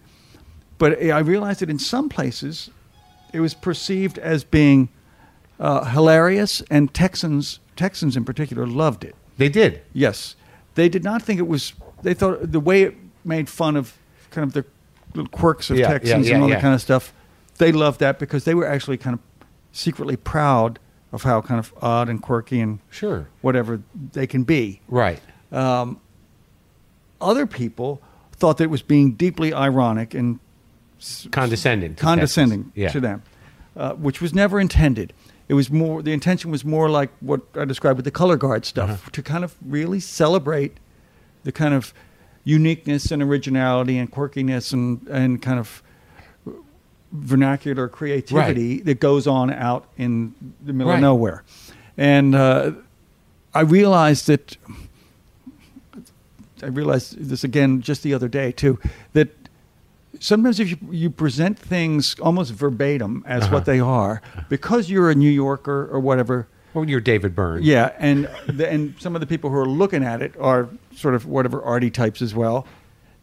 but 0.80 1.02
I 1.02 1.20
realized 1.20 1.60
that 1.62 1.70
in 1.70 1.80
some 1.80 2.10
places, 2.10 2.70
it 3.34 3.40
was 3.40 3.54
perceived 3.54 4.18
as 4.18 4.44
being 4.44 4.90
uh, 5.60 5.86
hilarious, 5.86 6.62
and 6.70 6.94
Texans 6.94 7.60
Texans 7.76 8.18
in 8.18 8.26
particular 8.26 8.66
loved 8.68 9.04
it. 9.04 9.16
They 9.38 9.50
did. 9.50 9.82
Yes, 9.94 10.36
they 10.76 10.90
did 10.90 11.04
not 11.04 11.22
think 11.22 11.40
it 11.40 11.48
was. 11.48 11.74
They 12.04 12.14
thought 12.14 12.52
the 12.52 12.60
way 12.60 12.84
it 12.84 12.96
made 13.26 13.50
fun 13.50 13.76
of 13.76 13.98
kind 14.32 14.44
of 14.48 14.54
the 14.54 14.66
little 15.14 15.30
quirks 15.30 15.70
of 15.70 15.78
Yeah, 15.78 15.88
yeah, 15.88 15.94
Texans 15.94 16.28
yeah, 16.28 16.34
and 16.36 16.44
all 16.44 16.50
yeah. 16.50 16.56
that 16.56 16.62
kind 16.62 16.74
of 16.74 16.82
stuff. 16.82 17.14
They 17.58 17.72
loved 17.72 18.00
that 18.00 18.20
because 18.20 18.44
they 18.44 18.54
were 18.54 18.68
actually 18.68 18.98
kind 18.98 19.14
of 19.16 19.20
secretly 19.72 20.16
proud 20.16 20.80
of 21.12 21.24
how 21.24 21.42
kind 21.42 21.60
of 21.60 21.74
odd 21.82 22.10
and 22.10 22.22
quirky 22.22 22.60
and 22.60 22.80
Sure. 22.92 23.28
whatever 23.42 23.82
they 24.14 24.28
can 24.28 24.44
be. 24.44 24.82
Right. 24.88 25.20
Um, 25.52 26.00
other 27.22 27.46
people 27.48 28.02
thought 28.34 28.58
that 28.58 28.66
it 28.66 28.70
was 28.70 28.82
being 28.84 29.14
deeply 29.14 29.54
ironic 29.54 30.14
and 30.14 30.40
s- 31.00 31.28
Condescending. 31.32 31.96
to 31.96 32.02
condescending. 32.04 32.72
Yeah. 32.76 32.90
to 32.90 33.00
them, 33.00 33.24
uh, 33.76 33.94
which 33.94 34.22
was 34.22 34.34
never 34.34 34.60
intended. 34.60 35.14
It 35.50 35.54
was 35.54 35.72
more 35.72 36.02
the 36.04 36.12
intention 36.12 36.52
was 36.52 36.66
more 36.66 36.90
like 36.90 37.10
what 37.22 37.42
I 37.56 37.66
described 37.66 37.98
with 37.98 38.06
the 38.06 38.12
color 38.12 38.36
guard 38.38 38.66
stuff 38.66 38.90
Uh-huh. 38.90 39.10
to 39.14 39.22
kind 39.24 39.44
of 39.44 39.56
really 39.66 40.00
celebrate 40.00 40.78
the 41.44 41.52
kind 41.52 41.74
of 41.74 41.94
uniqueness 42.44 43.12
and 43.12 43.22
originality 43.24 43.98
and 43.98 44.12
quirkiness 44.12 44.74
and 44.74 45.08
and 45.08 45.42
kind 45.42 45.60
of 45.60 45.82
vernacular 47.14 47.88
creativity 47.88 48.82
that 48.82 49.00
goes 49.00 49.28
on 49.28 49.52
out 49.54 49.86
in 49.98 50.34
the 50.66 50.74
middle 50.74 50.92
Right. 50.92 50.98
of 50.98 51.02
nowhere. 51.02 51.44
And 51.98 52.36
uh, 52.36 52.72
I 53.54 53.62
realized 53.62 54.28
that 54.28 54.58
I 56.62 56.68
realized 56.68 57.18
this 57.30 57.44
again 57.44 57.82
just 57.82 58.04
the 58.04 58.14
other 58.14 58.28
day 58.28 58.52
too 58.52 58.80
that 59.14 59.30
sometimes 60.20 60.60
if 60.60 60.70
you, 60.72 60.78
you 60.92 61.10
present 61.10 61.58
things 61.58 62.16
almost 62.20 62.54
verbatim 62.54 63.24
as 63.28 63.44
Uh-huh. 63.44 63.54
what 63.56 63.66
they 63.66 63.80
are 63.80 64.22
because 64.50 64.90
you're 64.90 65.10
a 65.10 65.16
New 65.16 65.30
Yorker 65.30 65.88
or 65.92 66.00
whatever 66.00 66.48
Well, 66.74 66.88
you're 66.90 67.00
David 67.02 67.36
Byrne. 67.36 67.64
yeah 67.64 67.92
and 68.00 68.30
the, 68.48 68.70
and 68.70 68.94
some 69.00 69.16
of 69.16 69.22
the 69.22 69.28
people 69.28 69.50
who 69.50 69.58
are 69.58 69.66
looking 69.66 70.04
at 70.04 70.22
it 70.22 70.34
are 70.40 70.70
sort 70.96 71.16
of 71.16 71.26
whatever 71.26 71.62
arty 71.62 71.90
types 71.90 72.22
as 72.22 72.34
well 72.36 72.66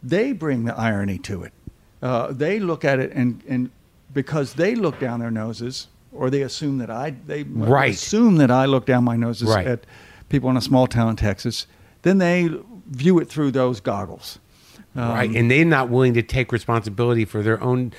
they 0.03 0.31
bring 0.33 0.65
the 0.65 0.75
irony 0.77 1.17
to 1.19 1.43
it 1.43 1.53
uh, 2.01 2.31
they 2.31 2.59
look 2.59 2.83
at 2.85 2.99
it 2.99 3.11
and 3.13 3.41
and 3.47 3.69
because 4.13 4.53
they 4.53 4.75
look 4.75 4.99
down 4.99 5.19
their 5.19 5.31
noses 5.31 5.87
or 6.11 6.29
they 6.29 6.41
assume 6.41 6.77
that 6.77 6.89
I 6.89 7.15
they 7.27 7.43
Right. 7.43 7.93
assume 7.93 8.37
that 8.37 8.51
I 8.51 8.65
look 8.65 8.85
down 8.85 9.03
my 9.03 9.15
noses 9.17 9.49
Right. 9.49 9.67
at 9.67 9.85
people 10.29 10.49
in 10.49 10.57
a 10.57 10.61
small 10.61 10.87
town 10.87 11.09
in 11.09 11.15
Texas 11.15 11.67
then 12.03 12.17
they 12.19 12.49
view 12.87 13.19
it 13.19 13.27
through 13.27 13.51
those 13.51 13.79
goggles 13.81 14.39
Um, 14.95 15.09
right. 15.09 15.29
And 15.35 15.51
they're 15.51 15.65
not 15.65 15.89
willing 15.89 16.13
to 16.13 16.21
take 16.23 16.51
responsibility 16.51 17.25
for 17.25 17.43
their 17.43 17.61
own 17.61 17.91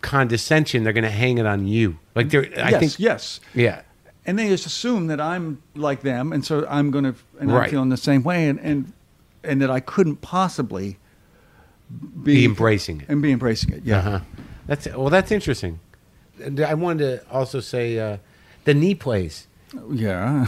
condescension. 0.00 0.84
They're 0.84 0.92
going 0.92 1.04
to 1.04 1.10
hang 1.10 1.38
it 1.38 1.46
on 1.46 1.66
you. 1.66 1.98
Like 2.14 2.30
they're. 2.30 2.44
I 2.56 2.70
yes, 2.70 2.80
think. 2.80 2.98
yes. 2.98 3.40
Yeah. 3.54 3.82
And 4.26 4.38
they 4.38 4.48
just 4.48 4.66
assume 4.66 5.06
that 5.08 5.20
I'm 5.20 5.62
like 5.74 6.02
them, 6.02 6.32
and 6.32 6.44
so 6.44 6.66
I'm 6.68 6.90
going 6.90 7.04
to, 7.04 7.14
and 7.40 7.50
Right. 7.52 7.64
I'm 7.64 7.70
feeling 7.70 7.88
the 7.88 7.96
same 7.96 8.22
way, 8.22 8.48
and, 8.48 8.60
and 8.60 8.92
and 9.42 9.60
that 9.62 9.70
I 9.70 9.80
couldn't 9.80 10.16
possibly 10.20 10.98
Be 12.22 12.44
embracing 12.44 13.00
it. 13.00 13.08
and 13.08 13.22
be 13.22 13.32
embracing 13.32 13.72
it. 13.72 13.82
Yeah. 13.84 13.98
Uh-huh. 13.98 14.20
That's 14.66 14.86
well. 14.88 15.10
That's 15.10 15.30
interesting. 15.32 15.80
And 16.42 16.60
I 16.60 16.74
wanted 16.74 17.20
to 17.20 17.30
also 17.30 17.60
say 17.60 17.98
uh, 17.98 18.18
the 18.64 18.74
knee 18.74 18.94
plays. 18.94 19.46
Yeah. 19.90 20.46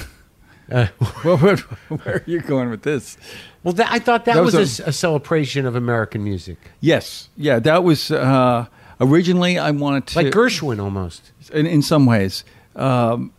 Uh, 0.71 0.87
well, 1.25 1.39
where, 1.39 1.57
where 1.57 2.15
are 2.17 2.23
you 2.27 2.41
going 2.41 2.71
with 2.71 2.83
this? 2.83 3.17
Well, 3.63 3.75
that, 3.75 3.91
I 3.91 3.99
thought 3.99 4.25
that, 4.25 4.35
That 4.35 4.45
was, 4.45 4.55
was 4.55 4.81
a, 4.81 4.85
a 4.85 4.93
celebration 4.93 5.67
of 5.67 5.77
American 5.77 6.25
music, 6.25 6.59
Yes. 6.81 7.29
Yeah. 7.37 7.59
That 7.59 7.85
was 7.85 8.11
uh, 8.11 8.67
originally 9.01 9.59
I 9.59 9.71
wanted 9.71 10.07
to 10.09 10.23
like 10.23 10.33
Gershwin 10.33 10.83
almost. 10.83 11.33
in, 11.53 11.67
in 11.67 11.83
some 11.83 12.07
ways. 12.07 12.45
Um, 12.75 13.33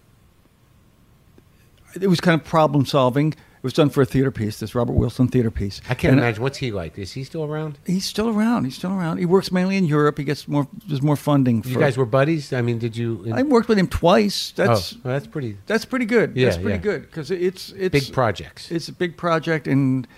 it 2.00 2.08
was 2.08 2.20
kind 2.20 2.40
of 2.40 2.46
problem 2.46 2.86
solving. 2.86 3.34
It 3.64 3.68
was 3.68 3.72
done 3.74 3.90
for 3.90 4.02
a 4.02 4.06
theater 4.06 4.30
piece, 4.30 4.60
this 4.60 4.76
Robert 4.76 4.92
Wilson 4.92 5.30
theater 5.30 5.50
piece. 5.50 5.80
I 5.90 5.94
can't 5.94 6.12
And 6.12 6.20
imagine 6.20 6.44
what's 6.44 6.58
he 6.58 6.70
like. 6.74 7.00
Is 7.00 7.14
he 7.14 7.24
still 7.24 7.46
around? 7.46 7.78
He's 7.88 8.04
still 8.04 8.28
around. 8.28 8.66
He's 8.66 8.76
still 8.76 8.92
around. 8.92 9.20
He 9.20 9.26
works 9.26 9.54
mainly 9.54 9.78
in 9.78 9.86
Europe. 9.86 10.18
He 10.18 10.26
gets 10.26 10.50
more. 10.50 10.68
There's 10.86 11.02
more 11.02 11.16
funding. 11.16 11.62
For, 11.62 11.70
You 11.70 11.80
guys 11.80 11.96
were 11.96 12.06
buddies. 12.06 12.52
I 12.52 12.62
mean, 12.62 12.78
did 12.78 12.98
you? 12.98 13.26
I 13.34 13.42
worked 13.44 13.70
with 13.70 13.80
him 13.80 13.88
twice. 13.88 14.52
That's 14.52 14.92
oh, 14.94 14.98
well, 15.06 15.14
that's 15.14 15.28
pretty 15.28 15.58
that's 15.66 15.86
pretty 15.86 16.04
good. 16.04 16.36
Yeah, 16.36 16.48
that's 16.50 16.58
pretty 16.58 16.72
yeah. 16.72 16.78
good 16.92 17.02
because 17.04 17.32
it's 17.32 17.72
it's 17.78 17.94
big 18.06 18.14
projects. 18.14 18.70
It's 18.70 18.90
a 18.90 18.92
big 18.92 19.16
project, 19.16 19.66
and 19.66 20.10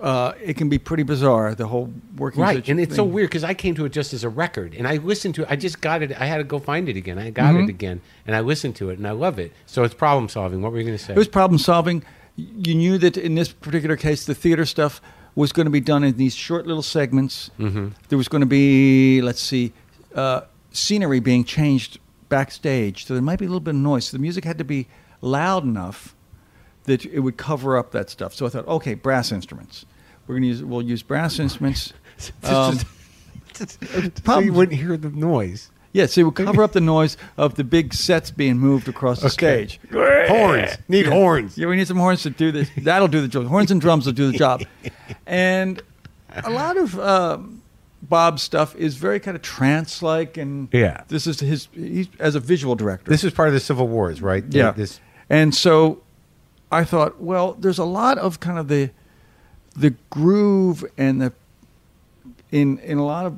uh, 0.00 0.32
it 0.42 0.56
can 0.56 0.68
be 0.68 0.78
pretty 0.78 1.04
bizarre. 1.04 1.54
The 1.54 1.68
whole 1.68 1.92
working 2.16 2.42
Right, 2.42 2.68
and 2.68 2.80
it's 2.80 2.96
so 2.96 3.04
weird 3.04 3.30
because 3.30 3.44
I 3.44 3.54
came 3.54 3.76
to 3.76 3.84
it 3.84 3.92
just 3.92 4.12
as 4.12 4.24
a 4.24 4.28
record, 4.28 4.74
and 4.74 4.88
I 4.88 4.96
listened 4.96 5.36
to 5.36 5.42
it. 5.42 5.48
I 5.48 5.54
just 5.54 5.80
got 5.80 6.02
it. 6.02 6.20
I 6.20 6.26
had 6.26 6.38
to 6.38 6.44
go 6.44 6.58
find 6.58 6.88
it 6.88 6.96
again. 6.96 7.16
I 7.16 7.30
got 7.30 7.54
Mm-hmm. 7.54 7.64
it 7.64 7.70
again, 7.70 8.00
and 8.26 8.34
I 8.34 8.40
listened 8.40 8.74
to 8.76 8.90
it, 8.90 8.98
and 8.98 9.06
I 9.06 9.12
love 9.12 9.38
it. 9.38 9.52
So 9.66 9.84
it's 9.84 9.94
problem 9.94 10.28
solving. 10.28 10.62
What 10.62 10.72
were 10.72 10.78
you 10.78 10.84
going 10.84 10.98
to 10.98 11.04
say? 11.04 11.12
It 11.12 11.18
was 11.18 11.28
problem 11.28 11.58
solving. 11.58 12.02
You 12.36 12.74
knew 12.74 12.98
that 12.98 13.16
in 13.16 13.34
this 13.34 13.52
particular 13.52 13.96
case, 13.96 14.24
the 14.24 14.34
theater 14.34 14.64
stuff 14.64 15.00
was 15.34 15.52
going 15.52 15.66
to 15.66 15.70
be 15.70 15.80
done 15.80 16.04
in 16.04 16.16
these 16.16 16.34
short 16.34 16.66
little 16.66 16.82
segments. 16.82 17.50
Mm-hmm. 17.58 17.88
There 18.08 18.18
was 18.18 18.28
going 18.28 18.40
to 18.40 18.46
be, 18.46 19.20
let's 19.22 19.40
see, 19.40 19.72
uh, 20.14 20.42
scenery 20.70 21.20
being 21.20 21.44
changed 21.44 21.98
backstage, 22.28 23.06
so 23.06 23.14
there 23.14 23.22
might 23.22 23.38
be 23.38 23.44
a 23.44 23.48
little 23.48 23.60
bit 23.60 23.74
of 23.74 23.80
noise. 23.80 24.06
So 24.06 24.16
the 24.16 24.22
music 24.22 24.44
had 24.44 24.58
to 24.58 24.64
be 24.64 24.88
loud 25.20 25.64
enough 25.64 26.14
that 26.84 27.04
it 27.04 27.20
would 27.20 27.36
cover 27.36 27.76
up 27.76 27.92
that 27.92 28.10
stuff. 28.10 28.34
So 28.34 28.46
I 28.46 28.48
thought, 28.48 28.66
okay, 28.66 28.94
brass 28.94 29.32
instruments. 29.32 29.86
We're 30.26 30.36
going 30.36 30.42
to 30.42 30.48
use 30.48 30.62
we'll 30.62 30.82
use 30.82 31.02
brass 31.02 31.38
instruments. 31.38 31.92
Um, 32.44 32.78
so 34.24 34.38
you 34.38 34.52
wouldn't 34.52 34.78
hear 34.78 34.96
the 34.96 35.10
noise. 35.10 35.71
Yes, 35.92 36.16
it 36.16 36.22
would 36.22 36.34
cover 36.34 36.62
up 36.62 36.72
the 36.72 36.80
noise 36.80 37.16
of 37.36 37.54
the 37.56 37.64
big 37.64 37.92
sets 37.92 38.30
being 38.30 38.56
moved 38.58 38.88
across 38.88 39.20
the 39.20 39.26
Okay. 39.26 39.66
stage. 39.66 39.80
Horns. 40.28 40.70
Need 40.88 41.06
horns. 41.06 41.58
Yeah, 41.58 41.66
we 41.66 41.76
need 41.76 41.86
some 41.86 41.98
horns 41.98 42.22
to 42.22 42.30
do 42.30 42.50
this. 42.50 42.70
That'll 42.78 43.08
do 43.08 43.20
the 43.20 43.28
job. 43.28 43.46
Horns 43.46 43.70
and 43.70 43.80
drums 43.80 44.06
will 44.06 44.12
do 44.14 44.30
the 44.32 44.38
job. 44.38 44.62
And 45.26 45.82
a 46.44 46.50
lot 46.50 46.76
of 46.78 46.98
um, 46.98 47.62
Bob's 48.02 48.42
stuff 48.42 48.74
is 48.76 48.96
very 48.96 49.20
kind 49.20 49.36
of 49.36 49.42
trance-like, 49.42 50.36
and 50.38 50.68
Yeah. 50.72 51.02
this 51.08 51.26
is 51.26 51.40
his. 51.40 51.68
He's 51.74 52.08
as 52.18 52.34
a 52.34 52.40
visual 52.40 52.74
director. 52.74 53.10
This 53.10 53.22
is 53.24 53.32
part 53.32 53.48
of 53.48 53.54
the 53.54 53.60
Civil 53.60 53.88
Wars, 53.88 54.20
right? 54.22 54.42
yeah. 54.48 54.72
This. 54.72 55.00
and 55.28 55.54
so 55.54 56.00
I 56.70 56.84
thought, 56.84 57.20
well, 57.20 57.52
there's 57.60 57.78
a 57.78 57.84
lot 57.84 58.16
of 58.18 58.40
kind 58.40 58.58
of 58.58 58.68
the 58.68 58.90
the 59.76 59.94
groove 60.10 60.84
and 60.98 61.20
the 61.20 61.32
in 62.50 62.78
in 62.78 62.98
a 62.98 63.04
lot 63.04 63.26
of 63.26 63.36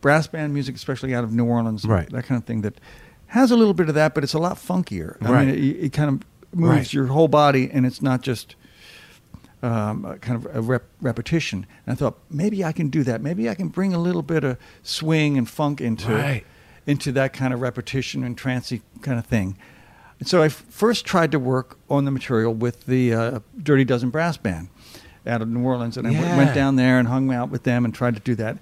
brass 0.00 0.26
band 0.26 0.52
music, 0.54 0.74
especially 0.74 1.14
out 1.14 1.24
of 1.24 1.32
New 1.32 1.44
Orleans, 1.44 1.84
Right. 1.84 2.08
that 2.10 2.24
kind 2.26 2.40
of 2.40 2.46
thing 2.46 2.62
that 2.62 2.80
has 3.28 3.50
a 3.50 3.56
little 3.56 3.74
bit 3.74 3.88
of 3.88 3.94
that, 3.96 4.14
but 4.14 4.22
it's 4.24 4.34
a 4.34 4.38
lot 4.38 4.56
funkier. 4.56 5.16
I 5.20 5.30
Right. 5.32 5.46
mean, 5.48 5.54
it, 5.56 5.84
it 5.86 5.92
kind 5.92 6.08
of 6.08 6.58
moves 6.58 6.70
Right. 6.76 6.92
your 6.92 7.06
whole 7.06 7.28
body, 7.28 7.70
and 7.72 7.84
it's 7.86 8.00
not 8.02 8.22
just 8.22 8.54
um, 9.62 10.04
a 10.04 10.18
kind 10.18 10.36
of 10.44 10.54
a 10.54 10.60
rep- 10.60 10.84
repetition. 11.00 11.66
And 11.86 11.92
I 11.92 11.96
thought 11.96 12.18
maybe 12.30 12.62
I 12.62 12.72
can 12.72 12.88
do 12.88 13.02
that. 13.04 13.22
Maybe 13.22 13.48
I 13.48 13.54
can 13.54 13.68
bring 13.68 13.94
a 13.94 13.98
little 13.98 14.22
bit 14.22 14.44
of 14.44 14.58
swing 14.82 15.38
and 15.38 15.48
funk 15.48 15.80
into 15.80 16.12
Right. 16.14 16.44
into 16.86 17.10
that 17.12 17.32
kind 17.32 17.52
of 17.54 17.60
repetition 17.62 18.22
and 18.22 18.36
trancy 18.36 18.82
kind 19.00 19.18
of 19.18 19.24
thing. 19.26 19.56
And 20.20 20.28
so 20.28 20.42
I 20.42 20.46
f- 20.46 20.64
first 20.68 21.04
tried 21.06 21.32
to 21.32 21.38
work 21.38 21.78
on 21.90 22.04
the 22.04 22.10
material 22.10 22.54
with 22.54 22.86
the 22.86 23.12
uh, 23.14 23.38
Dirty 23.60 23.84
Dozen 23.84 24.10
Brass 24.10 24.36
Band 24.36 24.68
out 25.26 25.42
of 25.42 25.48
New 25.48 25.64
Orleans, 25.64 25.96
and 25.96 26.06
I 26.06 26.12
w- 26.12 26.36
went 26.36 26.54
down 26.54 26.76
there 26.76 26.98
and 26.98 27.08
hung 27.08 27.32
out 27.32 27.50
with 27.50 27.64
them 27.64 27.84
and 27.84 27.92
tried 27.94 28.14
to 28.14 28.20
do 28.20 28.34
that. 28.36 28.58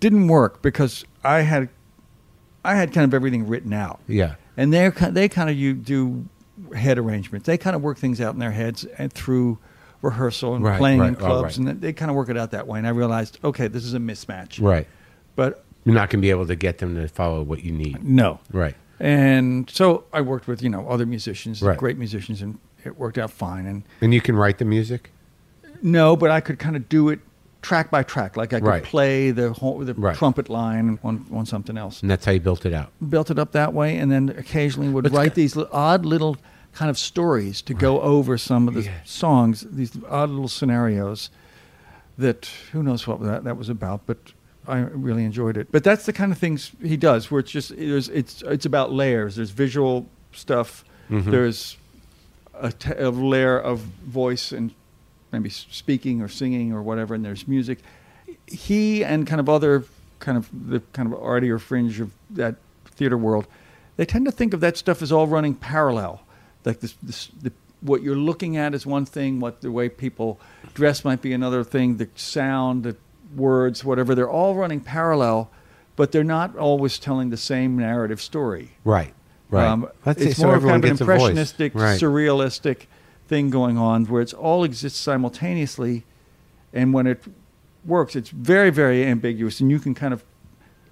Didn't 0.00 0.28
work 0.28 0.62
because 0.62 1.04
I 1.24 1.40
had 1.40 1.68
I 2.64 2.74
had 2.74 2.92
kind 2.92 3.04
of 3.04 3.14
everything 3.14 3.46
written 3.48 3.72
out, 3.72 4.00
Yeah. 4.06 4.34
and 4.56 4.72
they 4.72 4.88
they 5.10 5.28
kind 5.28 5.48
of 5.50 5.56
you 5.56 5.74
do 5.74 6.26
head 6.74 6.98
arrangements. 6.98 7.46
They 7.46 7.56
kind 7.58 7.74
of 7.76 7.82
work 7.82 7.98
things 7.98 8.20
out 8.20 8.34
in 8.34 8.40
their 8.40 8.50
heads 8.50 8.84
and 8.98 9.12
through 9.12 9.58
rehearsal 10.02 10.54
and 10.54 10.64
Right, 10.64 10.78
playing 10.78 11.00
right, 11.00 11.08
in 11.08 11.16
oh, 11.16 11.18
clubs, 11.18 11.58
right. 11.58 11.68
and 11.68 11.80
they 11.80 11.92
kind 11.92 12.10
of 12.10 12.16
work 12.16 12.28
it 12.28 12.36
out 12.36 12.50
that 12.52 12.66
way. 12.66 12.78
And 12.78 12.86
I 12.86 12.90
realized, 12.90 13.38
okay, 13.42 13.66
this 13.68 13.84
is 13.84 13.94
a 13.94 13.98
mismatch, 13.98 14.60
Right. 14.62 14.86
But 15.36 15.64
You're 15.84 15.94
not 15.94 16.10
going 16.10 16.20
to 16.20 16.26
be 16.26 16.30
able 16.30 16.46
to 16.46 16.56
get 16.56 16.78
them 16.78 16.94
to 16.96 17.08
follow 17.08 17.42
what 17.42 17.64
you 17.64 17.72
need. 17.72 18.02
no, 18.04 18.40
Right. 18.52 18.74
and 19.00 19.68
so 19.70 20.04
I 20.12 20.20
worked 20.20 20.46
with 20.48 20.62
you 20.62 20.68
know 20.68 20.86
other 20.88 21.06
musicians, 21.06 21.60
great 21.76 21.96
musicians, 21.98 22.42
and 22.42 22.58
it 22.84 22.98
worked 22.98 23.18
out 23.18 23.30
fine. 23.30 23.66
And 23.66 23.82
And 24.00 24.12
you 24.14 24.20
can 24.20 24.36
write 24.36 24.58
the 24.58 24.64
music. 24.64 25.10
no, 25.82 26.16
but 26.16 26.30
I 26.30 26.40
could 26.40 26.58
kind 26.58 26.76
of 26.76 26.88
do 26.88 27.08
it 27.08 27.20
track 27.62 27.90
by 27.90 28.02
track, 28.02 28.36
like 28.36 28.52
I 28.52 28.60
could 28.60 28.66
Right. 28.68 28.82
play 28.84 29.30
the 29.30 29.52
whole, 29.52 29.78
the 29.80 29.94
Right. 29.94 30.16
trumpet 30.16 30.48
line 30.48 30.98
on 31.02 31.26
on 31.32 31.44
something 31.46 31.76
else. 31.76 32.00
And 32.02 32.10
that's 32.10 32.24
how 32.24 32.32
you 32.32 32.40
built 32.40 32.64
it 32.66 32.72
out. 32.72 32.90
Built 33.10 33.30
it 33.30 33.38
up 33.38 33.52
that 33.52 33.74
way, 33.74 33.96
and 33.98 34.10
then 34.12 34.28
occasionally 34.30 34.88
would 34.88 35.04
Let's 35.04 35.16
write 35.16 35.30
go- 35.30 35.34
these 35.42 35.56
odd 35.72 36.06
little 36.06 36.36
kind 36.72 36.90
of 36.90 36.98
stories 36.98 37.60
to 37.62 37.74
go 37.74 38.00
over 38.00 38.38
some 38.38 38.68
of 38.68 38.74
the 38.74 38.88
songs, 39.04 39.66
these 39.70 39.92
odd 40.08 40.30
little 40.30 40.48
scenarios. 40.48 41.30
That 42.16 42.48
who 42.72 42.82
knows 42.82 43.06
what 43.06 43.22
that 43.22 43.44
that 43.44 43.56
was 43.56 43.68
about, 43.68 44.00
but 44.06 44.18
I 44.66 44.78
really 44.80 45.24
enjoyed 45.24 45.56
it. 45.56 45.68
But 45.70 45.84
that's 45.84 46.04
the 46.04 46.12
kind 46.12 46.32
of 46.32 46.38
things 46.38 46.72
he 46.82 46.96
does, 46.96 47.30
where 47.30 47.38
it's 47.40 47.50
just 47.50 47.76
there's 47.76 48.08
it's 48.08 48.42
it's 48.42 48.66
about 48.66 48.92
layers. 48.92 49.36
There's 49.36 49.50
visual 49.50 50.06
stuff. 50.32 50.84
Mhm. 51.10 51.30
There's 51.30 51.76
a, 52.60 52.72
t- 52.72 52.92
a 52.98 53.10
layer 53.10 53.56
of 53.58 53.78
voice 54.04 54.50
and 54.52 54.72
maybe 55.32 55.50
speaking 55.50 56.22
or 56.22 56.28
singing 56.28 56.72
or 56.72 56.82
whatever, 56.82 57.14
and 57.14 57.24
there's 57.24 57.46
music. 57.48 57.78
He 58.46 59.04
and 59.04 59.26
kind 59.26 59.40
of 59.40 59.48
other 59.48 59.84
kind 60.20 60.36
of 60.36 60.48
the 60.52 60.80
kind 60.92 61.12
of 61.12 61.20
arty 61.22 61.50
or 61.50 61.58
fringe 61.58 62.00
of 62.00 62.12
that 62.30 62.56
theater 62.86 63.16
world, 63.16 63.46
they 63.96 64.04
tend 64.04 64.24
to 64.26 64.32
think 64.32 64.54
of 64.54 64.60
that 64.60 64.76
stuff 64.76 65.02
as 65.02 65.12
all 65.12 65.26
running 65.26 65.54
parallel. 65.54 66.22
Like 66.64 66.80
this, 66.80 66.94
this 67.02 67.28
the, 67.40 67.52
what 67.80 68.02
you're 68.02 68.16
looking 68.16 68.56
at 68.56 68.74
is 68.74 68.84
one 68.84 69.06
thing, 69.06 69.40
what 69.40 69.60
the 69.60 69.70
way 69.70 69.88
people 69.88 70.40
dress 70.74 71.04
might 71.04 71.22
be 71.22 71.32
another 71.32 71.64
thing, 71.64 71.96
the 71.96 72.08
sound, 72.16 72.82
the 72.82 72.96
words, 73.36 73.84
whatever. 73.84 74.14
They're 74.14 74.30
all 74.30 74.54
running 74.54 74.80
parallel, 74.80 75.50
but 75.96 76.12
they're 76.12 76.24
not 76.24 76.56
always 76.56 76.98
telling 76.98 77.30
the 77.30 77.36
same 77.36 77.78
narrative 77.78 78.20
story. 78.20 78.72
Right. 78.84 79.14
Right. 79.50 79.66
Um, 79.66 79.88
it's 80.04 80.36
so 80.36 80.46
more 80.46 80.56
of 80.56 80.62
kind 80.62 80.84
of 80.84 80.90
an 80.90 80.96
impressionistic, 80.98 81.74
Right. 81.74 81.98
surrealistic 81.98 82.86
thing 83.28 83.50
going 83.50 83.78
on 83.78 84.06
where 84.06 84.22
it's 84.22 84.32
all 84.32 84.64
exists 84.64 84.98
simultaneously, 84.98 86.04
and 86.72 86.92
when 86.92 87.06
it 87.06 87.22
works, 87.84 88.16
it's 88.16 88.30
very, 88.30 88.70
very 88.70 89.04
ambiguous, 89.04 89.60
and 89.60 89.70
you 89.70 89.78
can 89.78 89.94
kind 89.94 90.12
of 90.12 90.24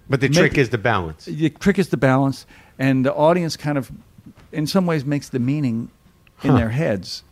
But 0.09 0.20
the 0.20 0.28
make 0.28 0.37
trick 0.39 0.53
it- 0.53 0.61
is 0.61 0.68
the 0.70 0.78
balance. 0.78 1.24
the 1.24 1.51
trick 1.51 1.78
is 1.78 1.89
the 1.89 1.97
balance, 1.97 2.47
and 2.78 3.05
the 3.05 3.12
audience 3.14 3.57
kind 3.57 3.76
of, 3.78 3.91
in 4.53 4.66
some 4.66 4.87
ways, 4.87 5.05
makes 5.05 5.28
the 5.28 5.39
meaning 5.41 5.91
in 6.43 6.55
their 6.55 6.68
heads. 6.70 7.22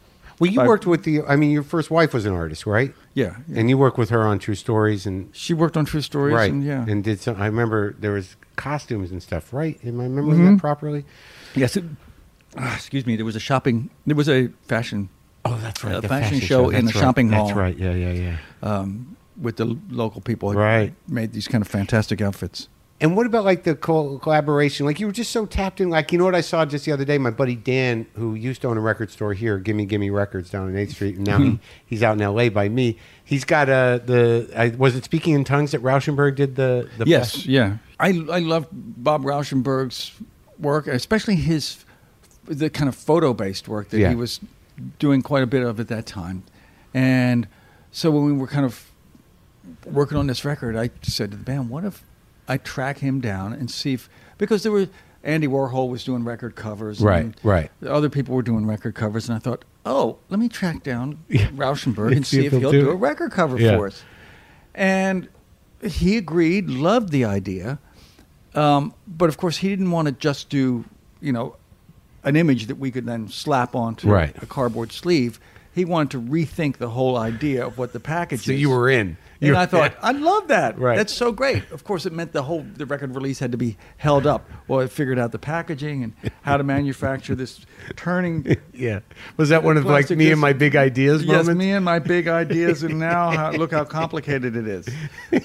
Well, 0.41 0.51
you 0.51 0.59
But- 0.59 0.67
worked 0.67 0.87
with 0.87 1.05
the. 1.05 1.23
I 1.23 1.37
mean, 1.37 1.53
your 1.53 1.63
first 1.63 1.91
wife 1.93 2.13
was 2.13 2.27
an 2.27 2.33
artist, 2.33 2.67
right? 2.67 2.93
Yeah, 3.15 3.37
yeah. 3.47 3.61
And 3.61 3.71
you 3.71 3.79
worked 3.79 3.99
with 3.99 4.11
her 4.11 4.23
on 4.23 4.41
True 4.41 4.57
Stories 4.57 5.07
and 5.07 5.29
she 5.33 5.55
worked 5.55 5.77
on 5.77 5.85
true 5.85 6.01
stories, 6.01 6.35
right, 6.35 6.51
and 6.51 6.65
yeah, 6.65 6.85
and 6.89 7.05
did 7.05 7.21
some. 7.21 7.37
I 7.41 7.47
remember 7.47 7.95
there 8.01 8.11
was 8.13 8.35
costumes 8.57 9.13
and 9.13 9.23
stuff, 9.23 9.53
right? 9.53 9.79
Am 9.85 10.01
I 10.01 10.05
remembering 10.05 10.41
Mhm. 10.41 10.55
that 10.57 10.61
properly? 10.61 11.05
yes. 11.55 11.77
It, 11.77 11.85
ah, 12.57 12.75
excuse 12.75 13.07
me. 13.07 13.17
There 13.17 13.25
was 13.25 13.37
a 13.37 13.41
shopping. 13.41 13.91
There 14.07 14.17
was 14.17 14.29
a 14.29 14.49
fashion 14.69 15.09
Oh, 15.47 15.59
that's 15.61 15.85
right, 15.85 15.97
A 15.97 16.01
the 16.01 16.09
fashion 16.09 16.31
fashion 16.31 16.41
show 16.41 16.65
show. 16.65 16.71
in 16.71 16.87
That's 16.87 16.97
a 16.97 16.99
right. 17.01 17.05
shopping 17.05 17.31
mall. 17.31 17.47
That's 17.49 17.57
right. 17.59 17.77
Yeah, 17.77 17.93
yeah, 17.93 18.13
yeah. 18.13 18.37
um, 18.63 19.17
with 19.39 19.57
the 19.57 19.77
local 19.91 20.21
people. 20.23 20.55
Right. 20.55 20.95
Made 21.07 21.33
these 21.33 21.49
kind 21.49 21.61
of 21.61 21.69
fantastic 21.69 22.23
outfits. 22.23 22.69
And 23.01 23.15
what 23.17 23.27
about 23.27 23.45
like 23.45 23.65
the 23.65 23.75
collaboration? 23.75 24.87
Like 24.87 25.01
you 25.01 25.07
were 25.07 25.13
just 25.13 25.33
so 25.33 25.45
tapped 25.45 25.81
in. 25.81 25.91
Like 25.91 26.13
you 26.13 26.19
know 26.19 26.25
what 26.25 26.35
I 26.35 26.41
saw 26.41 26.65
just 26.65 26.87
the 26.87 26.93
other 26.93 27.05
day. 27.05 27.19
My 27.19 27.31
buddy 27.31 27.57
Dan, 27.57 28.07
who 28.15 28.35
used 28.35 28.63
to 28.63 28.69
own 28.69 28.79
a 28.79 28.81
record 28.81 29.11
store 29.11 29.35
here, 29.35 29.59
Gimme 29.59 29.85
Gimme 29.85 30.11
Records 30.11 30.49
down 30.49 30.69
on 30.69 30.77
Eighth 30.77 30.93
Street, 30.93 31.17
and 31.17 31.27
now 31.27 31.39
he, 31.39 31.59
he's 31.85 32.03
out 32.03 32.15
in 32.15 32.23
L.A. 32.23 32.49
by 32.49 32.69
me. 32.69 32.97
He's 33.25 33.45
got 33.45 33.69
a 33.69 34.01
the. 34.03 34.51
I, 34.57 34.69
was 34.69 34.95
it 34.95 35.05
Speaking 35.05 35.35
in 35.35 35.45
Tongues 35.45 35.73
that 35.73 35.83
Rauschenberg 35.83 36.37
did 36.37 36.55
the? 36.57 36.89
the 36.97 37.05
yes, 37.07 37.33
fest- 37.33 37.47
yeah. 37.47 37.79
I 38.01 38.09
I 38.11 38.39
love 38.39 38.69
Bob 38.73 39.25
Rauschenberg's 39.25 40.13
work, 40.59 40.87
especially 40.87 41.35
his 41.35 41.84
the 42.47 42.71
kind 42.71 42.89
of 42.89 42.95
photo 42.95 43.33
based 43.35 43.69
work 43.69 43.89
that 43.91 43.99
Yeah. 43.99 44.11
he 44.11 44.15
was 44.15 44.41
doing 44.99 45.23
quite 45.23 45.43
a 45.43 45.47
bit 45.47 45.63
of 45.63 45.79
at 45.81 45.89
that 45.89 46.07
time. 46.07 46.43
And 46.93 47.47
so 47.93 48.11
when 48.11 48.25
we 48.25 48.33
were 48.33 48.47
kind 48.47 48.67
of 48.67 48.91
working 49.87 50.19
on 50.19 50.27
this 50.27 50.45
record, 50.45 50.77
I 50.77 50.91
said 51.03 51.31
to 51.31 51.37
the 51.37 51.43
band, 51.45 51.71
"What 51.71 51.85
if 51.85 52.03
I 52.49 52.57
track 52.59 52.99
him 52.99 53.21
down 53.21 53.53
and 53.53 53.71
see 53.71 53.95
if 53.95 54.09
because 54.39 54.63
there 54.63 54.73
were." 54.73 54.89
Andy 55.27 55.47
Warhol 55.49 55.89
was 55.89 56.05
doing 56.05 56.23
record 56.23 56.55
covers, 56.55 57.01
Right, 57.01 57.25
and 57.25 57.37
right. 57.43 57.71
Other 57.87 58.11
people 58.11 58.35
were 58.35 58.43
doing 58.43 58.67
record 58.67 58.95
covers, 58.95 59.27
and 59.27 59.35
I 59.35 59.39
thought, 59.39 59.65
oh, 59.87 60.19
let 60.29 60.39
me 60.39 60.51
track 60.51 60.83
down 60.83 61.17
Yeah. 61.31 61.49
Rauschenberg 61.49 62.15
and 62.15 62.27
see 62.33 62.45
if 62.45 62.53
he'll 62.53 62.71
do 62.71 62.91
a 62.91 62.95
record 62.95 63.33
cover 63.33 63.59
Yeah. 63.59 63.75
for 63.79 63.87
us. 63.87 64.03
And 64.75 65.29
he 65.83 66.19
agreed, 66.19 66.69
loved 66.69 67.09
the 67.11 67.25
idea. 67.25 67.79
Um, 68.55 68.93
but 69.09 69.31
of 69.31 69.39
course, 69.39 69.57
he 69.57 69.71
didn't 69.71 69.91
want 69.93 70.09
to 70.09 70.13
just 70.13 70.51
do, 70.51 70.85
you 71.23 71.33
know, 71.33 71.57
an 72.25 72.37
image 72.37 72.67
that 72.67 72.77
we 72.77 72.91
could 72.91 73.07
then 73.07 73.29
slap 73.29 73.75
onto 73.75 74.09
Right. 74.09 74.35
a 74.43 74.47
cardboard 74.47 74.93
sleeve. 74.93 75.39
He 75.75 75.85
wanted 75.85 76.11
to 76.13 76.21
rethink 76.21 76.77
the 76.77 76.91
whole 76.91 77.17
idea 77.17 77.67
of 77.67 77.79
what 77.79 77.93
the 77.93 77.99
package 77.99 78.45
So 78.47 78.53
is. 78.53 78.61
you 78.61 78.71
were 78.71 78.89
in. 78.89 79.17
And 79.41 79.49
You're- 79.49 79.59
I 79.59 79.67
thought, 79.67 79.93
I 80.03 80.13
love 80.13 80.47
that. 80.47 80.79
Right. 80.79 80.97
That's 80.97 81.13
so 81.13 81.33
great. 81.33 81.69
Of 81.73 81.83
course, 81.83 82.07
it 82.07 82.13
meant 82.13 82.31
the 82.33 82.45
whole 82.45 82.65
the 82.77 82.87
record 82.87 83.13
release 83.13 83.41
had 83.41 83.51
to 83.51 83.59
be 83.59 83.77
held 83.97 84.25
up. 84.25 84.49
Well, 84.69 84.79
I 84.81 84.87
figured 84.87 85.19
out 85.19 85.33
the 85.33 85.39
packaging 85.41 86.05
and 86.05 86.13
how 86.43 86.57
to 86.59 86.63
manufacture 86.63 87.35
this 87.35 87.61
turning. 87.97 88.57
yeah. 88.73 89.01
Was 89.37 89.49
that 89.49 89.65
one 89.65 89.77
of 89.77 89.85
like 89.85 90.09
me 90.11 90.31
and 90.31 90.41
my 90.41 90.53
big 90.53 90.77
ideas 90.77 91.25
Yes, 91.25 91.39
moments? 91.45 91.59
me 91.59 91.73
and 91.73 91.85
my 91.85 91.99
big 91.99 92.29
ideas, 92.29 92.85
and 92.85 93.01
now 93.01 93.33
how, 93.33 93.51
look 93.51 93.73
how 93.73 93.83
complicated 94.01 94.55
it 94.55 94.69
is. 94.69 94.89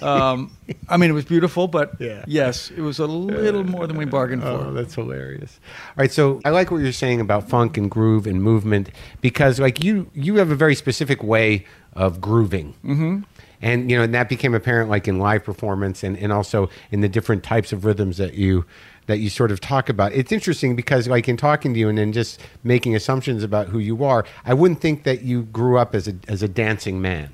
Um, 0.03 0.55
I 0.87 0.97
mean, 0.97 1.09
it 1.09 1.13
was 1.13 1.25
beautiful, 1.25 1.67
but 1.67 1.93
Yeah. 1.99 2.23
yes, 2.27 2.71
it 2.75 2.81
was 2.81 2.99
a 2.99 3.05
little 3.05 3.63
more 3.63 3.87
than 3.87 3.97
we 3.97 4.05
bargained 4.05 4.43
Oh, 4.43 4.65
for. 4.65 4.71
that's 4.71 4.95
hilarious. 4.95 5.59
All 5.89 5.95
right, 5.97 6.11
so 6.11 6.41
I 6.45 6.49
like 6.49 6.71
what 6.71 6.77
you're 6.81 6.91
saying 6.91 7.21
about 7.21 7.49
funk 7.49 7.77
and 7.77 7.89
groove 7.89 8.25
and 8.27 8.41
movement 8.41 8.89
because, 9.21 9.59
like, 9.59 9.83
you 9.83 10.09
you 10.13 10.35
have 10.35 10.51
a 10.51 10.55
very 10.55 10.75
specific 10.75 11.23
way 11.23 11.65
of 11.93 12.21
grooving, 12.21 12.73
mm-hmm. 12.85 13.19
and 13.61 13.89
you 13.91 13.97
know, 13.97 14.03
and 14.03 14.13
that 14.13 14.29
became 14.29 14.53
apparent 14.53 14.89
like 14.89 15.07
in 15.07 15.19
live 15.19 15.43
performance 15.43 16.03
and 16.03 16.17
and 16.17 16.31
also 16.31 16.69
in 16.91 17.01
the 17.01 17.09
different 17.09 17.43
types 17.43 17.71
of 17.73 17.83
rhythms 17.85 18.17
that 18.17 18.33
you 18.35 18.65
that 19.07 19.17
you 19.17 19.29
sort 19.29 19.49
of 19.51 19.59
talk 19.59 19.89
about. 19.89 20.13
It's 20.13 20.31
interesting 20.31 20.75
because, 20.75 21.07
like, 21.07 21.27
in 21.27 21.35
talking 21.35 21.73
to 21.73 21.79
you 21.79 21.89
and 21.89 21.97
then 21.97 22.13
just 22.13 22.39
making 22.63 22.95
assumptions 22.95 23.43
about 23.43 23.69
who 23.69 23.79
you 23.79 24.03
are, 24.03 24.23
I 24.45 24.53
wouldn't 24.53 24.81
think 24.81 25.01
that 25.03 25.23
you 25.23 25.43
grew 25.43 25.77
up 25.79 25.95
as 25.95 26.07
a 26.07 26.13
as 26.27 26.43
a 26.43 26.47
dancing 26.47 27.01
man. 27.01 27.29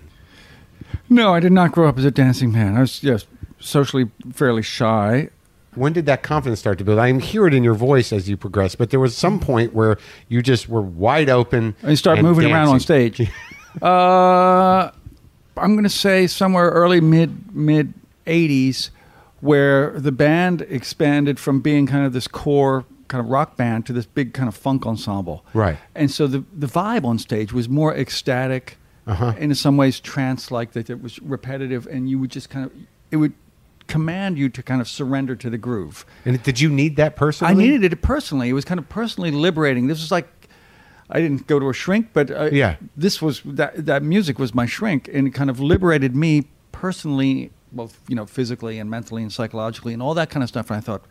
No, 1.10 1.34
I 1.34 1.40
did 1.40 1.52
not 1.52 1.72
grow 1.72 1.88
up 1.88 1.98
as 1.98 2.06
a 2.06 2.12
dancing 2.12 2.52
man. 2.52 2.76
I 2.76 2.82
was 2.82 3.04
yes, 3.04 3.26
socially 3.60 4.10
fairly 4.32 4.62
shy. 4.62 5.30
When 5.76 5.92
did 5.92 6.06
that 6.06 6.24
confidence 6.24 6.60
start 6.60 6.78
to 6.78 6.84
build? 6.86 7.00
I 7.00 7.12
hear 7.20 7.48
it 7.48 7.54
in 7.54 7.64
your 7.64 7.74
voice 7.74 8.14
as 8.14 8.30
you 8.30 8.38
progress, 8.38 8.76
but 8.76 8.92
there 8.92 9.00
was 9.00 9.16
some 9.16 9.40
point 9.40 9.74
where 9.74 9.98
you 10.30 10.42
just 10.42 10.70
were 10.70 10.82
wide 10.82 11.30
open. 11.30 11.76
And 11.84 11.98
start 11.98 12.20
and 12.20 12.28
moving 12.28 12.52
around 12.52 12.70
on 12.70 12.80
stage. 12.80 13.20
uh, 13.82 14.90
I'm 15.58 15.74
going 15.74 15.84
to 15.84 15.90
say 15.90 16.28
somewhere 16.28 16.70
early 16.70 17.02
mid 17.02 17.54
mid 17.54 17.94
'80s, 18.26 18.90
where 19.42 20.00
the 20.00 20.14
band 20.14 20.62
expanded 20.70 21.40
from 21.40 21.60
being 21.60 21.88
kind 21.88 22.06
of 22.06 22.14
this 22.14 22.28
core 22.28 22.86
kind 23.08 23.24
of 23.24 23.30
rock 23.30 23.58
band 23.58 23.86
to 23.86 23.94
this 23.94 24.06
big 24.06 24.34
kind 24.34 24.48
of 24.48 24.56
funk 24.56 24.86
ensemble. 24.86 25.46
Right. 25.54 25.78
And 25.94 26.10
so 26.10 26.28
the 26.28 26.44
the 26.54 26.68
vibe 26.68 27.04
on 27.04 27.20
stage 27.20 27.54
was 27.54 27.68
more 27.68 27.94
ecstatic, 27.96 28.78
Uh-huh. 29.08 29.34
in 29.38 29.54
some 29.56 29.78
ways 29.78 30.00
trance-like. 30.00 30.72
That 30.74 30.90
it 30.90 31.02
was 31.02 31.20
repetitive, 31.22 31.86
and 31.88 32.10
you 32.10 32.18
would 32.20 32.32
just 32.32 32.50
kind 32.50 32.66
of 32.66 32.72
it 33.12 33.18
would 33.18 33.34
command 33.88 34.38
you 34.38 34.50
to 34.50 34.64
kind 34.64 34.82
of 34.82 34.88
surrender 34.88 35.36
to 35.36 35.50
the 35.50 35.58
groove. 35.60 36.06
And 36.26 36.42
did 36.42 36.60
you 36.60 36.70
need 36.70 36.96
that 36.96 37.16
personally? 37.16 37.54
I 37.54 37.56
needed 37.56 37.84
it 37.94 38.02
personally. 38.02 38.50
It 38.50 38.54
was 38.54 38.66
kind 38.66 38.80
of 38.80 38.90
personally 38.90 39.30
liberating. 39.32 39.88
This 39.88 40.02
was 40.02 40.12
like 40.12 40.28
I 41.10 41.22
didn't 41.22 41.46
go 41.46 41.60
to 41.60 41.70
a 41.70 41.74
shrink, 41.74 42.10
but 42.14 42.32
uh, 42.32 42.50
Yeah. 42.52 42.78
this 42.98 43.22
was 43.22 43.42
that 43.46 43.86
that 43.86 44.02
music 44.02 44.40
was 44.40 44.56
my 44.56 44.66
shrink, 44.66 45.08
and 45.14 45.28
it 45.28 45.32
kind 45.32 45.50
of 45.52 45.60
liberated 45.60 46.16
me 46.16 46.48
personally, 46.72 47.52
both 47.72 48.00
you 48.08 48.16
know 48.16 48.26
physically 48.26 48.80
and 48.80 48.90
mentally 48.90 49.22
and 49.22 49.32
psychologically 49.32 49.94
and 49.94 50.02
all 50.02 50.16
that 50.16 50.30
kind 50.32 50.42
of 50.44 50.50
stuff. 50.50 50.70
And 50.72 50.78
I 50.78 50.82
thought, 50.82 51.04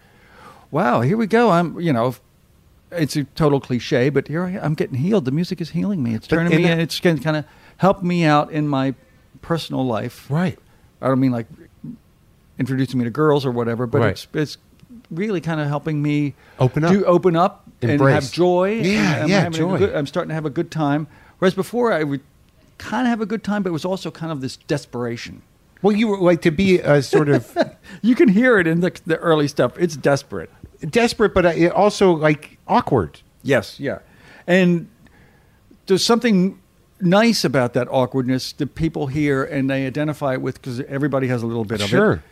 wow, 0.73 1.01
here 1.01 1.17
we 1.17 1.27
go. 1.27 1.51
I'm 1.51 1.79
you 1.81 1.93
know. 1.93 2.17
It's 2.93 3.17
a 3.17 3.25
total 3.25 3.61
cliche, 3.61 4.09
but 4.09 4.29
here 4.29 4.45
I, 4.45 4.51
I'm 4.63 4.75
getting 4.75 4.99
healed. 4.99 5.25
The 5.25 5.33
music 5.33 5.61
is 5.61 5.71
healing 5.71 6.01
me. 6.01 6.15
It's 6.15 6.29
turning 6.29 6.55
me. 6.57 6.63
that- 6.69 6.79
It's 6.79 7.01
kind 7.01 7.37
of 7.37 7.45
help 7.85 8.03
me 8.03 8.25
out 8.25 8.51
in 8.51 8.67
my 8.67 8.95
personal 9.43 9.85
life. 9.85 10.27
Right. 10.31 10.59
I 11.03 11.09
don't 11.09 11.21
mean 11.21 11.33
like 11.33 11.47
introducing 12.59 12.99
me 12.99 13.05
to 13.05 13.11
girls 13.11 13.45
or 13.45 13.51
whatever, 13.51 13.87
but 13.87 14.01
Right. 14.01 14.11
it's 14.13 14.27
it's 14.33 14.57
really 15.11 15.41
kind 15.43 15.61
of 15.61 15.67
helping 15.69 16.01
me 16.01 16.35
Open 16.59 16.83
up. 16.83 16.91
do 16.91 17.05
open 17.05 17.37
up 17.37 17.65
and 17.83 17.91
Embrace. 17.91 18.15
have 18.15 18.33
joy. 18.33 18.81
Yeah, 18.83 19.23
I'm 19.25 19.29
yeah, 19.29 19.49
joy. 19.51 19.77
good- 19.79 19.95
I'm 19.95 20.07
starting 20.07 20.31
to 20.31 20.35
have 20.35 20.47
a 20.47 20.51
good 20.51 20.71
time. 20.71 21.07
Whereas 21.39 21.53
before, 21.55 21.93
I 21.93 22.05
would 22.05 22.23
kind 22.79 23.07
of 23.07 23.11
have 23.11 23.21
a 23.21 23.27
good 23.27 23.45
time, 23.45 23.63
but 23.63 23.69
it 23.69 23.73
was 23.73 23.85
also 23.85 24.11
kind 24.11 24.33
of 24.33 24.41
this 24.41 24.57
desperation. 24.57 25.43
Well, 25.83 25.95
you 25.95 26.09
were 26.09 26.19
like 26.19 26.41
to 26.43 26.51
be 26.51 26.79
a 26.79 27.03
sort 27.03 27.29
of 27.29 27.55
You 28.03 28.15
can 28.15 28.29
hear 28.29 28.59
it 28.59 28.67
in 28.67 28.81
the, 28.81 28.99
the 29.05 29.19
early 29.19 29.47
stuff. 29.49 29.73
It's 29.79 29.97
desperate. 29.97 30.49
desperate, 30.89 31.35
but 31.35 31.45
uh, 31.45 31.69
also 31.75 32.13
like 32.13 32.57
awkward. 32.67 33.21
Yes, 33.43 33.79
yeah. 33.79 33.99
And 34.47 34.89
there's 35.87 36.03
something 36.05 36.59
nice 37.01 37.45
about 37.45 37.73
that 37.75 37.89
awkwardness 37.91 38.53
that 38.53 38.75
people 38.75 39.07
hear 39.09 39.43
and 39.45 39.69
they 39.69 39.87
identify 39.87 40.33
it 40.35 40.41
with 40.43 40.61
because 40.61 40.81
everybody 40.81 41.27
has 41.29 41.43
a 41.43 41.47
little 41.47 41.65
bit 41.65 41.81
of 41.81 41.87
it. 41.87 41.91
Sure. 41.91 42.23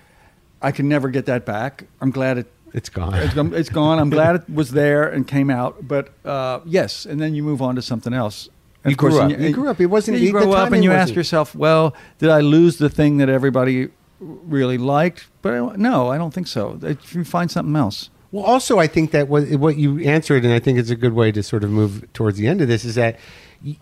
I 0.60 0.70
can 0.72 0.88
never 0.88 1.08
get 1.10 1.26
that 1.26 1.44
back. 1.44 1.84
I'm 2.00 2.10
glad 2.10 2.38
it 2.38 2.46
It's 2.72 2.88
gone. 2.88 3.14
it's 3.14 3.34
gone. 3.34 3.52
It's 3.54 3.68
gone. 3.68 3.98
I'm 3.98 4.10
glad 4.10 4.36
it 4.36 4.48
was 4.52 4.70
there 4.70 5.08
and 5.08 5.26
came 5.26 5.50
out. 5.50 5.86
But 5.86 6.10
uh, 6.24 6.60
yes, 6.64 7.04
and 7.04 7.20
then 7.20 7.34
you 7.34 7.42
move 7.42 7.60
on 7.60 7.74
to 7.76 7.82
something 7.82 8.14
else. 8.14 8.48
And 8.84 8.90
You 8.90 8.94
of 8.94 8.98
course, 8.98 9.14
grew 9.14 9.22
up. 9.22 9.40
You 9.40 9.52
grew 9.52 9.68
up. 9.68 9.80
It 9.80 9.86
wasn't- 9.86 10.18
You 10.18 10.32
grow 10.32 10.52
up 10.52 10.72
and 10.72 10.82
you 10.82 10.92
ask 10.92 11.14
yourself, 11.14 11.54
"Well, 11.54 11.94
did 12.18 12.30
I 12.30 12.40
lose 12.40 12.78
the 12.78 12.88
thing 12.88 13.18
that 13.18 13.28
everybody 13.28 13.88
really 14.20 14.78
liked?" 14.78 15.26
But 15.42 15.54
I- 15.54 15.76
no, 15.76 16.08
I 16.08 16.18
don't 16.18 16.32
think 16.32 16.46
so. 16.46 16.78
You 17.12 17.24
find 17.24 17.50
something 17.50 17.76
else, 17.76 18.10
Well, 18.32 18.44
also, 18.44 18.78
I 18.78 18.86
think 18.86 19.10
that 19.10 19.28
what, 19.28 19.48
what 19.52 19.76
you 19.76 19.98
answered, 20.00 20.44
and 20.44 20.52
I 20.54 20.58
think 20.58 20.78
it's 20.78 20.90
a 20.90 20.96
good 20.96 21.12
way 21.12 21.30
to 21.32 21.42
sort 21.42 21.64
of 21.64 21.70
move 21.70 22.10
towards 22.12 22.38
the 22.38 22.46
end 22.48 22.60
of 22.62 22.66
this, 22.68 22.84
is 22.84 22.94
that 22.94 23.18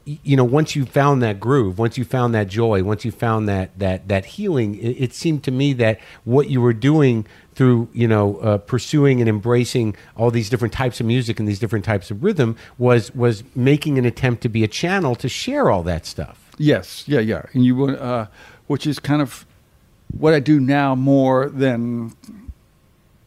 you 0.04 0.36
know 0.36 0.44
once 0.44 0.76
you 0.76 0.84
found 0.84 1.22
that 1.22 1.40
groove, 1.40 1.78
once 1.78 1.96
you 1.96 2.04
found 2.04 2.34
that 2.34 2.48
joy, 2.48 2.82
once 2.82 3.04
you 3.04 3.10
found 3.10 3.48
that 3.48 3.78
that 3.78 4.08
that 4.08 4.24
healing, 4.24 4.74
it, 4.76 4.90
it 4.90 5.14
seemed 5.14 5.42
to 5.44 5.50
me 5.50 5.72
that 5.74 6.00
what 6.24 6.50
you 6.50 6.60
were 6.60 6.72
doing 6.72 7.26
through 7.54 7.88
you 7.92 8.06
know 8.06 8.36
uh, 8.38 8.58
pursuing 8.58 9.20
and 9.20 9.28
embracing 9.28 9.96
all 10.16 10.30
these 10.30 10.50
different 10.50 10.74
types 10.74 11.00
of 11.00 11.06
music 11.06 11.38
and 11.38 11.48
these 11.48 11.58
different 11.58 11.84
types 11.84 12.10
of 12.10 12.22
rhythm 12.22 12.56
was 12.78 13.14
was 13.14 13.42
making 13.54 13.98
an 13.98 14.04
attempt 14.04 14.42
to 14.42 14.48
be 14.48 14.62
a 14.62 14.68
channel 14.68 15.14
to 15.14 15.28
share 15.28 15.70
all 15.70 15.82
that 15.82 16.04
stuff. 16.04 16.50
yes, 16.58 17.04
yeah, 17.08 17.20
yeah, 17.20 17.42
and 17.54 17.64
you 17.64 17.84
uh, 17.84 18.26
which 18.66 18.86
is 18.86 18.98
kind 18.98 19.22
of 19.22 19.46
what 20.16 20.34
I 20.34 20.40
do 20.40 20.60
now 20.60 20.94
more 20.94 21.48
than 21.48 22.14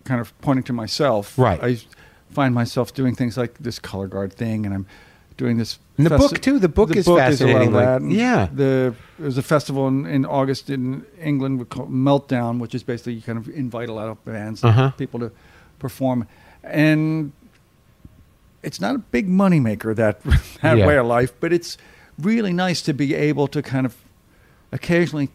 kind 0.03 0.21
of 0.21 0.39
pointing 0.41 0.63
to 0.63 0.73
myself. 0.73 1.37
Right. 1.37 1.63
I 1.63 1.77
find 2.29 2.53
myself 2.53 2.93
doing 2.93 3.15
things 3.15 3.37
like 3.37 3.57
this 3.59 3.79
color 3.79 4.07
guard 4.07 4.33
thing, 4.33 4.65
and 4.65 4.73
I'm 4.73 4.85
doing 5.37 5.57
this. 5.57 5.79
And 5.97 6.05
the 6.07 6.17
book, 6.17 6.39
too. 6.41 6.59
The 6.59 6.69
book 6.69 6.95
is 6.95 7.07
a 7.07 7.11
lot 7.11 7.17
fascinating, 7.19 7.67
of 7.75 8.03
like- 8.03 8.11
yeah. 8.13 8.47
The 8.53 8.95
there's 9.19 9.37
a 9.37 9.43
festival 9.43 9.87
in, 9.87 10.05
in 10.05 10.25
August 10.25 10.69
in 10.69 11.05
England 11.21 11.59
we 11.59 11.65
call 11.65 11.87
Meltdown, 11.87 12.59
which 12.59 12.73
is 12.75 12.83
basically 12.83 13.13
you 13.13 13.21
kind 13.21 13.37
of 13.37 13.47
invite 13.49 13.89
a 13.89 13.93
lot 13.93 14.07
of 14.09 14.23
bands, 14.25 14.63
Uh-huh. 14.63 14.91
people 14.97 15.19
to 15.19 15.31
perform, 15.79 16.27
and 16.63 17.31
it's 18.61 18.79
not 18.79 18.95
a 18.95 18.99
big 18.99 19.27
moneymaker 19.27 19.95
that 19.95 20.21
that 20.61 20.77
Yeah. 20.77 20.87
way 20.87 20.97
of 20.97 21.05
life, 21.05 21.33
but 21.39 21.51
it's 21.53 21.77
really 22.19 22.53
nice 22.53 22.81
to 22.83 22.93
be 22.93 23.13
able 23.15 23.47
to 23.49 23.61
kind 23.61 23.85
of 23.85 23.95
occasionally 24.71 25.29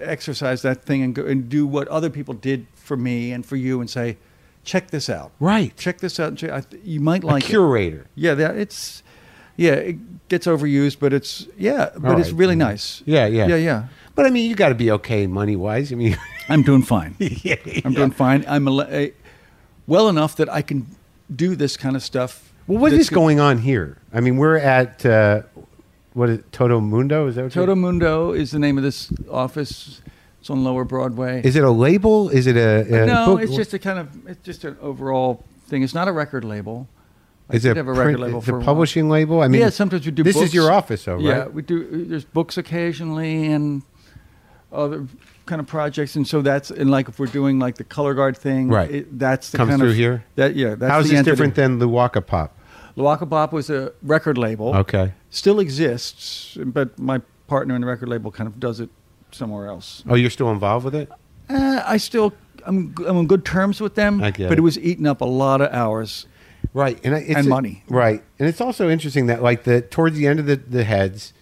exercise 0.00 0.62
that 0.62 0.84
thing 0.84 1.02
and 1.02 1.14
go 1.14 1.24
and 1.24 1.48
do 1.48 1.66
what 1.66 1.88
other 1.88 2.10
people 2.10 2.34
did 2.34 2.66
for 2.74 2.96
me 2.96 3.32
and 3.32 3.44
for 3.46 3.56
you 3.56 3.80
and 3.80 3.88
say, 3.88 4.18
check 4.64 4.90
this 4.90 5.08
out. 5.08 5.32
Right. 5.40 5.74
Check 5.76 5.98
this 5.98 6.20
out. 6.20 6.36
Check, 6.36 6.50
I, 6.50 6.62
you 6.84 7.00
might 7.00 7.22
A 7.24 7.26
like 7.26 7.44
it. 7.44 7.48
curator. 7.48 8.06
Yeah, 8.14 8.34
that, 8.34 8.56
it's 8.56 9.02
yeah, 9.56 9.72
it 9.72 10.28
gets 10.28 10.46
overused, 10.46 10.98
but 11.00 11.12
it's 11.12 11.46
yeah, 11.58 11.90
but 11.96 12.12
All 12.12 12.20
it's 12.20 12.30
really 12.30 12.56
nice. 12.56 13.02
Yeah, 13.06 13.26
yeah. 13.26 13.46
yeah, 13.46 13.56
yeah. 13.56 13.84
But 14.14 14.26
I 14.26 14.30
mean, 14.30 14.48
you 14.48 14.56
got 14.56 14.70
to 14.70 14.74
be 14.74 14.90
okay 14.92 15.26
money 15.26 15.56
wise. 15.56 15.92
I 15.92 15.96
mean, 15.96 16.16
I'm 16.48 16.62
doing 16.62 16.82
fine. 16.82 17.16
yeah, 17.18 17.56
I'm 17.84 17.92
doing 17.92 18.10
fine. 18.10 18.44
I'm 18.48 18.66
a, 18.68 18.80
a, 18.82 19.12
well 19.86 20.08
enough 20.08 20.36
that 20.36 20.52
I 20.52 20.62
can 20.62 20.86
do 21.34 21.56
this 21.56 21.76
kind 21.76 21.96
of 21.96 22.02
stuff. 22.02 22.52
Well, 22.66 22.78
what 22.78 22.92
is 22.92 23.10
going 23.10 23.40
on 23.40 23.58
here? 23.58 23.98
I 24.12 24.20
mean, 24.20 24.36
we're 24.36 24.56
at 24.56 25.06
uh, 25.06 25.42
what 26.14 26.30
is 26.30 26.40
Todo 26.50 26.80
Mundo? 26.80 27.28
Is 27.28 27.36
that 27.36 27.44
what 27.44 27.52
Todo 27.52 27.74
Mundo 27.74 28.32
is 28.32 28.50
the 28.50 28.58
name 28.58 28.78
of 28.78 28.84
this 28.84 29.12
office. 29.30 30.00
It's 30.40 30.50
on 30.50 30.64
Lower 30.64 30.84
Broadway. 30.84 31.42
Is 31.44 31.56
it 31.56 31.64
a 31.64 31.70
label? 31.70 32.28
Is 32.28 32.46
it 32.46 32.56
a, 32.56 33.02
a 33.02 33.06
no, 33.06 33.26
book? 33.26 33.42
it's 33.42 33.54
just 33.54 33.74
a 33.74 33.78
kind 33.78 33.98
of 33.98 34.28
it's 34.28 34.44
just 34.44 34.64
an 34.64 34.76
overall 34.80 35.44
thing. 35.66 35.82
It's 35.82 35.94
not 35.94 36.08
a 36.08 36.12
record 36.12 36.44
label. 36.44 36.88
I 37.48 37.54
Is 37.56 37.64
it 37.64 37.76
have 37.76 37.86
a 37.88 37.94
print- 37.94 38.06
record 38.18 38.20
label 38.20 38.38
it's 38.38 38.46
for 38.48 38.52
a 38.52 38.54
a 38.54 38.58
while. 38.58 38.64
publishing 38.66 39.08
label? 39.08 39.40
I 39.42 39.48
mean, 39.48 39.60
yeah, 39.60 39.70
sometimes 39.70 40.04
we 40.04 40.10
do. 40.12 40.22
Books. 40.24 40.34
This 40.34 40.36
books. 40.42 40.48
is 40.48 40.54
your 40.54 40.72
office, 40.72 41.04
though, 41.04 41.14
right? 41.14 41.22
Yeah, 41.24 41.46
we 41.46 41.62
do. 41.62 42.04
There's 42.06 42.24
books 42.24 42.58
occasionally 42.58 43.46
and 43.52 43.82
other 44.72 45.06
kind 45.46 45.60
of 45.60 45.66
projects, 45.68 46.16
and 46.16 46.26
so 46.26 46.42
that's 46.42 46.70
and 46.72 46.90
like 46.90 47.08
if 47.08 47.18
we're 47.20 47.26
doing 47.26 47.58
like 47.60 47.76
the 47.76 47.84
color 47.84 48.14
guard 48.14 48.36
thing, 48.36 48.68
Right. 48.68 48.90
It, 48.90 49.18
that's 49.18 49.50
the 49.50 49.58
Comes 49.58 49.70
kind 49.70 49.80
through 49.80 49.90
of 49.90 49.96
here? 49.96 50.24
That 50.34 50.56
yeah, 50.56 50.74
that's 50.74 50.90
How's 50.90 51.04
the 51.04 51.10
this 51.10 51.18
entity. 51.20 51.30
different 51.32 51.54
than 51.54 51.78
Luaka 51.78 52.20
Bop? 52.26 52.52
Luaka 52.96 53.28
Bop 53.28 53.52
was 53.52 53.70
a 53.70 53.92
record 54.02 54.38
label. 54.38 54.74
Okay. 54.74 55.12
still 55.30 55.60
exists, 55.60 56.56
but 56.64 56.98
my 56.98 57.20
partner 57.46 57.74
in 57.76 57.80
the 57.82 57.86
record 57.86 58.08
label 58.08 58.32
kind 58.32 58.48
of 58.48 58.58
does 58.58 58.80
it 58.80 58.88
somewhere 59.30 59.68
else. 59.68 60.02
Oh, 60.08 60.14
you're 60.16 60.30
still 60.30 60.50
involved 60.50 60.84
with 60.84 60.94
it? 60.96 61.10
Uh, 61.48 61.82
I 61.86 61.98
still 61.98 62.32
I'm 62.66 62.92
I'm 63.06 63.16
on 63.18 63.26
good 63.28 63.44
terms 63.44 63.80
with 63.80 63.94
them, 63.94 64.20
I 64.20 64.32
get 64.32 64.48
but 64.48 64.54
it. 64.54 64.58
it 64.58 64.62
was 64.62 64.78
eating 64.80 65.06
up 65.06 65.20
a 65.20 65.24
lot 65.26 65.60
of 65.60 65.72
hours. 65.72 66.26
Right, 66.72 66.98
and 67.04 67.14
it's 67.14 67.34
And 67.34 67.48
money. 67.48 67.82
Right, 67.88 68.22
and 68.38 68.48
it's 68.48 68.60
also 68.60 68.88
interesting 68.88 69.26
that 69.26 69.42
like 69.42 69.64
the 69.64 69.80
towards 69.80 70.16
the 70.16 70.26
end 70.26 70.40
of 70.40 70.46
the, 70.46 70.56
the 70.56 70.84
heads, 70.84 71.32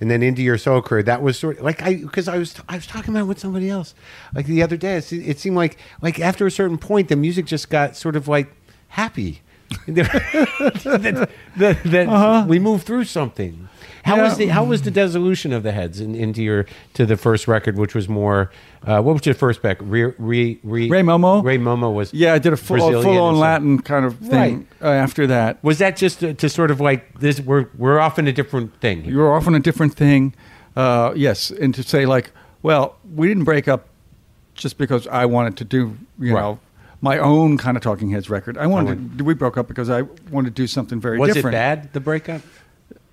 and 0.00 0.10
then 0.10 0.22
into 0.22 0.42
your 0.42 0.58
solo 0.58 0.82
career, 0.82 1.02
that 1.04 1.22
was 1.22 1.38
sort 1.38 1.58
of 1.58 1.64
like 1.64 1.82
I 1.82 1.96
because 1.96 2.28
I 2.28 2.38
was 2.38 2.54
I 2.68 2.76
was 2.76 2.86
talking 2.86 3.10
about 3.10 3.24
it 3.24 3.28
with 3.28 3.38
somebody 3.38 3.70
else 3.70 3.94
like 4.34 4.46
the 4.46 4.62
other 4.62 4.76
day. 4.76 4.96
It, 4.96 5.12
it 5.12 5.38
seemed 5.38 5.56
like 5.56 5.78
like 6.02 6.20
after 6.20 6.46
a 6.46 6.50
certain 6.50 6.78
point, 6.78 7.08
the 7.08 7.16
music 7.16 7.46
just 7.46 7.70
got 7.70 7.96
sort 7.96 8.16
of 8.16 8.28
like 8.28 8.52
happy. 8.88 9.40
That, 9.86 11.30
that, 11.56 11.82
that 11.84 12.46
we 12.48 12.58
move 12.58 12.82
through 12.82 13.04
something. 13.04 13.68
How 14.04 14.20
was 14.20 14.32
Uh-huh. 14.32 14.38
The 14.38 14.46
how 14.48 14.64
was 14.64 14.82
the 14.82 14.90
dissolution 14.90 15.52
of 15.52 15.62
the 15.62 15.72
heads 15.72 15.98
in, 16.00 16.14
into 16.14 16.42
your 16.42 16.66
to 16.94 17.06
the 17.06 17.16
first 17.16 17.48
record, 17.48 17.78
which 17.78 17.94
was 17.94 18.08
more 18.08 18.50
uh, 18.86 19.00
what 19.00 19.14
was 19.14 19.24
your 19.24 19.34
first 19.34 19.62
back? 19.62 19.78
Re, 19.80 20.04
re, 20.18 20.58
re, 20.62 20.90
Rei 20.90 21.00
Momo? 21.02 21.42
Rei 21.42 21.56
Momo 21.58 21.92
was 21.94 22.12
Yeah, 22.12 22.34
I 22.34 22.38
did 22.38 22.52
a 22.52 22.56
full, 22.56 22.76
Brazilian 22.76 23.02
full 23.02 23.18
on 23.18 23.36
Latin 23.38 23.80
kind 23.80 24.04
of 24.04 24.18
thing 24.18 24.66
uh, 24.82 24.88
after 24.88 25.26
that. 25.28 25.62
Was 25.64 25.78
that 25.78 25.96
just 25.96 26.20
to, 26.20 26.34
to 26.34 26.48
sort 26.50 26.70
of 26.70 26.80
like 26.80 27.18
this? 27.20 27.40
We're 27.40 27.66
we're 27.78 27.98
off 27.98 28.18
in 28.18 28.26
a 28.28 28.32
different 28.32 28.78
thing. 28.80 29.04
You 29.06 29.18
were 29.18 29.38
in 29.38 29.54
a 29.54 29.60
different 29.60 29.94
thing. 29.94 30.34
Uh, 30.76 31.12
yes, 31.16 31.50
and 31.50 31.74
to 31.74 31.82
say 31.82 32.04
like, 32.04 32.30
well, 32.62 32.96
we 33.14 33.26
didn't 33.28 33.44
break 33.44 33.68
up 33.68 33.86
just 34.54 34.76
because 34.76 35.06
I 35.06 35.24
wanted 35.24 35.56
to 35.58 35.64
do, 35.64 35.96
you 36.18 36.34
Right. 36.34 36.40
know, 36.42 36.58
my 37.04 37.18
own 37.18 37.58
kind 37.58 37.76
of 37.76 37.82
Talking 37.82 38.10
Heads 38.10 38.30
record. 38.30 38.56
I 38.56 38.66
wanted. 38.66 39.18
to, 39.18 39.24
we 39.24 39.34
broke 39.34 39.56
up 39.58 39.68
because 39.68 39.90
I 39.90 40.02
wanted 40.30 40.56
to 40.56 40.62
do 40.62 40.66
something 40.66 41.00
very 41.00 41.18
was 41.18 41.34
different. 41.34 41.54
it 41.54 41.58
bad 41.58 41.92
the 41.92 42.00
breakup? 42.00 42.40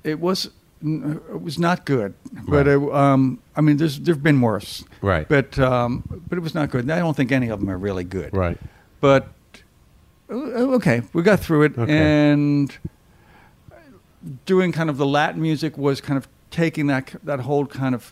It 0.03 0.19
was. 0.19 0.49
It 0.83 1.39
was 1.41 1.59
not 1.59 1.85
good, 1.85 2.15
but 2.47 2.67
it, 2.67 2.81
um, 2.91 3.37
I 3.55 3.61
mean, 3.61 3.77
there's 3.77 3.99
there've 3.99 4.23
been 4.23 4.41
worse, 4.41 4.83
Right. 5.03 5.27
But 5.29 5.59
um, 5.59 6.03
but 6.27 6.39
it 6.39 6.41
was 6.41 6.55
not 6.55 6.71
good. 6.71 6.85
And 6.85 6.91
I 6.91 6.97
don't 6.97 7.15
think 7.15 7.31
any 7.31 7.49
of 7.49 7.59
them 7.59 7.69
are 7.69 7.77
really 7.77 8.03
good, 8.03 8.33
Right. 8.33 8.57
But 8.99 9.27
uh, 10.27 10.33
okay, 10.77 11.03
we 11.13 11.21
got 11.21 11.39
through 11.39 11.63
it, 11.63 11.77
Okay. 11.77 11.95
and 12.31 12.75
doing 14.45 14.71
kind 14.71 14.89
of 14.89 14.97
the 14.97 15.05
Latin 15.05 15.39
music 15.41 15.77
was 15.77 16.01
kind 16.01 16.17
of 16.17 16.27
taking 16.49 16.87
that 16.87 17.13
that 17.23 17.41
whole 17.41 17.67
kind 17.67 17.93
of 17.93 18.11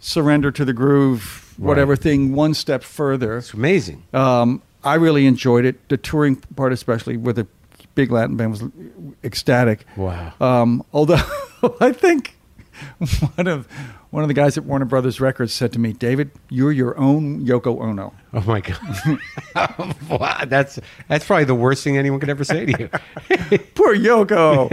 surrender 0.00 0.50
to 0.52 0.64
the 0.64 0.72
groove, 0.72 1.52
whatever 1.58 1.92
Right. 1.92 2.00
thing, 2.00 2.32
one 2.32 2.54
step 2.54 2.82
further. 2.82 3.36
It's 3.38 3.52
amazing. 3.52 4.04
Um, 4.14 4.62
I 4.84 4.94
really 4.94 5.26
enjoyed 5.26 5.64
it. 5.64 5.88
The 5.88 5.96
touring 5.96 6.36
part, 6.36 6.72
especially 6.72 7.16
with 7.16 7.38
a 7.38 7.46
big 7.94 8.10
Latin 8.10 8.36
band, 8.36 8.50
was 8.52 8.64
ecstatic. 9.24 9.84
Wow. 9.96 10.32
Um, 10.40 10.84
although 10.92 11.20
I 11.80 11.92
think 11.92 12.36
one 13.34 13.46
of 13.46 13.68
one 14.10 14.22
of 14.22 14.28
the 14.28 14.34
guys 14.34 14.56
at 14.56 14.64
Warner 14.64 14.84
Brothers 14.86 15.20
Records 15.20 15.52
said 15.52 15.72
to 15.74 15.78
me, 15.78 15.92
"David, 15.92 16.30
you're 16.48 16.72
your 16.72 16.96
own 16.98 17.44
Yoko 17.44 17.80
Ono." 17.82 18.12
Oh 18.32 18.40
my 18.42 18.60
god! 18.60 18.78
wow, 20.10 20.44
that's 20.46 20.78
that's 21.08 21.24
probably 21.26 21.44
the 21.44 21.54
worst 21.54 21.82
thing 21.84 21.96
anyone 21.98 22.20
could 22.20 22.28
ever 22.30 22.44
say 22.44 22.66
to 22.66 22.78
you. 22.78 22.88
Poor 23.74 23.94
Yoko. 23.96 24.68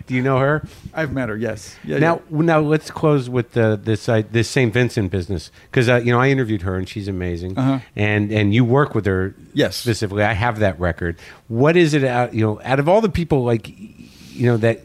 Do 0.06 0.14
you 0.14 0.22
know 0.22 0.38
her? 0.38 0.66
I've 0.94 1.12
met 1.12 1.28
her. 1.28 1.36
Yes. 1.36 1.76
Yeah, 1.84 1.98
now, 1.98 2.22
now 2.30 2.60
let's 2.60 2.90
close 2.90 3.28
with 3.28 3.52
this 3.52 4.08
uh, 4.08 4.22
this 4.30 4.48
St. 4.48 4.72
Vincent 4.72 5.10
business 5.10 5.50
because 5.70 5.88
uh, 5.88 5.96
you 5.96 6.12
know 6.12 6.20
I 6.20 6.28
interviewed 6.28 6.62
her 6.62 6.76
and 6.76 6.88
she's 6.88 7.08
amazing, 7.08 7.56
Uh-huh. 7.58 7.78
and 7.96 8.30
and 8.32 8.54
you 8.54 8.64
work 8.64 8.94
with 8.94 9.06
her 9.06 9.34
Yes. 9.54 9.76
specifically. 9.76 10.22
I 10.24 10.32
have 10.32 10.58
that 10.60 10.78
record. 10.80 11.16
What 11.48 11.76
is 11.76 11.94
it? 11.94 12.04
Out 12.04 12.34
you 12.34 12.42
know, 12.44 12.60
out 12.64 12.78
of 12.80 12.88
all 12.88 13.00
the 13.00 13.08
people 13.08 13.44
like 13.44 13.68
you 13.68 14.46
know 14.46 14.56
that 14.58 14.80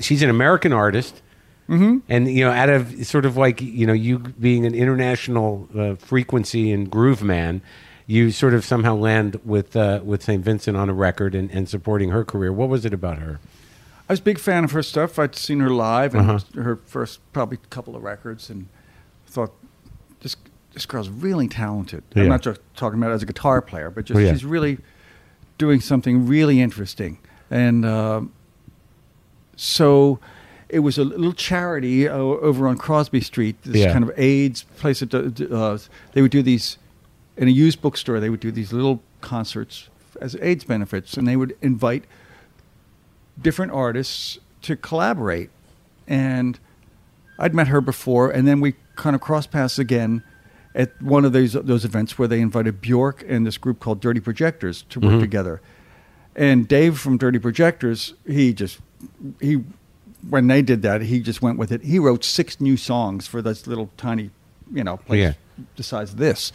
she's 0.00 0.22
an 0.22 0.30
American 0.30 0.72
artist. 0.72 1.20
Mm-hmm. 1.68 1.98
And 2.08 2.28
you 2.28 2.44
know, 2.44 2.50
out 2.50 2.68
of 2.68 3.06
sort 3.06 3.24
of 3.24 3.36
like 3.36 3.60
you 3.62 3.86
know, 3.86 3.92
you 3.92 4.18
being 4.18 4.66
an 4.66 4.74
international 4.74 5.68
uh, 5.76 5.94
frequency 5.94 6.70
and 6.72 6.90
groove 6.90 7.22
man, 7.22 7.62
you 8.06 8.30
sort 8.30 8.52
of 8.52 8.64
somehow 8.64 8.94
land 8.96 9.40
with 9.44 9.74
uh, 9.76 10.00
with 10.04 10.22
St. 10.22 10.44
Vincent 10.44 10.76
on 10.76 10.90
a 10.90 10.94
record 10.94 11.34
and, 11.34 11.50
and 11.50 11.68
supporting 11.68 12.10
her 12.10 12.24
career. 12.24 12.52
What 12.52 12.68
was 12.68 12.84
it 12.84 12.92
about 12.92 13.18
her? 13.18 13.38
I 14.08 14.12
was 14.12 14.20
a 14.20 14.24
big 14.24 14.38
fan 14.38 14.64
of 14.64 14.72
her 14.72 14.82
stuff. 14.82 15.18
I'd 15.18 15.34
seen 15.36 15.60
her 15.60 15.70
live 15.70 16.14
and 16.14 16.28
Uh-huh. 16.30 16.62
her 16.62 16.76
first 16.84 17.20
probably 17.32 17.58
couple 17.70 17.94
of 17.96 18.02
records, 18.02 18.50
and 18.50 18.66
thought 19.26 19.52
this 20.20 20.36
this 20.74 20.84
girl's 20.84 21.08
really 21.08 21.48
talented. 21.48 22.02
Yeah. 22.14 22.24
I'm 22.24 22.28
not 22.28 22.42
just 22.42 22.60
talking 22.76 22.98
about 22.98 23.12
as 23.12 23.22
a 23.22 23.26
guitar 23.26 23.62
player, 23.62 23.88
but 23.90 24.04
just 24.04 24.18
Oh, 24.18 24.20
yeah. 24.20 24.32
she's 24.32 24.44
really 24.44 24.78
doing 25.58 25.80
something 25.80 26.26
really 26.26 26.60
interesting. 26.60 27.18
And 27.50 27.86
um 27.86 28.32
so 29.56 30.18
it 30.72 30.80
was 30.80 30.96
a 30.98 31.04
little 31.04 31.32
charity 31.34 32.08
uh, 32.08 32.14
over 32.16 32.66
on 32.66 32.76
Crosby 32.78 33.20
Street, 33.20 33.56
this 33.62 33.82
Yeah. 33.82 33.92
kind 33.92 34.02
of 34.02 34.10
AIDS 34.18 34.64
place. 34.78 35.00
That, 35.00 35.48
uh, 35.52 35.78
they 36.14 36.22
would 36.22 36.30
do 36.32 36.42
these 36.42 36.78
in 37.36 37.46
a 37.46 37.50
used 37.50 37.80
bookstore. 37.82 38.18
They 38.20 38.30
would 38.30 38.40
do 38.40 38.50
these 38.50 38.72
little 38.72 39.02
concerts 39.20 39.88
as 40.20 40.36
AIDS 40.40 40.64
benefits, 40.64 41.16
and 41.16 41.28
they 41.28 41.36
would 41.36 41.56
invite 41.62 42.04
different 43.40 43.72
artists 43.72 44.38
to 44.62 44.76
collaborate. 44.76 45.50
And 46.08 46.58
I'd 47.38 47.54
met 47.54 47.68
her 47.68 47.80
before, 47.80 48.30
and 48.30 48.46
then 48.48 48.60
we 48.60 48.74
kind 48.96 49.14
of 49.14 49.20
crossed 49.22 49.50
paths 49.50 49.78
again 49.78 50.22
at 50.74 51.00
one 51.02 51.24
of 51.24 51.32
those 51.32 51.52
those 51.52 51.84
events 51.84 52.18
where 52.18 52.28
they 52.28 52.40
invited 52.40 52.80
Bjork 52.80 53.24
and 53.28 53.46
this 53.46 53.58
group 53.58 53.78
called 53.80 54.00
Dirty 54.00 54.20
Projectors 54.20 54.82
to 54.90 55.00
work 55.00 55.20
together. 55.20 55.60
And 56.34 56.66
Dave 56.66 56.98
from 56.98 57.18
Dirty 57.18 57.38
Projectors, 57.38 58.14
he 58.26 58.54
just 58.54 58.78
he 59.40 59.62
when 60.28 60.46
they 60.46 60.62
did 60.62 60.82
that, 60.82 61.02
he 61.02 61.20
just 61.20 61.42
went 61.42 61.58
with 61.58 61.72
it. 61.72 61.82
He 61.82 61.98
wrote 61.98 62.24
six 62.24 62.60
new 62.60 62.76
songs 62.76 63.26
for 63.26 63.42
this 63.42 63.66
little 63.66 63.90
tiny, 63.96 64.30
you 64.72 64.84
know, 64.84 64.96
place 64.98 65.20
Yeah. 65.20 65.32
the 65.76 65.82
size 65.82 66.12
of 66.12 66.18
this. 66.18 66.52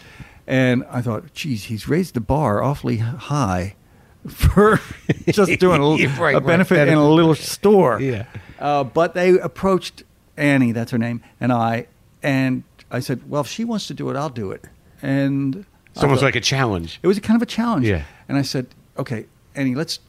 And 0.48 0.85
I 0.89 1.02
thought, 1.02 1.34
geez, 1.34 1.65
he's 1.65 1.88
raised 1.88 2.14
the 2.14 2.22
bar 2.22 2.64
awfully 2.64 2.98
high 2.98 3.76
for 4.27 4.80
just 5.27 5.60
doing 5.60 5.81
a, 5.84 6.07
right, 6.19 6.35
a 6.35 6.39
right. 6.39 6.45
benefit 6.45 6.88
in 6.88 6.94
a 6.98 7.10
little 7.10 7.35
store. 7.35 7.99
Yeah. 8.02 8.26
Uh, 8.60 8.84
but 8.84 9.14
they 9.14 9.38
approached 9.39 10.03
Annie, 10.38 10.72
that's 10.72 10.91
her 10.91 10.98
name, 10.98 11.22
and 11.41 11.52
I, 11.52 11.88
and 12.23 12.64
I 12.89 12.99
said, 13.02 13.30
well, 13.30 13.41
if 13.41 13.48
she 13.48 13.64
wants 13.65 13.88
to 13.88 13.94
do 13.94 14.10
it, 14.10 14.15
I'll 14.15 14.30
do 14.30 14.52
it. 14.52 14.64
And 15.02 15.65
It's 15.94 16.03
almost 16.03 16.23
like 16.23 16.35
a 16.35 16.41
challenge. 16.41 16.99
it 17.03 17.07
was 17.07 17.18
a 17.18 17.22
kind 17.22 17.35
of 17.35 17.41
a 17.41 17.45
challenge. 17.48 17.85
Yeah. 17.88 18.03
And 18.30 18.38
I 18.38 18.41
said, 18.44 18.68
okay, 18.98 19.26
Annie, 19.56 19.76
let's. 19.76 19.99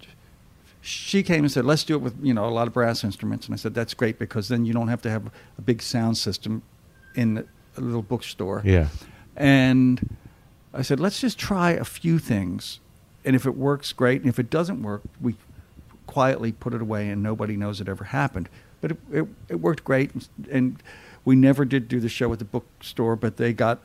She 0.81 1.23
came 1.23 1.45
and 1.45 1.53
said, 1.53 1.65
let's 1.65 1.85
do 1.85 1.95
it 1.95 2.01
with 2.01 2.15
you 2.23 2.33
know 2.33 2.47
a 2.47 2.51
lot 2.51 2.67
of 2.67 2.73
brass 2.73 3.05
instruments. 3.05 3.47
And 3.47 3.55
I 3.55 3.57
said, 3.57 3.75
that's 3.75 3.95
great 3.95 4.19
because 4.19 4.49
then 4.49 4.65
you 4.65 4.73
don't 4.73 4.89
have 4.89 5.03
to 5.03 5.11
have 5.11 5.27
a 5.59 5.63
big 5.63 5.83
sound 5.83 6.17
system 6.17 6.63
in 7.15 7.47
a 7.77 7.81
little 7.81 8.03
bookstore. 8.03 8.63
Yeah. 8.65 8.89
And 9.37 10.17
I 10.73 10.83
said, 10.83 11.01
let's 11.01 11.21
just 11.21 11.39
try 11.39 11.73
a 11.73 11.85
few 11.85 12.19
things. 12.19 12.81
And 13.25 13.35
if 13.35 13.47
it 13.47 13.57
works, 13.57 13.93
great. 13.93 14.21
And 14.21 14.29
if 14.29 14.39
it 14.39 14.51
doesn't 14.51 14.83
work, 14.83 15.03
we 15.21 15.35
quietly 16.07 16.53
put 16.53 16.75
it 16.75 16.81
away 16.81 17.09
and 17.09 17.23
nobody 17.23 17.57
knows 17.57 17.81
it 17.81 17.89
ever 17.89 18.05
happened. 18.05 18.49
But 18.81 18.93
it, 18.93 18.99
it, 19.13 19.29
it 19.49 19.55
worked 19.57 19.85
great. 19.85 20.11
And 20.51 20.83
we 21.25 21.37
never 21.37 21.65
did 21.65 21.89
do 21.89 22.01
the 22.01 22.09
show 22.09 22.33
at 22.33 22.39
the 22.39 22.45
bookstore, 22.45 23.17
but 23.17 23.37
they 23.37 23.53
got, 23.53 23.81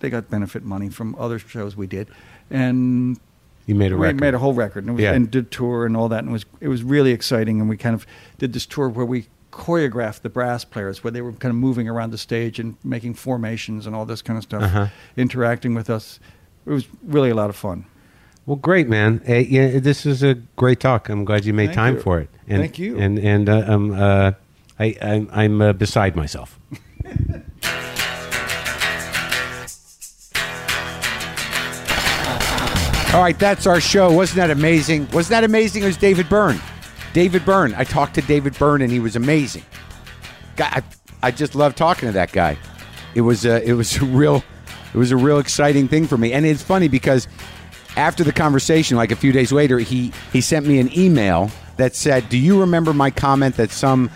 they 0.00 0.10
got 0.10 0.30
benefit 0.30 0.62
money 0.62 0.88
from 0.88 1.14
other 1.16 1.38
shows 1.38 1.76
we 1.76 1.86
did. 1.86 2.08
And 2.50 3.18
You 3.66 3.74
made 3.74 3.92
a 3.92 3.96
we 3.96 4.06
record. 4.06 4.20
made 4.20 4.34
a 4.34 4.38
whole 4.38 4.54
record 4.54 4.84
and, 4.84 4.90
it 4.90 4.92
was, 4.94 5.02
Yeah. 5.02 5.12
and 5.12 5.30
did 5.30 5.50
tour 5.50 5.84
and 5.86 5.96
all 5.96 6.08
that. 6.08 6.20
And 6.20 6.28
it 6.28 6.32
was, 6.32 6.44
it 6.60 6.68
was 6.68 6.82
really 6.84 7.10
exciting. 7.12 7.60
And 7.60 7.68
we 7.68 7.76
kind 7.76 7.94
of 7.94 8.06
did 8.38 8.52
this 8.52 8.64
tour 8.66 8.88
where 8.88 9.04
we 9.06 9.26
choreographed 9.52 10.20
the 10.22 10.28
brass 10.28 10.64
players, 10.64 11.02
where 11.02 11.10
they 11.10 11.20
were 11.22 11.32
kind 11.32 11.50
of 11.50 11.56
moving 11.56 11.88
around 11.88 12.10
the 12.10 12.18
stage 12.18 12.58
and 12.60 12.76
making 12.84 13.14
formations 13.14 13.86
and 13.86 13.96
all 13.96 14.04
this 14.06 14.22
kind 14.22 14.36
of 14.36 14.42
stuff, 14.44 14.62
Uh-huh. 14.62 14.86
interacting 15.16 15.74
with 15.74 15.88
us. 15.90 16.20
It 16.66 16.70
was 16.70 16.86
really 17.06 17.30
a 17.30 17.34
lot 17.34 17.48
of 17.50 17.56
fun. 17.56 17.86
Well, 18.44 18.56
great, 18.56 18.88
man. 18.88 19.20
Uh, 19.28 19.34
yeah, 19.34 19.80
this 19.80 20.06
is 20.06 20.22
a 20.22 20.34
great 20.56 20.78
talk. 20.78 21.08
I'm 21.08 21.24
glad 21.24 21.44
you 21.44 21.52
made 21.52 21.66
Thank 21.68 21.74
time 21.76 21.94
you. 21.96 22.00
for 22.02 22.20
it. 22.20 22.28
And, 22.46 22.60
Thank 22.62 22.78
you. 22.78 22.96
And 22.98 23.18
and 23.18 23.48
uh, 23.48 23.64
um, 23.66 23.92
uh, 23.92 24.32
I, 24.78 24.94
I'm, 25.02 25.28
I'm 25.32 25.60
uh, 25.62 25.72
beside 25.72 26.14
myself. 26.14 26.58
All 33.16 33.22
right, 33.22 33.38
that's 33.38 33.66
our 33.66 33.80
show. 33.80 34.12
Wasn't 34.12 34.36
that 34.36 34.50
amazing? 34.50 35.08
Wasn't 35.10 35.30
that 35.30 35.42
amazing? 35.42 35.82
It 35.82 35.86
was 35.86 35.96
David 35.96 36.28
Byrne. 36.28 36.60
David 37.14 37.46
Byrne. 37.46 37.72
I 37.72 37.82
talked 37.82 38.14
to 38.16 38.20
David 38.20 38.58
Byrne, 38.58 38.82
and 38.82 38.92
he 38.92 39.00
was 39.00 39.16
amazing. 39.16 39.62
I, 40.58 40.82
I 41.22 41.30
just 41.30 41.54
love 41.54 41.74
talking 41.74 42.10
to 42.10 42.12
that 42.12 42.30
guy. 42.30 42.58
It 43.14 43.22
was 43.22 43.46
a, 43.46 43.66
it 43.66 43.72
was 43.72 43.96
a 43.96 44.04
real, 44.04 44.44
it 44.92 44.98
was 44.98 45.12
a 45.12 45.16
real 45.16 45.38
exciting 45.38 45.88
thing 45.88 46.06
for 46.06 46.18
me. 46.18 46.34
And 46.34 46.44
it's 46.44 46.62
funny 46.62 46.88
because 46.88 47.26
after 47.96 48.22
the 48.22 48.34
conversation, 48.34 48.98
like 48.98 49.12
a 49.12 49.16
few 49.16 49.32
days 49.32 49.50
later, 49.50 49.78
he 49.78 50.12
he 50.30 50.42
sent 50.42 50.66
me 50.66 50.78
an 50.78 50.90
email 50.94 51.50
that 51.78 51.94
said, 51.94 52.28
"Do 52.28 52.36
you 52.36 52.60
remember 52.60 52.92
my 52.92 53.10
comment 53.10 53.56
that 53.56 53.70
some, 53.70 54.10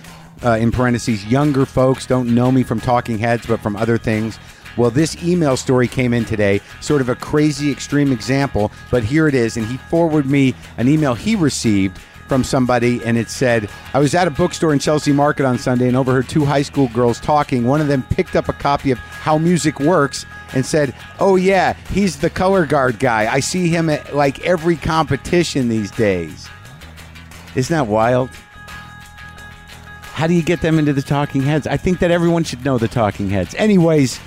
uh, 0.44 0.58
in 0.60 0.72
parentheses, 0.72 1.24
younger 1.24 1.64
folks 1.64 2.04
don't 2.04 2.34
know 2.34 2.52
me 2.52 2.64
from 2.64 2.80
Talking 2.80 3.16
Heads, 3.16 3.46
but 3.46 3.60
from 3.60 3.76
other 3.76 3.96
things?" 3.96 4.38
Well, 4.76 4.90
this 4.90 5.22
email 5.22 5.56
story 5.56 5.88
came 5.88 6.12
in 6.12 6.24
today, 6.24 6.60
sort 6.80 7.00
of 7.00 7.08
a 7.08 7.16
crazy 7.16 7.70
extreme 7.70 8.12
example, 8.12 8.70
but 8.90 9.04
here 9.04 9.28
it 9.28 9.34
is. 9.34 9.56
And 9.56 9.66
he 9.66 9.76
forwarded 9.76 10.30
me 10.30 10.54
an 10.76 10.88
email 10.88 11.14
he 11.14 11.36
received 11.36 11.98
from 12.30 12.44
somebody, 12.44 13.02
and 13.04 13.18
it 13.18 13.28
said, 13.28 13.68
I 13.92 13.98
was 13.98 14.14
at 14.14 14.28
a 14.28 14.30
bookstore 14.30 14.72
in 14.72 14.78
Chelsea 14.78 15.10
Market 15.10 15.44
on 15.44 15.58
Sunday 15.58 15.88
and 15.88 15.96
overheard 15.96 16.28
two 16.28 16.44
high 16.44 16.62
school 16.62 16.86
girls 16.94 17.18
talking. 17.18 17.64
One 17.64 17.80
of 17.80 17.88
them 17.88 18.04
picked 18.04 18.36
up 18.36 18.48
a 18.48 18.52
copy 18.52 18.92
of 18.92 18.98
How 18.98 19.36
Music 19.36 19.80
Works 19.80 20.26
and 20.54 20.64
said, 20.64 20.94
Oh, 21.18 21.34
yeah, 21.34 21.72
he's 21.90 22.18
the 22.20 22.30
color 22.30 22.66
guard 22.66 23.00
guy. 23.00 23.32
I 23.32 23.40
see 23.40 23.68
him 23.68 23.90
at 23.90 24.14
like 24.14 24.46
every 24.46 24.76
competition 24.76 25.68
these 25.68 25.90
days. 25.90 26.48
Isn't 27.56 27.74
that 27.74 27.88
wild? 27.88 28.30
How 30.20 30.28
do 30.28 30.34
you 30.34 30.42
get 30.42 30.60
them 30.60 30.78
into 30.78 30.92
the 30.92 31.02
Talking 31.02 31.42
Heads? 31.42 31.66
I 31.66 31.76
think 31.76 31.98
that 31.98 32.12
everyone 32.12 32.44
should 32.44 32.64
know 32.64 32.78
the 32.78 32.86
Talking 32.86 33.28
Heads. 33.28 33.56
Anyways, 33.56 34.20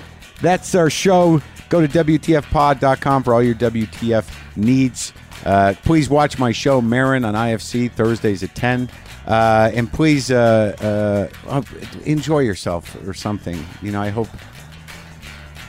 that's 0.44 0.74
our 0.74 0.90
show. 0.90 1.40
Go 1.68 1.84
to 1.84 1.88
WTFpod.com 2.04 3.22
for 3.22 3.34
all 3.34 3.42
your 3.42 3.54
WTF 3.54 4.56
needs. 4.56 5.12
Uh, 5.44 5.74
please 5.82 6.08
watch 6.08 6.38
my 6.38 6.52
show, 6.52 6.80
Maron, 6.80 7.24
on 7.24 7.34
IFC, 7.34 7.90
Thursdays 7.90 8.42
at 8.42 8.54
10. 8.54 8.88
Uh, 9.26 9.70
and 9.74 9.90
please 9.92 10.30
uh, 10.30 11.28
uh, 11.48 11.62
enjoy 12.04 12.40
yourself 12.40 12.94
or 13.06 13.14
something. 13.14 13.64
You 13.82 13.92
know, 13.92 14.00
I 14.00 14.10
hope. 14.10 14.28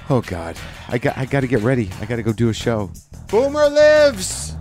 Oh, 0.10 0.22
God. 0.22 0.58
I 0.90 0.98
got, 0.98 1.18
I 1.18 1.26
got 1.26 1.42
to 1.42 1.48
get 1.48 1.62
ready. 1.62 1.90
I 2.00 2.06
got 2.06 2.18
to 2.18 2.24
go 2.24 2.34
do 2.34 2.50
a 2.50 2.54
show. 2.54 2.92
Boomer 3.28 3.70
lives! 3.70 4.56